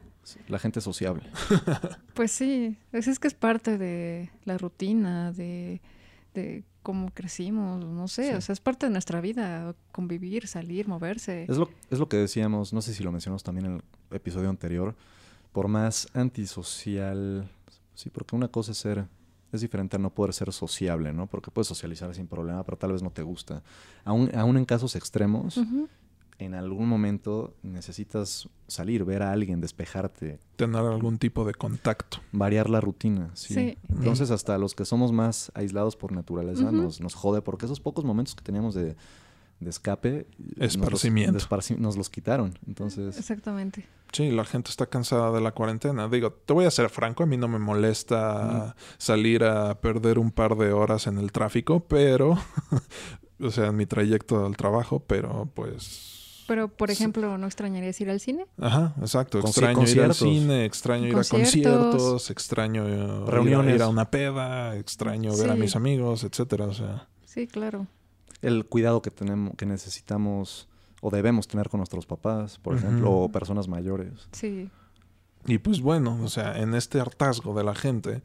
La 0.49 0.59
gente 0.59 0.81
sociable. 0.83 1.23
Pues 2.15 2.33
sí, 2.33 2.77
es, 2.93 3.07
es 3.09 3.19
que 3.19 3.29
es 3.29 3.35
parte 3.35 3.79
de 3.79 4.31
la 4.45 4.59
rutina, 4.59 5.33
de, 5.33 5.81
de 6.39 6.65
cómo 6.83 7.11
crecimos, 7.13 7.85
no 7.85 8.09
sé, 8.09 8.31
Sí. 8.31 8.35
o 8.37 8.41
sea, 8.41 8.53
es 8.55 8.61
parte 8.61 8.87
de 8.87 8.93
nuestra 8.93 9.21
vida, 9.21 9.75
convivir, 9.93 10.47
salir, 10.47 10.89
moverse. 10.89 11.45
Es 11.49 11.57
lo, 11.59 11.69
es 11.91 11.99
lo 11.99 12.09
que 12.09 12.17
decíamos, 12.17 12.73
no 12.73 12.81
sé 12.81 12.95
si 12.95 13.03
lo 13.03 13.13
mencionamos 13.13 13.43
también 13.43 13.67
en 13.67 13.73
el 14.11 14.17
episodio 14.17 14.49
anterior, 14.49 14.95
por 15.53 15.69
más 15.69 16.09
antisocial, 16.15 17.49
sí, 17.95 18.11
porque 18.11 18.37
una 18.37 18.49
cosa 18.49 18.73
es 18.73 18.79
ser, 18.79 19.07
es 19.53 19.61
diferente 19.61 19.97
a 19.97 19.99
no 19.99 20.11
poder 20.11 20.33
ser 20.35 20.53
sociable, 20.53 21.13
¿no? 21.13 21.27
Porque 21.27 21.51
puedes 21.51 21.69
socializar 21.69 22.15
sin 22.15 22.27
problema, 22.27 22.63
pero 22.65 22.77
tal 22.77 22.93
vez 22.93 23.03
no 23.03 23.11
te 23.11 23.23
gusta. 23.23 23.63
Aún, 24.05 24.31
aún 24.35 24.57
en 24.57 24.65
casos 24.65 24.95
extremos. 24.97 25.59
En 26.39 26.55
algún 26.55 26.89
momento 26.89 27.55
necesitas 27.63 28.49
salir, 28.69 29.05
ver 29.05 29.23
a 29.23 29.33
alguien, 29.33 29.61
despejarte, 29.61 30.39
Tener 30.57 30.81
algún 30.85 31.19
tipo 31.19 31.45
de 31.45 31.55
contacto. 31.55 32.19
variar 32.33 32.71
la 32.71 32.81
rutina, 32.81 33.31
¿sí? 33.35 33.55
Sí. 33.55 33.79
Entonces 33.89 34.31
hasta 34.31 34.57
los 34.59 34.75
que 34.75 34.85
somos 34.85 35.11
más 35.13 35.51
aislados 35.55 35.97
por 35.97 36.13
naturaleza 36.13 36.71
nos, 36.71 37.01
nos 37.01 37.15
jode, 37.15 37.43
porque 37.43 37.67
esos 37.67 37.81
pocos 37.81 38.05
momentos 38.05 38.35
que 38.37 38.43
teníamos 38.45 38.75
de, 38.75 38.95
de 39.61 39.71
escape 39.71 40.27
nos 40.39 40.59
los- 40.59 40.75
Esparcimiento. 40.77 41.33
de 41.33 41.39
esparci- 41.39 41.77
nos 41.79 41.97
los 41.97 42.09
quitaron. 42.11 42.57
Entonces... 42.67 43.19
Exactamente. 43.19 43.87
Sí, 44.13 44.31
la 44.31 44.45
gente 44.45 44.71
está 44.71 44.87
cansada 44.87 45.33
de 45.33 45.41
la 45.41 45.53
cuarentena. 45.53 46.09
Digo, 46.09 46.33
te 46.33 46.53
voy 46.55 46.65
a 46.65 46.71
ser 46.71 46.89
franco, 46.89 47.25
a 47.25 47.27
mí 47.27 47.37
no 47.37 47.47
me 47.49 47.59
molesta 47.59 48.75
salir 48.97 49.45
a 49.45 49.81
perder 49.81 50.19
un 50.19 50.31
par 50.31 50.57
de 50.57 50.73
horas 50.73 51.07
en 51.09 51.19
el 51.19 51.31
tráfico, 51.33 51.81
pero, 51.81 52.39
o 53.41 53.51
sea, 53.51 53.67
en 53.67 53.77
mi 53.77 53.87
trayecto 53.87 54.47
al 54.47 54.57
trabajo, 54.57 55.01
pero 55.07 55.49
pues... 55.55 56.15
Pero, 56.49 56.67
por 56.69 56.91
ejemplo, 56.91 57.39
¿no 57.39 57.47
extrañarías 57.47 58.01
ir 58.01 58.11
al 58.11 58.19
cine? 58.21 58.47
Ajá, 58.61 58.95
exacto. 59.01 59.39
Extraño 59.39 59.87
ir 59.87 60.01
al 60.01 60.15
cine, 60.15 60.65
extraño 60.65 61.07
ir 61.07 61.13
a 61.13 61.23
Conciertos. 61.23 62.31
extraño 62.31 62.89
ir 62.89 62.99
a- 63.01 63.25
Reuniones. 63.27 63.75
ir 63.77 63.83
a 63.83 63.89
una 63.89 64.11
peda, 64.11 64.75
extraño 64.77 65.37
ver 65.37 65.51
a 65.51 65.55
mis 65.55 65.77
amigos, 65.77 66.25
etcétera. 66.25 66.65
O 66.65 66.73
sea, 66.75 67.07
Sí, 67.25 67.47
claro. 67.47 67.87
el 68.43 68.65
cuidado 68.67 69.03
que 69.03 69.11
tenemos, 69.11 69.55
que 69.57 69.67
necesitamos 69.67 70.69
o 71.03 71.11
debemos 71.11 71.47
tener 71.47 71.69
con 71.69 71.79
nuestros 71.79 72.07
papás, 72.07 72.59
por 72.59 72.77
ejemplo, 72.77 73.13
o 73.13 73.29
personas 73.31 73.69
mayores. 73.69 74.27
Sí. 74.33 74.69
y 75.47 75.59
pues 75.59 75.81
bueno, 75.81 76.19
o 76.23 76.29
sea, 76.29 76.59
en 76.59 76.75
este 76.75 76.99
hartazgo 77.01 77.55
de 77.55 77.63
la 77.65 77.75
gente, 77.75 78.23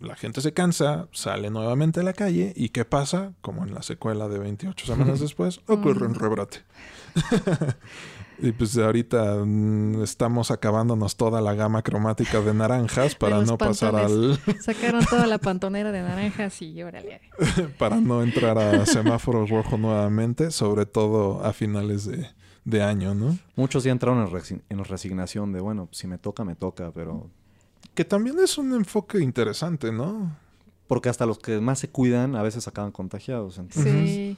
la 0.00 0.14
gente 0.16 0.40
se 0.40 0.52
cansa, 0.52 1.08
sale 1.12 1.50
nuevamente 1.50 2.00
a 2.00 2.02
la 2.02 2.12
calle 2.12 2.52
y 2.56 2.68
¿qué 2.70 2.84
pasa? 2.84 3.32
Como 3.40 3.64
en 3.64 3.72
la 3.74 3.82
secuela 3.82 4.28
de 4.28 4.38
28 4.38 4.86
semanas 4.86 5.20
después, 5.20 5.60
ocurre 5.66 6.06
un 6.06 6.12
Mm. 6.12 6.16
rebrote. 6.16 6.58
y 8.38 8.52
pues 8.52 8.76
ahorita 8.76 9.42
mm, 9.44 10.02
estamos 10.02 10.50
acabándonos 10.50 11.16
toda 11.16 11.40
la 11.40 11.54
gama 11.54 11.82
cromática 11.82 12.40
de 12.42 12.52
naranjas 12.52 13.14
para 13.14 13.40
no 13.42 13.56
pasar 13.56 13.96
al 13.96 14.38
Sacaron 14.60 15.04
toda 15.06 15.26
la 15.26 15.38
pantonera 15.38 15.90
de 15.92 16.02
naranjas 16.02 16.60
y 16.60 16.82
órale. 16.82 17.20
para 17.78 17.96
no 18.00 18.22
entrar 18.22 18.58
a 18.58 18.84
semáforo 18.84 19.46
rojo 19.46 19.78
nuevamente, 19.78 20.50
sobre 20.50 20.84
todo 20.84 21.42
a 21.44 21.52
finales 21.54 22.04
de, 22.04 22.26
de 22.64 22.82
año, 22.82 23.14
¿no? 23.14 23.38
Muchos 23.56 23.84
ya 23.84 23.92
entraron 23.92 24.26
en, 24.26 24.30
resi- 24.32 24.60
en 24.68 24.84
resignación 24.84 25.52
de, 25.52 25.60
bueno, 25.60 25.88
si 25.92 26.06
me 26.06 26.18
toca, 26.18 26.44
me 26.44 26.54
toca, 26.54 26.90
pero... 26.92 27.30
Que 27.96 28.04
también 28.04 28.38
es 28.38 28.58
un 28.58 28.72
enfoque 28.74 29.18
interesante, 29.20 29.90
¿no? 29.90 30.36
Porque 30.86 31.08
hasta 31.08 31.26
los 31.26 31.38
que 31.38 31.60
más 31.60 31.80
se 31.80 31.88
cuidan 31.88 32.36
a 32.36 32.42
veces 32.42 32.68
acaban 32.68 32.92
contagiados. 32.92 33.58
Entonces, 33.58 33.92
Sí. 33.92 34.36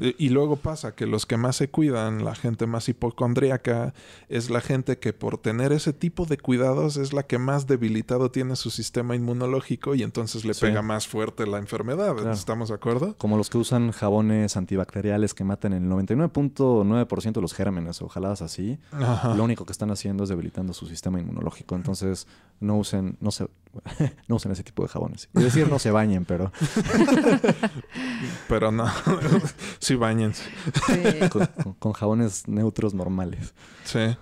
Eh, 0.00 0.14
Y 0.18 0.28
luego 0.30 0.56
pasa 0.56 0.94
que 0.94 1.06
los 1.06 1.26
que 1.26 1.36
más 1.36 1.56
se 1.56 1.68
cuidan, 1.68 2.24
la 2.24 2.34
gente 2.34 2.66
más 2.66 2.88
hipocondríaca, 2.88 3.94
es 4.28 4.50
la 4.50 4.60
gente 4.60 4.98
que 4.98 5.12
por 5.12 5.38
tener 5.38 5.72
ese 5.72 5.92
tipo 5.92 6.26
de 6.26 6.38
cuidados 6.38 6.96
es 6.96 7.12
la 7.12 7.22
que 7.24 7.38
más 7.38 7.66
debilitado 7.66 8.30
tiene 8.30 8.56
su 8.56 8.70
sistema 8.70 9.14
inmunológico 9.14 9.94
y 9.94 10.02
entonces 10.02 10.44
le 10.44 10.54
Sí. 10.54 10.62
pega 10.62 10.82
más 10.82 11.06
fuerte 11.08 11.46
la 11.46 11.58
enfermedad. 11.58 12.14
Claro. 12.14 12.32
¿Estamos 12.32 12.68
de 12.68 12.74
acuerdo? 12.74 13.16
Como 13.18 13.36
los 13.36 13.50
que 13.50 13.58
usan 13.58 13.90
jabones 13.92 14.56
antibacteriales 14.56 15.34
que 15.34 15.44
matan 15.44 15.72
el 15.72 15.82
99.9% 15.88 17.32
de 17.32 17.40
los 17.42 17.54
gérmenes 17.54 18.02
o 18.02 18.08
jaladas 18.08 18.42
así, 18.42 18.78
Ajá. 18.92 19.34
lo 19.34 19.44
único 19.44 19.64
que 19.64 19.72
están 19.72 19.90
haciendo 19.90 20.24
es 20.24 20.28
debilitando 20.30 20.72
su 20.72 20.86
sistema 20.86 21.20
inmunológico. 21.20 21.74
Entonces, 21.76 22.26
no 22.60 22.76
usen, 22.76 23.16
no 23.20 23.30
se, 23.30 23.46
no 24.28 24.36
usen 24.36 24.52
ese 24.52 24.62
tipo 24.62 24.82
de 24.82 24.88
jabones. 24.88 25.28
Es 25.34 25.42
decir, 25.44 25.68
no 25.68 25.78
se 25.78 25.90
bañen, 25.90 26.24
pero 26.24 26.52
Pero 28.48 28.70
no, 28.72 28.86
sí 29.78 29.94
bañense. 29.94 30.44
Sí. 30.86 31.28
con, 31.30 31.46
con- 31.46 31.74
con 31.74 31.92
jabones 31.92 32.48
neutros 32.48 32.94
normales. 32.94 33.54
Sí. 33.84 34.16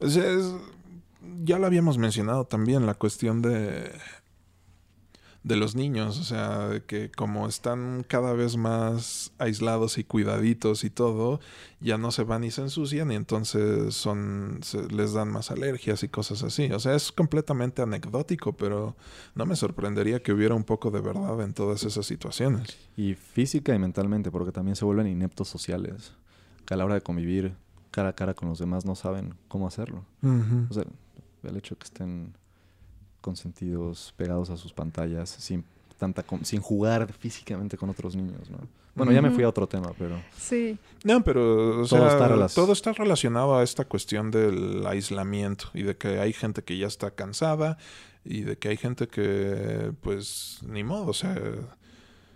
Es- 0.00 0.54
ya 1.44 1.58
lo 1.58 1.66
habíamos 1.66 1.98
mencionado 1.98 2.44
también, 2.44 2.84
la 2.86 2.94
cuestión 2.94 3.42
de, 3.42 3.92
de 5.44 5.56
los 5.56 5.74
niños. 5.74 6.18
O 6.20 6.24
sea, 6.24 6.68
de 6.68 6.82
que 6.84 7.10
como 7.10 7.48
están 7.48 8.04
cada 8.06 8.32
vez 8.32 8.56
más 8.56 9.32
aislados 9.38 9.98
y 9.98 10.04
cuidaditos 10.04 10.84
y 10.84 10.90
todo, 10.90 11.40
ya 11.80 11.98
no 11.98 12.12
se 12.12 12.22
van 12.22 12.44
y 12.44 12.50
se 12.52 12.60
ensucian 12.62 13.10
y 13.10 13.16
entonces 13.16 13.94
son 13.94 14.60
se- 14.62 14.86
les 14.92 15.12
dan 15.14 15.32
más 15.32 15.50
alergias 15.50 16.02
y 16.04 16.08
cosas 16.08 16.42
así. 16.44 16.70
O 16.72 16.78
sea, 16.78 16.94
es 16.94 17.10
completamente 17.10 17.82
anecdótico, 17.82 18.52
pero 18.52 18.96
no 19.34 19.44
me 19.46 19.56
sorprendería 19.56 20.22
que 20.22 20.32
hubiera 20.32 20.54
un 20.54 20.64
poco 20.64 20.90
de 20.92 21.00
verdad 21.00 21.40
en 21.42 21.54
todas 21.54 21.82
esas 21.84 22.06
situaciones. 22.06 22.78
Y 22.96 23.14
física 23.14 23.74
y 23.74 23.78
mentalmente, 23.78 24.30
porque 24.30 24.52
también 24.52 24.76
se 24.76 24.84
vuelven 24.84 25.06
ineptos 25.08 25.48
sociales. 25.48 26.12
Que 26.66 26.74
a 26.74 26.76
la 26.76 26.84
hora 26.84 26.94
de 26.94 27.00
convivir 27.00 27.56
cara 27.90 28.10
a 28.10 28.12
cara 28.14 28.34
con 28.34 28.48
los 28.48 28.58
demás 28.60 28.84
no 28.84 28.94
saben 28.94 29.34
cómo 29.48 29.66
hacerlo. 29.66 30.04
O 30.70 30.72
sea, 30.72 30.84
el 31.42 31.56
hecho 31.56 31.74
de 31.74 31.78
que 31.80 31.84
estén 31.84 32.36
consentidos, 33.22 34.12
pegados 34.18 34.50
a 34.50 34.58
sus 34.58 34.72
pantallas, 34.74 35.30
sin 35.30 35.64
tanta 35.98 36.22
com- 36.22 36.42
sin 36.44 36.60
jugar 36.60 37.10
físicamente 37.18 37.78
con 37.78 37.88
otros 37.88 38.14
niños, 38.14 38.50
¿no? 38.50 38.58
Bueno, 38.94 39.10
ya 39.12 39.22
me 39.22 39.30
fui 39.30 39.42
a 39.42 39.48
otro 39.48 39.66
tema, 39.66 39.90
pero 39.98 40.20
Sí. 40.36 40.76
No, 41.02 41.24
pero 41.24 41.80
o 41.80 41.86
Todo 41.86 41.86
sea, 41.86 42.08
está 42.08 42.28
relac- 42.28 42.54
todo 42.54 42.72
está 42.74 42.92
relacionado 42.92 43.56
a 43.56 43.62
esta 43.62 43.86
cuestión 43.86 44.30
del 44.30 44.86
aislamiento 44.86 45.70
y 45.72 45.82
de 45.84 45.96
que 45.96 46.18
hay 46.20 46.34
gente 46.34 46.62
que 46.62 46.76
ya 46.76 46.88
está 46.88 47.10
cansada 47.12 47.78
y 48.22 48.42
de 48.42 48.58
que 48.58 48.68
hay 48.68 48.76
gente 48.76 49.08
que, 49.08 49.92
pues, 50.02 50.58
ni 50.68 50.84
modo, 50.84 51.06
o 51.06 51.14
sea, 51.14 51.34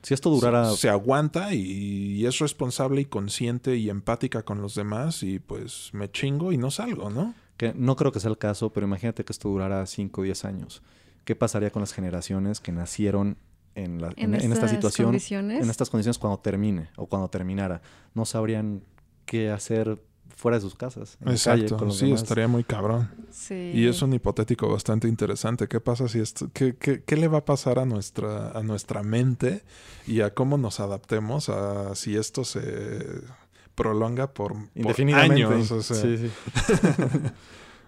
si 0.03 0.15
esto 0.15 0.31
durara 0.31 0.71
se, 0.71 0.77
se 0.79 0.89
aguanta 0.89 1.53
y, 1.53 1.61
y 1.61 2.27
es 2.27 2.39
responsable 2.39 3.03
y 3.03 3.05
consciente 3.05 3.77
y 3.77 3.91
empática 3.91 4.43
con 4.43 4.63
los 4.63 4.75
demás 4.75 5.23
y 5.23 5.39
pues 5.41 5.91
me 5.93 6.11
chingo 6.11 6.53
y 6.53 6.57
no 6.59 6.71
salgo, 6.71 7.11
¿no? 7.11 7.35
Que 7.57 7.73
no 7.75 7.97
creo 7.97 8.13
que 8.13 8.21
sea 8.21 8.31
el 8.31 8.39
caso, 8.39 8.71
pero 8.71 8.87
imagínate 8.87 9.25
que 9.25 9.33
esto 9.33 9.49
durara 9.49 9.85
5 9.87 10.21
o 10.21 10.25
10 10.25 10.45
años. 10.45 10.83
¿Qué 11.25 11.35
pasaría 11.35 11.71
con 11.71 11.81
las 11.81 11.93
generaciones 11.93 12.61
que 12.61 12.73
nacieron 12.73 13.37
en, 13.75 14.01
la, 14.01 14.09
en, 14.17 14.35
En, 14.35 14.41
en 14.43 14.53
esta 14.53 14.67
estas 14.67 14.71
situación, 14.71 15.07
condiciones. 15.09 15.63
en 15.63 15.71
estas 15.71 15.91
condiciones 15.91 16.19
cuando 16.19 16.39
termine 16.39 16.91
o 16.97 17.07
cuando 17.07 17.29
terminara? 17.29 17.83
No 18.15 18.25
sabrían 18.25 18.83
qué 19.25 19.51
hacer 19.51 20.01
fuera 20.37 20.59
de 20.59 20.61
sus 20.61 20.75
casas. 20.75 21.17
En 21.21 21.33
la 21.33 21.39
calle, 21.39 21.63
Exacto, 21.63 21.77
con 21.79 21.89
los 21.89 21.97
sí, 21.99 22.05
demás. 22.07 22.23
estaría 22.23 22.47
muy 22.47 22.63
cabrón. 22.63 23.11
Sí. 23.31 23.73
Y 23.75 23.87
es 23.87 24.03
un 24.03 24.13
hipotético 24.13 24.69
bastante 24.71 25.09
interesante. 25.09 25.67
¿Qué 25.67 25.81
pasa 25.81 26.09
si 26.09 26.21
esto, 26.21 26.51
qué, 26.53 26.77
qué, 26.77 27.03
qué 27.03 27.17
le 27.17 27.27
va 27.27 27.39
a 27.39 27.45
pasar 27.47 27.79
a 27.79 27.87
nuestra, 27.87 28.51
a 28.51 28.63
nuestra 28.63 29.03
mente 29.03 29.63
y 30.07 30.21
a 30.21 30.35
cómo 30.35 30.59
nos 30.59 30.79
adaptemos 30.79 31.49
a 31.49 31.95
si 31.95 32.17
esto 32.17 32.45
se 32.45 32.61
prolonga 33.77 34.33
por, 34.35 34.55
por 34.55 34.63
Indefinidamente. 34.75 35.45
años? 35.45 35.71
O 35.71 35.83
sea, 35.83 35.97
Sí, 35.97 36.17
sí. 36.19 36.31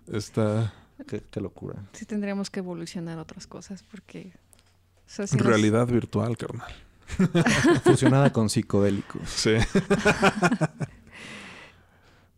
está 0.12 0.72
Qué, 1.06 1.22
qué 1.30 1.40
locura. 1.40 1.76
Sí 1.92 2.04
tendríamos 2.06 2.50
que 2.50 2.60
evolucionar 2.60 3.18
otras 3.18 3.46
cosas 3.46 3.82
porque... 3.90 4.32
o 4.34 5.02
sea, 5.06 5.26
si 5.26 5.36
nos- 5.36 5.46
realidad 5.46 5.86
virtual, 5.88 6.36
carnal. 6.36 6.72
Fusionada 7.84 8.32
con 8.32 8.50
psicodélicos. 8.50 9.22
Sí. 9.28 9.54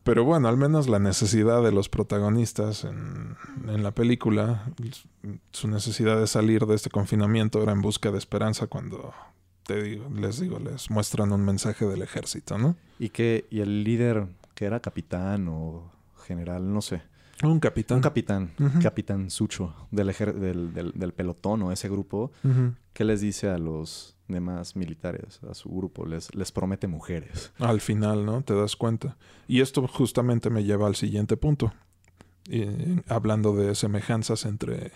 Pero 0.02 0.24
bueno, 0.24 0.48
al 0.48 0.56
menos 0.56 0.88
la 0.88 0.98
necesidad 0.98 1.62
de 1.62 1.72
los 1.72 1.88
protagonistas 1.88 2.84
en, 2.84 3.36
en 3.68 3.82
la 3.82 3.90
película, 3.92 4.64
su 5.52 5.68
necesidad 5.68 6.18
de 6.18 6.26
salir 6.26 6.64
de 6.66 6.74
este 6.74 6.88
confinamiento 6.90 7.62
era 7.62 7.72
en 7.72 7.82
busca 7.82 8.10
de 8.10 8.18
esperanza 8.18 8.66
cuando 8.66 9.12
te 9.64 9.82
digo, 9.82 10.08
les 10.14 10.40
digo, 10.40 10.58
les 10.58 10.90
muestran 10.90 11.32
un 11.32 11.44
mensaje 11.44 11.86
del 11.86 12.02
ejército, 12.02 12.58
¿no? 12.58 12.76
Y 12.98 13.10
que 13.10 13.46
y 13.50 13.60
el 13.60 13.84
líder, 13.84 14.26
que 14.54 14.64
era 14.64 14.80
capitán 14.80 15.48
o 15.48 15.90
general, 16.26 16.72
no 16.72 16.80
sé. 16.82 17.02
Un 17.42 17.58
capitán. 17.58 17.96
Un 17.98 18.02
capitán, 18.02 18.52
capitán 18.82 19.30
Sucho 19.30 19.74
del, 19.90 20.10
ejer- 20.10 20.34
del, 20.34 20.74
del, 20.74 20.92
del 20.94 21.12
pelotón 21.14 21.62
o 21.62 21.72
ese 21.72 21.88
grupo, 21.88 22.30
Ujú. 22.44 22.74
¿qué 22.92 23.04
les 23.04 23.22
dice 23.22 23.48
a 23.48 23.56
los 23.56 24.14
demás 24.28 24.76
militares, 24.76 25.40
a 25.48 25.54
su 25.54 25.70
grupo? 25.70 26.04
Les, 26.04 26.34
les 26.34 26.52
promete 26.52 26.86
mujeres. 26.86 27.52
Al 27.58 27.80
final, 27.80 28.26
¿no? 28.26 28.42
Te 28.42 28.54
das 28.54 28.76
cuenta. 28.76 29.16
Y 29.48 29.62
esto 29.62 29.86
justamente 29.88 30.50
me 30.50 30.64
lleva 30.64 30.86
al 30.86 30.96
siguiente 30.96 31.38
punto. 31.38 31.72
Y, 32.46 32.64
hablando 33.08 33.54
de 33.54 33.74
semejanzas 33.74 34.44
entre, 34.44 34.92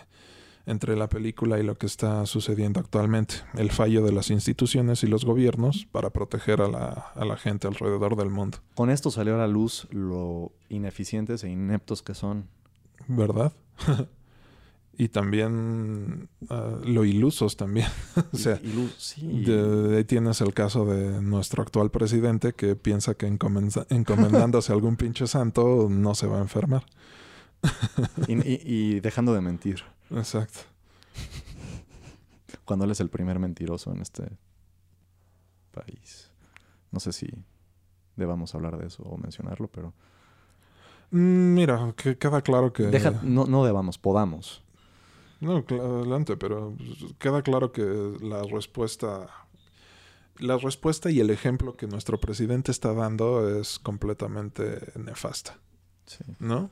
entre 0.67 0.95
la 0.95 1.07
película 1.09 1.59
y 1.59 1.63
lo 1.63 1.75
que 1.77 1.85
está 1.85 2.25
sucediendo 2.25 2.79
actualmente. 2.79 3.35
El 3.55 3.71
fallo 3.71 4.03
de 4.03 4.11
las 4.11 4.29
instituciones 4.31 5.03
y 5.03 5.07
los 5.07 5.23
gobiernos 5.25 5.87
para 5.91 6.09
proteger 6.09 6.61
a 6.61 6.67
la, 6.67 6.87
a 7.15 7.25
la 7.25 7.37
gente 7.37 7.67
alrededor 7.67 8.15
del 8.15 8.29
mundo. 8.29 8.57
Con 8.73 8.89
esto 8.89 9.11
salió 9.11 9.35
a 9.35 9.37
la 9.37 9.47
luz 9.47 9.87
lo 9.91 10.51
ineficientes 10.69 11.43
e 11.43 11.49
ineptos 11.49 12.01
que 12.01 12.13
son. 12.15 12.47
¿Verdad? 13.07 13.53
y 14.97 15.09
también 15.09 16.29
ah, 16.49 16.79
lo 16.83 17.05
ilusos 17.05 17.57
también. 17.57 17.87
o 18.33 18.37
sea, 18.37 18.59
sí. 18.97 19.43
De, 19.43 19.61
de 19.89 19.97
ahí 19.97 20.03
tienes 20.05 20.41
el 20.41 20.53
caso 20.53 20.85
de 20.85 21.21
nuestro 21.21 21.61
actual 21.61 21.91
presidente 21.91 22.53
que 22.53 22.75
piensa 22.75 23.13
que 23.15 23.27
encomendándose 23.89 24.71
a 24.71 24.75
algún 24.75 24.95
pinche 24.95 25.27
santo 25.27 25.87
no 25.89 26.15
se 26.15 26.27
va 26.27 26.37
a 26.39 26.41
enfermar. 26.41 26.85
Y, 28.27 28.33
y- 28.33 28.61
y 28.63 28.99
dejando 28.99 29.33
de 29.33 29.41
mentir. 29.41 29.83
Exacto. 30.11 30.59
Cuando 32.65 32.85
él 32.85 32.91
es 32.91 32.99
el 32.99 33.09
primer 33.09 33.39
mentiroso 33.39 33.91
en 33.91 34.01
este 34.01 34.37
país. 35.71 36.31
No 36.91 36.99
sé 36.99 37.11
si 37.11 37.27
debamos 38.15 38.55
hablar 38.55 38.77
de 38.77 38.87
eso 38.87 39.03
o 39.03 39.17
mencionarlo, 39.17 39.67
pero... 39.67 39.93
Mm, 41.11 41.53
Mira, 41.53 41.93
que 41.95 42.17
queda 42.17 42.41
claro 42.41 42.71
que... 42.73 42.83
Deja, 42.83 43.11
no, 43.23 43.45
no 43.45 43.65
debamos, 43.65 43.97
podamos. 43.97 44.63
No, 45.41 45.57
adelante, 45.69 46.37
pero 46.37 46.75
queda 47.19 47.41
claro 47.41 47.71
que 47.71 47.83
la 48.21 48.43
respuesta... 48.43 49.27
La 50.37 50.57
respuesta 50.57 51.09
y 51.11 51.21
el 51.21 51.29
ejemplo 51.29 51.77
que 51.77 51.87
nuestro 51.87 52.19
presidente 52.19 52.71
está 52.71 52.93
dando 52.93 53.57
es 53.59 53.79
completamente 53.79 54.91
nefasta, 54.95 55.57
Sí. 56.05 56.23
¿no? 56.39 56.69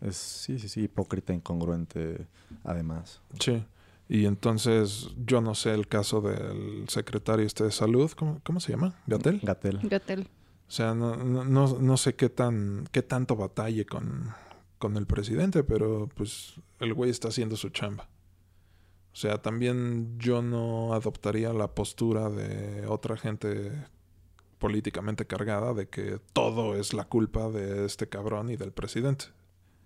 Es, 0.00 0.16
sí, 0.16 0.58
sí, 0.58 0.68
sí, 0.68 0.82
hipócrita, 0.82 1.32
incongruente, 1.32 2.26
además. 2.64 3.20
Sí. 3.38 3.64
Y 4.08 4.26
entonces, 4.26 5.10
yo 5.24 5.40
no 5.40 5.54
sé 5.54 5.72
el 5.72 5.86
caso 5.86 6.20
del 6.20 6.88
secretario 6.88 7.46
este 7.46 7.64
de 7.64 7.70
salud, 7.70 8.10
¿cómo, 8.16 8.40
cómo 8.42 8.58
se 8.60 8.72
llama? 8.72 8.94
¿Gatel? 9.06 9.40
Gatel. 9.42 9.78
Gatel. 9.84 10.28
O 10.66 10.72
sea, 10.72 10.94
no, 10.94 11.16
no, 11.16 11.44
no, 11.44 11.78
no 11.78 11.96
sé 11.96 12.14
qué 12.14 12.28
tan, 12.28 12.88
qué 12.92 13.02
tanto 13.02 13.36
batalle 13.36 13.86
con, 13.86 14.32
con 14.78 14.96
el 14.96 15.06
presidente, 15.06 15.62
pero 15.62 16.08
pues 16.14 16.54
el 16.80 16.94
güey 16.94 17.10
está 17.10 17.28
haciendo 17.28 17.56
su 17.56 17.68
chamba. 17.70 18.08
O 19.12 19.16
sea, 19.16 19.42
también 19.42 20.18
yo 20.18 20.42
no 20.42 20.94
adoptaría 20.94 21.52
la 21.52 21.74
postura 21.74 22.30
de 22.30 22.86
otra 22.86 23.16
gente 23.16 23.72
políticamente 24.58 25.26
cargada 25.26 25.74
de 25.74 25.88
que 25.88 26.20
todo 26.32 26.76
es 26.76 26.94
la 26.94 27.04
culpa 27.04 27.48
de 27.50 27.84
este 27.84 28.08
cabrón 28.08 28.50
y 28.50 28.56
del 28.56 28.72
presidente. 28.72 29.26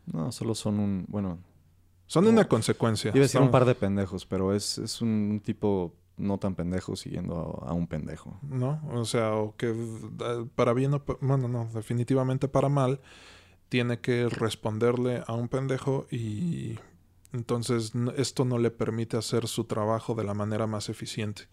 No, 0.06 0.30
solo 0.32 0.54
son 0.54 0.78
un... 0.80 1.04
Bueno, 1.08 1.38
Son 2.06 2.24
No. 2.24 2.30
una 2.30 2.46
consecuencia. 2.46 3.10
iba 3.14 3.20
a 3.20 3.22
decir 3.22 3.40
un 3.40 3.50
par 3.50 3.64
de 3.64 3.74
pendejos, 3.74 4.26
pero 4.26 4.54
es, 4.54 4.76
es 4.78 5.00
un 5.00 5.40
tipo 5.42 5.94
no 6.16 6.38
tan 6.38 6.54
pendejo 6.54 6.94
siguiendo 6.96 7.62
a, 7.66 7.70
a 7.70 7.72
un 7.72 7.86
pendejo. 7.86 8.38
¿no? 8.42 8.80
O 8.92 9.04
sea, 9.04 9.34
o 9.34 9.56
que 9.56 9.74
para 10.54 10.72
bien 10.74 10.94
o 10.94 11.02
bueno, 11.20 11.48
no, 11.48 11.68
definitivamente 11.74 12.46
para 12.46 12.68
mal, 12.68 13.00
tiene 13.70 13.98
que 14.00 14.28
responderle 14.28 15.22
a 15.26 15.32
un 15.32 15.48
pendejo 15.48 16.06
y 16.10 16.78
entonces 17.32 17.92
esto 18.16 18.44
no 18.44 18.58
le 18.58 18.70
permite 18.70 19.16
hacer 19.16 19.48
su 19.48 19.64
trabajo 19.64 20.14
de 20.14 20.22
la 20.24 20.34
manera 20.34 20.66
más 20.66 20.88
eficiente. 20.88 21.48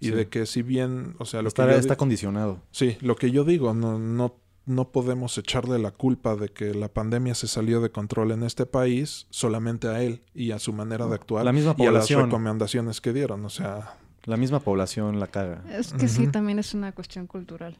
Y 0.00 0.06
Sí. 0.06 0.10
de 0.12 0.28
que 0.28 0.44
si 0.46 0.62
bien, 0.62 1.14
o 1.20 1.24
sea, 1.24 1.40
lo 1.42 1.48
Está, 1.48 1.68
que 1.68 1.76
está 1.76 1.94
di- 1.94 1.98
condicionado. 1.98 2.60
Sí, 2.72 2.96
lo 3.00 3.14
que 3.14 3.30
yo 3.30 3.44
digo, 3.44 3.74
no, 3.74 3.98
no 3.98 4.34
no 4.66 4.88
podemos 4.90 5.36
echarle 5.38 5.78
la 5.78 5.90
culpa 5.90 6.36
de 6.36 6.48
que 6.48 6.72
la 6.74 6.88
pandemia 6.88 7.34
se 7.34 7.46
salió 7.48 7.80
de 7.80 7.90
control 7.90 8.32
en 8.32 8.42
este 8.42 8.64
país 8.66 9.26
solamente 9.30 9.88
a 9.88 10.02
él 10.02 10.22
y 10.34 10.52
a 10.52 10.58
su 10.58 10.72
manera 10.72 11.06
de 11.06 11.14
actuar 11.14 11.44
La 11.44 11.52
misma 11.52 11.74
y 11.78 11.82
a 11.82 11.90
las 11.90 11.92
población. 12.06 12.24
recomendaciones 12.24 13.00
que 13.00 13.12
dieron. 13.12 13.44
O 13.44 13.50
sea, 13.50 13.96
La 14.24 14.36
misma 14.38 14.60
población 14.60 15.20
la 15.20 15.26
caga. 15.26 15.62
Es 15.70 15.92
que 15.92 16.08
sí, 16.08 16.26
también 16.28 16.58
es 16.58 16.72
una 16.74 16.92
cuestión 16.92 17.26
cultural. 17.26 17.76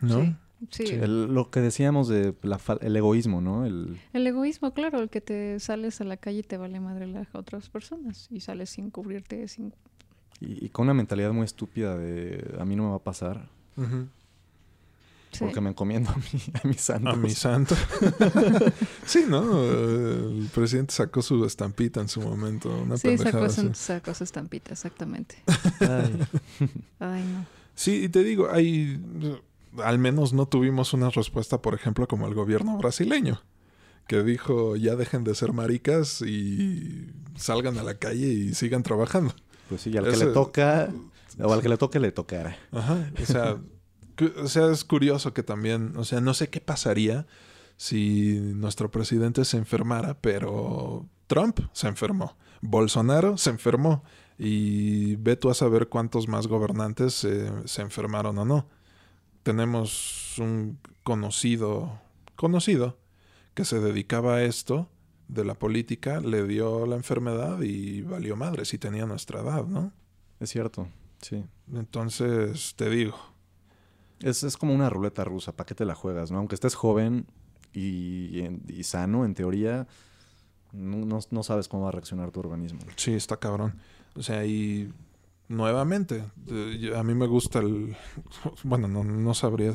¿no? 0.00 0.20
Sí. 0.22 0.36
Sí. 0.70 0.86
Sí, 0.86 0.92
el- 0.94 1.32
lo 1.34 1.50
que 1.50 1.60
decíamos 1.60 2.06
de 2.06 2.34
la 2.42 2.60
el 2.82 2.94
egoísmo, 2.94 3.40
¿no? 3.40 3.64
El, 3.64 3.98
El 4.12 4.26
egoísmo, 4.26 4.74
claro, 4.74 5.00
el 5.00 5.08
que 5.08 5.22
te 5.22 5.58
sales 5.58 6.02
a 6.02 6.04
la 6.04 6.18
calle 6.18 6.40
y 6.40 6.42
te 6.42 6.58
vale 6.58 6.78
madre 6.80 7.06
las 7.06 7.34
otras 7.34 7.70
personas 7.70 8.28
y 8.30 8.40
sales 8.40 8.68
sin 8.68 8.90
cubrirte, 8.90 9.48
sin... 9.48 9.72
y, 10.38 10.66
y 10.66 10.68
con 10.68 10.84
una 10.84 10.92
mentalidad 10.94 11.32
muy 11.32 11.44
estúpida 11.46 11.96
de 11.96 12.56
a 12.60 12.64
mí 12.66 12.76
no 12.76 12.82
me 12.84 12.90
va 12.90 12.96
a 12.96 13.02
pasar. 13.02 13.48
Sí. 15.30 15.44
porque 15.44 15.60
me 15.60 15.70
encomiendo 15.70 16.10
a 16.10 16.16
mi, 16.16 16.42
a 16.62 16.66
mis 16.66 16.80
santos. 16.80 17.14
A 17.14 17.16
mi 17.16 17.30
santo. 17.30 17.76
sí, 19.06 19.24
¿no? 19.28 19.62
El 19.64 20.48
presidente 20.52 20.92
sacó 20.92 21.22
su 21.22 21.44
estampita 21.44 22.00
en 22.00 22.08
su 22.08 22.20
momento. 22.20 22.68
Una 22.68 22.96
Sí, 22.96 23.16
sacó 23.16 23.48
su, 23.48 23.72
sacó 23.74 24.12
su 24.12 24.24
estampita, 24.24 24.72
exactamente. 24.72 25.36
Ay, 25.80 26.26
Ay, 26.98 27.22
no. 27.22 27.46
Sí, 27.74 28.04
y 28.04 28.08
te 28.08 28.24
digo, 28.24 28.50
hay... 28.50 29.00
Al 29.78 30.00
menos 30.00 30.32
no 30.32 30.46
tuvimos 30.46 30.92
una 30.94 31.10
respuesta, 31.10 31.62
por 31.62 31.74
ejemplo, 31.74 32.08
como 32.08 32.26
el 32.26 32.34
gobierno 32.34 32.76
brasileño. 32.76 33.40
Que 34.08 34.24
dijo, 34.24 34.74
ya 34.74 34.96
dejen 34.96 35.22
de 35.22 35.36
ser 35.36 35.52
maricas 35.52 36.22
y 36.22 37.06
salgan 37.36 37.78
a 37.78 37.84
la 37.84 37.94
calle 37.94 38.26
y 38.26 38.54
sigan 38.54 38.82
trabajando. 38.82 39.32
pues 39.68 39.82
sí, 39.82 39.90
y 39.90 39.96
al 39.96 40.10
que 40.10 40.16
le 40.16 40.26
toca, 40.26 40.92
o 41.40 41.52
al 41.52 41.62
que 41.62 41.68
le 41.68 41.76
toque, 41.76 42.00
le 42.00 42.10
tocará. 42.10 42.56
Ajá. 42.72 43.12
O 43.22 43.24
sea, 43.24 43.58
o 44.26 44.48
sea, 44.48 44.70
es 44.70 44.84
curioso 44.84 45.32
que 45.32 45.42
también, 45.42 45.96
o 45.96 46.04
sea, 46.04 46.20
no 46.20 46.34
sé 46.34 46.48
qué 46.48 46.60
pasaría 46.60 47.26
si 47.76 48.38
nuestro 48.38 48.90
presidente 48.90 49.44
se 49.44 49.56
enfermara, 49.56 50.20
pero 50.20 51.06
Trump 51.26 51.60
se 51.72 51.88
enfermó, 51.88 52.36
Bolsonaro 52.60 53.38
se 53.38 53.50
enfermó 53.50 54.04
y 54.38 55.16
ve 55.16 55.36
tú 55.36 55.50
a 55.50 55.54
saber 55.54 55.88
cuántos 55.88 56.28
más 56.28 56.46
gobernantes 56.46 57.24
eh, 57.24 57.50
se 57.64 57.82
enfermaron 57.82 58.38
o 58.38 58.44
no. 58.44 58.66
Tenemos 59.42 60.34
un 60.38 60.78
conocido, 61.02 62.00
conocido, 62.36 62.98
que 63.54 63.64
se 63.64 63.80
dedicaba 63.80 64.36
a 64.36 64.44
esto 64.44 64.88
de 65.28 65.44
la 65.44 65.54
política, 65.54 66.20
le 66.20 66.46
dio 66.46 66.86
la 66.86 66.96
enfermedad 66.96 67.60
y 67.62 68.02
valió 68.02 68.36
madre 68.36 68.64
si 68.64 68.78
tenía 68.78 69.06
nuestra 69.06 69.40
edad, 69.40 69.66
¿no? 69.66 69.92
Es 70.40 70.50
cierto, 70.50 70.88
sí. 71.20 71.44
Entonces, 71.72 72.74
te 72.76 72.90
digo, 72.90 73.16
Es, 74.22 74.42
es 74.42 74.56
como 74.56 74.74
una 74.74 74.90
ruleta 74.90 75.24
rusa, 75.24 75.52
¿para 75.52 75.66
qué 75.66 75.74
te 75.74 75.84
la 75.84 75.94
juegas, 75.94 76.30
no? 76.30 76.38
Aunque 76.38 76.54
estés 76.54 76.74
joven 76.74 77.26
y, 77.72 78.42
y 78.68 78.82
sano, 78.84 79.24
en 79.24 79.34
teoría, 79.34 79.86
no, 80.72 81.20
no- 81.30 81.42
sabes 81.42 81.68
cómo 81.68 81.84
va 81.84 81.88
a 81.88 81.92
reaccionar 81.92 82.30
tu 82.30 82.40
organismo. 82.40 82.80
Sí, 82.96 83.12
está 83.14 83.38
cabrón. 83.38 83.74
O 84.14 84.22
sea, 84.22 84.44
y 84.44 84.92
nuevamente, 85.48 86.22
a 86.94 87.02
mí 87.02 87.14
me 87.14 87.26
gusta 87.26 87.60
el... 87.60 87.96
Bueno, 88.62 88.88
no, 88.88 89.04
no 89.04 89.34
sabría 89.34 89.72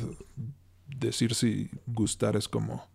decir 0.86 1.34
si 1.34 1.70
gustar 1.86 2.36
es 2.36 2.48
como 2.48 2.86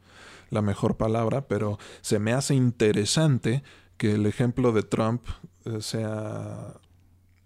la 0.49 0.61
mejor 0.61 0.97
palabra, 0.97 1.47
pero 1.47 1.77
se 2.01 2.19
me 2.19 2.33
hace 2.33 2.55
interesante 2.55 3.63
que 3.97 4.13
el 4.13 4.25
ejemplo 4.25 4.71
de 4.71 4.83
Trump 4.83 5.23
eh, 5.65 5.81
sea... 5.81 6.73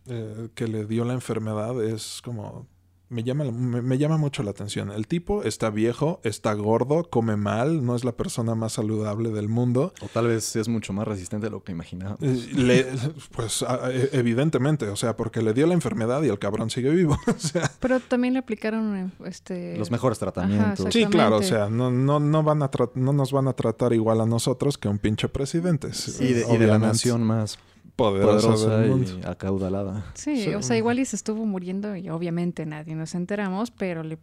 eh, 0.07 0.49
que 0.55 0.67
le 0.67 0.85
dio 0.85 1.05
la 1.05 1.13
enfermedad 1.13 1.83
es 1.83 2.21
como... 2.23 2.67
Me 3.07 3.23
llama, 3.23 3.43
me, 3.45 3.81
me 3.83 3.97
llama 3.99 4.17
mucho 4.17 4.41
la 4.41 4.49
atención. 4.51 4.91
El 4.91 5.05
tipo 5.07 5.43
está 5.43 5.69
viejo, 5.69 6.19
está 6.23 6.53
gordo, 6.53 7.07
come 7.09 7.35
mal, 7.37 7.85
no 7.85 7.95
es 7.95 8.03
la 8.03 8.13
persona 8.13 8.55
más 8.55 8.73
saludable 8.73 9.29
del 9.29 9.47
mundo. 9.47 9.93
O 10.01 10.07
tal 10.07 10.27
vez 10.27 10.55
es 10.55 10.67
mucho 10.67 10.91
más 10.91 11.07
resistente 11.07 11.45
de 11.45 11.51
lo 11.51 11.63
que 11.63 11.71
imaginábamos. 11.71 12.19
Eh, 12.23 12.49
le- 12.55 12.87
pues 13.31 13.63
evidentemente, 14.11 14.87
o 14.89 14.95
sea, 14.95 15.15
porque 15.15 15.41
le 15.41 15.53
dio 15.53 15.67
la 15.67 15.73
enfermedad 15.73 16.23
y 16.23 16.29
el 16.29 16.39
cabrón 16.39 16.69
sigue 16.69 16.89
vivo. 16.89 17.17
o 17.27 17.39
sea, 17.39 17.71
Pero 17.79 17.99
también 17.99 18.33
le 18.33 18.39
aplicaron 18.39 19.11
este... 19.25 19.77
Los 19.77 19.91
mejores 19.91 20.17
tratamientos. 20.19 20.79
Ajá, 20.81 20.91
sí, 20.91 21.05
claro, 21.05 21.37
o 21.37 21.43
sea, 21.43 21.69
no, 21.69 21.91
no, 21.91 22.19
no, 22.19 22.43
van 22.43 22.63
a 22.63 22.69
no 22.95 23.13
nos 23.13 23.31
van 23.31 23.47
a 23.47 23.53
tratar 23.53 23.93
igual 23.93 24.21
a 24.21 24.25
nosotros 24.25 24.77
que 24.77 24.87
a 24.87 24.91
un 24.91 24.97
pinche 24.97 25.29
presidente. 25.29 25.89
y, 26.19 26.33
de, 26.33 26.45
y 26.53 26.57
de 26.57 26.67
la 26.67 26.79
nación 26.79 27.23
más 27.23 27.59
poderosa, 27.95 28.49
poderosa 28.53 28.77
del 28.79 29.19
y 29.23 29.25
acaudalada. 29.25 30.05
Sí, 30.13 30.43
Sí. 30.43 30.53
o 30.53 30.61
sea, 30.61 30.77
igual 30.77 30.99
y 30.99 31.05
se 31.05 31.15
estuvo 31.15 31.45
muriendo 31.45 31.95
y 31.95 32.09
obviamente 32.09 32.65
nadie 32.65 32.95
nos 32.95 33.15
enteramos, 33.15 33.71
pero 33.71 34.03
le 34.03 34.17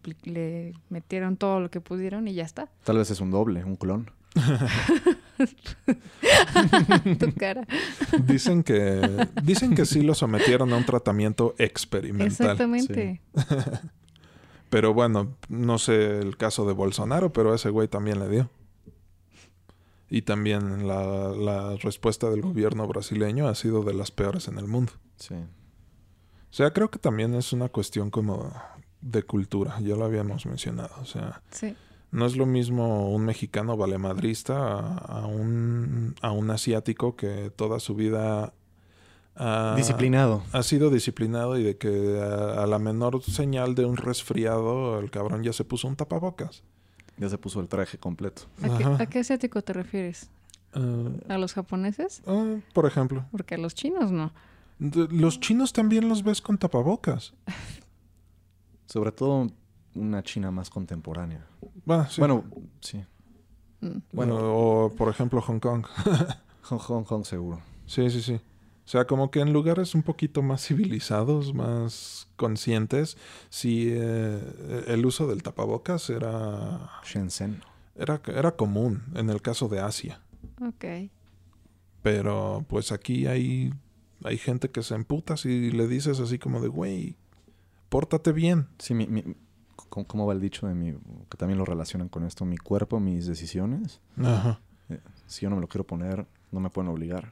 metieron 0.89 1.37
todo 1.37 1.59
lo 1.59 1.69
que 1.71 1.81
pudieron 1.81 2.27
y 2.27 2.33
ya 2.33 2.43
está. 2.43 2.67
Tal 2.83 2.97
vez 2.97 3.09
es 3.11 3.19
un 3.19 3.31
doble, 3.31 3.63
un 3.63 3.75
clon. 3.75 4.09
tu 7.19 7.31
cara. 7.33 7.67
Dicen 8.25 8.63
que 8.63 9.27
dicen 9.43 9.75
que 9.75 9.85
sí 9.85 10.01
lo 10.01 10.15
sometieron 10.15 10.71
a 10.73 10.77
un 10.77 10.85
tratamiento 10.85 11.53
experimental. 11.57 12.27
Exactamente. 12.31 13.21
Pero 14.69 14.93
bueno, 14.93 15.35
no 15.49 15.77
sé 15.77 16.19
el 16.19 16.35
caso 16.35 16.65
de 16.65 16.73
Bolsonaro, 16.73 17.31
pero 17.31 17.51
a 17.51 17.55
ese 17.57 17.69
güey 17.69 17.87
también 17.87 18.19
le 18.19 18.27
dio. 18.27 18.49
Y 20.15 20.21
también 20.21 20.87
la, 20.87 21.29
la 21.29 21.75
respuesta 21.77 22.29
del 22.29 22.43
gobierno 22.43 22.87
brasileño 22.87 23.47
ha 23.47 23.55
sido 23.55 23.81
de 23.83 23.95
las 23.95 24.11
peores 24.11 24.47
en 24.47 24.59
el 24.59 24.67
mundo. 24.67 24.91
Sí. 25.15 25.33
O 25.33 26.55
sea, 26.55 26.71
creo 26.71 26.91
que 26.91 26.99
también 26.99 27.33
es 27.33 27.51
una 27.51 27.67
cuestión 27.69 28.11
como 28.11 28.53
de 29.01 29.23
cultura, 29.23 29.79
ya 29.79 29.95
lo 29.95 30.05
habíamos 30.05 30.45
mencionado. 30.45 30.93
O 31.01 31.05
sea, 31.05 31.41
Sí. 31.49 31.75
no 32.11 32.27
es 32.27 32.35
lo 32.37 32.45
mismo 32.45 33.09
un 33.09 33.25
mexicano 33.25 33.75
valemadrista 33.75 34.55
a, 34.77 34.97
a 35.23 35.25
un, 35.25 36.13
a 36.21 36.29
un 36.31 36.51
asiático 36.51 37.15
que 37.15 37.49
toda 37.55 37.79
su 37.79 37.95
vida 37.95 38.53
ha, 39.35 39.73
Disciplinado. 39.75 40.43
ha 40.51 40.61
sido 40.61 40.91
disciplinado 40.91 41.57
y 41.57 41.63
de 41.63 41.77
que 41.79 42.21
a, 42.21 42.61
a 42.61 42.67
la 42.67 42.77
menor 42.77 43.23
señal 43.23 43.73
de 43.73 43.85
un 43.85 43.97
resfriado 43.97 44.99
el 44.99 45.09
cabrón 45.09 45.41
ya 45.41 45.53
se 45.53 45.65
puso 45.65 45.87
un 45.87 45.95
tapabocas. 45.95 46.61
Ya 47.17 47.29
se 47.29 47.37
puso 47.37 47.59
el 47.59 47.67
traje 47.67 47.97
completo. 47.97 48.43
¿A 48.61 48.77
qué, 48.77 48.83
Ajá. 48.83 49.03
a 49.03 49.05
qué 49.05 49.19
asiático 49.19 49.61
te 49.61 49.73
refieres? 49.73 50.29
Eh, 50.75 51.19
¿A 51.29 51.37
los 51.37 51.53
japoneses? 51.53 52.21
ah, 52.25 52.55
por 52.73 52.85
ejemplo, 52.87 53.25
Porque 53.31 53.55
a 53.55 53.57
los 53.59 53.75
chinos 53.75 54.11
no. 54.11 54.33
de- 54.79 55.07
los 55.09 55.39
chinos 55.39 55.71
también 55.73 56.09
los 56.09 56.23
ves 56.23 56.41
con 56.41 56.57
tapabocas. 56.57 57.33
Sobre 58.87 59.11
todo 59.11 59.47
una 59.95 60.23
China 60.23 60.51
más 60.51 60.69
contemporánea. 60.69 61.45
Bueno, 61.85 62.07
sí. 62.09 62.19
Bueno, 62.21 62.43
sí. 62.81 63.03
Mm. 63.81 63.97
bueno. 64.11 64.35
o 64.39 64.89
por 64.95 65.09
ejemplo 65.09 65.41
Hong 65.41 65.59
Kong. 65.59 65.85
Hong 66.63 66.79
Hong, 66.79 67.03
Kong 67.03 67.25
seguro. 67.25 67.61
Sí, 67.85 68.09
sí, 68.09 68.21
sí. 68.21 68.33
O 68.35 68.87
sea, 68.87 69.05
como 69.05 69.29
que 69.31 69.39
en 69.39 69.53
lugares 69.53 69.93
un 69.95 70.03
poquito 70.03 70.41
más 70.41 70.65
civilizados, 70.65 71.53
más 71.53 72.27
conscientes, 72.43 73.17
sí, 73.49 73.87
eh, 73.89 74.83
el 74.87 75.05
uso 75.05 75.27
del 75.27 75.41
tapabocas 75.43 76.09
era, 76.09 76.89
Shenzhen. 77.05 77.61
era, 77.95 78.21
era 78.27 78.51
común 78.57 79.03
en 79.15 79.29
el 79.29 79.41
caso 79.41 79.69
de 79.69 79.79
Asia. 79.79 80.19
Ok. 80.61 80.85
Pero 82.01 82.65
pues 82.67 82.91
aquí 82.91 83.27
hay, 83.27 83.71
hay 84.25 84.37
gente 84.37 84.69
que 84.69 84.83
se 84.83 84.93
emputa 84.95 85.37
si 85.37 85.71
le 85.71 85.87
dices 85.87 86.19
así 86.19 86.37
como 86.37 86.59
de, 86.59 86.67
güey, 86.67 87.15
pórtate 87.89 88.33
bien. 88.33 88.67
Sí, 88.77 88.93
mi, 88.93 89.07
mi- 89.07 89.23
¿cómo, 89.89 90.05
cómo 90.05 90.25
va 90.27 90.33
el 90.33 90.41
dicho 90.41 90.67
de 90.67 90.73
mi... 90.73 90.91
que 91.29 91.37
también 91.37 91.57
lo 91.59 91.65
relacionan 91.65 92.09
con 92.09 92.25
esto? 92.25 92.43
Mi 92.45 92.57
cuerpo, 92.57 92.99
mis 92.99 93.25
decisiones. 93.25 94.01
Ajá. 94.17 94.59
Si 95.27 95.41
yo 95.43 95.49
no 95.49 95.55
me 95.55 95.61
lo 95.61 95.67
quiero 95.69 95.85
poner, 95.87 96.27
no 96.51 96.59
me 96.59 96.69
pueden 96.69 96.91
obligar. 96.91 97.31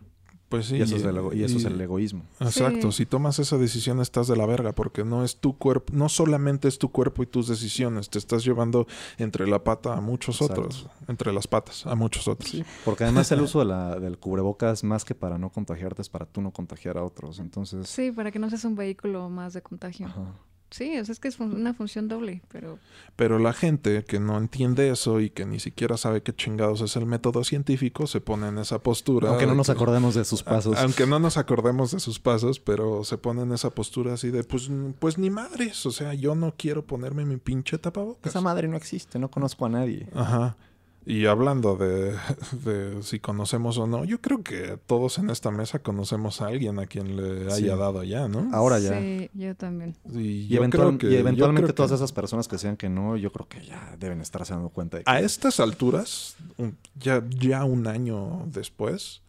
Pues 0.52 0.68
sí. 0.68 0.76
y 0.76 0.82
eso, 0.84 0.96
es, 0.98 1.04
el, 1.04 1.16
ego- 1.18 1.34
y 1.34 1.44
eso 1.44 1.58
es 1.58 1.64
y- 1.64 1.68
el 1.68 1.82
egoísmo. 1.82 2.24
Exacto, 2.40 2.92
Sí. 2.92 2.98
si 3.00 3.06
tomas 3.08 3.40
esa 3.40 3.58
decisión 3.58 4.00
estás 4.02 4.28
de 4.28 4.36
la 4.36 4.46
verga 4.46 4.74
porque 4.74 5.04
no 5.04 5.24
es 5.24 5.38
tu 5.38 5.58
cuerpo, 5.58 5.92
no 5.96 6.10
solamente 6.10 6.68
es 6.68 6.78
tu 6.78 6.92
cuerpo 6.92 7.24
y 7.24 7.26
tus 7.26 7.48
decisiones, 7.48 8.10
te 8.10 8.20
estás 8.20 8.44
llevando 8.44 8.86
entre 9.18 9.48
la 9.48 9.64
pata 9.64 9.94
a 9.96 10.02
muchos 10.02 10.40
Exacto. 10.42 10.62
otros, 10.62 10.88
entre 11.08 11.32
las 11.34 11.48
patas 11.48 11.88
a 11.88 11.96
muchos 11.96 12.28
otros. 12.28 12.52
Sí, 12.52 12.64
porque 12.86 13.06
además 13.06 13.32
el 13.32 13.42
uso 13.42 13.60
de 13.60 13.66
la, 13.66 13.98
del 14.00 14.20
cubrebocas, 14.20 14.84
más 14.84 15.06
que 15.06 15.16
para 15.16 15.38
no 15.38 15.50
contagiarte, 15.50 16.02
es 16.02 16.10
para 16.10 16.26
tú 16.26 16.42
no 16.42 16.52
contagiar 16.52 16.98
a 16.98 17.04
otros. 17.04 17.40
Entonces, 17.40 17.88
Sí, 17.90 18.12
para 18.12 18.30
que 18.32 18.38
no 18.38 18.50
seas 18.50 18.66
un 18.66 18.76
vehículo 18.76 19.30
más 19.30 19.54
de 19.54 19.62
contagio. 19.62 20.08
ajá. 20.08 20.36
Sí, 20.72 20.98
o 20.98 21.04
sea, 21.06 21.12
es 21.12 21.20
que 21.20 21.28
es 21.28 21.38
una 21.40 21.74
función 21.74 22.08
doble, 22.08 22.42
pero 22.50 22.80
Pero 23.18 23.38
la 23.40 23.52
gente 23.54 24.04
que 24.06 24.20
no 24.22 24.38
entiende 24.38 24.90
eso 24.90 25.20
y 25.20 25.30
que 25.30 25.46
ni 25.46 25.60
siquiera 25.60 25.98
sabe 25.98 26.24
qué 26.24 26.34
chingados 26.34 26.80
es 26.80 26.96
el 26.96 27.06
método 27.06 27.44
científico 27.44 28.08
se 28.08 28.22
pone 28.22 28.48
en 28.48 28.58
esa 28.58 28.80
postura. 28.80 29.30
aunque 29.30 29.46
no 29.46 29.54
nos 29.54 29.68
que- 29.68 29.74
acordemos 29.74 30.16
de 30.16 30.24
sus 30.24 30.44
pasos. 30.44 30.78
A- 30.78 30.84
Aunque 30.84 31.06
no 31.06 31.20
nos 31.20 31.36
acordemos 31.38 31.92
de 31.92 32.00
sus 32.00 32.20
pasos, 32.20 32.60
pero 32.62 33.04
se 33.04 33.18
pone 33.18 33.42
en 33.42 33.52
esa 33.52 33.70
postura 33.70 34.14
así 34.14 34.32
de, 34.32 34.44
pues, 34.46 34.70
pues 35.00 35.18
ni 35.18 35.30
madres, 35.30 35.86
o 35.86 35.92
sea, 35.92 36.14
yo 36.14 36.36
no 36.36 36.56
quiero 36.58 36.86
ponerme 36.86 37.26
mi 37.26 37.36
pinche 37.38 37.78
tapabocas. 37.78 38.32
Esa 38.32 38.40
madre 38.42 38.68
no 38.70 38.78
existe, 38.78 39.20
no 39.20 39.30
conozco 39.30 39.66
a 39.66 39.70
nadie. 39.70 40.08
Ajá. 40.16 40.56
Y 41.04 41.26
hablando 41.26 41.76
de, 41.78 42.14
de 42.64 43.02
si 43.02 43.20
conocemos 43.20 43.78
o 43.80 43.88
no, 43.88 44.06
yo 44.06 44.22
creo 44.22 44.44
que 44.44 44.78
todos 44.86 45.18
en 45.18 45.30
esta 45.32 45.50
mesa 45.50 45.80
conocemos 45.80 46.42
a 46.42 46.48
alguien 46.48 46.78
a 46.80 46.86
quien 46.86 47.16
le 47.18 47.50
Sí. 47.52 47.64
haya 47.64 47.76
dado 47.76 48.04
ya, 48.04 48.28
¿no? 48.28 48.50
Ahora 48.54 48.78
ya. 48.78 49.00
Sí, 49.00 49.30
yo 49.34 49.56
también. 49.56 49.96
Y, 50.14 50.20
Y, 50.20 50.48
yo 50.48 50.58
eventual- 50.62 50.88
creo 50.90 50.98
que- 51.00 51.08
y 51.08 51.14
yo 51.14 51.20
eventualmente 51.20 51.66
creo 51.70 51.76
todas 51.76 51.92
que 51.92 51.96
esas 51.96 52.12
personas 52.12 52.48
que 52.48 52.58
sean 52.60 52.78
que 52.78 52.88
no, 52.90 53.18
yo 53.18 53.32
creo 53.32 53.48
que 53.48 53.66
ya 53.66 53.96
deben 54.00 54.22
estarse 54.22 54.54
dando 54.54 54.70
cuenta 54.70 54.98
de 54.98 55.04
que 55.04 55.10
A 55.12 55.20
estas 55.20 55.60
alturas, 55.60 56.36
un- 56.58 56.78
ya, 57.00 57.24
ya 57.30 57.64
un 57.64 57.88
año 57.88 58.44
después, 58.46 59.22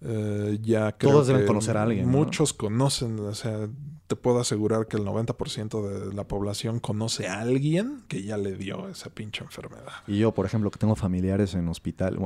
eh, 0.00 0.58
ya 0.62 0.92
creo 0.96 1.12
Todos 1.12 1.26
deben 1.26 1.42
que 1.42 1.46
conocer 1.48 1.76
a 1.76 1.82
alguien, 1.82 2.06
¿no? 2.10 2.16
Muchos 2.16 2.54
conocen, 2.54 3.20
o 3.20 3.34
sea, 3.34 3.68
te 4.10 4.16
puedo 4.16 4.40
asegurar 4.40 4.88
que 4.88 4.96
el 4.96 5.04
90% 5.04 5.88
de 5.88 6.12
la 6.12 6.26
población 6.26 6.80
conoce 6.80 7.28
a 7.28 7.42
alguien 7.42 8.02
que 8.08 8.24
ya 8.24 8.36
le 8.36 8.56
dio 8.56 8.88
esa 8.88 9.08
pinche 9.08 9.44
enfermedad. 9.44 9.92
Y 10.08 10.18
yo, 10.18 10.34
por 10.34 10.46
ejemplo, 10.46 10.68
que 10.72 10.80
tengo 10.80 10.96
familiares 10.96 11.54
en 11.54 11.68
hospital, 11.68 12.18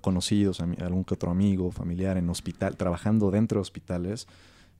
conocidos, 0.00 0.58
algún 0.58 1.04
que 1.04 1.14
otro 1.14 1.30
amigo, 1.30 1.70
familiar 1.70 2.16
en 2.16 2.28
hospital, 2.28 2.76
trabajando 2.76 3.30
dentro 3.30 3.58
de 3.58 3.62
hospitales, 3.62 4.26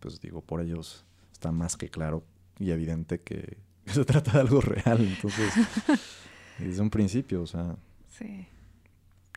pues 0.01 0.21
digo, 0.21 0.41
por 0.41 0.61
ellos 0.61 1.05
está 1.31 1.53
más 1.53 1.77
que 1.77 1.91
claro 1.91 2.25
y 2.59 2.73
evidente 2.73 3.21
que 3.21 3.59
se 3.87 4.05
trata 4.05 4.33
de 4.33 4.41
algo 4.41 4.61
real. 4.61 4.99
Entonces, 4.99 5.55
desde 6.59 6.83
un 6.83 6.91
principio, 6.91 7.43
o 7.43 7.47
sea, 7.47 7.77
Sí. 8.19 8.49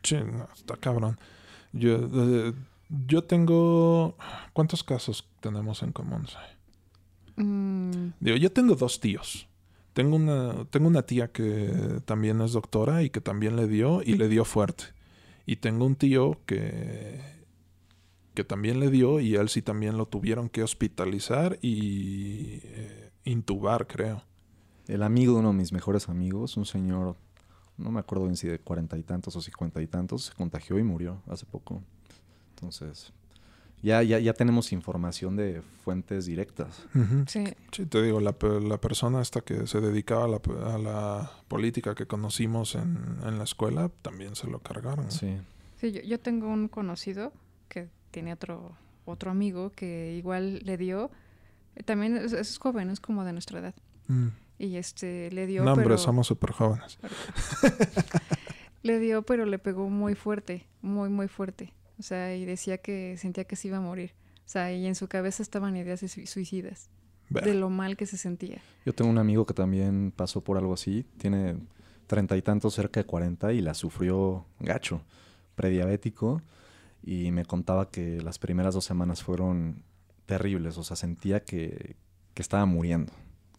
Sí, 0.02 0.15
no, 0.15 0.49
está 0.56 0.76
cabrón. 0.76 1.19
Yo, 1.72 1.98
eh, 1.98 2.53
yo 2.89 3.23
tengo... 3.26 4.18
¿Cuántos 4.53 4.84
casos 4.84 5.30
tenemos 5.39 5.84
en 5.84 5.91
común? 5.91 6.26
Mm, 7.35 8.09
Digo, 8.19 8.37
yo 8.37 8.51
tengo 8.51 8.75
dos 8.75 8.99
tíos. 8.99 9.47
Tengo 9.93 10.15
una, 10.15 10.65
tengo 10.69 10.87
una 10.87 11.03
tía 11.03 11.31
que 11.31 12.01
también 12.05 12.41
es 12.41 12.53
doctora 12.53 13.03
y 13.03 13.09
que 13.09 13.21
también 13.21 13.55
le 13.57 13.67
dio 13.67 14.01
y 14.03 14.13
le 14.15 14.29
dio 14.29 14.45
fuerte. 14.45 14.85
Y 15.45 15.57
tengo 15.57 15.85
un 15.85 15.95
tío 15.95 16.39
que, 16.45 17.19
que 18.33 18.43
también 18.43 18.79
le 18.79 18.89
dio 18.89 19.19
y 19.19 19.35
él 19.35 19.49
sí 19.49 19.61
también 19.61 19.97
lo 19.97 20.05
tuvieron 20.07 20.49
que 20.49 20.63
hospitalizar 20.63 21.59
y 21.61 22.59
eh, 22.63 23.11
intubar, 23.25 23.87
creo. 23.87 24.23
el 24.87 25.03
amigo 25.03 25.33
de 25.33 25.39
uno 25.41 25.49
de 25.49 25.55
mis 25.57 25.73
mejores 25.73 26.09
amigos, 26.09 26.57
un 26.57 26.65
señor, 26.65 27.17
no 27.77 27.91
me 27.91 27.99
acuerdo 27.99 28.25
bien 28.25 28.37
si 28.37 28.47
de 28.47 28.59
cuarenta 28.59 28.97
y 28.97 29.03
tantos 29.03 29.35
o 29.35 29.41
cincuenta 29.41 29.81
y 29.81 29.87
tantos, 29.87 30.23
se 30.25 30.33
contagió 30.33 30.79
y 30.79 30.83
murió 30.83 31.21
hace 31.27 31.45
poco. 31.45 31.83
Entonces, 32.55 33.13
ya, 33.81 34.03
ya, 34.03 34.19
ya 34.19 34.33
tenemos 34.33 34.71
información 34.71 35.35
de 35.35 35.61
fuentes 35.83 36.25
directas. 36.25 36.85
Sí. 37.27 37.43
Sí, 37.71 37.85
te 37.85 38.01
digo, 38.01 38.19
la, 38.19 38.33
pe- 38.33 38.61
la 38.61 38.79
persona 38.79 39.21
esta 39.21 39.41
que 39.41 39.65
se 39.67 39.81
dedicaba 39.81 40.25
a 40.25 40.27
la, 40.27 40.41
a 40.73 40.77
la 40.77 41.31
política 41.47 41.95
que 41.95 42.05
conocimos 42.05 42.75
en, 42.75 42.97
en 43.25 43.37
la 43.37 43.43
escuela 43.43 43.89
también 44.01 44.35
se 44.35 44.47
lo 44.47 44.59
cargaron. 44.59 45.09
Sí. 45.11 45.37
Sí, 45.79 45.91
yo, 45.91 46.01
yo 46.01 46.19
tengo 46.19 46.47
un 46.47 46.67
conocido 46.67 47.33
que 47.69 47.89
tiene 48.11 48.33
otro, 48.33 48.75
otro 49.05 49.31
amigo 49.31 49.71
que 49.71 50.13
igual 50.17 50.59
le 50.63 50.77
dio. 50.77 51.09
También 51.85 52.17
es, 52.17 52.33
es 52.33 52.57
joven, 52.59 52.89
es 52.89 52.99
como 52.99 53.23
de 53.23 53.33
nuestra 53.33 53.59
edad. 53.59 53.75
Mm. 54.07 54.27
Y 54.59 54.75
este 54.75 55.31
le 55.31 55.47
dio. 55.47 55.63
No, 55.63 55.71
hombre, 55.71 55.85
pero, 55.85 55.97
somos 55.97 56.27
súper 56.27 56.51
jóvenes. 56.51 56.99
Le 58.83 58.97
dio, 58.99 59.21
pero 59.21 59.45
le 59.45 59.59
pegó 59.59 59.89
muy 59.89 60.15
fuerte, 60.15 60.65
muy, 60.81 61.07
muy 61.09 61.27
fuerte. 61.27 61.71
O 62.01 62.03
sea, 62.03 62.35
y 62.35 62.45
decía 62.45 62.79
que 62.79 63.15
sentía 63.17 63.43
que 63.45 63.55
se 63.55 63.67
iba 63.67 63.77
a 63.77 63.81
morir. 63.81 64.11
O 64.43 64.49
sea, 64.51 64.73
y 64.73 64.85
en 64.87 64.95
su 64.95 65.07
cabeza 65.07 65.43
estaban 65.43 65.77
ideas 65.77 66.01
de 66.01 66.07
sui- 66.07 66.25
suicidas, 66.25 66.89
de 67.29 67.53
lo 67.53 67.69
mal 67.69 67.95
que 67.95 68.05
se 68.07 68.17
sentía. 68.17 68.59
Yo 68.85 68.93
tengo 68.93 69.09
un 69.11 69.19
amigo 69.19 69.45
que 69.45 69.53
también 69.53 70.11
pasó 70.15 70.41
por 70.43 70.57
algo 70.57 70.73
así. 70.73 71.05
Tiene 71.17 71.57
treinta 72.07 72.35
y 72.35 72.41
tantos, 72.41 72.73
cerca 72.73 72.99
de 72.99 73.05
cuarenta, 73.05 73.53
y 73.53 73.61
la 73.61 73.73
sufrió 73.75 74.45
gacho, 74.59 75.03
prediabético. 75.55 76.41
Y 77.03 77.31
me 77.31 77.45
contaba 77.45 77.89
que 77.91 78.19
las 78.21 78.39
primeras 78.39 78.73
dos 78.73 78.83
semanas 78.85 79.23
fueron 79.23 79.83
terribles. 80.25 80.77
O 80.77 80.83
sea, 80.83 80.95
sentía 80.95 81.43
que, 81.45 81.95
que 82.33 82.41
estaba 82.41 82.65
muriendo. 82.65 83.13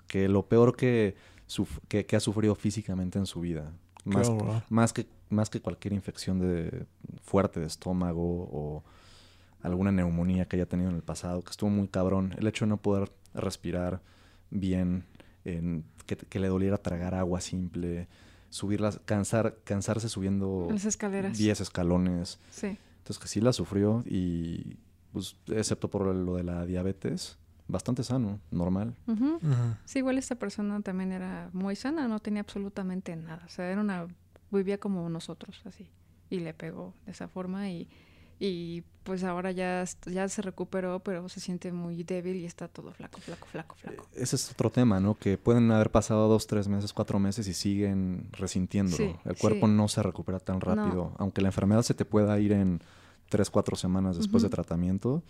Que 0.09 0.29
lo 0.29 0.49
peor 0.49 0.77
que, 0.77 1.15
que, 1.89 2.05
que 2.07 2.17
ha 2.17 2.21
sufrido 2.21 2.55
físicamente 2.55 3.19
en 3.19 3.27
su 3.27 3.41
vida. 3.41 3.73
Más, 4.69 4.93
que, 4.93 5.07
más 5.31 5.51
que 5.51 5.61
cualquier 5.61 5.93
infección 5.95 6.39
de, 6.41 6.87
fuerte 7.23 7.61
de 7.61 7.67
estómago 7.67 8.49
o 8.51 8.83
alguna 9.63 9.93
neumonía 9.93 10.47
que 10.47 10.57
haya 10.57 10.67
tenido 10.67 10.91
en 10.91 10.97
el 10.97 11.03
pasado, 11.03 11.43
que 11.43 11.51
estuvo 11.51 11.71
muy 11.71 11.89
cabrón. 11.89 12.35
El 12.39 12.47
hecho 12.49 12.65
de 12.65 12.71
no 12.71 12.77
poder 12.79 13.13
respirar 13.35 14.01
bien, 14.51 15.05
en- 15.45 15.85
que, 16.07 16.17
que 16.17 16.41
le 16.41 16.49
doliera 16.49 16.79
tragar 16.79 17.15
agua 17.15 17.41
simple, 17.41 18.09
subirlas, 18.51 18.99
cansar, 19.05 19.57
cansarse 19.65 20.09
subiendo 20.09 20.67
Las 20.71 20.85
escaleras. 20.85 21.39
10 21.39 21.61
escalones. 21.61 22.39
Sí. 22.51 22.77
Entonces 22.99 23.19
que 23.23 23.29
sí 23.29 23.41
la 23.41 23.53
sufrió 23.53 24.03
y, 24.05 24.77
pues, 25.13 25.37
excepto 25.47 25.89
por 25.89 26.07
lo 26.15 26.37
de 26.37 26.43
la 26.45 26.67
diabetes, 26.67 27.39
bastante 27.69 28.03
sano, 28.03 28.41
normal. 28.51 28.95
Sí, 29.85 29.99
igual 30.01 30.19
esta 30.19 30.35
persona 30.37 30.81
también 30.83 31.13
era 31.13 31.51
muy 31.53 31.77
sana, 31.77 32.09
no 32.09 32.19
tenía 32.21 32.41
absolutamente 32.41 33.15
nada. 33.17 33.43
O 33.47 33.49
sea, 33.49 33.71
era 33.71 33.81
una. 33.81 34.07
vivía 34.51 34.79
como 34.79 35.09
nosotros, 35.09 35.61
así. 35.65 35.89
Y 36.31 36.41
le 36.41 36.55
pegó 36.55 36.95
de 37.07 37.13
esa 37.13 37.29
forma 37.29 37.69
y. 37.71 37.89
Y 38.45 38.83
pues 39.05 39.23
ahora 39.23 39.53
ya, 39.53 39.85
ya 40.07 40.29
se 40.29 40.43
recuperó, 40.43 40.99
pero 41.01 41.29
se 41.29 41.39
siente 41.39 41.71
muy 41.71 42.03
débil 42.03 42.37
y 42.37 42.45
está 42.45 42.67
todo 42.67 42.93
flaco, 42.93 43.21
flaco, 43.21 43.47
flaco, 43.47 43.77
flaco. 43.77 44.09
Ese 44.17 44.35
es 44.35 44.51
otro 44.51 44.69
tema, 44.69 44.99
¿no? 44.99 45.15
Que 45.15 45.39
pueden 45.39 45.71
haber 45.71 45.91
pasado 45.93 46.27
dos, 46.29 46.49
tres 46.49 46.67
meses, 46.67 46.93
cuatro 46.93 47.21
meses 47.21 47.47
y 47.47 47.55
siguen 47.55 48.27
resintiéndolo. 48.33 48.97
Sí, 48.97 49.15
el 49.25 49.37
cuerpo 49.37 49.67
sí. 49.69 49.73
no 49.73 49.87
se 49.87 50.03
recupera 50.03 50.41
tan 50.41 50.57
No. 50.57 50.61
rápido. 50.61 51.13
Aunque 51.19 51.41
la 51.41 51.49
enfermedad 51.49 51.83
se 51.83 51.95
te 51.95 52.05
pueda 52.05 52.37
ir 52.41 52.51
en 52.51 52.81
tres, 53.29 53.49
cuatro 53.49 53.77
semanas 53.77 54.17
después 54.17 54.43
de 54.43 54.49
Ujú. 54.49 54.57
tratamiento, 54.57 55.23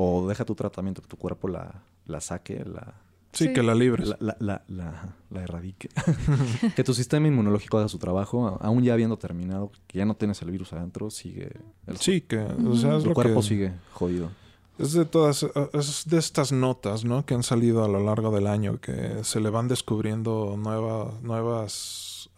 o 0.00 0.28
deja 0.28 0.44
tu 0.44 0.54
tratamiento 0.54 1.02
que 1.02 1.08
tu 1.08 1.16
cuerpo 1.16 1.48
la, 1.48 1.82
la 2.06 2.20
saque, 2.20 2.64
la, 2.64 2.94
Sí, 3.32 3.48
Sí. 3.48 3.52
que 3.52 3.62
la 3.62 3.74
libres. 3.74 4.08
la, 4.08 4.16
la, 4.20 4.36
la, 4.38 4.62
la- 4.68 5.14
la 5.30 5.42
erradique. 5.42 5.88
que 6.76 6.82
tu 6.84 6.94
sistema 6.94 7.26
inmunológico 7.28 7.76
haga 7.78 7.88
su 7.88 7.98
trabajo, 7.98 8.58
aún 8.62 8.82
ya 8.84 8.94
habiendo 8.94 9.18
terminado, 9.18 9.70
que 9.86 9.98
ya 9.98 10.04
no 10.06 10.14
tienes 10.14 10.40
el 10.42 10.50
virus 10.50 10.72
adentro, 10.72 11.10
sigue. 11.10 11.50
El, 11.86 11.96
Sí, 11.98 12.20
que, 12.22 12.38
o 12.38 12.74
sea, 12.76 12.96
es 12.96 13.02
tu 13.02 13.08
lo 13.10 13.14
cuerpo 13.14 13.40
que- 13.40 13.46
sigue 13.46 13.72
jodido. 13.92 14.30
Es 14.78 14.92
de 14.92 15.04
todas, 15.04 15.44
es 15.74 16.04
de 16.06 16.18
estas 16.18 16.52
notas, 16.52 17.04
¿no? 17.04 17.26
Que 17.26 17.34
han 17.34 17.42
salido 17.42 17.84
a 17.84 17.88
lo 17.88 17.98
largo 18.02 18.30
del 18.30 18.46
año, 18.46 18.80
que 18.80 19.24
se 19.24 19.40
le 19.40 19.50
van 19.50 19.66
descubriendo 19.68 20.56
nuevas, 20.56 21.20
nuevas 21.22 22.30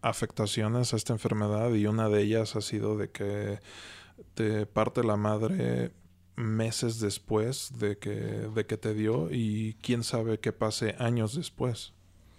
afectaciones 0.00 0.92
a 0.92 0.96
esta 0.96 1.12
enfermedad 1.12 1.72
y 1.74 1.86
una 1.86 2.08
de 2.08 2.22
ellas 2.22 2.56
ha 2.56 2.60
sido 2.62 2.96
de 2.96 3.10
que 3.10 3.60
te 4.34 4.66
parte 4.66 5.04
la 5.04 5.16
madre 5.16 5.92
meses 6.36 6.98
después 7.00 7.72
de 7.78 7.98
que, 7.98 8.10
de 8.10 8.66
que 8.66 8.76
te 8.76 8.94
dio 8.94 9.28
y 9.30 9.74
quién 9.82 10.02
sabe 10.02 10.38
qué 10.40 10.52
pase 10.52 10.94
años 10.98 11.34
después, 11.34 11.92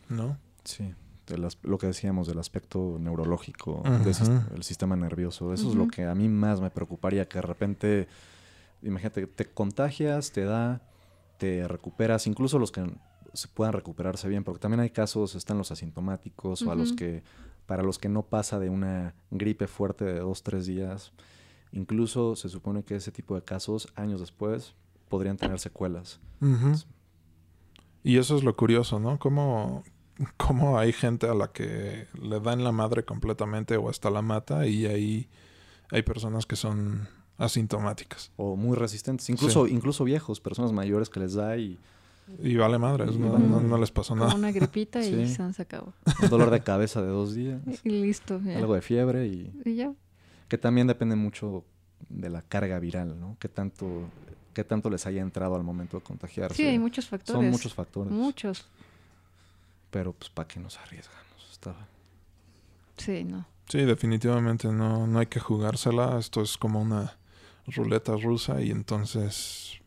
¿no? 0.10 0.38
Sí, 0.64 0.94
del 1.28 1.45
as- 1.45 1.57
lo 1.64 1.78
que 1.78 1.88
decíamos 1.88 2.28
del 2.28 2.40
aspecto 2.40 2.98
neurológico 2.99 3.82
del 4.03 4.14
sis- 4.15 4.30
el 4.56 4.64
sistema 4.64 4.95
nervioso. 4.95 5.53
Eso 5.53 5.70
es 5.70 5.76
lo 5.76 5.88
que 5.88 6.06
a 6.06 6.15
mí 6.15 6.28
más 6.30 6.60
me 6.61 6.70
preocuparía, 6.70 7.28
que 7.28 7.38
de 7.38 7.41
repente, 7.44 8.07
imagínate, 8.82 9.28
te 9.28 9.45
contagias, 9.45 10.32
te 10.32 10.44
da, 10.44 10.82
te 11.38 11.68
recuperas, 11.68 12.28
incluso 12.28 12.60
los 12.60 12.72
que 12.72 12.84
se 13.34 13.48
puedan 13.48 13.74
recuperarse 13.74 14.28
bien, 14.28 14.44
porque 14.44 14.60
también 14.60 14.80
hay 14.82 14.90
casos, 14.91 15.36
están 15.36 15.57
los 15.57 15.72
asintomáticos 15.72 16.61
o 16.64 16.72
a 16.72 16.76
los 16.76 16.94
que, 16.94 17.24
para 17.65 17.84
los 17.84 17.98
que 17.99 18.10
no 18.10 18.24
pasa 18.24 18.60
de 18.60 18.70
una 18.70 19.14
gripe 19.32 19.68
fuerte 19.68 20.06
de 20.06 20.20
dos, 20.20 20.44
tres 20.44 20.65
días, 20.65 21.11
incluso 21.74 22.36
se 22.38 22.48
supone 22.50 22.84
que 22.84 22.95
ese 22.95 23.12
tipo 23.12 23.36
de 23.36 23.41
casos, 23.44 23.88
años 23.95 24.22
después, 24.22 24.74
podrían 25.10 25.36
tener 25.38 25.60
secuelas. 25.60 26.20
Ujú. 26.41 26.72
Y 28.04 28.18
eso 28.18 28.38
es 28.38 28.44
lo 28.44 28.56
curioso, 28.56 29.00
¿no? 29.00 29.20
Cómo, 29.20 29.84
cómo 30.38 30.78
hay 30.80 30.91
gente 30.94 31.28
a 31.28 31.34
la 31.34 31.52
que 31.52 32.08
le 32.22 32.40
da 32.40 32.54
en 32.54 32.64
la 32.64 32.72
madre 32.72 33.04
completamente 33.04 33.78
o 33.78 33.90
hasta 33.90 34.10
la 34.10 34.22
mata 34.22 34.66
y 34.68 34.86
ahí 34.86 35.28
hay 35.91 36.02
personas 36.04 36.45
que 36.45 36.56
son 36.56 37.08
asintomáticas. 37.38 38.32
O 38.38 38.56
muy 38.56 38.76
resistentes, 38.78 39.30
incluso, 39.30 39.68
incluso 39.68 40.04
viejos, 40.04 40.40
personas 40.40 40.72
mayores 40.72 41.10
que 41.10 41.20
les 41.20 41.34
da 41.34 41.58
y 41.58 41.78
Y 42.41 42.56
vale 42.56 42.78
madres, 42.80 43.18
no, 43.18 43.38
no- 43.38 43.60
no 43.60 43.78
les 43.78 43.91
pasó 43.91 44.14
Como 44.14 44.24
nada. 44.26 44.36
una 44.38 44.52
gripita 44.54 45.02
y 45.06 45.28
Sí. 45.28 45.36
se 45.36 45.44
han 45.44 45.54
sacado. 45.54 45.94
un 46.22 46.30
dolor 46.30 46.52
de 46.52 46.62
cabeza 46.62 47.02
de 47.02 47.10
dos 47.10 47.34
días, 47.36 47.62
Y 47.84 47.90
listo. 47.90 48.40
ya. 48.41 48.58
algo 48.60 48.76
de 48.76 48.82
fiebre 48.82 49.28
y 49.28 49.52
Y 49.66 49.76
ya. 49.76 49.94
Que 50.54 50.58
también 50.60 50.86
depende 50.86 51.16
mucho 51.16 51.64
de 52.10 52.30
la 52.30 52.44
carga 52.44 52.78
viral, 52.78 53.20
¿no? 53.20 53.38
Qué 53.40 53.50
tanto, 53.50 53.88
qué 54.54 54.64
tanto 54.64 54.88
les 54.92 55.08
haya 55.08 55.20
entrado 55.20 55.56
al 55.56 55.64
momento 55.64 55.98
de 55.98 56.04
contagiarse. 56.04 56.56
Sí, 56.58 56.68
hay 56.68 56.78
muchos 56.78 57.08
factores. 57.08 57.42
Son 57.42 57.50
muchos 57.50 57.74
factores. 57.74 58.14
Muchos. 58.14 58.68
Pero 59.90 60.14
pues 60.14 60.30
para 60.30 60.48
qué 60.48 60.60
nos 60.60 60.78
arriesgamos. 60.78 61.50
Está- 61.52 61.74
Sí, 62.98 63.24
no. 63.24 63.48
Sí, 63.68 63.80
definitivamente 63.80 64.68
no, 64.72 65.08
no 65.08 65.18
hay 65.18 65.26
que 65.26 65.40
jugársela. 65.40 66.20
Esto 66.20 66.44
es 66.44 66.56
como 66.56 66.80
una 66.84 67.18
ruleta 67.66 68.16
rusa 68.16 68.62
y 68.62 68.70
entonces 68.70 69.80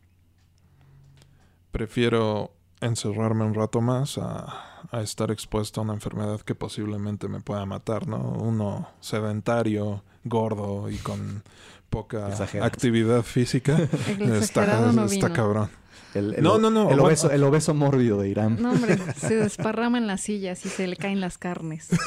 prefiero 1.71 2.51
encerrarme 2.81 3.45
un 3.45 3.55
rato 3.55 3.81
más 3.81 4.19
a, 4.19 4.81
a 4.91 5.01
estar 5.01 5.31
expuesto 5.31 5.81
a 5.81 5.85
una 5.85 5.95
enfermedad 5.95 6.41
que 6.41 6.55
posiblemente 6.55 7.29
me 7.29 7.41
pueda 7.41 7.65
matar, 7.67 8.07
¿no? 8.07 8.19
Uno 8.19 8.89
sedentario, 9.01 10.03
gordo 10.25 10.91
y 10.91 10.97
con 10.99 11.43
poca 11.91 12.29
actividad 12.63 13.23
física. 13.23 13.77
El 14.19 14.33
está, 14.35 14.93
no 14.93 15.05
está 15.05 15.33
cabrón. 15.33 15.71
El, 16.15 16.35
el 16.35 16.43
No, 16.43 16.59
no, 16.59 16.71
no, 16.71 16.91
El 16.91 17.01
obeso, 17.01 17.31
el 17.31 17.45
obeso 17.45 17.75
mórbido 17.75 18.21
de 18.21 18.29
Irán. 18.29 18.57
No, 18.61 18.73
hombre, 18.73 18.99
se 19.17 19.37
desparrama 19.37 19.99
en 19.99 20.07
las 20.07 20.23
sillas 20.23 20.65
y 20.65 20.69
se 20.69 20.87
le 20.87 20.97
caen 20.97 21.21
las 21.21 21.39
carnes. 21.39 21.89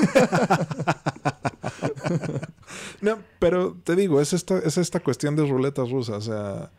No, 3.02 3.18
pero 3.40 3.78
te 3.84 3.96
digo, 3.96 4.20
es 4.20 4.34
esta, 4.34 4.58
es 4.60 4.78
esta 4.78 5.00
cuestión 5.00 5.36
de 5.36 5.46
ruletas 5.46 5.90
rusas. 5.90 6.28
O 6.28 6.32
sea, 6.32 6.72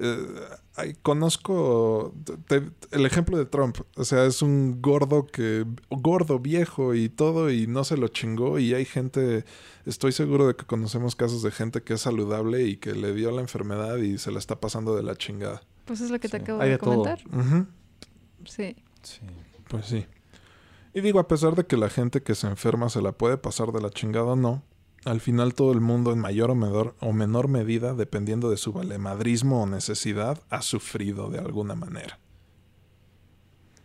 eh, 0.00 0.94
conozco 1.02 2.14
te- 2.48 2.62
el 2.90 3.06
ejemplo 3.06 3.36
de 3.36 3.44
Trump. 3.46 3.78
O 3.96 4.04
sea, 4.04 4.24
es 4.24 4.42
un 4.42 4.80
gordo 4.80 5.26
que, 5.26 5.66
gordo, 5.90 6.38
viejo 6.38 6.94
y 6.94 7.08
todo, 7.08 7.50
y 7.50 7.66
no 7.66 7.84
se 7.84 7.96
lo 7.96 8.08
chingó. 8.08 8.58
Y 8.58 8.74
hay 8.74 8.84
gente, 8.84 9.44
estoy 9.84 10.12
seguro 10.12 10.46
de 10.46 10.54
que 10.56 10.64
conocemos 10.64 11.14
casos 11.16 11.42
de 11.42 11.50
gente 11.50 11.82
que 11.82 11.94
es 11.94 12.00
saludable 12.00 12.62
y 12.64 12.76
que 12.76 12.92
le 12.94 13.12
dio 13.14 13.30
la 13.30 13.40
enfermedad 13.42 13.96
y 13.98 14.18
se 14.18 14.30
la 14.32 14.38
está 14.38 14.60
pasando 14.60 14.96
de 14.96 15.02
la 15.02 15.14
chingada. 15.16 15.62
Pues 15.84 16.00
es 16.00 16.10
lo 16.10 16.18
que 16.20 16.28
te 16.28 16.38
Sí. 16.38 16.42
acabo 16.44 16.60
Hay 16.62 16.68
de 16.68 16.72
de 16.74 16.78
todo. 16.78 17.02
comentar. 17.02 17.20
Sí. 18.46 18.76
Sí. 19.02 19.20
Pues 19.68 19.86
sí. 19.86 20.06
Y 20.94 21.00
digo, 21.02 21.20
a 21.20 21.28
pesar 21.28 21.54
de 21.54 21.64
que 21.66 21.76
la 21.76 21.88
gente 21.88 22.22
que 22.22 22.34
se 22.34 22.46
enferma 22.48 22.88
se 22.88 23.00
la 23.02 23.12
puede 23.12 23.36
pasar 23.38 23.70
de 23.72 23.80
la 23.80 23.90
chingada, 23.90 24.34
no. 24.34 24.62
Al 25.04 25.20
final 25.20 25.54
todo 25.54 25.72
el 25.72 25.80
mundo 25.80 26.12
en 26.12 26.18
mayor 26.18 26.50
o 26.50 26.54
menor, 26.54 26.94
o 27.00 27.12
menor 27.12 27.48
medida, 27.48 27.94
dependiendo 27.94 28.50
de 28.50 28.56
su 28.58 28.72
valemadrismo 28.72 29.62
o 29.62 29.66
necesidad, 29.66 30.42
ha 30.50 30.60
sufrido 30.62 31.30
de 31.30 31.38
alguna 31.38 31.74
manera. 31.74 32.18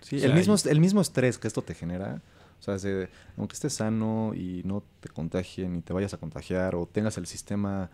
Sí, 0.01 0.17
O 0.17 0.19
sea, 0.19 0.27
el, 0.29 0.35
mismo, 0.35 0.55
el 0.69 0.79
mismo 0.81 1.01
estrés 1.01 1.37
que 1.37 1.47
esto 1.47 1.61
te 1.61 1.73
genera, 1.73 2.21
o 2.59 2.61
sea, 2.63 2.73
desde- 2.75 3.09
aunque 3.37 3.53
estés 3.53 3.73
sano 3.73 4.33
y 4.35 4.61
no 4.65 4.83
te 4.99 5.09
contagien 5.09 5.73
ni 5.73 5.81
te 5.81 5.93
vayas 5.93 6.13
a 6.13 6.17
contagiar 6.17 6.75
o 6.75 6.85
tengas 6.85 7.17
el 7.17 7.25
sistema 7.27 7.89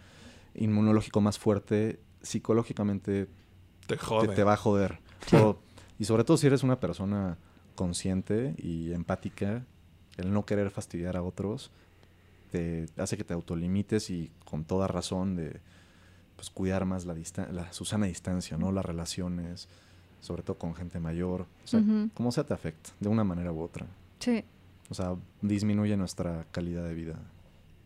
inmunológico 0.56 1.22
más 1.22 1.38
fuerte, 1.40 2.00
psicológicamente 2.22 3.28
Te 3.88 3.96
te, 3.96 3.98
jode. 3.98 4.36
te 4.36 4.44
va 4.44 4.54
a 4.54 4.58
joder. 4.58 5.00
O- 5.34 5.58
y 6.00 6.06
sobre 6.06 6.24
todo 6.24 6.38
si 6.38 6.48
eres 6.48 6.64
una 6.64 6.80
persona 6.80 7.38
consciente 7.76 8.56
y 8.58 8.92
empática, 8.92 9.64
el 10.18 10.34
no 10.34 10.46
querer 10.46 10.72
fastidiar 10.72 11.16
a 11.16 11.24
otros 11.24 11.72
te 12.52 12.86
hace 12.98 13.18
que 13.18 13.24
te 13.24 13.34
autolimites 13.34 14.10
y 14.10 14.32
con 14.46 14.64
toda 14.66 14.88
razón 14.88 15.36
de 15.36 15.60
pues, 16.36 16.50
cuidar 16.50 16.86
más 16.86 17.06
la, 17.06 17.16
distan- 17.16 17.52
la 17.52 17.72
su 17.74 17.86
sana 17.86 18.06
distancia, 18.06 18.58
¿no? 18.58 18.72
Las 18.72 18.86
relaciones, 18.86 19.68
sobre 20.20 20.44
todo 20.44 20.58
con 20.58 20.76
gente 20.76 21.00
mayor. 21.00 21.42
O 21.64 21.68
sea, 21.68 21.82
como 22.14 22.32
sea 22.32 22.44
te 22.44 22.54
afecta, 22.54 22.92
de 23.00 23.10
una 23.10 23.24
manera 23.24 23.52
u 23.52 23.62
otra. 23.62 23.88
Sí. 24.20 24.44
O 24.90 24.94
sea, 24.94 25.16
disminuye 25.42 25.96
nuestra 25.98 26.46
calidad 26.52 26.84
de 26.84 26.94
vida. 26.94 27.16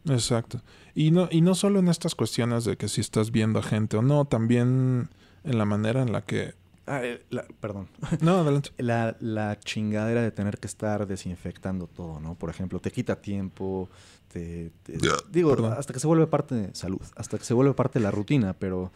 Exacto. 0.08 0.62
Y 0.94 1.12
no, 1.12 1.28
y 1.32 1.42
no 1.42 1.56
solo 1.56 1.80
en 1.80 1.88
estas 1.88 2.14
cuestiones 2.16 2.64
de 2.66 2.78
que 2.78 2.88
si 2.88 3.02
estás 3.02 3.32
viendo 3.32 3.60
a 3.60 3.64
gente 3.64 3.98
o 3.98 4.02
no, 4.02 4.26
también 4.26 5.10
en 5.44 5.58
la 5.58 5.66
manera 5.66 6.02
en 6.02 6.12
la 6.12 6.22
que... 6.22 6.54
Ah, 6.88 7.02
eh, 7.04 7.24
la- 7.32 7.46
perdón. 7.60 7.88
No, 8.22 8.40
adelante. 8.42 8.70
La, 8.78 9.18
la 9.20 9.60
chingadera 9.60 10.22
de 10.22 10.30
tener 10.32 10.60
que 10.60 10.68
estar 10.68 11.08
desinfectando 11.08 11.88
todo, 11.88 12.20
¿no? 12.20 12.36
Por 12.36 12.52
ejemplo, 12.52 12.80
te 12.80 12.92
quita 12.92 13.20
tiempo, 13.22 13.90
te... 14.36 14.72
te- 14.98 14.98
digo, 15.32 15.50
Perdón. 15.52 15.74
hasta 15.78 15.94
que 15.94 16.00
se 16.00 16.08
vuelve 16.08 16.28
parte 16.28 16.56
de 16.56 16.76
salud, 16.76 17.02
hasta 17.16 17.38
que 17.38 17.44
se 17.46 17.54
vuelve 17.54 17.74
parte 17.74 18.00
de 18.00 18.04
la 18.04 18.12
rutina, 18.12 18.54
pero 18.54 18.92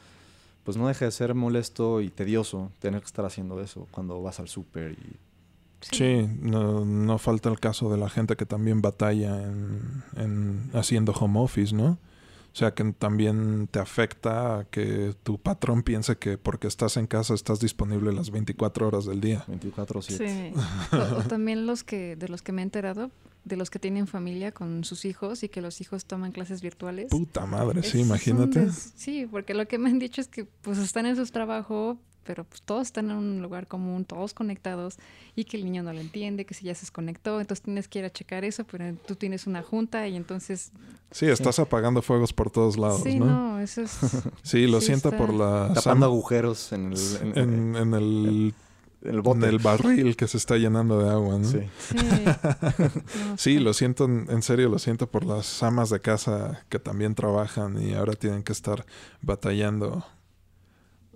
pues 0.64 0.76
no 0.78 0.88
deja 0.88 1.06
de 1.06 1.12
ser 1.12 1.34
molesto 1.34 2.02
y 2.02 2.10
tedioso 2.10 2.72
tener 2.80 3.00
que 3.02 3.06
estar 3.08 3.26
haciendo 3.26 3.62
eso 3.62 3.88
cuando 3.92 4.22
vas 4.22 4.40
al 4.40 4.48
súper 4.50 4.92
y... 4.92 5.16
Sí, 5.82 6.28
no, 6.42 6.84
no 6.84 7.18
falta 7.18 7.48
el 7.50 7.58
caso 7.60 7.90
de 7.90 7.98
la 7.98 8.10
gente 8.10 8.36
que 8.36 8.46
también 8.46 8.82
batalla 8.82 9.42
en, 9.46 10.04
en 10.18 10.70
haciendo 10.74 11.14
home 11.14 11.40
office, 11.40 11.74
¿no? 11.74 11.98
O 12.52 12.56
sea, 12.60 12.74
que 12.74 12.84
también 12.94 13.68
te 13.72 13.80
afecta 13.80 14.60
a 14.60 14.64
que 14.66 15.14
tu 15.24 15.38
patrón 15.40 15.84
piense 15.84 16.18
que 16.18 16.38
porque 16.38 16.68
estás 16.68 16.98
en 16.98 17.08
casa 17.08 17.34
estás 17.34 17.60
disponible 17.60 18.12
las 18.12 18.32
24 18.32 18.88
horas 18.88 19.06
del 19.06 19.22
día. 19.22 19.44
24 19.48 20.02
7. 20.02 20.54
Sí. 20.54 20.60
O, 20.96 21.20
o 21.20 21.24
también 21.24 21.66
los 21.66 21.84
que, 21.84 22.16
de 22.16 22.28
los 22.28 22.42
que 22.42 22.52
me 22.52 22.62
he 22.62 22.64
enterado, 22.64 23.12
de 23.46 23.56
los 23.56 23.70
que 23.70 23.80
tienen 23.80 24.08
familia 24.08 24.52
con 24.52 24.84
sus 24.84 25.06
hijos 25.06 25.44
y 25.44 25.50
que 25.50 25.62
los 25.62 25.80
hijos 25.80 26.06
toman 26.06 26.32
clases 26.32 26.62
virtuales. 26.62 27.10
Puta 27.10 27.46
madre, 27.46 27.84
sí, 27.84 28.00
imagínate. 28.02 28.66
des- 28.66 28.94
Sí, 28.96 29.28
porque 29.30 29.54
lo 29.54 29.68
que 29.68 29.78
me 29.78 29.90
han 29.90 30.00
dicho 30.00 30.20
es 30.20 30.28
que 30.28 30.46
pues 30.46 30.78
están 30.80 31.06
en 31.06 31.16
su 31.16 31.26
trabajo, 31.28 31.98
pero 32.30 32.44
pues 32.44 32.62
todos 32.62 32.84
están 32.86 33.10
en 33.10 33.18
un 33.18 33.42
lugar 33.42 33.66
común, 33.66 34.06
todos 34.06 34.36
conectados 34.36 35.00
y 35.36 35.46
que 35.46 35.58
el 35.58 35.66
niño 35.66 35.82
no 35.82 35.92
lo 35.94 36.00
entiende, 36.00 36.46
que 36.46 36.54
si 36.54 36.66
ya 36.66 36.76
se 36.76 36.82
desconectó, 36.82 37.42
entonces 37.42 37.64
tienes 37.64 37.88
que 37.88 37.98
ir 37.98 38.06
a 38.06 38.12
checar 38.12 38.46
eso, 38.46 38.66
pero 38.66 38.94
tú 39.08 39.16
tienes 39.16 39.48
una 39.48 39.64
junta 39.64 40.08
y 40.08 40.16
entonces... 40.16 40.72
Sí, 41.10 41.26
estás 41.26 41.58
apagando 41.58 42.04
fuegos 42.04 42.32
por 42.32 42.52
todos 42.52 42.78
lados, 42.78 43.02
sí, 43.04 43.18
¿no? 43.18 43.26
no, 43.26 43.60
eso 43.60 43.82
es... 43.82 43.98
Sí, 44.44 44.68
lo 44.68 44.80
Sí, 44.80 44.86
siento 44.86 45.08
está- 45.10 45.18
por 45.18 45.34
la... 45.34 45.72
Tapando 45.74 46.06
sam- 46.06 46.10
agujeros 46.12 46.72
en 46.72 46.94
el, 46.94 47.00
en, 47.24 47.38
en, 47.40 47.76
en 47.78 47.94
el, 47.96 48.54
en 49.02 49.10
el 49.16 49.22
bote. 49.22 49.40
en 49.40 49.44
el 49.46 49.58
barril 49.58 50.16
que 50.16 50.28
se 50.28 50.38
está 50.38 50.56
llenando 50.58 51.02
de 51.02 51.10
agua, 51.10 51.40
¿no? 51.40 51.46
Sí. 51.50 51.62
Sí, 51.80 51.96
No, 51.98 53.38
Sí, 53.38 53.58
lo 53.58 53.74
siento, 53.74 54.06
en 54.06 54.28
en 54.30 54.44
serio, 54.44 54.70
lo 54.70 54.78
siento 54.78 55.08
por 55.08 55.26
las 55.26 55.64
amas 55.64 55.90
de 55.90 56.00
casa 56.00 56.64
que 56.70 56.78
también 56.78 57.16
trabajan 57.16 57.82
y 57.82 57.96
ahora 57.96 58.14
tienen 58.14 58.44
que 58.44 58.52
estar 58.52 58.86
batallando 59.24 60.06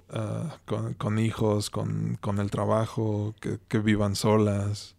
ah, 0.10 0.58
con, 0.66 0.94
con 0.96 1.20
hijos, 1.20 1.70
con, 1.70 2.18
con 2.22 2.40
el 2.40 2.50
trabajo, 2.52 3.34
que, 3.40 3.60
que 3.68 3.80
vivan 3.80 4.16
solas. 4.16 4.96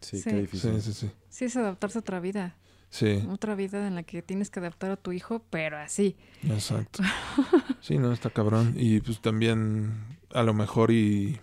Sí, 0.00 0.18
Sí. 0.18 0.30
qué 0.30 0.40
difícil. 0.42 0.80
Sí, 0.82 0.92
sí, 0.92 1.06
sí. 1.06 1.10
Sí, 1.28 1.44
es 1.46 1.56
adaptarse 1.56 1.98
a 1.98 2.00
otra 2.00 2.20
vida, 2.20 2.56
Sí, 2.90 3.24
otra 3.30 3.54
vida 3.54 3.86
en 3.86 3.94
la 3.94 4.02
que 4.02 4.20
tienes 4.20 4.50
que 4.50 4.60
adaptar 4.60 4.90
a 4.90 4.96
tu 4.96 5.12
hijo, 5.12 5.42
pero 5.50 5.78
así. 5.78 6.16
exacto. 6.42 7.02
Sí, 7.80 7.98
no, 7.98 8.12
está 8.12 8.30
cabrón. 8.30 8.74
Y 8.76 9.00
pues 9.00 9.20
también, 9.20 10.18
a 10.32 10.42
lo 10.42 10.54
mejor 10.54 10.90
y 10.92 11.40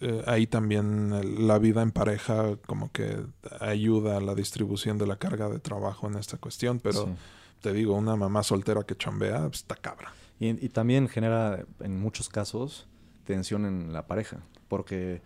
eh, 0.00 0.22
ahí 0.26 0.46
también 0.46 1.12
el- 1.14 1.46
la 1.48 1.58
vida 1.58 1.80
en 1.82 1.90
pareja 1.92 2.56
como 2.66 2.90
que 2.92 3.16
ayuda 3.60 4.18
a 4.18 4.20
la 4.20 4.34
distribución 4.34 4.98
de 4.98 5.06
la 5.06 5.16
carga 5.16 5.48
de 5.48 5.58
trabajo 5.58 6.06
en 6.08 6.16
esta 6.16 6.36
cuestión, 6.36 6.80
pero 6.80 7.04
Sí. 7.06 7.12
te 7.62 7.72
digo, 7.72 7.94
una 7.94 8.16
mamá 8.16 8.42
soltera 8.42 8.82
que 8.82 8.96
chambea, 8.96 9.46
pues, 9.48 9.60
está 9.60 9.76
cabra. 9.76 10.12
Y, 10.38 10.48
y 10.64 10.68
también 10.68 11.08
genera, 11.08 11.64
en 11.80 11.98
muchos 12.00 12.28
casos, 12.28 12.86
tensión 13.24 13.64
en 13.64 13.92
la 13.92 14.06
pareja. 14.06 14.38
Porque 14.68 15.22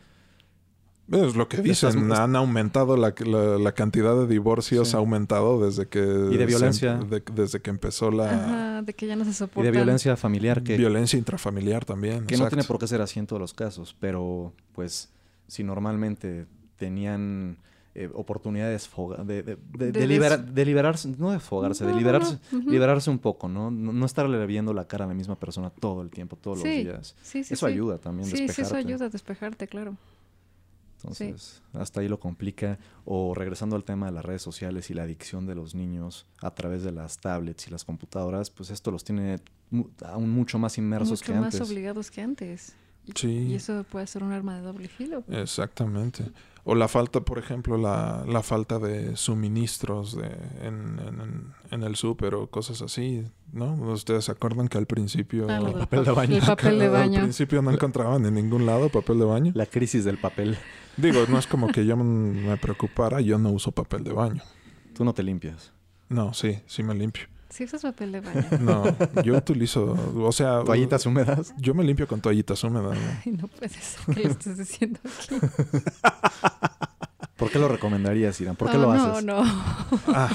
Es 1.11 1.35
lo 1.35 1.49
que 1.49 1.57
Estás- 1.57 1.93
dicen, 1.95 2.13
han 2.13 2.37
aumentado 2.37 2.97
la, 2.97 3.13
la- 3.27 3.59
la 3.59 3.73
cantidad 3.73 4.15
de 4.15 4.29
divorcios, 4.29 4.89
Sí. 4.91 4.97
ha 4.97 5.01
aumentado 5.01 5.65
desde 5.65 5.89
que... 5.89 5.99
Y 5.99 6.37
de 6.37 6.39
se- 6.39 6.47
violencia. 6.47 6.95
de- 6.99 7.23
desde 7.35 7.61
que 7.61 7.71
empezó 7.71 8.13
la 8.13 8.31
Ajá, 8.31 8.83
de 8.83 8.95
que 8.95 9.09
ya 9.09 9.17
no 9.17 9.25
se 9.25 9.31
y 9.31 9.35
soportan. 9.35 9.65
de 9.65 9.71
violencia 9.77 10.17
familiar 10.17 10.63
que, 10.63 10.77
violencia 10.77 11.19
intrafamiliar 11.19 11.85
también. 11.85 12.27
que 12.27 12.37
no 12.37 12.47
tiene 12.47 12.63
por 12.63 12.79
qué 12.79 12.87
ser 12.87 13.01
así 13.01 13.19
en 13.19 13.27
todos 13.27 13.41
los 13.41 13.53
casos. 13.55 13.97
Pero, 13.99 14.53
pues, 14.73 15.11
si 15.49 15.65
normalmente 15.65 16.47
tenían 16.77 17.59
eh, 17.95 18.09
oportunidades 18.15 18.89
de, 19.25 19.43
de, 19.43 19.43
de- 19.43 19.57
De 19.93 19.93
de 19.93 20.07
libera- 20.07 20.37
de 20.39 20.65
liberarse, 20.65 21.09
no 21.19 21.33
de 21.33 21.41
fogarse, 21.41 21.85
de 21.85 21.91
No, 21.91 21.95
no, 21.97 21.99
liberarse, 22.01 22.39
liberarse 22.67 23.11
un 23.11 23.19
poco, 23.19 23.49
¿no? 23.49 23.71
¿no? 23.71 23.93
No 23.93 24.07
estarle 24.07 24.45
viendo 24.47 24.73
la 24.73 24.87
cara 24.87 25.05
a 25.07 25.09
la 25.09 25.15
misma 25.15 25.35
persona 25.39 25.71
todo 25.71 26.03
el 26.03 26.11
tiempo, 26.11 26.37
todos 26.37 26.61
Sí, 26.61 26.85
los 26.85 26.95
días. 26.95 27.17
Sí, 27.23 27.43
sí, 27.45 27.55
eso 27.55 27.67
sí. 27.67 27.73
ayuda 27.73 27.99
también 27.99 28.29
a 28.29 28.31
Sí, 28.31 28.37
sí, 28.37 28.43
despejarte. 28.47 28.79
eso 28.79 28.89
ayuda 28.89 29.07
a 29.07 29.09
despejarte, 29.09 29.67
claro. 29.69 29.97
Entonces, 31.03 31.63
hasta 31.73 32.01
ahí 32.01 32.09
lo 32.09 32.21
complica. 32.21 32.79
O 33.07 33.35
regresando 33.35 33.75
al 33.75 33.85
tema 33.85 34.07
de 34.07 34.13
las 34.13 34.25
redes 34.25 34.43
sociales 34.43 34.91
y 34.91 34.95
la 34.95 35.05
adicción 35.05 35.47
de 35.47 35.55
los 35.55 35.75
niños 35.75 36.27
a 36.43 36.51
través 36.55 36.83
de 36.83 36.93
las 36.93 37.19
tablets 37.19 37.67
y 37.69 37.71
las 37.71 37.85
computadoras, 37.85 38.51
pues 38.51 38.71
esto 38.71 38.91
los 38.91 39.03
tiene 39.03 39.41
mu- 39.71 39.89
aún 40.05 40.29
mucho 40.31 40.59
más 40.59 40.77
inmersos 40.77 41.23
Mucho 41.23 41.33
que 41.33 41.39
más 41.41 41.55
antes. 41.55 41.71
obligados 41.71 42.11
que 42.11 42.21
antes. 42.21 42.75
Y, 43.07 43.13
Sí. 43.17 43.29
y 43.49 43.55
eso 43.55 43.83
puede 43.91 44.07
ser 44.07 44.23
un 44.23 44.33
arma 44.33 44.55
de 44.57 44.61
doble 44.61 44.89
filo. 44.89 45.25
Exactamente. 45.29 46.25
O 46.65 46.75
la 46.75 46.89
falta, 46.89 47.21
por 47.23 47.39
ejemplo, 47.39 47.79
la, 47.79 48.25
la 48.29 48.43
falta 48.43 48.79
de 48.79 49.17
suministros 49.17 50.15
de, 50.17 50.27
en, 50.63 50.99
en, 50.99 51.55
en 51.71 51.83
el 51.83 51.97
súper 51.97 52.35
o 52.35 52.49
cosas 52.49 52.83
así, 52.83 53.25
¿no? 53.53 53.73
Ustedes 53.93 54.27
se 54.27 54.33
acuerdan 54.33 54.69
que 54.69 54.77
al 54.79 54.87
principio... 54.87 55.47
Ah, 55.49 55.59
del 55.61 55.73
papel 55.73 56.05
de 56.05 56.11
baño. 56.13 56.37
El 56.37 56.43
papel 56.43 56.79
de 56.79 56.85
Al 56.87 56.93
baño. 56.93 57.21
principio 57.23 57.63
no 57.63 57.71
encontraban 57.71 58.27
en 58.27 58.35
ningún 58.35 58.67
lado 58.67 58.89
papel 58.91 59.19
de 59.19 59.25
baño. 59.25 59.53
La 59.55 59.67
crisis 59.67 60.05
del 60.05 60.19
papel. 60.19 60.59
Digo, 60.97 61.21
no 61.29 61.39
es 61.39 61.47
como 61.47 61.69
que 61.69 61.87
yo 61.87 61.97
me 61.97 62.57
preocupara, 62.59 63.21
yo 63.21 63.39
no 63.39 63.51
uso 63.51 63.73
papel 63.73 64.05
de 64.05 64.13
baño. 64.13 64.43
Tú 64.95 65.05
no 65.05 65.15
te 65.15 65.23
limpias. 65.23 65.73
No, 66.09 66.35
sí, 66.35 66.59
sí 66.67 66.83
me 66.83 66.95
limpio. 66.95 67.25
Sí, 67.51 67.65
usas 67.65 67.83
papel 67.83 68.13
de 68.13 68.21
baño. 68.21 68.45
No, 68.61 68.85
yo 69.23 69.37
utilizo, 69.37 69.97
o 70.17 70.33
sea, 70.33 70.63
Toallitas 70.65 71.05
húmedas. 71.07 71.53
yo 71.59 71.75
me 71.75 71.83
limpio 71.85 72.07
con 72.09 72.21
toallitas 72.21 72.63
húmedas. 72.65 72.97
¿no? 72.97 73.05
Ay, 73.25 73.33
no 73.33 73.49
puede 73.49 73.69
ser 73.71 74.15
que 74.15 74.23
lo 74.25 74.31
estés 74.31 74.57
diciendo 74.59 74.99
aquí. 75.05 75.37
¿Por 77.37 77.51
qué 77.51 77.59
lo 77.59 77.69
recomendarías, 77.69 78.39
Irán? 78.43 78.55
¿Por 78.55 78.71
qué 78.71 78.77
No, 78.77 78.83
lo 78.83 78.95
no, 78.95 79.13
haces? 79.13 79.25
No, 79.25 79.43
Ah, 80.09 80.29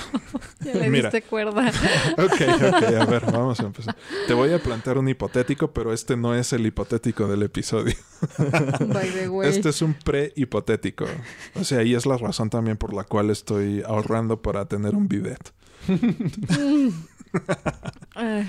Ya 0.62 0.74
le 0.74 0.90
Mira. 0.90 1.12
diste 1.12 1.22
cuerda. 1.30 1.72
Ok, 2.18 2.42
ok, 2.42 2.84
a 3.00 3.06
ver, 3.06 3.26
vamos 3.32 3.60
a 3.60 3.64
empezar. 3.64 3.96
Te 4.28 4.34
voy 4.34 4.52
a 4.54 4.58
plantear 4.62 4.98
un 4.98 5.08
hipotético, 5.08 5.72
pero 5.72 5.94
este 5.94 6.18
no 6.18 6.34
es 6.34 6.52
el 6.52 6.66
hipotético 6.66 7.28
del 7.28 7.44
episodio. 7.44 7.94
By 8.40 9.10
the 9.12 9.30
way. 9.30 9.48
Este 9.50 9.70
es 9.70 9.84
un 9.84 9.94
pre-hipotético. 9.94 11.06
O 11.54 11.64
sea, 11.64 11.84
y 11.84 11.94
es 11.94 12.08
la 12.08 12.18
razón 12.18 12.50
también 12.50 12.76
por 12.78 12.92
la 12.94 13.04
cual 13.04 13.30
estoy 13.30 13.84
ahorrando 13.86 14.42
para 14.42 14.66
tener 14.66 14.96
un 14.96 15.08
bidet. 15.08 15.54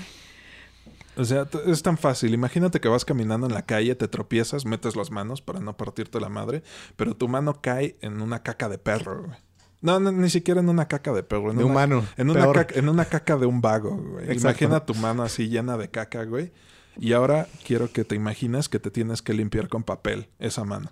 O 1.17 1.25
sea, 1.25 1.47
es 1.65 1.81
tan 1.81 1.97
fácil. 1.97 2.33
Imagínate 2.33 2.79
que 2.79 2.87
vas 2.87 3.03
caminando 3.03 3.47
en 3.47 3.53
la 3.53 3.63
calle, 3.63 3.95
te 3.95 4.07
tropiezas, 4.07 4.65
metes 4.65 4.95
las 4.95 5.09
manos 5.09 5.41
para 5.41 5.59
no 5.59 5.75
partirte 5.75 6.19
la 6.19 6.29
madre, 6.29 6.61
pero 6.95 7.15
tu 7.15 7.27
mano 7.27 7.59
cae 7.59 7.97
en 8.01 8.21
una 8.21 8.43
caca 8.43 8.69
de 8.69 8.77
perro, 8.77 9.23
güey. 9.23 9.37
No, 9.81 9.99
no, 9.99 10.11
ni 10.11 10.29
siquiera 10.29 10.59
en 10.59 10.69
una 10.69 10.87
caca 10.87 11.13
de 11.13 11.23
perro. 11.23 11.51
En 11.51 11.57
De 11.57 11.63
una, 11.63 11.73
humano. 11.73 12.05
En 12.17 12.29
una, 12.29 12.51
caca, 12.51 12.79
en 12.79 12.89
una 12.89 13.05
caca 13.05 13.37
de 13.37 13.45
un 13.45 13.61
vago, 13.61 13.95
güey. 13.95 14.25
Exacto. 14.25 14.65
Imagina 14.65 14.85
tu 14.85 14.95
mano 14.95 15.23
así 15.23 15.49
llena 15.49 15.77
de 15.77 15.89
caca, 15.89 16.23
güey. 16.23 16.51
Y 16.99 17.13
ahora 17.13 17.47
quiero 17.63 17.91
que 17.91 18.03
te 18.03 18.15
imagines 18.15 18.69
que 18.69 18.79
te 18.79 18.89
tienes 18.89 19.21
que 19.21 19.33
limpiar 19.33 19.69
con 19.69 19.83
papel 19.83 20.29
esa 20.39 20.63
mano. 20.63 20.91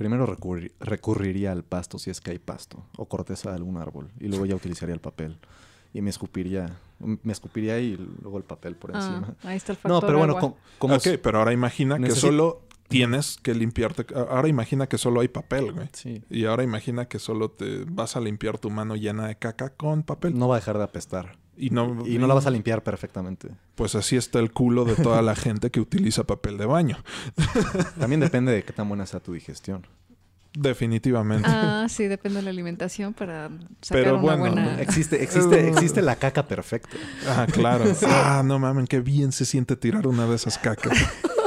Primero 0.00 0.26
recurri- 0.26 0.72
recurriría 0.80 1.52
al 1.52 1.62
pasto 1.62 1.98
si 1.98 2.08
es 2.08 2.22
que 2.22 2.30
hay 2.30 2.38
pasto 2.38 2.82
o 2.96 3.04
corteza 3.04 3.50
de 3.50 3.56
algún 3.56 3.76
árbol 3.76 4.08
y 4.18 4.28
luego 4.28 4.46
ya 4.46 4.54
utilizaría 4.56 4.94
el 4.94 5.00
papel 5.02 5.36
y 5.92 6.00
me 6.00 6.08
escupiría 6.08 6.70
me 7.00 7.32
escupiría 7.32 7.78
y 7.78 7.98
luego 8.22 8.38
el 8.38 8.44
papel 8.44 8.76
por 8.76 8.96
ah, 8.96 8.98
encima. 8.98 9.34
ahí 9.42 9.58
está 9.58 9.72
el 9.72 9.76
factor 9.76 9.90
No, 10.02 10.06
pero 10.06 10.16
bueno, 10.16 10.38
agua. 10.38 10.54
como 10.78 10.94
ok, 10.94 11.06
pero 11.22 11.38
ahora 11.40 11.52
imagina 11.52 11.98
que 11.98 12.12
solo 12.12 12.62
tienes 12.90 13.38
que 13.40 13.54
limpiarte. 13.54 14.04
Ahora 14.14 14.48
imagina 14.48 14.88
que 14.88 14.98
solo 14.98 15.20
hay 15.20 15.28
papel, 15.28 15.72
güey. 15.72 15.88
sí, 15.92 16.22
Y 16.28 16.44
ahora 16.44 16.64
imagina 16.64 17.06
que 17.06 17.18
solo 17.18 17.50
te 17.50 17.84
vas 17.84 18.16
a 18.16 18.20
limpiar 18.20 18.58
tu 18.58 18.68
mano 18.68 18.96
llena 18.96 19.28
de 19.28 19.36
caca 19.36 19.70
con 19.70 20.02
papel. 20.02 20.36
no 20.36 20.48
va 20.48 20.56
a 20.56 20.58
dejar 20.58 20.76
de 20.76 20.84
apestar 20.84 21.38
Y 21.56 21.70
no, 21.70 22.04
y 22.04 22.18
no 22.18 22.26
la 22.26 22.34
vas 22.34 22.46
a 22.46 22.50
limpiar 22.50 22.82
perfectamente. 22.82 23.48
Pues 23.76 23.94
así 23.94 24.16
está 24.16 24.40
el 24.40 24.50
culo 24.52 24.84
de 24.84 24.96
toda 24.96 25.22
la 25.22 25.36
gente 25.36 25.70
que 25.70 25.80
utiliza 25.80 26.24
papel 26.24 26.58
de 26.58 26.66
baño. 26.66 26.98
También 27.98 28.20
depende 28.20 28.52
de 28.52 28.64
qué 28.64 28.72
tan 28.72 28.88
buena 28.88 29.06
sea 29.06 29.20
tu 29.20 29.32
digestión. 29.32 29.86
Definitivamente. 30.52 31.48
Ah, 31.48 31.86
sí, 31.88 32.08
depende 32.08 32.38
de 32.38 32.42
la 32.42 32.50
alimentación 32.50 33.14
para 33.14 33.50
sacar 33.80 34.02
Pero 34.02 34.18
una 34.18 34.20
bueno, 34.20 34.40
buena... 34.40 34.80
Existe 34.82 35.22
existe 35.22 35.68
existe 35.68 36.02
la 36.02 36.16
caca 36.16 36.48
perfecta. 36.48 36.96
Ah, 37.28 37.46
claro. 37.50 37.84
Ah, 38.04 38.42
no 38.44 38.58
mamen, 38.58 38.88
qué 38.88 39.00
bien 39.00 39.30
se 39.30 39.44
siente 39.44 39.76
tirar 39.76 40.08
una 40.08 40.26
de 40.26 40.34
esas 40.34 40.58
cacas. 40.58 40.98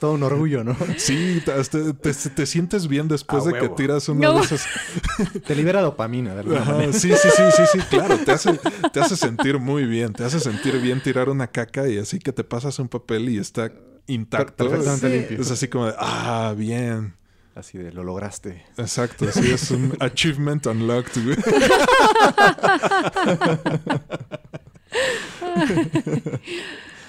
Todo 0.00 0.12
un 0.14 0.22
orgullo, 0.22 0.64
¿no? 0.64 0.74
Sí, 0.96 1.42
te, 1.44 1.52
te- 1.64 1.92
te- 1.92 2.30
te 2.30 2.46
sientes 2.46 2.88
bien 2.88 3.06
después 3.06 3.44
de 3.44 3.52
que 3.52 3.68
tiras 3.68 4.08
una 4.08 4.28
No. 4.28 4.38
de 4.38 4.40
esas. 4.46 4.64
Te 5.46 5.54
libera 5.54 5.82
dopamina 5.82 6.32
de 6.34 6.40
alguna 6.40 6.62
Ajá, 6.62 6.72
manera. 6.72 6.92
sí, 6.94 7.12
sí, 7.12 7.28
sí, 7.36 7.42
sí, 7.54 7.62
sí, 7.72 7.78
claro. 7.90 8.16
Te 8.18 8.32
hace, 8.32 8.58
te 8.92 8.98
hace 9.00 9.14
sentir 9.16 9.58
muy 9.58 9.84
bien. 9.84 10.12
Te 10.14 10.24
hace 10.24 10.40
sentir 10.40 10.80
bien 10.80 11.02
tirar 11.02 11.28
una 11.28 11.46
caca 11.48 11.86
y 11.86 11.98
así 11.98 12.18
que 12.18 12.32
te 12.32 12.42
pasas 12.44 12.78
un 12.78 12.88
papel 12.88 13.28
y 13.28 13.38
está 13.38 13.70
intacto. 14.06 14.68
Perfectamente 14.68 15.06
Sí. 15.08 15.12
limpio. 15.18 15.40
Es 15.42 15.50
así 15.50 15.68
como 15.68 15.86
de, 15.86 15.94
ah, 15.98 16.54
bien. 16.56 17.14
Así 17.54 17.76
de 17.76 17.92
lo 17.92 18.02
lograste. 18.02 18.64
Exacto, 18.78 19.30
sí, 19.30 19.50
es 19.52 19.70
un 19.70 19.94
achievement 20.00 20.64
unlocked, 20.66 21.22
güey. 21.22 21.36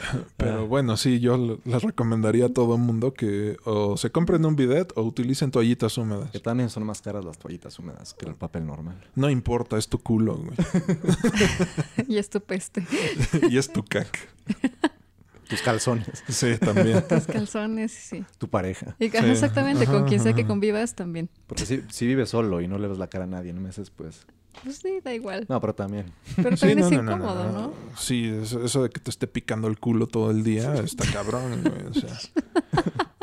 Pero 0.37 0.67
bueno, 0.67 0.97
sí, 0.97 1.19
yo 1.19 1.37
le- 1.37 1.57
les 1.65 1.81
recomendaría 1.83 2.45
a 2.45 2.49
todo 2.49 2.77
mundo 2.77 3.13
que 3.13 3.57
o 3.65 3.97
se 3.97 4.11
compren 4.11 4.45
un 4.45 4.55
bidet 4.55 4.91
o 4.95 5.03
utilicen 5.03 5.51
toallitas 5.51 5.97
húmedas. 5.97 6.31
Que 6.31 6.39
también 6.39 6.69
son 6.69 6.83
más 6.85 7.01
caras 7.01 7.23
las 7.25 7.37
toallitas 7.37 7.77
húmedas 7.79 8.13
que 8.13 8.25
el 8.25 8.35
papel 8.35 8.65
normal. 8.65 8.99
No 9.15 9.29
importa, 9.29 9.77
es 9.77 9.87
tu 9.87 9.99
culo, 9.99 10.37
güey. 10.37 10.55
y 12.07 12.17
es 12.17 12.29
tu 12.29 12.41
peste. 12.41 12.85
y 13.49 13.57
es 13.57 13.71
tu 13.71 13.83
caca. 13.83 14.19
Tus 15.47 15.61
calzones, 15.61 16.23
Sí, 16.29 16.57
también. 16.57 17.05
Tus 17.09 17.25
calzones, 17.25 17.91
sí. 17.91 18.23
tu 18.37 18.47
pareja. 18.47 18.95
Y, 18.99 19.09
Sí. 19.09 19.17
Exactamente, 19.17 19.85
con 19.85 20.05
quien 20.07 20.21
sea 20.21 20.33
que 20.33 20.45
convivas 20.47 20.95
también. 20.95 21.29
Porque 21.47 21.65
si, 21.65 21.81
si 21.89 22.07
vives 22.07 22.29
solo 22.29 22.61
y 22.61 22.69
no 22.69 22.77
le 22.77 22.87
ves 22.87 22.97
la 22.97 23.07
cara 23.07 23.25
a 23.25 23.27
nadie 23.27 23.49
en 23.51 23.61
meses, 23.61 23.89
pues... 23.89 24.25
Pues 24.63 24.77
sí, 24.77 24.99
da 25.03 25.13
igual. 25.13 25.45
No, 25.49 25.59
pero 25.61 25.73
también. 25.73 26.05
Pero 26.35 26.55
Sí, 26.57 26.75
no, 26.75 26.85
es 26.85 26.91
no, 26.91 27.01
no, 27.03 27.11
incómodo, 27.13 27.43
no, 27.45 27.51
¿no? 27.51 27.61
no. 27.67 27.73
Sí, 27.97 28.25
eso, 28.41 28.63
eso 28.63 28.83
de 28.83 28.89
que 28.89 28.99
te 28.99 29.09
esté 29.09 29.27
picando 29.27 29.67
el 29.67 29.79
culo 29.79 30.07
todo 30.07 30.31
el 30.31 30.43
día 30.43 30.73
está 30.75 31.05
cabrón, 31.11 31.61
güey. 31.63 31.87
O 31.89 31.93
sea. 31.93 32.09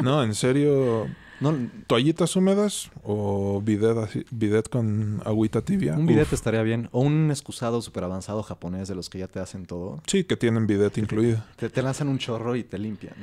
No, 0.01 0.23
en 0.23 0.33
serio, 0.37 1.09
No, 1.41 1.57
¿Toallitas 1.89 2.37
húmedas 2.37 2.89
o 3.03 3.61
bidet, 3.61 3.97
así- 3.99 4.25
bidet 4.31 4.69
con 4.69 5.21
agüita 5.25 5.61
tibia? 5.63 5.95
un 5.97 6.07
bidet 6.07 6.29
Uf. 6.29 6.35
estaría 6.35 6.63
bien. 6.63 6.89
O 6.93 7.01
un 7.01 7.31
excusado 7.33 7.83
súper 7.83 8.05
avanzado 8.05 8.45
japonés 8.45 8.87
de 8.87 8.95
los 8.95 9.09
que 9.11 9.19
ya 9.19 9.27
te 9.27 9.41
hacen 9.41 9.67
todo. 9.67 10.01
Sí, 10.07 10.23
que 10.23 10.37
tienen 10.37 10.69
bidet 10.69 10.97
incluido. 10.99 11.43
Te, 11.57 11.69
te 11.69 11.83
lanzan 11.83 12.07
un 12.09 12.19
chorro 12.19 12.55
y 12.55 12.63
te 12.63 12.79
limpian. 12.79 13.15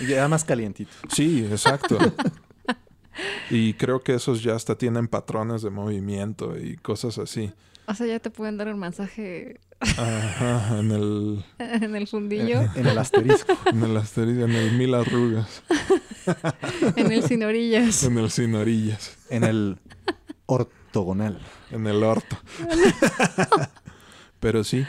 Y 0.00 0.12
además 0.14 0.44
calientito. 0.44 0.90
Sí, 1.12 1.46
exacto. 1.48 1.96
y 3.50 3.74
creo 3.74 4.00
que 4.02 4.14
esos 4.14 4.42
ya 4.42 4.54
hasta 4.54 4.76
tienen 4.76 5.08
patrones 5.08 5.62
de 5.62 5.70
movimiento 5.70 6.58
y 6.58 6.76
cosas 6.76 7.18
así. 7.18 7.52
O 7.86 7.94
sea, 7.94 8.06
ya 8.06 8.18
te 8.18 8.30
pueden 8.30 8.56
dar 8.56 8.68
un 8.68 8.78
masaje 8.78 9.60
Ajá, 9.80 10.78
en 10.80 10.90
el, 10.90 11.44
en 11.58 11.94
el 11.94 12.06
fundillo, 12.08 12.62
En 12.74 12.86
el 12.86 12.98
asterisco. 12.98 13.52
en 13.66 13.82
el 13.82 13.96
asterisco, 13.96 14.44
en 14.44 14.52
el 14.52 14.72
mil 14.72 14.94
arrugas, 14.94 15.62
en 16.96 17.12
el 17.12 17.22
sin 17.22 17.42
orillas. 17.44 18.02
en 18.02 18.18
el 18.18 18.30
sin 18.30 18.54
orillas, 18.54 19.16
En 19.30 19.44
el 19.44 19.78
ortogonal. 20.46 21.38
en 21.70 21.86
el 21.86 22.02
orto. 22.02 22.36
Pero 24.40 24.64
sí. 24.64 24.84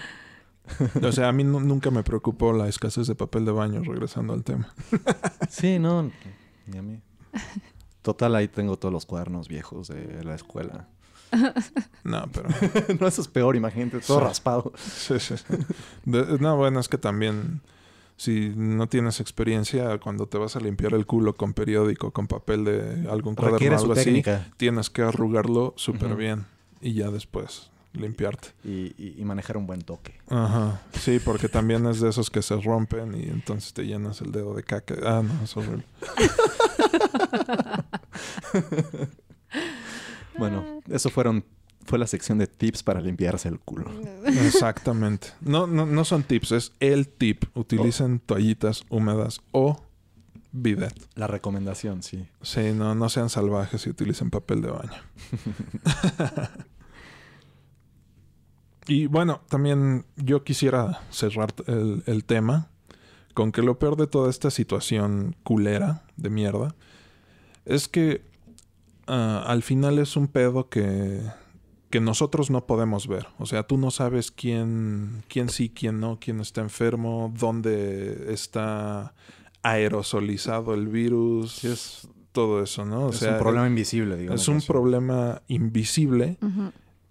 O 1.01 1.11
sea, 1.11 1.29
a 1.29 1.31
mí 1.31 1.43
nu- 1.43 1.59
nunca 1.61 1.91
me 1.91 2.03
preocupó 2.03 2.51
la 2.53 2.67
escasez 2.67 3.07
de 3.07 3.15
papel 3.15 3.45
de 3.45 3.51
baño, 3.51 3.81
regresando 3.83 4.33
al 4.33 4.43
tema. 4.43 4.73
Sí, 5.49 5.79
no. 5.79 6.11
Ni 6.65 6.77
a 6.77 6.81
mí. 6.81 6.99
Total, 8.07 8.33
ahí 8.35 8.47
tengo 8.47 8.77
todos 8.77 8.93
los 8.93 9.05
cuadernos 9.05 9.49
viejos 9.49 9.89
de 9.89 10.23
la 10.23 10.33
escuela. 10.33 10.87
No, 12.05 12.23
pero... 12.31 12.47
no, 13.01 13.05
eso 13.05 13.21
es 13.21 13.27
peor, 13.27 13.57
imagínate, 13.57 13.99
todo 13.99 14.19
Sí. 14.19 14.23
raspado. 14.23 14.71
Sí, 14.77 15.19
sí. 15.19 15.35
De- 16.05 16.37
no, 16.39 16.55
bueno, 16.55 16.79
es 16.79 16.87
que 16.87 16.97
también 16.97 17.59
si 18.15 18.53
no 18.55 18.87
tienes 18.87 19.19
experiencia, 19.19 19.97
cuando 19.99 20.25
te 20.25 20.37
vas 20.37 20.55
a 20.55 20.61
limpiar 20.61 20.93
el 20.93 21.05
culo 21.05 21.35
con 21.35 21.51
periódico, 21.53 22.11
con 22.11 22.27
papel 22.27 22.63
de 22.63 23.09
algún 23.11 23.35
cuaderno 23.35 23.75
o 23.75 23.79
algo 23.79 23.91
así, 23.91 24.05
técnica. 24.05 24.47
tienes 24.55 24.89
que 24.89 25.01
arrugarlo 25.01 25.73
súper 25.75 26.15
bien 26.15 26.45
y 26.79 26.93
ya 26.93 27.11
después 27.11 27.71
limpiarte. 27.93 28.49
Y, 28.63 28.93
y- 28.97 29.15
y 29.17 29.25
manejar 29.25 29.57
un 29.57 29.65
buen 29.67 29.81
toque. 29.81 30.13
Ajá. 30.29 30.81
Sí, 30.99 31.19
porque 31.23 31.49
también 31.49 31.85
es 31.87 31.99
de 32.01 32.09
esos 32.09 32.29
que 32.29 32.41
se 32.41 32.55
rompen 32.61 33.15
y 33.15 33.23
entonces 33.29 33.73
te 33.73 33.83
llenas 33.85 34.21
el 34.21 34.31
dedo 34.31 34.53
de 34.53 34.63
caca. 34.63 34.95
Ah, 35.03 35.23
no, 35.23 35.43
es 35.43 35.55
horrible. 35.57 35.83
Bueno, 40.37 40.81
eso 40.89 41.09
fueron 41.09 41.43
fue 41.85 41.97
la 41.97 42.05
sección 42.05 42.37
de 42.37 42.47
tips 42.47 42.83
para 42.83 42.99
limpiarse 43.01 43.47
el 43.47 43.59
culo. 43.59 43.89
Exactamente. 44.25 45.29
No, 45.41 45.65
no, 45.67 45.85
no 45.85 46.03
son 46.05 46.21
tips, 46.23 46.51
es 46.51 46.71
el 46.81 47.07
tip. 47.07 47.45
Utilicen 47.55 48.19
toallitas 48.19 48.83
húmedas 48.89 49.39
o 49.51 49.81
bidet. 50.51 50.93
La 51.15 51.27
recomendación, 51.27 52.03
sí. 52.03 52.27
Sí, 52.41 52.73
no, 52.73 52.93
no 52.93 53.09
sean 53.09 53.29
salvajes 53.29 53.87
y 53.87 53.89
utilicen 53.89 54.29
papel 54.29 54.61
de 54.61 54.69
baño. 54.69 54.91
y 58.87 59.07
bueno, 59.07 59.41
también 59.49 60.05
yo 60.15 60.43
quisiera 60.43 61.01
cerrar 61.09 61.53
el, 61.67 62.03
el 62.05 62.23
tema 62.23 62.69
con 63.33 63.51
que 63.51 63.61
lo 63.61 63.77
peor 63.77 63.97
de 63.97 64.07
toda 64.07 64.29
esta 64.31 64.49
situación 64.49 65.35
culera 65.43 66.03
de 66.15 66.31
mierda 66.31 66.73
es 67.65 67.87
que 67.87 68.23
ah, 69.05 69.43
al 69.45 69.61
final 69.61 69.99
es 69.99 70.15
un 70.15 70.27
pedo 70.27 70.69
que, 70.69 71.21
que 71.89 72.01
nosotros 72.01 72.49
no 72.49 72.65
podemos 72.65 73.07
ver. 73.07 73.27
O 73.37 73.45
sea, 73.45 73.63
tú 73.63 73.77
no 73.77 73.91
sabes 73.91 74.31
quién, 74.31 75.23
quién 75.27 75.49
sí, 75.49 75.69
quién 75.69 75.99
no, 75.99 76.17
quién 76.19 76.39
está 76.39 76.61
enfermo, 76.61 77.31
dónde 77.37 78.33
está 78.33 79.13
aerosolizado 79.61 80.73
el 80.73 80.87
virus, 80.87 81.63
es, 81.63 82.09
todo 82.31 82.63
eso, 82.63 82.85
¿no? 82.85 83.07
O 83.07 83.09
es 83.09 83.17
sea, 83.17 83.33
un 83.33 83.39
problema 83.39 83.67
invisible, 83.67 84.17
digamos. 84.17 84.41
es 84.41 84.47
un 84.47 84.61
problema 84.61 85.41
invisible. 85.47 86.37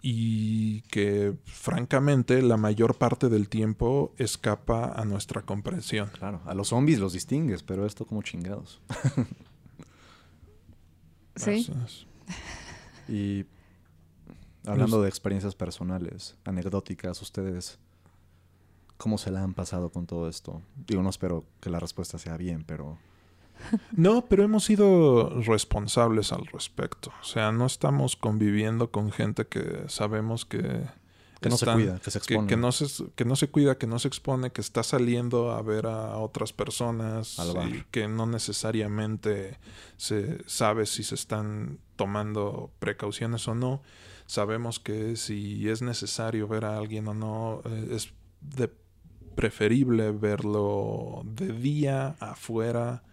Y 0.08 0.82
que 0.82 1.36
francamente 1.46 2.40
la 2.40 2.56
mayor 2.56 2.94
parte 2.94 3.28
del 3.28 3.48
tiempo 3.48 4.14
escapa 4.18 4.92
a 4.92 5.04
nuestra 5.04 5.42
comprensión. 5.42 6.10
Claro, 6.10 6.40
a 6.46 6.54
los 6.54 6.68
zombies 6.68 7.00
los 7.00 7.12
distingues, 7.12 7.64
pero 7.64 7.84
esto 7.84 8.06
como 8.06 8.22
chingados. 8.22 8.80
Sí. 11.38 11.70
Es. 11.84 12.06
Y 13.10 13.44
hablando 14.64 15.02
de 15.02 15.08
experiencias 15.10 15.54
personales, 15.54 16.34
anecdóticas, 16.46 17.20
ustedes, 17.20 17.78
¿cómo 18.96 19.18
se 19.18 19.30
la 19.30 19.42
han 19.42 19.52
pasado 19.52 19.90
con 19.90 20.06
todo 20.06 20.30
esto? 20.30 20.62
Digo, 20.86 21.02
no 21.02 21.10
espero 21.10 21.44
que 21.60 21.68
la 21.68 21.78
respuesta 21.78 22.16
sea 22.16 22.38
bien, 22.38 22.64
pero 22.64 22.96
No, 23.92 24.26
pero 24.26 24.44
hemos 24.44 24.64
sido 24.64 25.40
responsables 25.42 26.32
al 26.32 26.46
respecto. 26.46 27.12
O 27.20 27.24
sea, 27.24 27.52
no 27.52 27.66
estamos 27.66 28.16
conviviendo 28.16 28.90
con 28.90 29.12
gente 29.12 29.46
que 29.46 29.84
sabemos 29.88 30.44
que... 30.44 30.84
Que 31.40 31.50
no 31.50 31.58
se 31.58 31.66
cuida, 31.66 31.98
que 31.98 32.10
se 32.10 32.18
expone. 32.18 32.46
que 32.48 32.56
no 32.56 32.72
se, 32.72 33.04
que 33.14 33.24
no 33.26 33.36
se 33.36 33.48
cuida, 33.50 33.76
que 33.76 33.86
no 33.86 33.98
se 33.98 34.08
expone, 34.08 34.52
que 34.52 34.62
está 34.62 34.82
saliendo 34.82 35.52
a 35.52 35.60
ver 35.60 35.86
a 35.86 36.16
otras 36.16 36.54
personas 36.54 37.38
y 37.70 37.84
que 37.90 38.08
no 38.08 38.26
necesariamente 38.26 39.58
se 39.98 40.38
sabe 40.48 40.86
si 40.86 41.02
se 41.04 41.14
están 41.14 41.78
tomando 41.96 42.70
precauciones 42.78 43.46
o 43.48 43.54
no. 43.54 43.82
Sabemos 44.24 44.80
que 44.80 45.16
si 45.16 45.68
es 45.68 45.82
necesario 45.82 46.48
ver 46.48 46.64
a 46.64 46.78
alguien 46.78 47.06
o 47.06 47.14
no, 47.14 47.60
eh, 47.66 47.88
es 47.90 48.14
de 48.40 48.72
preferible 49.36 50.10
verlo 50.12 51.22
de 51.26 51.52
día, 51.52 52.16
afuera, 52.18 53.04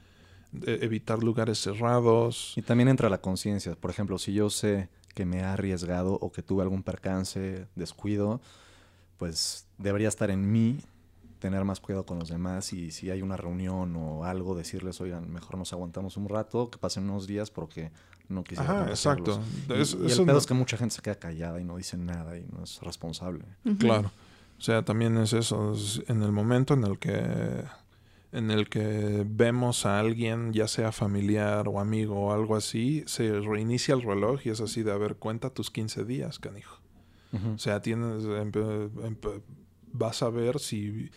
evitar 0.65 1.23
lugares 1.23 1.59
cerrados. 1.59 2.53
Y 2.55 2.61
también 2.61 2.88
entra 2.89 3.09
la 3.09 3.19
conciencia. 3.19 3.75
Por 3.75 3.91
ejemplo, 3.91 4.17
si 4.19 4.34
yo 4.34 4.49
sé 4.49 4.89
que 5.13 5.25
me 5.25 5.38
he 5.39 5.43
arriesgado 5.43 6.13
o 6.21 6.31
que 6.31 6.41
tuve 6.41 6.63
algún 6.63 6.84
percance, 6.84 7.67
descuido, 7.75 8.41
pues 9.17 9.67
debería 9.77 10.07
estar 10.07 10.30
en 10.31 10.51
mí 10.51 10.80
tener 11.39 11.65
más 11.65 11.80
cuidado 11.81 12.05
con 12.05 12.19
los 12.19 12.30
demás 12.30 12.71
y 12.71 12.91
si 12.91 13.11
hay 13.11 13.21
una 13.21 13.35
reunión 13.35 13.95
o 13.97 14.23
algo, 14.23 14.55
decirles, 14.55 15.01
oigan, 15.01 15.30
mejor 15.31 15.57
nos 15.57 15.73
aguantamos 15.73 16.15
un 16.15 16.30
rato, 16.30 16.69
que 16.69 16.77
pasen 16.77 17.03
unos 17.09 17.27
días 17.27 17.51
porque 17.51 17.91
no 18.30 18.43
quisiera 18.45 18.63
Ajá, 18.71 18.85
contagiarlos". 18.85 19.38
exacto. 19.38 19.75
Y, 19.75 19.81
Es- 19.81 19.93
y 19.93 20.11
el 20.11 20.17
pedo 20.19 20.25
no- 20.34 20.38
es 20.38 20.45
que 20.45 20.53
mucha 20.53 20.77
gente 20.77 20.95
se 20.95 21.01
queda 21.01 21.15
callada 21.15 21.59
y 21.59 21.65
no 21.65 21.75
dice 21.75 21.97
nada 21.97 22.38
y 22.38 22.45
no 22.55 22.63
es 22.63 22.80
responsable. 22.81 23.43
Ujú. 23.65 23.77
Claro. 23.77 24.11
O 24.57 24.61
sea, 24.61 24.84
también 24.85 25.17
es 25.17 25.34
eso. 25.34 25.73
es 25.73 26.01
en 26.07 26.23
el 26.23 26.31
momento 26.31 26.73
en 26.75 26.85
el 26.85 26.97
que 26.97 27.63
en 28.34 28.51
el 28.51 28.68
que 28.68 29.23
vemos 29.26 29.85
a 29.85 29.99
alguien, 29.99 30.51
ya 30.51 30.68
sea 30.68 30.91
familiar 30.91 31.68
o 31.69 31.80
amigo 31.80 32.15
o 32.27 32.34
algo 32.34 32.55
así, 32.55 33.03
se 33.07 33.39
reinicia 33.39 33.93
el 33.95 34.01
reloj 34.01 34.41
y 34.45 34.49
es 34.49 34.60
así 34.60 34.84
de, 34.84 34.91
a 34.91 34.97
ver, 34.97 35.15
cuenta 35.15 35.49
tus 35.51 35.69
15 35.72 36.03
días, 36.03 36.39
canijo. 36.39 36.80
O 37.55 37.57
sea, 37.57 37.81
tienes, 37.81 38.23
vas 39.91 40.23
a 40.23 40.30
ver 40.30 40.60
si, 40.60 41.10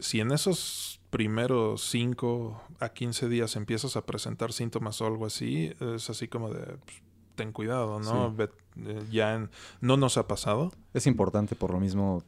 si 0.00 0.20
en 0.20 0.32
esos 0.32 1.00
primeros 1.10 1.82
5 1.90 2.60
a 2.80 2.88
15 2.90 3.28
días 3.28 3.56
empiezas 3.56 3.96
a 3.96 4.04
presentar 4.06 4.52
síntomas 4.52 5.00
o 5.00 5.06
algo 5.06 5.26
así, 5.26 5.72
es 5.80 6.10
así 6.10 6.28
como 6.28 6.50
de, 6.50 6.60
pues, 6.78 7.02
ten 7.34 7.52
cuidado, 7.52 8.00
¿no? 8.00 8.30
Sí. 8.30 8.34
Ve- 8.36 8.50
eh, 8.90 9.02
ya 9.10 9.34
en- 9.34 9.50
no 9.80 9.96
nos 9.96 10.16
ha 10.18 10.26
pasado. 10.26 10.72
Es 10.94 11.06
importante 11.06 11.54
por 11.54 11.70
lo 11.72 11.80
mismo 11.80 12.22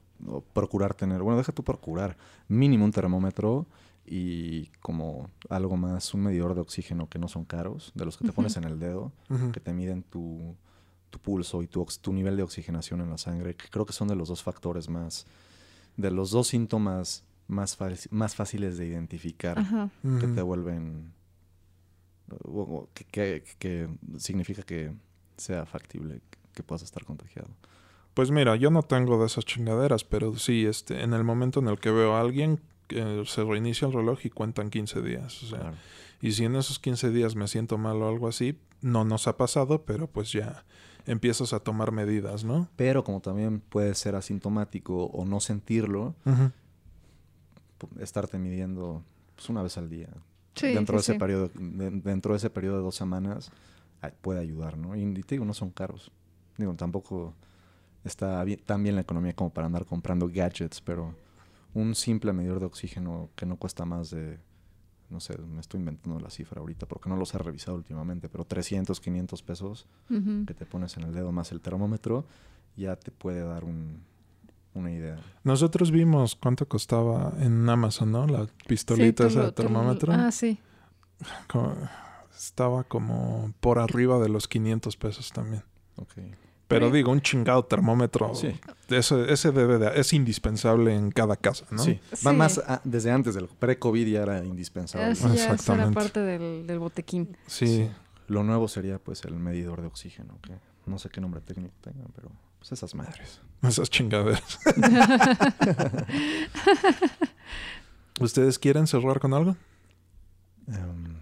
procurar 0.53 0.95
tener, 0.95 1.23
bueno, 1.23 1.37
deja 1.39 1.53
tú 1.53 1.63
procurar, 1.63 2.17
mínimo 2.49 2.85
un 2.85 2.93
termómetro 2.93 3.67
y 4.07 4.66
como 4.81 5.31
algo 5.49 5.77
más, 5.77 6.15
un 6.15 6.23
medidor 6.23 6.55
de 6.55 6.61
oxígeno 6.61 7.09
que 7.09 7.19
no 7.19 7.28
son 7.28 7.45
caros, 7.45 7.93
de 7.95 8.05
los 8.05 8.16
que 8.16 8.24
te 8.24 8.33
pones 8.33 8.57
en 8.57 8.65
el 8.65 8.78
dedo, 8.78 9.12
que 9.53 9.61
te 9.61 9.73
miden 9.73 10.03
tu, 10.05 10.55
tu 11.11 11.19
pulso 11.19 11.62
y 11.62 11.66
tu, 11.66 11.87
nivel 12.12 12.37
de 12.37 12.43
oxigenación 12.43 13.01
en 13.01 13.11
la 13.11 13.19
sangre, 13.19 13.55
que 13.57 13.69
creo 13.69 13.85
que 13.87 13.93
son 13.93 14.09
de 14.09 14.15
los 14.16 14.28
dos 14.28 14.43
factores 14.43 14.89
más, 14.89 15.27
de 15.97 16.11
los 16.11 16.31
dos 16.31 16.49
síntomas 16.49 17.24
más, 17.49 17.77
más 18.11 18.35
fáciles 18.35 18.77
de 18.78 18.87
identificar 18.87 19.59
que 20.20 20.27
te 20.28 20.43
vuelven, 20.43 21.12
o- 22.45 22.61
o 22.61 22.89
que, 22.95 23.05
que- 23.05 23.45
que 23.59 23.89
significa 24.19 24.62
que 24.62 24.93
sea 25.37 25.66
factible 25.66 26.20
que 26.55 26.62
puedas 26.62 26.83
estar 26.83 27.05
contagiado. 27.05 27.49
Pues 28.15 28.31
mira, 28.31 28.57
yo 28.57 28.70
no 28.70 28.83
tengo 28.83 29.20
de 29.20 29.27
esas 29.27 29.45
chingaderas, 29.45 30.03
pero 30.05 30.37
sí, 30.37 30.65
este, 30.65 31.03
en 31.03 31.12
el 31.12 31.23
momento 31.23 31.61
en 31.61 31.69
el 31.69 31.78
que 31.78 31.91
veo 31.91 32.15
a 32.16 32.20
alguien, 32.20 32.61
eh, 32.91 33.23
se 33.27 33.45
reinicia 33.45 33.87
el 33.89 33.95
reloj 33.95 34.21
y 34.25 34.31
cuentan 34.31 34.71
15 34.71 35.03
días. 35.03 35.43
O 35.43 35.47
sea, 35.47 35.59
Claro. 35.61 35.77
Y 36.23 36.33
si 36.33 36.45
en 36.45 36.57
esos 36.57 36.79
15 36.79 37.11
días 37.11 37.37
me 37.37 37.47
siento 37.47 37.77
mal 37.79 37.97
o 38.03 38.09
algo 38.09 38.27
así, 38.29 38.59
no 38.81 39.05
nos 39.05 39.29
ha 39.29 39.37
pasado, 39.37 39.85
pero 39.85 40.07
pues 40.07 40.33
ya 40.33 40.65
empiezas 41.07 41.53
a 41.53 41.61
tomar 41.61 41.93
medidas, 41.93 42.43
¿no? 42.45 42.69
Pero 42.77 43.05
como 43.05 43.21
también 43.21 43.61
puede 43.61 43.95
ser 43.95 44.15
asintomático 44.17 45.05
o 45.05 45.25
no 45.27 45.41
sentirlo, 45.41 46.15
estarte 48.01 48.39
midiendo 48.39 49.03
pues, 49.35 49.49
una 49.51 49.63
vez 49.63 49.77
al 49.79 49.89
día. 49.91 50.09
Sí, 50.55 50.69
dentro, 50.73 50.95
sí, 50.95 50.97
de 50.97 51.01
ese 51.01 51.13
sí. 51.13 51.19
periodo, 51.19 51.51
de- 51.55 51.91
dentro 51.91 52.33
de 52.33 52.39
ese 52.39 52.51
periodo 52.51 52.79
de 52.79 52.83
dos 52.83 52.95
semanas 52.95 53.51
puede 54.21 54.41
ayudar, 54.41 54.79
¿no? 54.79 54.95
Y 54.97 55.05
te 55.23 55.35
digo, 55.35 55.45
no 55.45 55.53
son 55.53 55.71
caros. 55.71 56.11
Digo, 56.57 56.73
tampoco 56.75 57.35
está 58.05 58.43
bien- 58.45 58.61
tan 58.65 58.83
bien 58.83 58.95
la 58.95 59.01
economía 59.03 59.35
como 59.35 59.51
para 59.51 59.67
andar 59.67 59.85
comprando 59.85 60.31
gadgets, 60.33 60.81
pero 60.81 61.15
un 61.77 61.94
simple 61.94 62.32
medidor 62.32 62.59
de 62.59 62.66
oxígeno 62.66 63.28
que 63.36 63.44
no 63.44 63.57
cuesta 63.57 63.85
más 63.85 64.11
de, 64.11 64.39
no 65.11 65.20
sé, 65.20 65.36
me 65.39 65.61
estoy 65.61 65.81
inventando 65.81 66.19
la 66.19 66.31
cifra 66.31 66.61
ahorita 66.61 66.86
porque 66.86 67.11
no 67.11 67.16
los 67.16 67.35
he 67.35 67.39
revisado 67.39 67.77
últimamente, 67.77 68.31
pero 68.31 68.44
300, 68.44 68.98
500 68.98 69.43
pesos 69.43 69.86
que 70.09 70.55
te 70.55 70.65
pones 70.65 70.97
en 70.97 71.03
el 71.03 71.12
dedo 71.12 71.32
más 71.32 71.53
el 71.53 71.61
termómetro, 71.61 72.24
ya 72.77 72.97
te 72.97 73.11
puede 73.11 73.43
dar 73.44 73.65
un, 73.65 74.01
una 74.73 74.90
idea. 74.90 75.19
Nosotros 75.44 75.90
vimos 75.90 76.35
cuánto 76.35 76.66
costaba 76.66 77.35
en 77.40 77.69
Amazon, 77.69 78.11
¿no? 78.11 78.27
La 78.27 78.47
pistolita 78.66 79.24
Sí, 79.24 79.36
esa 79.36 79.44
de 79.44 79.53
termómetro. 79.53 80.15
Ah, 80.15 80.32
sí. 80.32 80.59
Estaba 82.35 82.85
como 82.85 83.53
por 83.61 83.78
arriba 83.78 84.19
de 84.19 84.31
los 84.31 84.48
500 84.48 84.97
pesos 84.97 85.31
también. 85.31 85.62
Ok. 85.97 86.12
Pero 86.69 86.89
Sí. 86.89 86.95
digo, 86.97 87.13
un 87.13 87.21
chingado 87.21 87.65
termómetro, 87.65 88.35
Sí. 88.35 88.59
ese, 88.89 89.33
ese 89.33 89.53
debe 89.53 89.79
de- 89.79 90.01
es 90.01 90.13
indispensable 90.13 90.95
en 90.95 91.13
cada 91.13 91.37
casa, 91.37 91.65
¿no? 91.71 91.79
Sí, 91.83 92.01
va 92.27 92.33
Sí. 92.33 92.37
más 92.37 92.59
a- 92.59 92.81
desde 92.83 93.13
antes 93.13 93.35
del 93.35 93.47
pre-COVID 93.47 94.07
ya 94.09 94.23
era 94.23 94.45
indispensable. 94.45 95.15
Sí, 95.15 95.23
ya 95.23 95.29
era 95.45 95.55
Exactamente. 95.55 95.95
parte 95.95 96.21
del, 96.21 96.67
del 96.67 96.79
botequín. 96.81 97.37
Sí. 97.47 97.89
Lo 98.27 98.43
nuevo 98.43 98.67
sería 98.67 98.99
pues 98.99 99.25
el 99.25 99.35
medidor 99.35 99.81
de 99.81 99.87
oxígeno, 99.87 100.41
que 100.43 100.55
no 100.87 100.99
sé 100.99 101.09
qué 101.09 101.21
nombre 101.21 101.41
técnico 101.41 101.75
tengan, 101.81 102.09
pero 102.17 102.33
pues 102.59 102.73
esas 102.73 102.93
madres. 102.97 103.41
Esas 103.63 103.89
chingaderas. 103.89 104.59
¿Ustedes 108.21 108.59
quieren 108.59 108.87
cerrar 108.87 109.21
con 109.21 109.35
algo? 109.35 109.57
Em, 110.69 111.17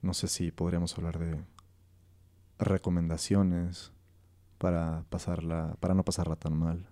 no 0.00 0.14
sé 0.14 0.26
si 0.28 0.50
podríamos 0.50 0.96
hablar 0.98 1.18
de 1.18 1.38
recomendaciones 2.66 3.92
para 4.58 5.04
pasarla, 5.10 5.76
para 5.80 5.94
no 5.94 6.04
pasarla 6.04 6.36
tan 6.36 6.56
mal. 6.56 6.86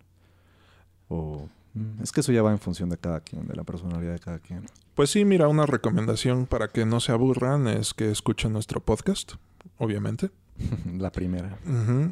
O 1.08 1.48
mm, 1.74 2.02
es 2.02 2.12
que 2.12 2.20
eso 2.20 2.32
ya 2.32 2.42
va 2.42 2.50
en 2.50 2.58
función 2.58 2.88
de 2.88 2.98
cada 2.98 3.20
quien, 3.20 3.46
de 3.46 3.54
la 3.54 3.64
personalidad 3.64 4.12
de 4.12 4.20
cada 4.20 4.38
quien. 4.38 4.66
Pues 4.94 5.10
sí, 5.10 5.24
mira, 5.24 5.48
una 5.48 5.66
recomendación 5.66 6.46
para 6.46 6.68
que 6.68 6.84
no 6.84 7.00
se 7.00 7.12
aburran 7.12 7.68
es 7.68 7.94
que 7.94 8.10
escuchen 8.10 8.52
nuestro 8.52 8.80
podcast, 8.80 9.34
obviamente. 9.78 10.30
la 10.98 11.10
primera. 11.10 11.58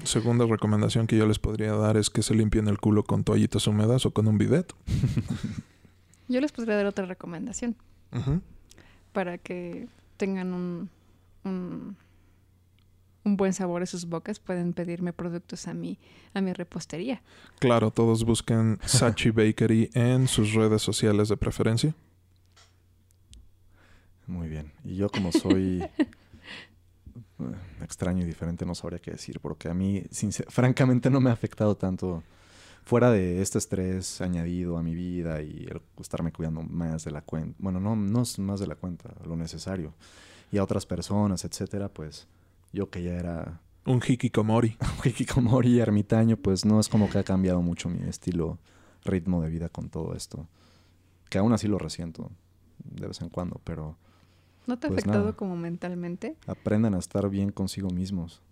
Segunda 0.04 0.46
recomendación 0.46 1.06
que 1.06 1.16
yo 1.16 1.26
les 1.26 1.38
podría 1.38 1.72
dar 1.72 1.96
es 1.96 2.10
que 2.10 2.22
se 2.22 2.34
limpien 2.34 2.68
el 2.68 2.78
culo 2.78 3.04
con 3.04 3.24
toallitas 3.24 3.66
húmedas 3.66 4.06
o 4.06 4.12
con 4.12 4.26
un 4.26 4.38
bidet. 4.38 4.72
Yo 6.28 6.42
les 6.42 6.52
podría 6.52 6.76
dar 6.76 6.84
otra 6.84 7.06
recomendación 7.06 7.74
para 9.12 9.38
que 9.38 9.88
tengan 10.18 10.52
un, 10.52 10.90
un, 11.44 11.96
un 13.28 13.36
buen 13.36 13.52
sabor 13.52 13.82
en 13.82 13.86
sus 13.86 14.06
bocas. 14.06 14.40
Pueden 14.40 14.72
pedirme 14.72 15.12
productos 15.12 15.68
a 15.68 15.74
mi, 15.74 15.98
a 16.34 16.40
mi 16.40 16.52
repostería. 16.52 17.22
Claro, 17.60 17.90
todos 17.90 18.24
busquen 18.24 18.78
Sachi 18.84 19.30
Bakery 19.30 19.90
en 19.94 20.26
sus 20.26 20.54
redes 20.54 20.82
sociales 20.82 21.28
de 21.28 21.36
preferencia. 21.36 21.94
Muy 24.26 24.48
bien. 24.48 24.72
Y 24.84 24.96
yo 24.96 25.08
como 25.08 25.32
soy 25.32 25.82
eh, 25.82 25.90
extraño 27.82 28.22
y 28.22 28.26
diferente 28.26 28.66
no 28.66 28.74
sabría 28.74 28.98
qué 28.98 29.12
decir, 29.12 29.40
porque 29.40 29.68
a 29.68 29.74
mí 29.74 30.02
sincer- 30.10 30.50
francamente 30.50 31.08
no 31.08 31.20
me 31.20 31.30
ha 31.30 31.32
afectado 31.32 31.76
tanto 31.76 32.22
fuera 32.84 33.10
de 33.10 33.42
este 33.42 33.58
estrés 33.58 34.20
añadido 34.20 34.76
a 34.78 34.82
mi 34.82 34.94
vida 34.94 35.42
y 35.42 35.66
el 35.70 35.80
estarme 36.00 36.32
cuidando 36.32 36.62
más 36.62 37.04
de 37.04 37.10
la 37.10 37.22
cuenta. 37.22 37.54
Bueno, 37.58 37.80
no, 37.80 37.96
no 37.96 38.22
es 38.22 38.38
más 38.38 38.60
de 38.60 38.66
la 38.66 38.74
cuenta, 38.76 39.14
lo 39.26 39.36
necesario. 39.36 39.94
Y 40.50 40.58
a 40.58 40.64
otras 40.64 40.86
personas, 40.86 41.44
etcétera, 41.44 41.88
pues 41.88 42.26
yo 42.72 42.90
que 42.90 43.02
ya 43.02 43.12
era 43.14 43.60
Un 43.86 44.00
hikikomori. 44.06 44.76
un 45.04 45.10
hikikomori 45.10 45.80
ermitaño, 45.80 46.36
pues 46.36 46.64
no 46.64 46.80
es 46.80 46.88
como 46.88 47.08
que 47.08 47.18
ha 47.18 47.24
cambiado 47.24 47.62
mucho 47.62 47.88
mi 47.88 48.06
estilo, 48.08 48.58
ritmo 49.04 49.42
de 49.42 49.50
vida 49.50 49.68
con 49.68 49.88
todo 49.88 50.14
esto. 50.14 50.46
Que 51.30 51.38
aún 51.38 51.52
así 51.52 51.68
lo 51.68 51.78
resiento 51.78 52.30
de 52.84 53.06
vez 53.06 53.20
en 53.20 53.28
cuando, 53.28 53.60
pero 53.64 53.96
¿No 54.66 54.78
te 54.78 54.86
ha 54.86 54.90
Pues 54.90 55.00
afectado 55.02 55.24
nada. 55.24 55.36
como 55.36 55.56
mentalmente? 55.56 56.36
aprendan 56.46 56.94
a 56.94 56.98
estar 56.98 57.28
bien 57.30 57.50
consigo 57.50 57.88
mismos. 57.90 58.42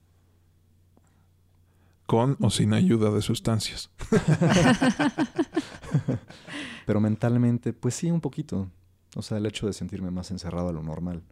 Con 2.07 2.37
o 2.41 2.51
sin 2.51 2.73
ayuda 2.73 3.11
de 3.11 3.21
sustancias. 3.21 3.91
Pero 6.87 7.01
mentalmente, 7.01 7.73
pues 7.73 7.95
sí, 7.95 8.11
un 8.11 8.21
poquito. 8.21 8.71
O 9.17 9.23
sea, 9.23 9.39
el 9.39 9.47
hecho 9.47 9.67
de 9.67 9.73
sentirme 9.73 10.11
más 10.11 10.31
encerrado 10.31 10.69
a 10.69 10.73
lo 10.73 10.83
normal. 10.83 11.23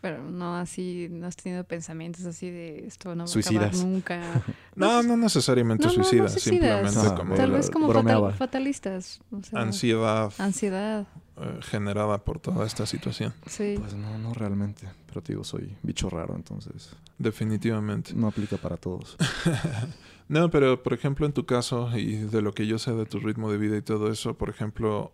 Pero 0.00 0.22
no 0.22 0.56
así, 0.56 1.08
no 1.10 1.26
has 1.26 1.34
tenido 1.36 1.64
pensamientos 1.64 2.24
así 2.24 2.50
de 2.50 2.86
esto 2.86 3.14
no 3.16 3.24
va 3.24 3.24
a 3.24 3.26
Suicidas. 3.26 3.68
acabar 3.68 3.86
nunca. 3.86 4.42
No, 4.76 5.02
no 5.02 5.16
necesariamente 5.16 5.86
No, 5.86 5.92
no, 5.92 5.98
no 5.98 6.04
suicidas, 6.04 6.32
suicidas. 6.34 6.90
simplemente 6.92 7.00
Ah, 7.12 7.14
como 7.16 7.34
Tal 7.34 7.50
vez 7.50 7.68
como 7.70 7.92
fatal- 7.92 8.34
fatalistas. 8.34 9.20
o 9.32 9.42
sea, 9.42 9.60
ansiedad. 9.60 10.32
ansiedad. 10.38 11.06
eh, 11.40 11.58
generada 11.62 12.18
por 12.18 12.38
toda 12.40 12.64
esta 12.66 12.86
situación. 12.86 13.32
Sí. 13.46 13.74
Pues 13.78 13.94
no, 13.94 14.18
no 14.18 14.34
realmente. 14.34 14.88
Pero 15.06 15.20
te 15.22 15.32
digo, 15.32 15.42
soy 15.44 15.76
bicho 15.82 16.08
raro, 16.10 16.34
entonces 16.36 16.90
Definitivamente. 17.18 18.12
no 18.14 18.28
aplica 18.28 18.56
para 18.56 18.76
todos. 18.76 19.16
No, 20.28 20.50
pero 20.50 20.82
por 20.82 20.92
ejemplo 20.92 21.24
en 21.24 21.32
tu 21.32 21.46
caso 21.46 21.90
y 21.96 22.16
de 22.16 22.42
lo 22.42 22.52
que 22.52 22.66
yo 22.66 22.78
sé 22.78 22.92
de 22.92 23.06
tu 23.06 23.18
ritmo 23.18 23.50
de 23.50 23.56
vida 23.56 23.78
y 23.78 23.80
todo 23.82 24.12
eso, 24.12 24.34
por 24.34 24.50
ejemplo, 24.50 25.10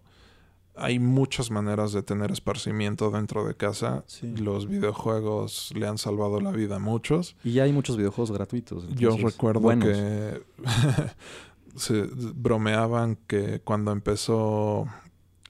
hay 0.77 0.99
muchas 0.99 1.51
maneras 1.51 1.93
de 1.93 2.03
tener 2.03 2.31
esparcimiento 2.31 3.11
dentro 3.11 3.47
de 3.47 3.55
casa. 3.55 4.05
Sí. 4.07 4.35
Los 4.37 4.69
videojuegos 4.69 5.73
le 5.75 5.87
han 5.87 5.99
salvado 5.99 6.41
la 6.41 6.51
vida 6.51 6.77
a 6.77 6.79
muchos. 6.79 7.37
Y 7.45 7.53
ya 7.53 7.65
hay 7.65 7.73
muchos 7.73 7.97
videojuegos 7.97 8.33
gratuitos. 8.33 8.89
Yo 8.95 9.17
recuerdo 9.17 9.61
buenos. 9.61 9.89
que 9.89 10.43
se 11.77 12.09
bromeaban 12.35 13.17
que 13.27 13.61
cuando 13.61 13.93
empezó 13.93 14.87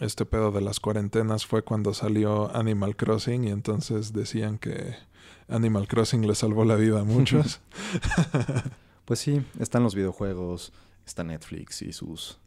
este 0.01 0.27
pedo 0.27 0.51
de 0.51 0.61
las 0.61 0.81
cuarentenas 0.81 1.47
fue 1.47 1.63
cuando 1.63 1.95
salió 1.95 2.55
Animal 2.55 2.97
Crossing 2.97 3.45
y 3.45 3.51
entonces 3.51 4.13
decían 4.13 4.59
que 4.59 4.95
Animal 5.49 5.89
Crossing 5.89 6.27
le 6.27 6.35
salvó 6.35 6.65
la 6.65 6.77
vida 6.77 7.01
a 7.01 7.05
muchos. 7.05 7.61
Pues 9.05 9.21
sí, 9.21 9.45
están 9.59 9.83
los 9.83 9.95
videojuegos, 9.95 10.73
está 11.05 11.25
Netflix 11.25 11.83
y 11.83 11.93
sus 11.93 12.39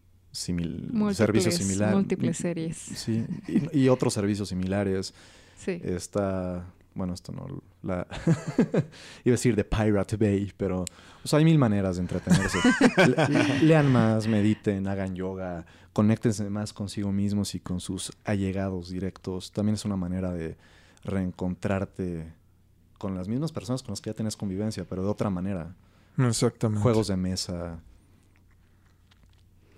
simil- 0.48 0.90
Múltiples- 0.92 1.14
servicios 1.16 1.56
similares. 1.56 1.96
múltiples 1.96 2.38
series. 2.38 2.78
Sí, 2.78 3.26
y, 3.48 3.80
y 3.82 3.90
otros 3.90 4.14
servicios 4.14 4.50
similares. 4.50 5.14
Sí. 5.58 5.82
Está, 5.84 6.66
bueno, 6.94 7.16
esto 7.16 7.32
no, 7.32 7.48
la... 7.82 8.06
Iba 9.26 9.32
a 9.34 9.38
decir 9.38 9.56
de 9.56 9.64
Pirate 9.64 10.16
Bay, 10.16 10.52
pero 10.56 10.82
o 11.24 11.28
sea, 11.28 11.40
hay 11.40 11.46
mil 11.46 11.58
maneras 11.58 11.96
de 11.96 12.04
entretenerse. 12.04 12.60
Le- 13.30 13.64
lean 13.64 13.92
más, 13.92 14.28
mediten, 14.28 14.88
hagan 14.88 15.16
yoga, 15.16 15.66
conéctense 15.94 16.48
más 16.52 16.74
consigo 16.74 17.12
mismos 17.12 17.56
y 17.56 17.60
con 17.60 17.80
sus 17.80 18.12
allegados 18.24 18.90
directos. 18.92 19.52
También 19.52 19.74
es 19.74 19.84
una 19.84 19.96
manera 19.96 20.32
de 20.32 20.58
reencontrarte 21.04 22.32
con 23.00 23.16
las 23.16 23.28
mismas 23.28 23.52
personas 23.52 23.82
con 23.84 23.92
las 23.94 24.02
que 24.02 24.12
ya 24.12 24.14
tenés 24.14 24.36
convivencia, 24.38 24.86
pero 24.88 25.04
de 25.04 25.10
otra 25.10 25.30
manera. 25.32 25.76
Exactamente. 26.18 26.82
Juegos 26.84 27.08
de 27.08 27.18
mesa. 27.18 27.80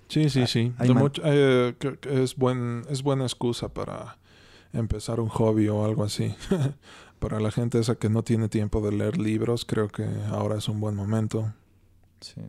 Sí, 0.10 0.30
sí, 0.30 0.45
sí. 0.48 0.73
hay 0.77 0.90
much- 0.90 1.22
eh, 1.23 1.73
es, 2.10 2.36
buen, 2.36 2.84
es 2.90 3.02
buena 3.03 3.23
excusa 3.23 3.69
para 3.73 4.18
empezar 4.73 5.19
un 5.19 5.30
hobby 5.30 5.68
o 5.69 5.86
algo 5.86 6.03
así. 6.03 6.36
para 7.19 7.40
la 7.40 7.52
gente 7.52 7.80
esa 7.80 7.95
que 7.95 8.10
no 8.10 8.23
tiene 8.23 8.49
tiempo 8.49 8.81
de 8.81 8.91
leer 8.95 9.18
libros, 9.18 9.65
creo 9.65 9.88
que 9.88 10.06
ahora 10.30 10.57
es 10.57 10.68
un 10.68 10.80
buen 10.80 10.95
momento. 10.95 11.53
Sí. 12.22 12.41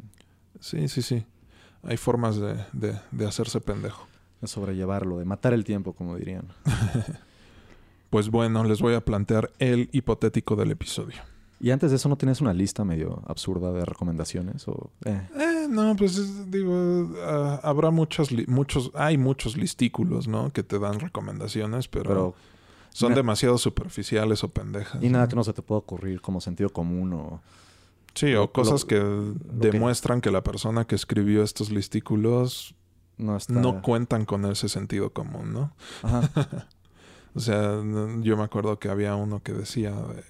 Sí, 0.61 0.89
sí, 0.89 1.03
sí. 1.03 1.25
Hay 1.83 1.97
formas 1.97 2.37
de, 2.37 2.57
de, 2.73 2.99
de 3.11 3.27
hacerse 3.27 3.61
pendejo. 3.61 4.07
De 4.41 4.49
sobrellevarlo, 4.49 5.19
de 5.19 5.25
matar 5.25 5.53
el 5.55 5.65
tiempo, 5.65 5.93
como 5.93 6.17
dirían. 6.17 6.49
Pues 8.11 8.29
bueno, 8.29 8.65
les 8.65 8.81
voy 8.81 8.95
a 8.95 9.05
plantear 9.05 9.53
el 9.61 9.89
hipotético 9.93 10.57
del 10.57 10.73
episodio. 10.73 11.19
Y 11.63 11.71
antes 11.73 11.91
de 11.91 11.97
eso, 11.97 12.09
¿no 12.09 12.17
tienes 12.17 12.41
una 12.41 12.55
lista 12.55 12.85
medio 12.85 13.23
absurda 13.27 13.71
de 13.73 13.85
recomendaciones? 13.85 14.67
O, 14.67 14.91
eh, 15.05 15.21
Eh, 15.39 15.67
no, 15.69 15.95
pues 15.95 16.17
es- 16.17 16.51
digo, 16.51 17.11
ah, 17.23 17.61
habrá 17.63 17.91
muchos, 17.91 18.31
muchos, 18.49 18.91
hay 18.95 19.19
muchos 19.19 19.57
listículos, 19.59 20.27
¿no? 20.27 20.51
Que 20.53 20.63
te 20.63 20.79
dan 20.79 20.99
recomendaciones, 21.01 21.87
pero, 21.87 22.09
pero 22.09 22.35
son 22.93 23.15
demasiado 23.15 23.59
superficiales 23.59 24.43
o 24.43 24.49
pendejas. 24.49 25.03
Y 25.03 25.07
¿no? 25.09 25.15
nada 25.19 25.29
que 25.29 25.37
no 25.37 25.45
se 25.45 25.53
te 25.53 25.61
pueda 25.63 25.79
ocurrir 25.81 26.21
como 26.23 26.41
sentido 26.41 26.71
común 26.71 27.13
o... 27.13 27.43
Sí, 28.15 28.35
o 28.35 28.51
cosas 28.51 28.81
lo- 28.83 28.87
que 28.89 29.01
demuestran 29.53 30.21
que 30.21 30.31
la 30.31 30.43
persona 30.43 30.87
que 30.87 30.95
escribió 30.97 31.43
estos 31.45 31.71
listículos 31.71 32.75
No 33.19 33.37
está... 33.37 33.53
no 33.53 33.83
cuentan 33.83 34.25
con 34.25 34.45
ese 34.47 34.69
sentido 34.71 35.13
común, 35.13 35.53
¿no? 35.53 35.73
Ajá. 36.03 36.23
O 37.33 37.39
sea, 37.39 37.77
yo 38.23 38.37
me 38.37 38.43
acuerdo 38.43 38.81
que 38.81 38.89
había 38.89 39.15
uno 39.15 39.41
que 39.41 39.53
decía 39.53 39.93
de 39.93 40.25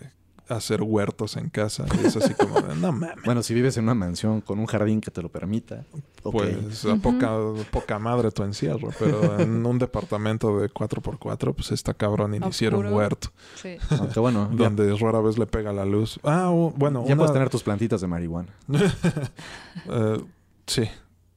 hacer 0.50 0.82
huertos 0.82 1.36
en 1.36 1.48
casa 1.48 1.86
y 2.02 2.06
es 2.06 2.16
así 2.16 2.34
como 2.34 2.60
de, 2.60 2.74
no 2.76 2.92
mames. 2.92 3.24
Bueno, 3.24 3.42
si 3.42 3.54
vives 3.54 3.76
en 3.76 3.84
una 3.84 3.94
mansión 3.94 4.40
con 4.40 4.58
un 4.58 4.66
jardín 4.66 5.00
que 5.00 5.10
te 5.10 5.22
lo 5.22 5.28
permita. 5.30 5.84
Pues 6.22 6.84
a 6.84 6.96
poca, 6.96 7.30
poca 7.70 7.98
madre 7.98 8.30
tu 8.30 8.42
encierro, 8.42 8.90
pero 8.98 9.38
en 9.40 9.64
un 9.64 9.78
departamento 9.78 10.58
de 10.58 10.68
4x4, 10.68 11.54
pues 11.54 11.72
está 11.72 11.94
cabrón 11.94 12.34
y 12.34 12.40
le 12.40 12.48
hicieron 12.48 12.92
huerto, 12.92 13.28
Sí. 13.54 13.76
Aunque 13.98 14.20
bueno, 14.20 14.50
ya, 14.52 14.64
donde 14.64 14.94
rara 14.96 15.20
vez 15.20 15.38
le 15.38 15.46
pega 15.46 15.72
la 15.72 15.84
luz. 15.86 16.20
Ah, 16.24 16.50
bueno, 16.76 17.00
ya 17.06 17.14
una- 17.14 17.16
puedes 17.16 17.32
tener 17.32 17.48
tus 17.48 17.62
plantitas 17.62 18.00
de 18.02 18.06
marihuana. 18.06 18.48
eh, 19.88 20.20
sí, 20.66 20.82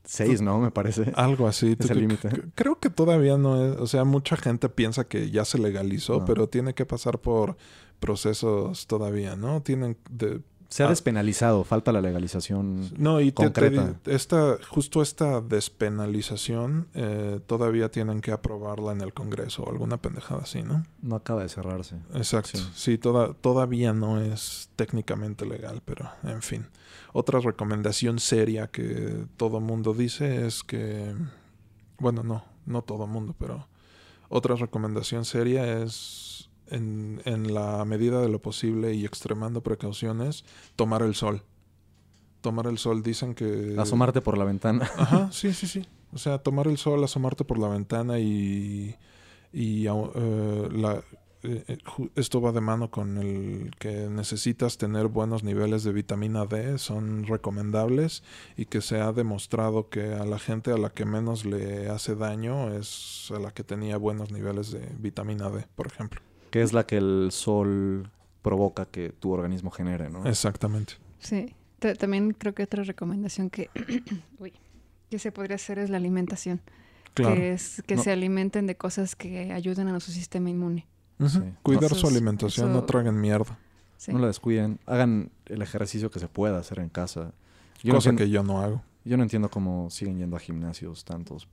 Seis, 0.05 0.41
¿no? 0.41 0.59
Me 0.59 0.69
parece. 0.69 1.13
algo 1.15 1.47
así. 1.47 1.77
Es 1.79 1.89
el 1.89 2.01
límite. 2.01 2.29
Creo 2.55 2.77
que 2.77 2.89
todavía 2.89 3.37
no 3.37 3.65
es, 3.65 3.77
o 3.79 3.87
sea, 3.87 4.03
mucha 4.03 4.35
gente 4.35 4.67
piensa 4.67 5.05
que 5.05 5.31
ya 5.31 5.45
se 5.45 5.57
legalizó, 5.57 6.19
No. 6.19 6.25
pero 6.25 6.47
tiene 6.47 6.73
que 6.73 6.85
pasar 6.85 7.19
por 7.19 7.55
procesos 7.99 8.87
todavía, 8.87 9.35
¿no? 9.35 9.61
Tienen 9.61 9.97
de 10.09 10.41
Se 10.69 10.81
ha 10.81 10.87
Ah. 10.87 10.89
despenalizado, 10.89 11.63
falta 11.63 11.91
la 11.91 12.01
legalización. 12.01 12.89
No, 12.97 13.21
y 13.21 13.31
te- 13.31 13.45
esta, 14.07 14.57
justo 14.67 15.03
esta 15.03 15.39
despenalización 15.39 16.87
eh, 16.95 17.39
todavía 17.45 17.89
tienen 17.91 18.21
que 18.21 18.31
aprobarla 18.31 18.91
en 18.91 19.01
el 19.01 19.13
Congreso 19.13 19.63
o 19.63 19.69
alguna 19.69 19.97
pendejada 20.01 20.41
así, 20.41 20.63
¿no? 20.63 20.83
No 21.03 21.15
acaba 21.15 21.43
de 21.43 21.49
cerrarse. 21.49 21.97
Exacto. 22.15 22.57
Sí. 22.57 22.67
Sí, 22.73 22.97
toda- 22.97 23.33
todavía 23.35 23.93
no 23.93 24.19
es 24.19 24.69
técnicamente 24.75 25.45
legal, 25.45 25.81
pero 25.85 26.09
en 26.23 26.41
fin. 26.41 26.65
Otra 27.13 27.39
recomendación 27.39 28.17
seria 28.17 28.65
que 28.67 29.25
todo 29.37 29.59
mundo 29.59 29.93
dice 29.93 30.47
es 30.47 30.63
que, 30.63 31.13
bueno, 31.99 32.23
no, 32.23 32.43
no 32.65 32.81
todo 32.81 33.05
mundo, 33.05 33.35
pero 33.37 33.67
otra 34.29 34.55
recomendación 34.55 35.23
seria 35.25 35.83
es, 35.83 36.49
en, 36.67 37.21
en 37.25 37.53
la 37.53 37.83
medida 37.85 38.21
de 38.21 38.29
lo 38.29 38.41
posible 38.41 38.93
y 38.93 39.05
extremando 39.05 39.61
precauciones, 39.61 40.45
tomar 40.75 41.01
el 41.01 41.15
sol. 41.15 41.43
Tomar 42.41 42.67
el 42.67 42.77
sol, 42.77 43.03
dicen 43.03 43.35
que... 43.35 43.75
Asomarte 43.77 44.21
por 44.21 44.37
la 44.37 44.43
ventana. 44.43 44.89
Ajá, 44.97 45.29
sí, 45.31 45.53
sí, 45.53 45.67
sí. 45.67 45.85
O 46.13 46.17
sea, 46.17 46.37
tomar 46.37 46.67
el 46.67 46.77
sol, 46.77 47.03
asomarte 47.03 47.43
por 47.43 47.57
la 47.57 47.67
ventana 47.69 48.19
y, 48.19 48.95
y 49.51 49.87
eh, 49.87 50.69
la, 50.71 51.01
eh, 51.43 51.65
eh, 51.67 51.77
esto 52.15 52.39
va 52.39 52.53
de 52.53 52.61
mano 52.61 52.89
con 52.89 53.17
el 53.17 53.71
que 53.77 54.07
necesitas 54.09 54.77
tener 54.77 55.07
buenos 55.07 55.43
niveles 55.43 55.83
de 55.83 55.91
vitamina 55.91 56.45
D, 56.45 56.77
son 56.77 57.25
recomendables 57.25 58.23
y 58.55 58.65
que 58.65 58.79
se 58.79 59.01
ha 59.01 59.11
demostrado 59.11 59.89
que 59.89 60.13
a 60.13 60.25
la 60.25 60.39
gente 60.39 60.71
a 60.71 60.77
la 60.77 60.89
que 60.89 61.05
menos 61.05 61.45
le 61.45 61.89
hace 61.89 62.15
daño 62.15 62.73
es 62.73 63.29
a 63.35 63.39
la 63.39 63.51
que 63.51 63.63
tenía 63.63 63.97
buenos 63.97 64.31
niveles 64.31 64.71
de 64.71 64.87
vitamina 64.97 65.49
D, 65.49 65.65
por 65.75 65.87
ejemplo. 65.87 66.21
Que 66.53 66.61
es 66.61 66.71
la 66.71 66.85
que 66.85 66.97
el 66.97 67.29
sol 67.31 68.11
provoca 68.43 68.85
que 68.85 69.09
tu 69.09 69.31
organismo 69.31 69.71
genere, 69.71 70.11
¿no? 70.11 70.23
Exactamente. 70.27 70.93
Sí. 71.17 71.55
Ta- 71.79 71.95
También 71.95 72.31
creo 72.37 72.53
que 72.53 72.61
otra 72.61 72.83
recomendación 72.83 73.49
que, 73.49 73.71
uy, 74.39 74.53
que 75.09 75.17
se 75.17 75.31
podría 75.31 75.55
hacer 75.55 75.79
es 75.79 75.89
la 75.89 75.97
alimentación. 75.97 76.61
Claro. 77.15 77.33
Que 77.33 77.53
es 77.53 77.81
que 77.87 77.95
No. 77.95 78.03
se 78.03 78.11
alimenten 78.11 78.67
de 78.67 78.75
cosas 78.77 79.15
que 79.15 79.51
ayuden 79.51 79.87
a 79.87 79.91
nuestro 79.93 80.13
sistema 80.13 80.47
inmune. 80.51 80.85
Sí. 81.27 81.39
Cuidar 81.63 81.95
su 81.95 82.05
alimentación, 82.07 82.67
eso- 82.69 82.73
no 82.75 82.83
traguen 82.83 83.19
mierda. 83.19 83.57
Sí. 83.97 84.13
No 84.13 84.19
la 84.19 84.27
descuiden. 84.27 84.79
Hagan 84.85 85.31
el 85.47 85.63
ejercicio 85.63 86.11
que 86.11 86.19
se 86.19 86.27
pueda 86.27 86.59
hacer 86.59 86.77
en 86.77 86.89
casa. 86.89 87.33
Yo 87.81 87.95
cosa 87.95 88.15
que 88.15 88.29
yo 88.29 88.43
no 88.43 88.61
hago. 88.61 88.83
yo 89.05 89.17
no 89.17 89.23
entiendo 89.23 89.49
cómo 89.49 89.89
siguen 89.89 90.19
yendo 90.19 90.35
a 90.37 90.39
gimnasios 90.39 91.03
tantos. 91.03 91.47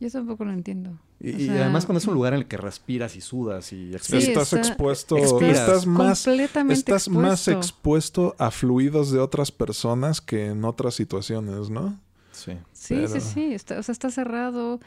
Yo 0.00 0.10
tampoco 0.10 0.44
lo 0.44 0.52
entiendo. 0.52 0.90
Y, 1.20 1.32
O 1.34 1.38
y 1.38 1.46
sea- 1.46 1.62
además 1.64 1.84
cuando 1.86 1.98
es 1.98 2.06
un 2.06 2.14
lugar 2.14 2.32
en 2.32 2.40
el 2.40 2.46
que 2.46 2.56
respiras 2.56 3.16
y 3.16 3.20
sudas 3.20 3.72
y 3.72 3.90
Sí, 4.00 4.16
estás 4.16 4.52
está- 4.52 4.58
expuesto, 4.58 5.16
expiras. 5.16 5.58
estás 5.58 5.86
más 5.86 6.24
completamente 6.24 6.74
Estás 6.78 7.08
más 7.08 7.48
expuesto. 7.48 7.58
expuesto 7.58 8.36
a 8.38 8.50
fluidos 8.52 9.10
de 9.10 9.18
otras 9.18 9.50
personas 9.50 10.20
que 10.20 10.46
en 10.46 10.64
otras 10.64 10.94
situaciones, 10.94 11.70
¿no? 11.70 11.98
Sí. 12.30 12.52
Sí, 12.72 12.94
Pero- 12.94 13.08
sí, 13.08 13.20
sí. 13.20 13.52
Está, 13.54 13.78
o 13.80 13.82
sea, 13.82 13.92
está 13.92 14.10
cerrado 14.12 14.78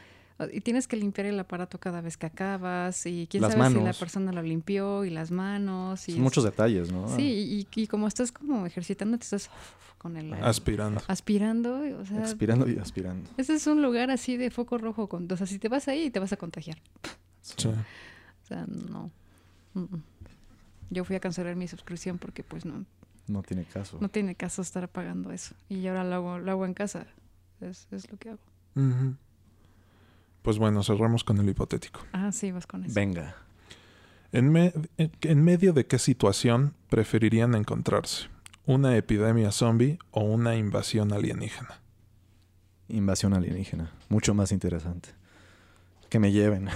y 0.52 0.60
tienes 0.60 0.88
que 0.88 0.96
limpiar 0.96 1.26
el 1.26 1.38
aparato 1.38 1.78
cada 1.78 2.00
vez 2.00 2.16
que 2.16 2.26
acabas 2.26 3.04
y 3.06 3.26
quién 3.30 3.42
Las 3.42 3.52
sabe 3.52 3.68
si 3.68 3.74
la 3.74 3.80
manos. 3.80 3.98
persona 3.98 4.32
lo 4.32 4.42
limpió 4.42 5.04
y 5.04 5.10
las 5.10 5.30
manos. 5.30 6.08
Y 6.08 6.12
Son 6.12 6.20
es- 6.20 6.24
muchos 6.24 6.44
detalles, 6.44 6.90
¿no? 6.92 7.08
Sí, 7.16 7.66
y, 7.74 7.80
y 7.82 7.86
como 7.86 8.06
estás 8.08 8.32
como 8.32 8.64
ejercitando, 8.66 9.18
te 9.18 9.24
estás 9.24 9.50
con 9.98 10.16
el 10.16 10.32
Aspirando. 10.34 11.00
aspirando. 11.06 11.86
y, 11.86 11.92
O 11.92 12.04
sea, 12.04 12.20
Expirando 12.20 12.68
y 12.68 12.78
aspirando. 12.78 13.30
ese 13.36 13.54
es 13.54 13.66
un 13.66 13.82
lugar 13.82 14.10
así 14.10 14.36
de 14.36 14.50
foco 14.50 14.78
rojo. 14.78 15.08
Con, 15.08 15.30
o 15.30 15.36
sea, 15.36 15.46
si 15.46 15.58
te 15.58 15.68
vas 15.68 15.86
ahí, 15.88 16.10
te 16.10 16.18
vas 16.18 16.32
a 16.32 16.36
contagiar. 16.36 16.78
Sí. 17.42 17.68
O 17.68 18.46
sea, 18.46 18.66
no. 18.66 19.10
Yo 20.90 21.04
fui 21.04 21.16
a 21.16 21.20
cancelar 21.20 21.56
mi 21.56 21.68
suscripción 21.68 22.18
porque 22.18 22.42
pues 22.44 22.64
no, 22.66 22.84
No 23.26 23.42
tiene 23.42 23.64
caso. 23.64 23.98
no 24.00 24.08
tiene 24.08 24.34
caso 24.34 24.60
estar 24.62 24.88
pagando 24.88 25.32
eso. 25.32 25.54
Y 25.68 25.86
ahora 25.86 26.04
lo 26.04 26.14
hago, 26.16 26.38
lo 26.38 26.50
hago 26.50 26.66
en 26.66 26.74
casa. 26.74 27.06
Es, 27.60 27.86
es 27.92 28.10
lo 28.10 28.18
que 28.18 28.30
hago. 28.30 28.40
Ujú. 28.74 29.14
Pues 30.42 30.58
bueno, 30.58 30.82
cerramos 30.82 31.24
con 31.24 31.38
el 31.38 31.48
hipotético. 31.48 32.00
Ah, 32.12 32.32
sí, 32.32 32.50
vas 32.52 32.66
con 32.66 32.84
eso. 32.84 32.94
Venga. 32.94 33.36
¿En, 34.32 34.50
me- 34.50 34.72
en- 34.98 35.44
medio 35.44 35.72
de 35.72 35.86
qué 35.86 35.98
situación 35.98 36.74
preferirían 36.88 37.54
encontrarse? 37.54 38.28
¿Una 38.66 38.96
epidemia 38.96 39.52
zombie 39.52 39.98
o 40.10 40.22
una 40.22 40.56
invasión 40.56 41.12
alienígena? 41.12 41.80
Invasión 42.88 43.34
alienígena. 43.34 43.90
Mucho 44.08 44.34
más 44.34 44.52
interesante. 44.52 45.10
Que 46.08 46.18
me 46.18 46.32
lleven. 46.32 46.68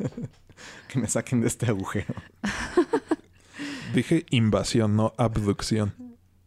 que 0.88 0.98
me 0.98 1.08
saquen 1.08 1.40
de 1.40 1.46
este 1.48 1.66
agujero. 1.66 2.14
Dije 3.94 4.24
invasión, 4.30 4.96
no 4.96 5.12
abducción. 5.16 5.94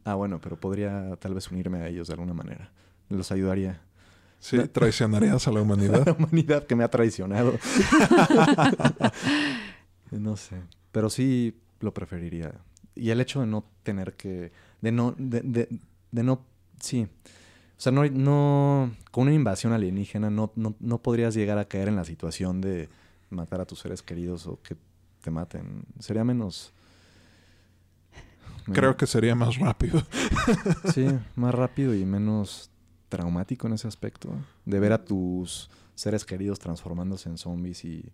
Ah, 0.06 0.16
bueno, 0.16 0.40
pero 0.42 0.58
podría 0.58 1.16
tal 1.18 1.34
vez 1.34 1.50
unirme 1.52 1.80
a 1.80 1.88
ellos 1.88 2.08
de 2.08 2.14
alguna 2.14 2.34
manera. 2.34 2.72
Los 3.10 3.32
ayudaría. 3.32 3.82
Sí, 4.44 4.58
traicionarías 4.68 5.48
a 5.48 5.54
la 5.54 5.62
humanidad. 5.62 6.04
la 6.06 6.12
humanidad 6.12 6.68
que 6.68 6.76
me 6.76 6.84
ha 6.84 6.90
traicionado. 6.90 7.54
no 10.12 10.36
sé. 10.36 10.58
Pero 10.92 11.10
sí 11.10 11.62
lo 11.80 11.94
preferiría. 11.94 12.54
Y 12.94 13.12
el 13.12 13.22
hecho 13.22 13.40
de 13.40 13.48
no 13.48 13.64
tener 13.84 14.16
que. 14.16 14.52
de 14.82 14.92
no. 14.92 15.16
de, 15.18 15.40
de, 15.40 15.70
de 16.12 16.24
no. 16.24 16.46
sí. 16.78 17.08
O 17.78 17.82
sea, 17.82 17.94
no, 17.94 18.04
no. 18.04 18.92
Con 19.12 19.28
una 19.28 19.34
invasión 19.34 19.72
alienígena 19.72 20.30
no, 20.30 20.52
no, 20.58 20.76
no 20.78 21.02
podrías 21.02 21.36
llegar 21.36 21.58
a 21.58 21.70
caer 21.70 21.88
en 21.88 21.96
la 21.96 22.04
situación 22.04 22.60
de 22.60 22.90
matar 23.30 23.62
a 23.62 23.66
tus 23.66 23.80
seres 23.80 24.02
queridos 24.02 24.46
o 24.46 24.62
que 24.62 24.76
te 25.22 25.32
maten. 25.32 25.86
Sería 26.00 26.26
menos. 26.26 26.74
Creo 28.74 28.98
que 28.98 29.08
sería 29.08 29.36
más 29.36 29.58
rápido. 29.58 30.04
sí, 30.94 31.08
más 31.38 31.56
rápido 31.56 31.96
y 31.96 32.04
menos 32.04 32.73
traumático 33.14 33.68
en 33.68 33.74
ese 33.74 33.88
aspecto. 33.88 34.34
De 34.66 34.80
ver 34.80 34.92
a 34.92 35.06
tus 35.06 35.70
seres 35.94 36.26
queridos 36.26 36.58
transformándose 36.58 37.30
en 37.30 37.38
zombies 37.38 37.86
y 37.86 38.12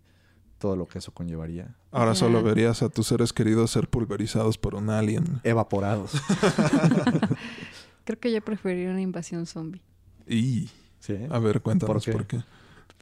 todo 0.58 0.76
lo 0.76 0.86
que 0.86 0.98
eso 0.98 1.10
conllevaría. 1.12 1.74
Ahora 1.90 2.14
solo 2.14 2.42
verías 2.42 2.82
a 2.82 2.90
tus 2.90 3.06
seres 3.06 3.32
queridos 3.32 3.70
ser 3.70 3.88
pulverizados 3.88 4.58
por 4.58 4.74
un 4.74 4.90
alien. 4.90 5.40
Evaporados. 5.42 6.12
Creo 8.04 8.20
que 8.20 8.30
yo 8.30 8.42
preferiría 8.42 8.90
una 8.90 9.00
invasión 9.00 9.46
zombie. 9.46 9.80
Y... 10.26 10.68
¿Sí? 10.98 11.16
A 11.30 11.38
ver, 11.38 11.62
cuéntanos 11.62 12.04
¿Por 12.04 12.26
qué? 12.26 12.42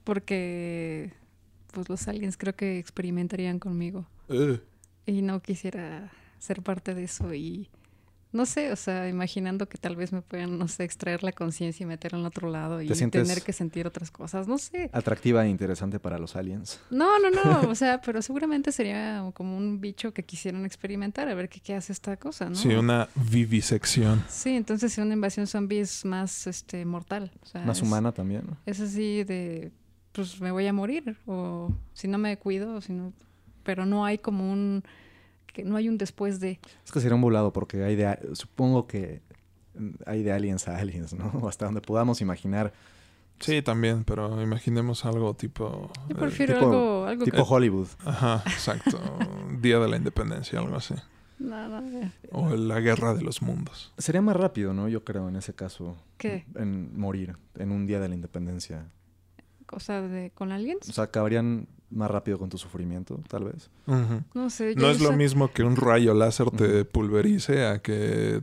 Porque 0.04 1.12
pues 1.72 1.88
los 1.88 2.06
aliens 2.06 2.36
creo 2.36 2.54
que 2.54 2.78
experimentarían 2.78 3.58
conmigo. 3.58 4.06
Eh. 4.28 4.60
Y 5.04 5.22
no 5.22 5.42
quisiera 5.42 6.12
ser 6.38 6.62
parte 6.62 6.94
de 6.94 7.02
eso 7.02 7.34
y 7.34 7.68
no 8.30 8.44
sé, 8.44 8.70
o 8.72 8.76
sea, 8.76 9.08
imaginando 9.08 9.68
que 9.68 9.78
tal 9.78 9.96
vez 9.96 10.12
me 10.12 10.20
puedan, 10.20 10.58
no 10.58 10.68
sé, 10.68 10.84
extraer 10.84 11.22
la 11.22 11.32
conciencia 11.32 11.84
y 11.84 11.86
meterla 11.86 12.18
en 12.18 12.26
otro 12.26 12.50
lado 12.50 12.82
y 12.82 12.88
tener 12.88 13.42
que 13.42 13.52
sentir 13.52 13.86
otras 13.86 14.10
cosas, 14.10 14.46
no 14.46 14.58
sé. 14.58 14.90
Atractiva 14.92 15.46
e 15.46 15.48
interesante 15.48 15.98
para 15.98 16.18
los 16.18 16.36
aliens. 16.36 16.80
No, 16.90 17.18
no, 17.18 17.30
no, 17.30 17.70
o 17.70 17.74
sea, 17.74 18.00
pero 18.02 18.20
seguramente 18.20 18.70
sería 18.70 19.24
como 19.34 19.56
un 19.56 19.80
bicho 19.80 20.12
que 20.12 20.24
quisieran 20.24 20.66
experimentar, 20.66 21.28
a 21.28 21.34
ver 21.34 21.48
qué, 21.48 21.60
qué 21.60 21.74
hace 21.74 21.92
esta 21.92 22.16
cosa, 22.18 22.50
¿no? 22.50 22.54
Sí, 22.54 22.68
una 22.68 23.08
vivisección. 23.14 24.22
Sí, 24.28 24.50
entonces 24.50 24.98
una 24.98 25.14
invasión 25.14 25.46
zombie 25.46 25.80
es 25.80 26.04
más 26.04 26.46
este 26.46 26.84
mortal. 26.84 27.30
más 27.64 27.80
humana 27.80 28.12
también. 28.12 28.44
¿no? 28.46 28.56
Es 28.66 28.80
así 28.80 29.24
de, 29.24 29.72
pues 30.12 30.40
me 30.40 30.50
voy 30.50 30.66
a 30.66 30.72
morir, 30.72 31.16
o 31.26 31.72
si 31.94 32.08
no 32.08 32.18
me 32.18 32.36
cuido, 32.38 32.74
o 32.74 32.80
si 32.82 32.92
no, 32.92 33.14
pero 33.62 33.86
no 33.86 34.04
hay 34.04 34.18
como 34.18 34.52
un 34.52 34.84
que 35.58 35.64
no 35.64 35.76
hay 35.76 35.88
un 35.88 35.98
después 35.98 36.38
de. 36.38 36.60
Es 36.84 36.92
que 36.92 37.00
sería 37.00 37.16
un 37.16 37.20
volado 37.20 37.52
porque 37.52 37.82
hay 37.82 37.96
de, 37.96 38.16
supongo 38.34 38.86
que 38.86 39.22
hay 40.06 40.22
de 40.22 40.30
aliens 40.30 40.68
a 40.68 40.78
aliens, 40.78 41.14
¿no? 41.14 41.32
Hasta 41.48 41.64
donde 41.64 41.80
podamos 41.80 42.20
imaginar. 42.20 42.72
Sí, 43.40 43.60
también, 43.60 44.04
pero 44.04 44.40
imaginemos 44.40 45.04
algo 45.04 45.34
tipo... 45.34 45.90
Yo 46.08 46.16
eh, 46.16 46.18
prefiero 46.18 46.58
algo, 46.58 47.06
algo... 47.06 47.24
Tipo 47.24 47.42
Hollywood. 47.42 47.88
Ajá, 48.04 48.42
exacto. 48.46 49.00
Día 49.60 49.78
de 49.78 49.88
la 49.88 49.96
Independencia, 49.96 50.60
algo 50.60 50.76
así. 50.76 50.94
No, 51.38 51.68
no, 51.68 52.10
o 52.32 52.54
la 52.56 52.80
guerra 52.80 53.14
de 53.14 53.22
los 53.22 53.42
mundos. 53.42 53.92
Sería 53.98 54.20
más 54.20 54.36
rápido, 54.36 54.74
¿no? 54.74 54.88
Yo 54.88 55.04
creo, 55.04 55.28
en 55.28 55.36
ese 55.36 55.54
caso. 55.54 55.96
¿Qué? 56.18 56.46
En 56.56 56.98
morir, 56.98 57.36
en 57.56 57.70
un 57.70 57.86
día 57.86 58.00
de 58.00 58.08
la 58.08 58.14
independencia. 58.14 58.86
¿Cosa 59.66 60.02
de 60.02 60.30
con 60.30 60.50
aliens? 60.50 60.88
O 60.88 60.92
sea, 60.92 61.04
acabarían 61.04 61.68
más 61.90 62.10
rápido 62.10 62.38
con 62.38 62.48
tu 62.48 62.58
sufrimiento, 62.58 63.20
tal 63.28 63.44
vez. 63.44 63.70
No 64.34 64.50
sé. 64.50 64.74
No 64.74 64.90
es 64.90 65.00
lo 65.00 65.12
mismo 65.12 65.50
que 65.50 65.62
un 65.62 65.76
rayo 65.76 66.14
láser 66.14 66.50
te 66.50 66.84
pulverice 66.84 67.66
a 67.66 67.80
que 67.80 68.42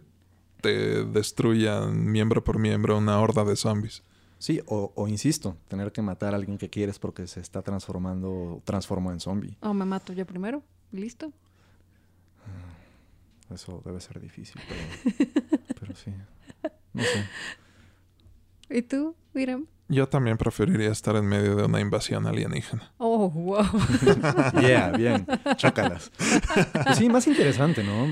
te 0.62 1.06
destruyan 1.06 2.12
miembro 2.12 2.44
por 2.44 2.58
miembro 2.58 2.98
una 2.98 3.20
horda 3.20 3.44
de 3.44 3.56
zombies. 3.56 4.02
Sí, 4.38 4.62
o, 4.66 5.08
insisto, 5.08 5.58
tener 5.68 5.92
que 5.92 6.02
matar 6.02 6.34
a 6.34 6.38
alguien 6.38 6.58
que 6.58 6.70
quieres 6.70 7.00
porque 7.00 7.26
se 7.26 7.40
está 7.40 7.62
transformando, 7.62 8.62
transformó 8.66 9.12
en 9.12 9.20
zombie. 9.20 9.58
O 9.62 9.74
me 9.74 9.86
mato 9.86 10.14
yo 10.14 10.26
primero, 10.26 10.62
listo. 10.92 11.32
Eso 13.54 13.82
debe 13.86 14.02
ser 14.02 14.20
difícil, 14.20 14.60
pero, 14.68 15.18
pero 15.80 15.96
sí. 15.96 16.12
No 16.94 17.04
sé. 17.04 17.26
¿Y 18.70 18.82
tú, 18.82 19.16
Miram? 19.34 19.68
Yo 19.88 20.10
también 20.10 20.38
preferiría 20.38 20.91
estar 20.91 21.16
en 21.16 21.28
medio 21.28 21.56
de 21.56 21.66
una 21.66 21.80
invasión 21.80 22.26
alienígena. 22.26 22.91
Oh, 22.98 23.30
wow. 23.30 23.66
yeah, 24.62 24.90
bien. 24.90 25.28
Chócalas. 25.57 26.12
Sí, 26.95 27.07
más 27.07 27.28
interesante, 27.28 27.84
¿no? 27.84 28.07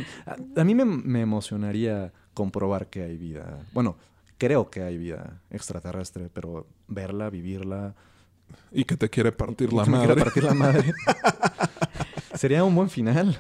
A, 0.56 0.64
mí 0.64 0.76
me, 0.76 1.22
emocionaría 1.22 2.14
comprobar 2.36 2.88
que 2.88 3.02
hay 3.02 3.18
vida. 3.18 3.58
Bueno, 3.74 3.98
creo 4.38 4.70
que 4.70 4.84
hay 4.84 5.00
vida 5.00 5.41
extraterrestre, 5.50 6.30
pero 6.32 6.68
verla, 6.88 7.32
vivirla. 7.32 7.95
Y 8.72 8.84
que 8.84 8.95
te 8.95 9.10
quiere 9.10 9.32
partir 9.32 9.74
la 9.74 9.84
que 9.84 9.90
madre. 9.90 10.06
Quiere 10.06 10.22
partir 10.24 10.44
la 10.44 10.54
madre. 10.54 10.94
Sería 12.36 12.64
un 12.64 12.76
buen 12.76 12.90
final. 12.91 13.40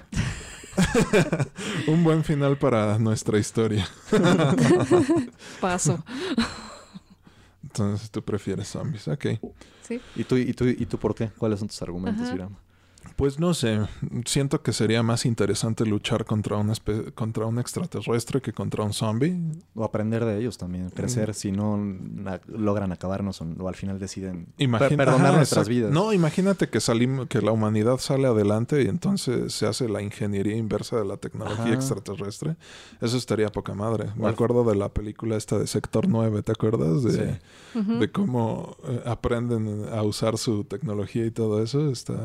un 1.87 2.03
buen 2.03 2.23
final 2.23 2.57
para 2.57 2.97
nuestra 2.97 3.37
historia. 3.37 3.87
Paso. 5.61 6.03
Entonces 7.73 8.11
tú 8.11 8.21
prefieres 8.21 8.67
zombies, 8.67 9.07
ok. 9.07 9.25
Sí. 9.81 9.99
¿Y 10.15 10.23
tú, 10.25 10.37
y 10.37 10.53
tú, 10.53 10.65
y 10.65 10.85
tú 10.85 10.99
por 10.99 11.15
qué? 11.15 11.29
¿Cuáles 11.29 11.57
son 11.57 11.67
tus 11.67 11.81
argumentos, 11.81 12.31
Irama? 12.31 12.59
Pues 13.15 13.39
no 13.39 13.53
sé, 13.53 13.79
siento 14.25 14.61
que 14.61 14.73
sería 14.73 15.03
más 15.03 15.25
interesante 15.25 15.85
luchar 15.85 16.25
contra 16.25 16.57
un, 16.57 16.73
contra 17.13 17.45
un 17.45 17.59
extraterrestre 17.59 18.41
que 18.41 18.53
contra 18.53 18.83
un 18.83 18.93
zombie. 18.93 19.37
O 19.75 19.83
aprender 19.83 20.25
de 20.25 20.39
ellos 20.39 20.57
también, 20.57 20.89
crecer 20.89 21.29
mm. 21.29 21.33
si 21.33 21.51
no 21.51 21.79
logran 22.47 22.91
acabarnos 22.91 23.41
o, 23.41 23.67
al 23.67 23.75
final 23.75 23.99
deciden 23.99 24.47
perdonar 24.57 25.35
nuestras 25.35 25.69
vidas. 25.69 25.91
No, 25.91 26.11
imagínate 26.11 26.69
que 26.69 26.79
salimos, 26.79 27.27
que 27.27 27.41
la 27.41 27.51
humanidad 27.51 27.97
sale 27.97 28.27
adelante 28.27 28.81
y 28.81 28.87
entonces 28.87 29.53
se 29.53 29.67
hace 29.67 29.87
la 29.87 30.01
ingeniería 30.01 30.57
inversa 30.57 30.97
de 30.97 31.05
la 31.05 31.17
tecnología 31.17 31.73
extraterrestre. 31.73 32.55
Eso 32.99 33.17
estaría 33.17 33.49
poca 33.49 33.73
madre. 33.73 34.09
Me 34.15 34.27
acuerdo 34.27 34.63
de 34.63 34.75
la 34.75 34.89
película 34.89 35.37
esta 35.37 35.59
de 35.59 35.67
Sector 35.67 36.07
9, 36.07 36.41
¿te 36.41 36.51
acuerdas? 36.51 37.03
De, 37.03 37.39
de 37.73 38.11
cómo 38.11 38.75
eh, 38.85 39.03
aprenden 39.05 39.85
a 39.91 40.01
usar 40.03 40.37
su 40.37 40.63
tecnología 40.63 41.25
y 41.25 41.31
todo 41.31 41.61
eso. 41.61 41.89
Está 41.91 42.15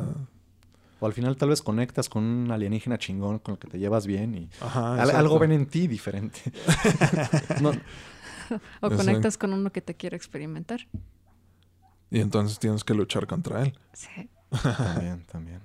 o 1.01 1.07
al 1.07 1.13
final 1.13 1.37
tal 1.37 1.51
vez 1.51 1.63
conectas 1.63 2.09
con 2.09 2.25
un 2.25 2.51
alienígena 2.51 2.99
chingón 2.99 3.39
con 3.39 3.55
el 3.55 3.59
que 3.59 3.69
te 3.69 3.79
llevas 3.79 4.07
bien 4.07 4.35
y 4.35 4.51
algo 4.61 5.39
ven 5.39 5.53
en 5.53 5.67
ti 5.67 5.87
diferente. 5.87 6.41
o 8.81 8.91
conectas 8.91 9.39
con 9.39 9.53
uno 9.53 9.71
que 9.71 9.81
te 9.81 9.95
quiere 9.95 10.17
experimentar. 10.17 10.87
Y 12.11 12.21
entonces 12.21 12.59
tienes 12.59 12.85
que 12.85 12.95
luchar 12.95 13.27
contra 13.27 13.63
él. 13.63 13.79
Sí. 13.93 14.31
también, 14.63 15.25
también. 15.27 15.61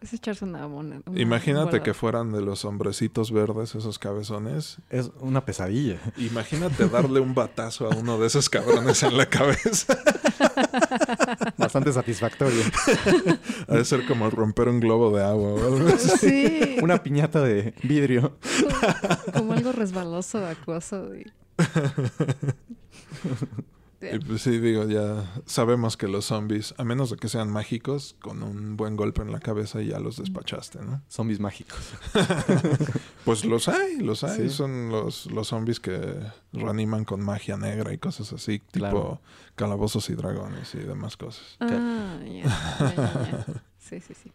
Es 0.00 0.12
echarse 0.12 0.44
una, 0.44 0.64
buena... 0.66 1.00
Imagínate 1.14 1.82
que 1.82 1.92
fueran 1.92 2.32
de 2.32 2.40
los 2.40 2.64
hombrecitos 2.64 3.32
verdes, 3.32 3.74
esos 3.74 3.98
cabezones. 3.98 4.78
Es 4.90 5.10
una 5.20 5.44
pesadilla. 5.44 5.98
Imagínate 6.16 6.88
darle 6.88 7.18
un 7.18 7.34
batazo 7.34 7.90
a 7.90 7.96
uno 7.96 8.16
de 8.18 8.28
esos 8.28 8.48
cabrones 8.48 9.02
en 9.02 9.16
la 9.16 9.26
cabeza. 9.26 9.98
Bastante 11.58 11.92
satisfactorio. 11.92 12.62
Ha 13.66 13.74
de 13.74 13.84
ser 13.84 14.06
como 14.06 14.30
romper 14.30 14.68
un 14.68 14.78
globo 14.78 15.16
de 15.16 15.24
agua 15.24 15.54
o 15.54 15.74
algo 15.74 15.88
así. 15.88 16.10
Sí. 16.18 16.76
Una 16.80 17.02
piñata 17.02 17.42
de 17.42 17.74
vidrio. 17.82 18.38
Como, 19.34 19.52
algo 19.52 19.72
resbaloso, 19.72 20.46
acuoso. 20.46 21.12
Y... 21.16 21.26
Y 24.00 24.18
pues 24.20 24.42
sí, 24.42 24.58
digo, 24.58 24.84
ya 24.84 25.24
sabemos 25.44 25.96
que 25.96 26.06
los 26.06 26.26
zombies, 26.26 26.72
a 26.78 26.84
menos 26.84 27.10
de 27.10 27.16
que 27.16 27.28
sean 27.28 27.50
mágicos, 27.50 28.14
con 28.20 28.44
un 28.44 28.76
buen 28.76 28.96
golpe 28.96 29.22
en 29.22 29.32
la 29.32 29.40
cabeza 29.40 29.82
ya 29.82 29.98
los 29.98 30.18
despachaste, 30.18 30.80
¿no? 30.82 31.02
Zombies 31.08 31.40
mágicos. 31.40 31.80
pues 33.24 33.44
los 33.44 33.66
hay, 33.68 33.98
los 33.98 34.22
hay. 34.22 34.50
Son 34.50 34.90
los, 34.90 35.26
los 35.26 35.48
zombies 35.48 35.80
que 35.80 36.16
reaniman 36.52 37.04
con 37.04 37.24
magia 37.24 37.56
negra 37.56 37.92
y 37.92 37.98
cosas 37.98 38.32
así, 38.32 38.60
tipo 38.70 39.20
calabozos 39.56 40.08
y 40.10 40.14
dragones 40.14 40.72
y 40.76 40.78
demás 40.78 41.16
cosas. 41.16 41.56
Ah, 41.58 42.18
ya, 42.24 43.44
Sí, 43.78 44.00
sí, 44.00 44.14
sí. 44.14 44.32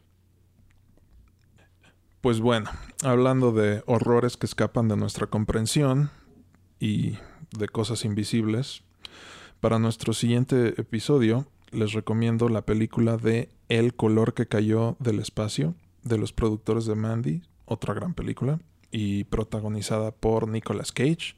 Pues 2.19 2.39
bueno, 2.39 2.69
hablando 3.03 3.51
de 3.51 3.83
horrores 3.85 4.35
que 4.35 4.45
escapan 4.45 4.87
de 4.87 4.97
nuestra 4.97 5.27
comprensión 5.27 6.09
y 6.79 7.17
de 7.51 7.67
cosas 7.67 8.03
invisibles, 8.05 8.83
para 9.63 9.79
nuestro 9.79 10.11
siguiente 10.11 10.73
episodio 10.77 11.47
les 11.71 11.93
recomiendo 11.93 12.49
la 12.49 12.63
película 12.63 13.15
de 13.15 13.47
El 13.69 13.93
color 13.93 14.33
que 14.33 14.45
cayó 14.45 14.97
del 14.99 15.19
espacio 15.19 15.73
de 16.03 16.17
los 16.17 16.33
productores 16.33 16.85
de 16.85 16.95
Mandy, 16.95 17.43
otra 17.63 17.93
gran 17.93 18.13
película, 18.13 18.59
y 18.91 19.23
protagonizada 19.23 20.11
por 20.11 20.49
Nicolas 20.49 20.91
Cage, 20.91 21.37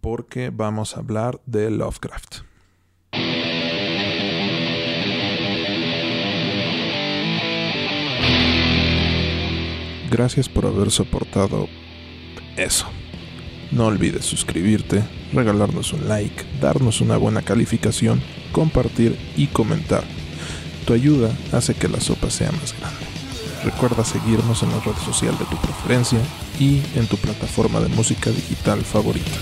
porque 0.00 0.48
vamos 0.48 0.96
a 0.96 1.00
hablar 1.00 1.42
de 1.44 1.70
Lovecraft. 1.70 2.36
Gracias 10.10 10.48
por 10.48 10.64
haber 10.64 10.90
soportado 10.90 11.68
eso. 12.56 12.86
No 13.70 13.86
olvides 13.86 14.24
suscribirte, 14.24 15.02
regalarnos 15.32 15.92
un 15.92 16.08
like, 16.08 16.44
darnos 16.60 17.00
una 17.00 17.16
buena 17.18 17.42
calificación, 17.42 18.22
compartir 18.52 19.18
y 19.36 19.48
comentar. 19.48 20.04
Tu 20.86 20.94
ayuda 20.94 21.30
hace 21.52 21.74
que 21.74 21.88
la 21.88 22.00
sopa 22.00 22.30
sea 22.30 22.50
más 22.52 22.74
grande. 22.78 22.96
Recuerda 23.64 24.04
seguirnos 24.04 24.62
en 24.62 24.70
la 24.70 24.80
red 24.80 24.96
social 25.04 25.36
de 25.36 25.44
tu 25.44 25.56
preferencia 25.56 26.20
y 26.58 26.80
en 26.94 27.06
tu 27.06 27.16
plataforma 27.18 27.80
de 27.80 27.88
música 27.88 28.30
digital 28.30 28.80
favorita. 28.80 29.36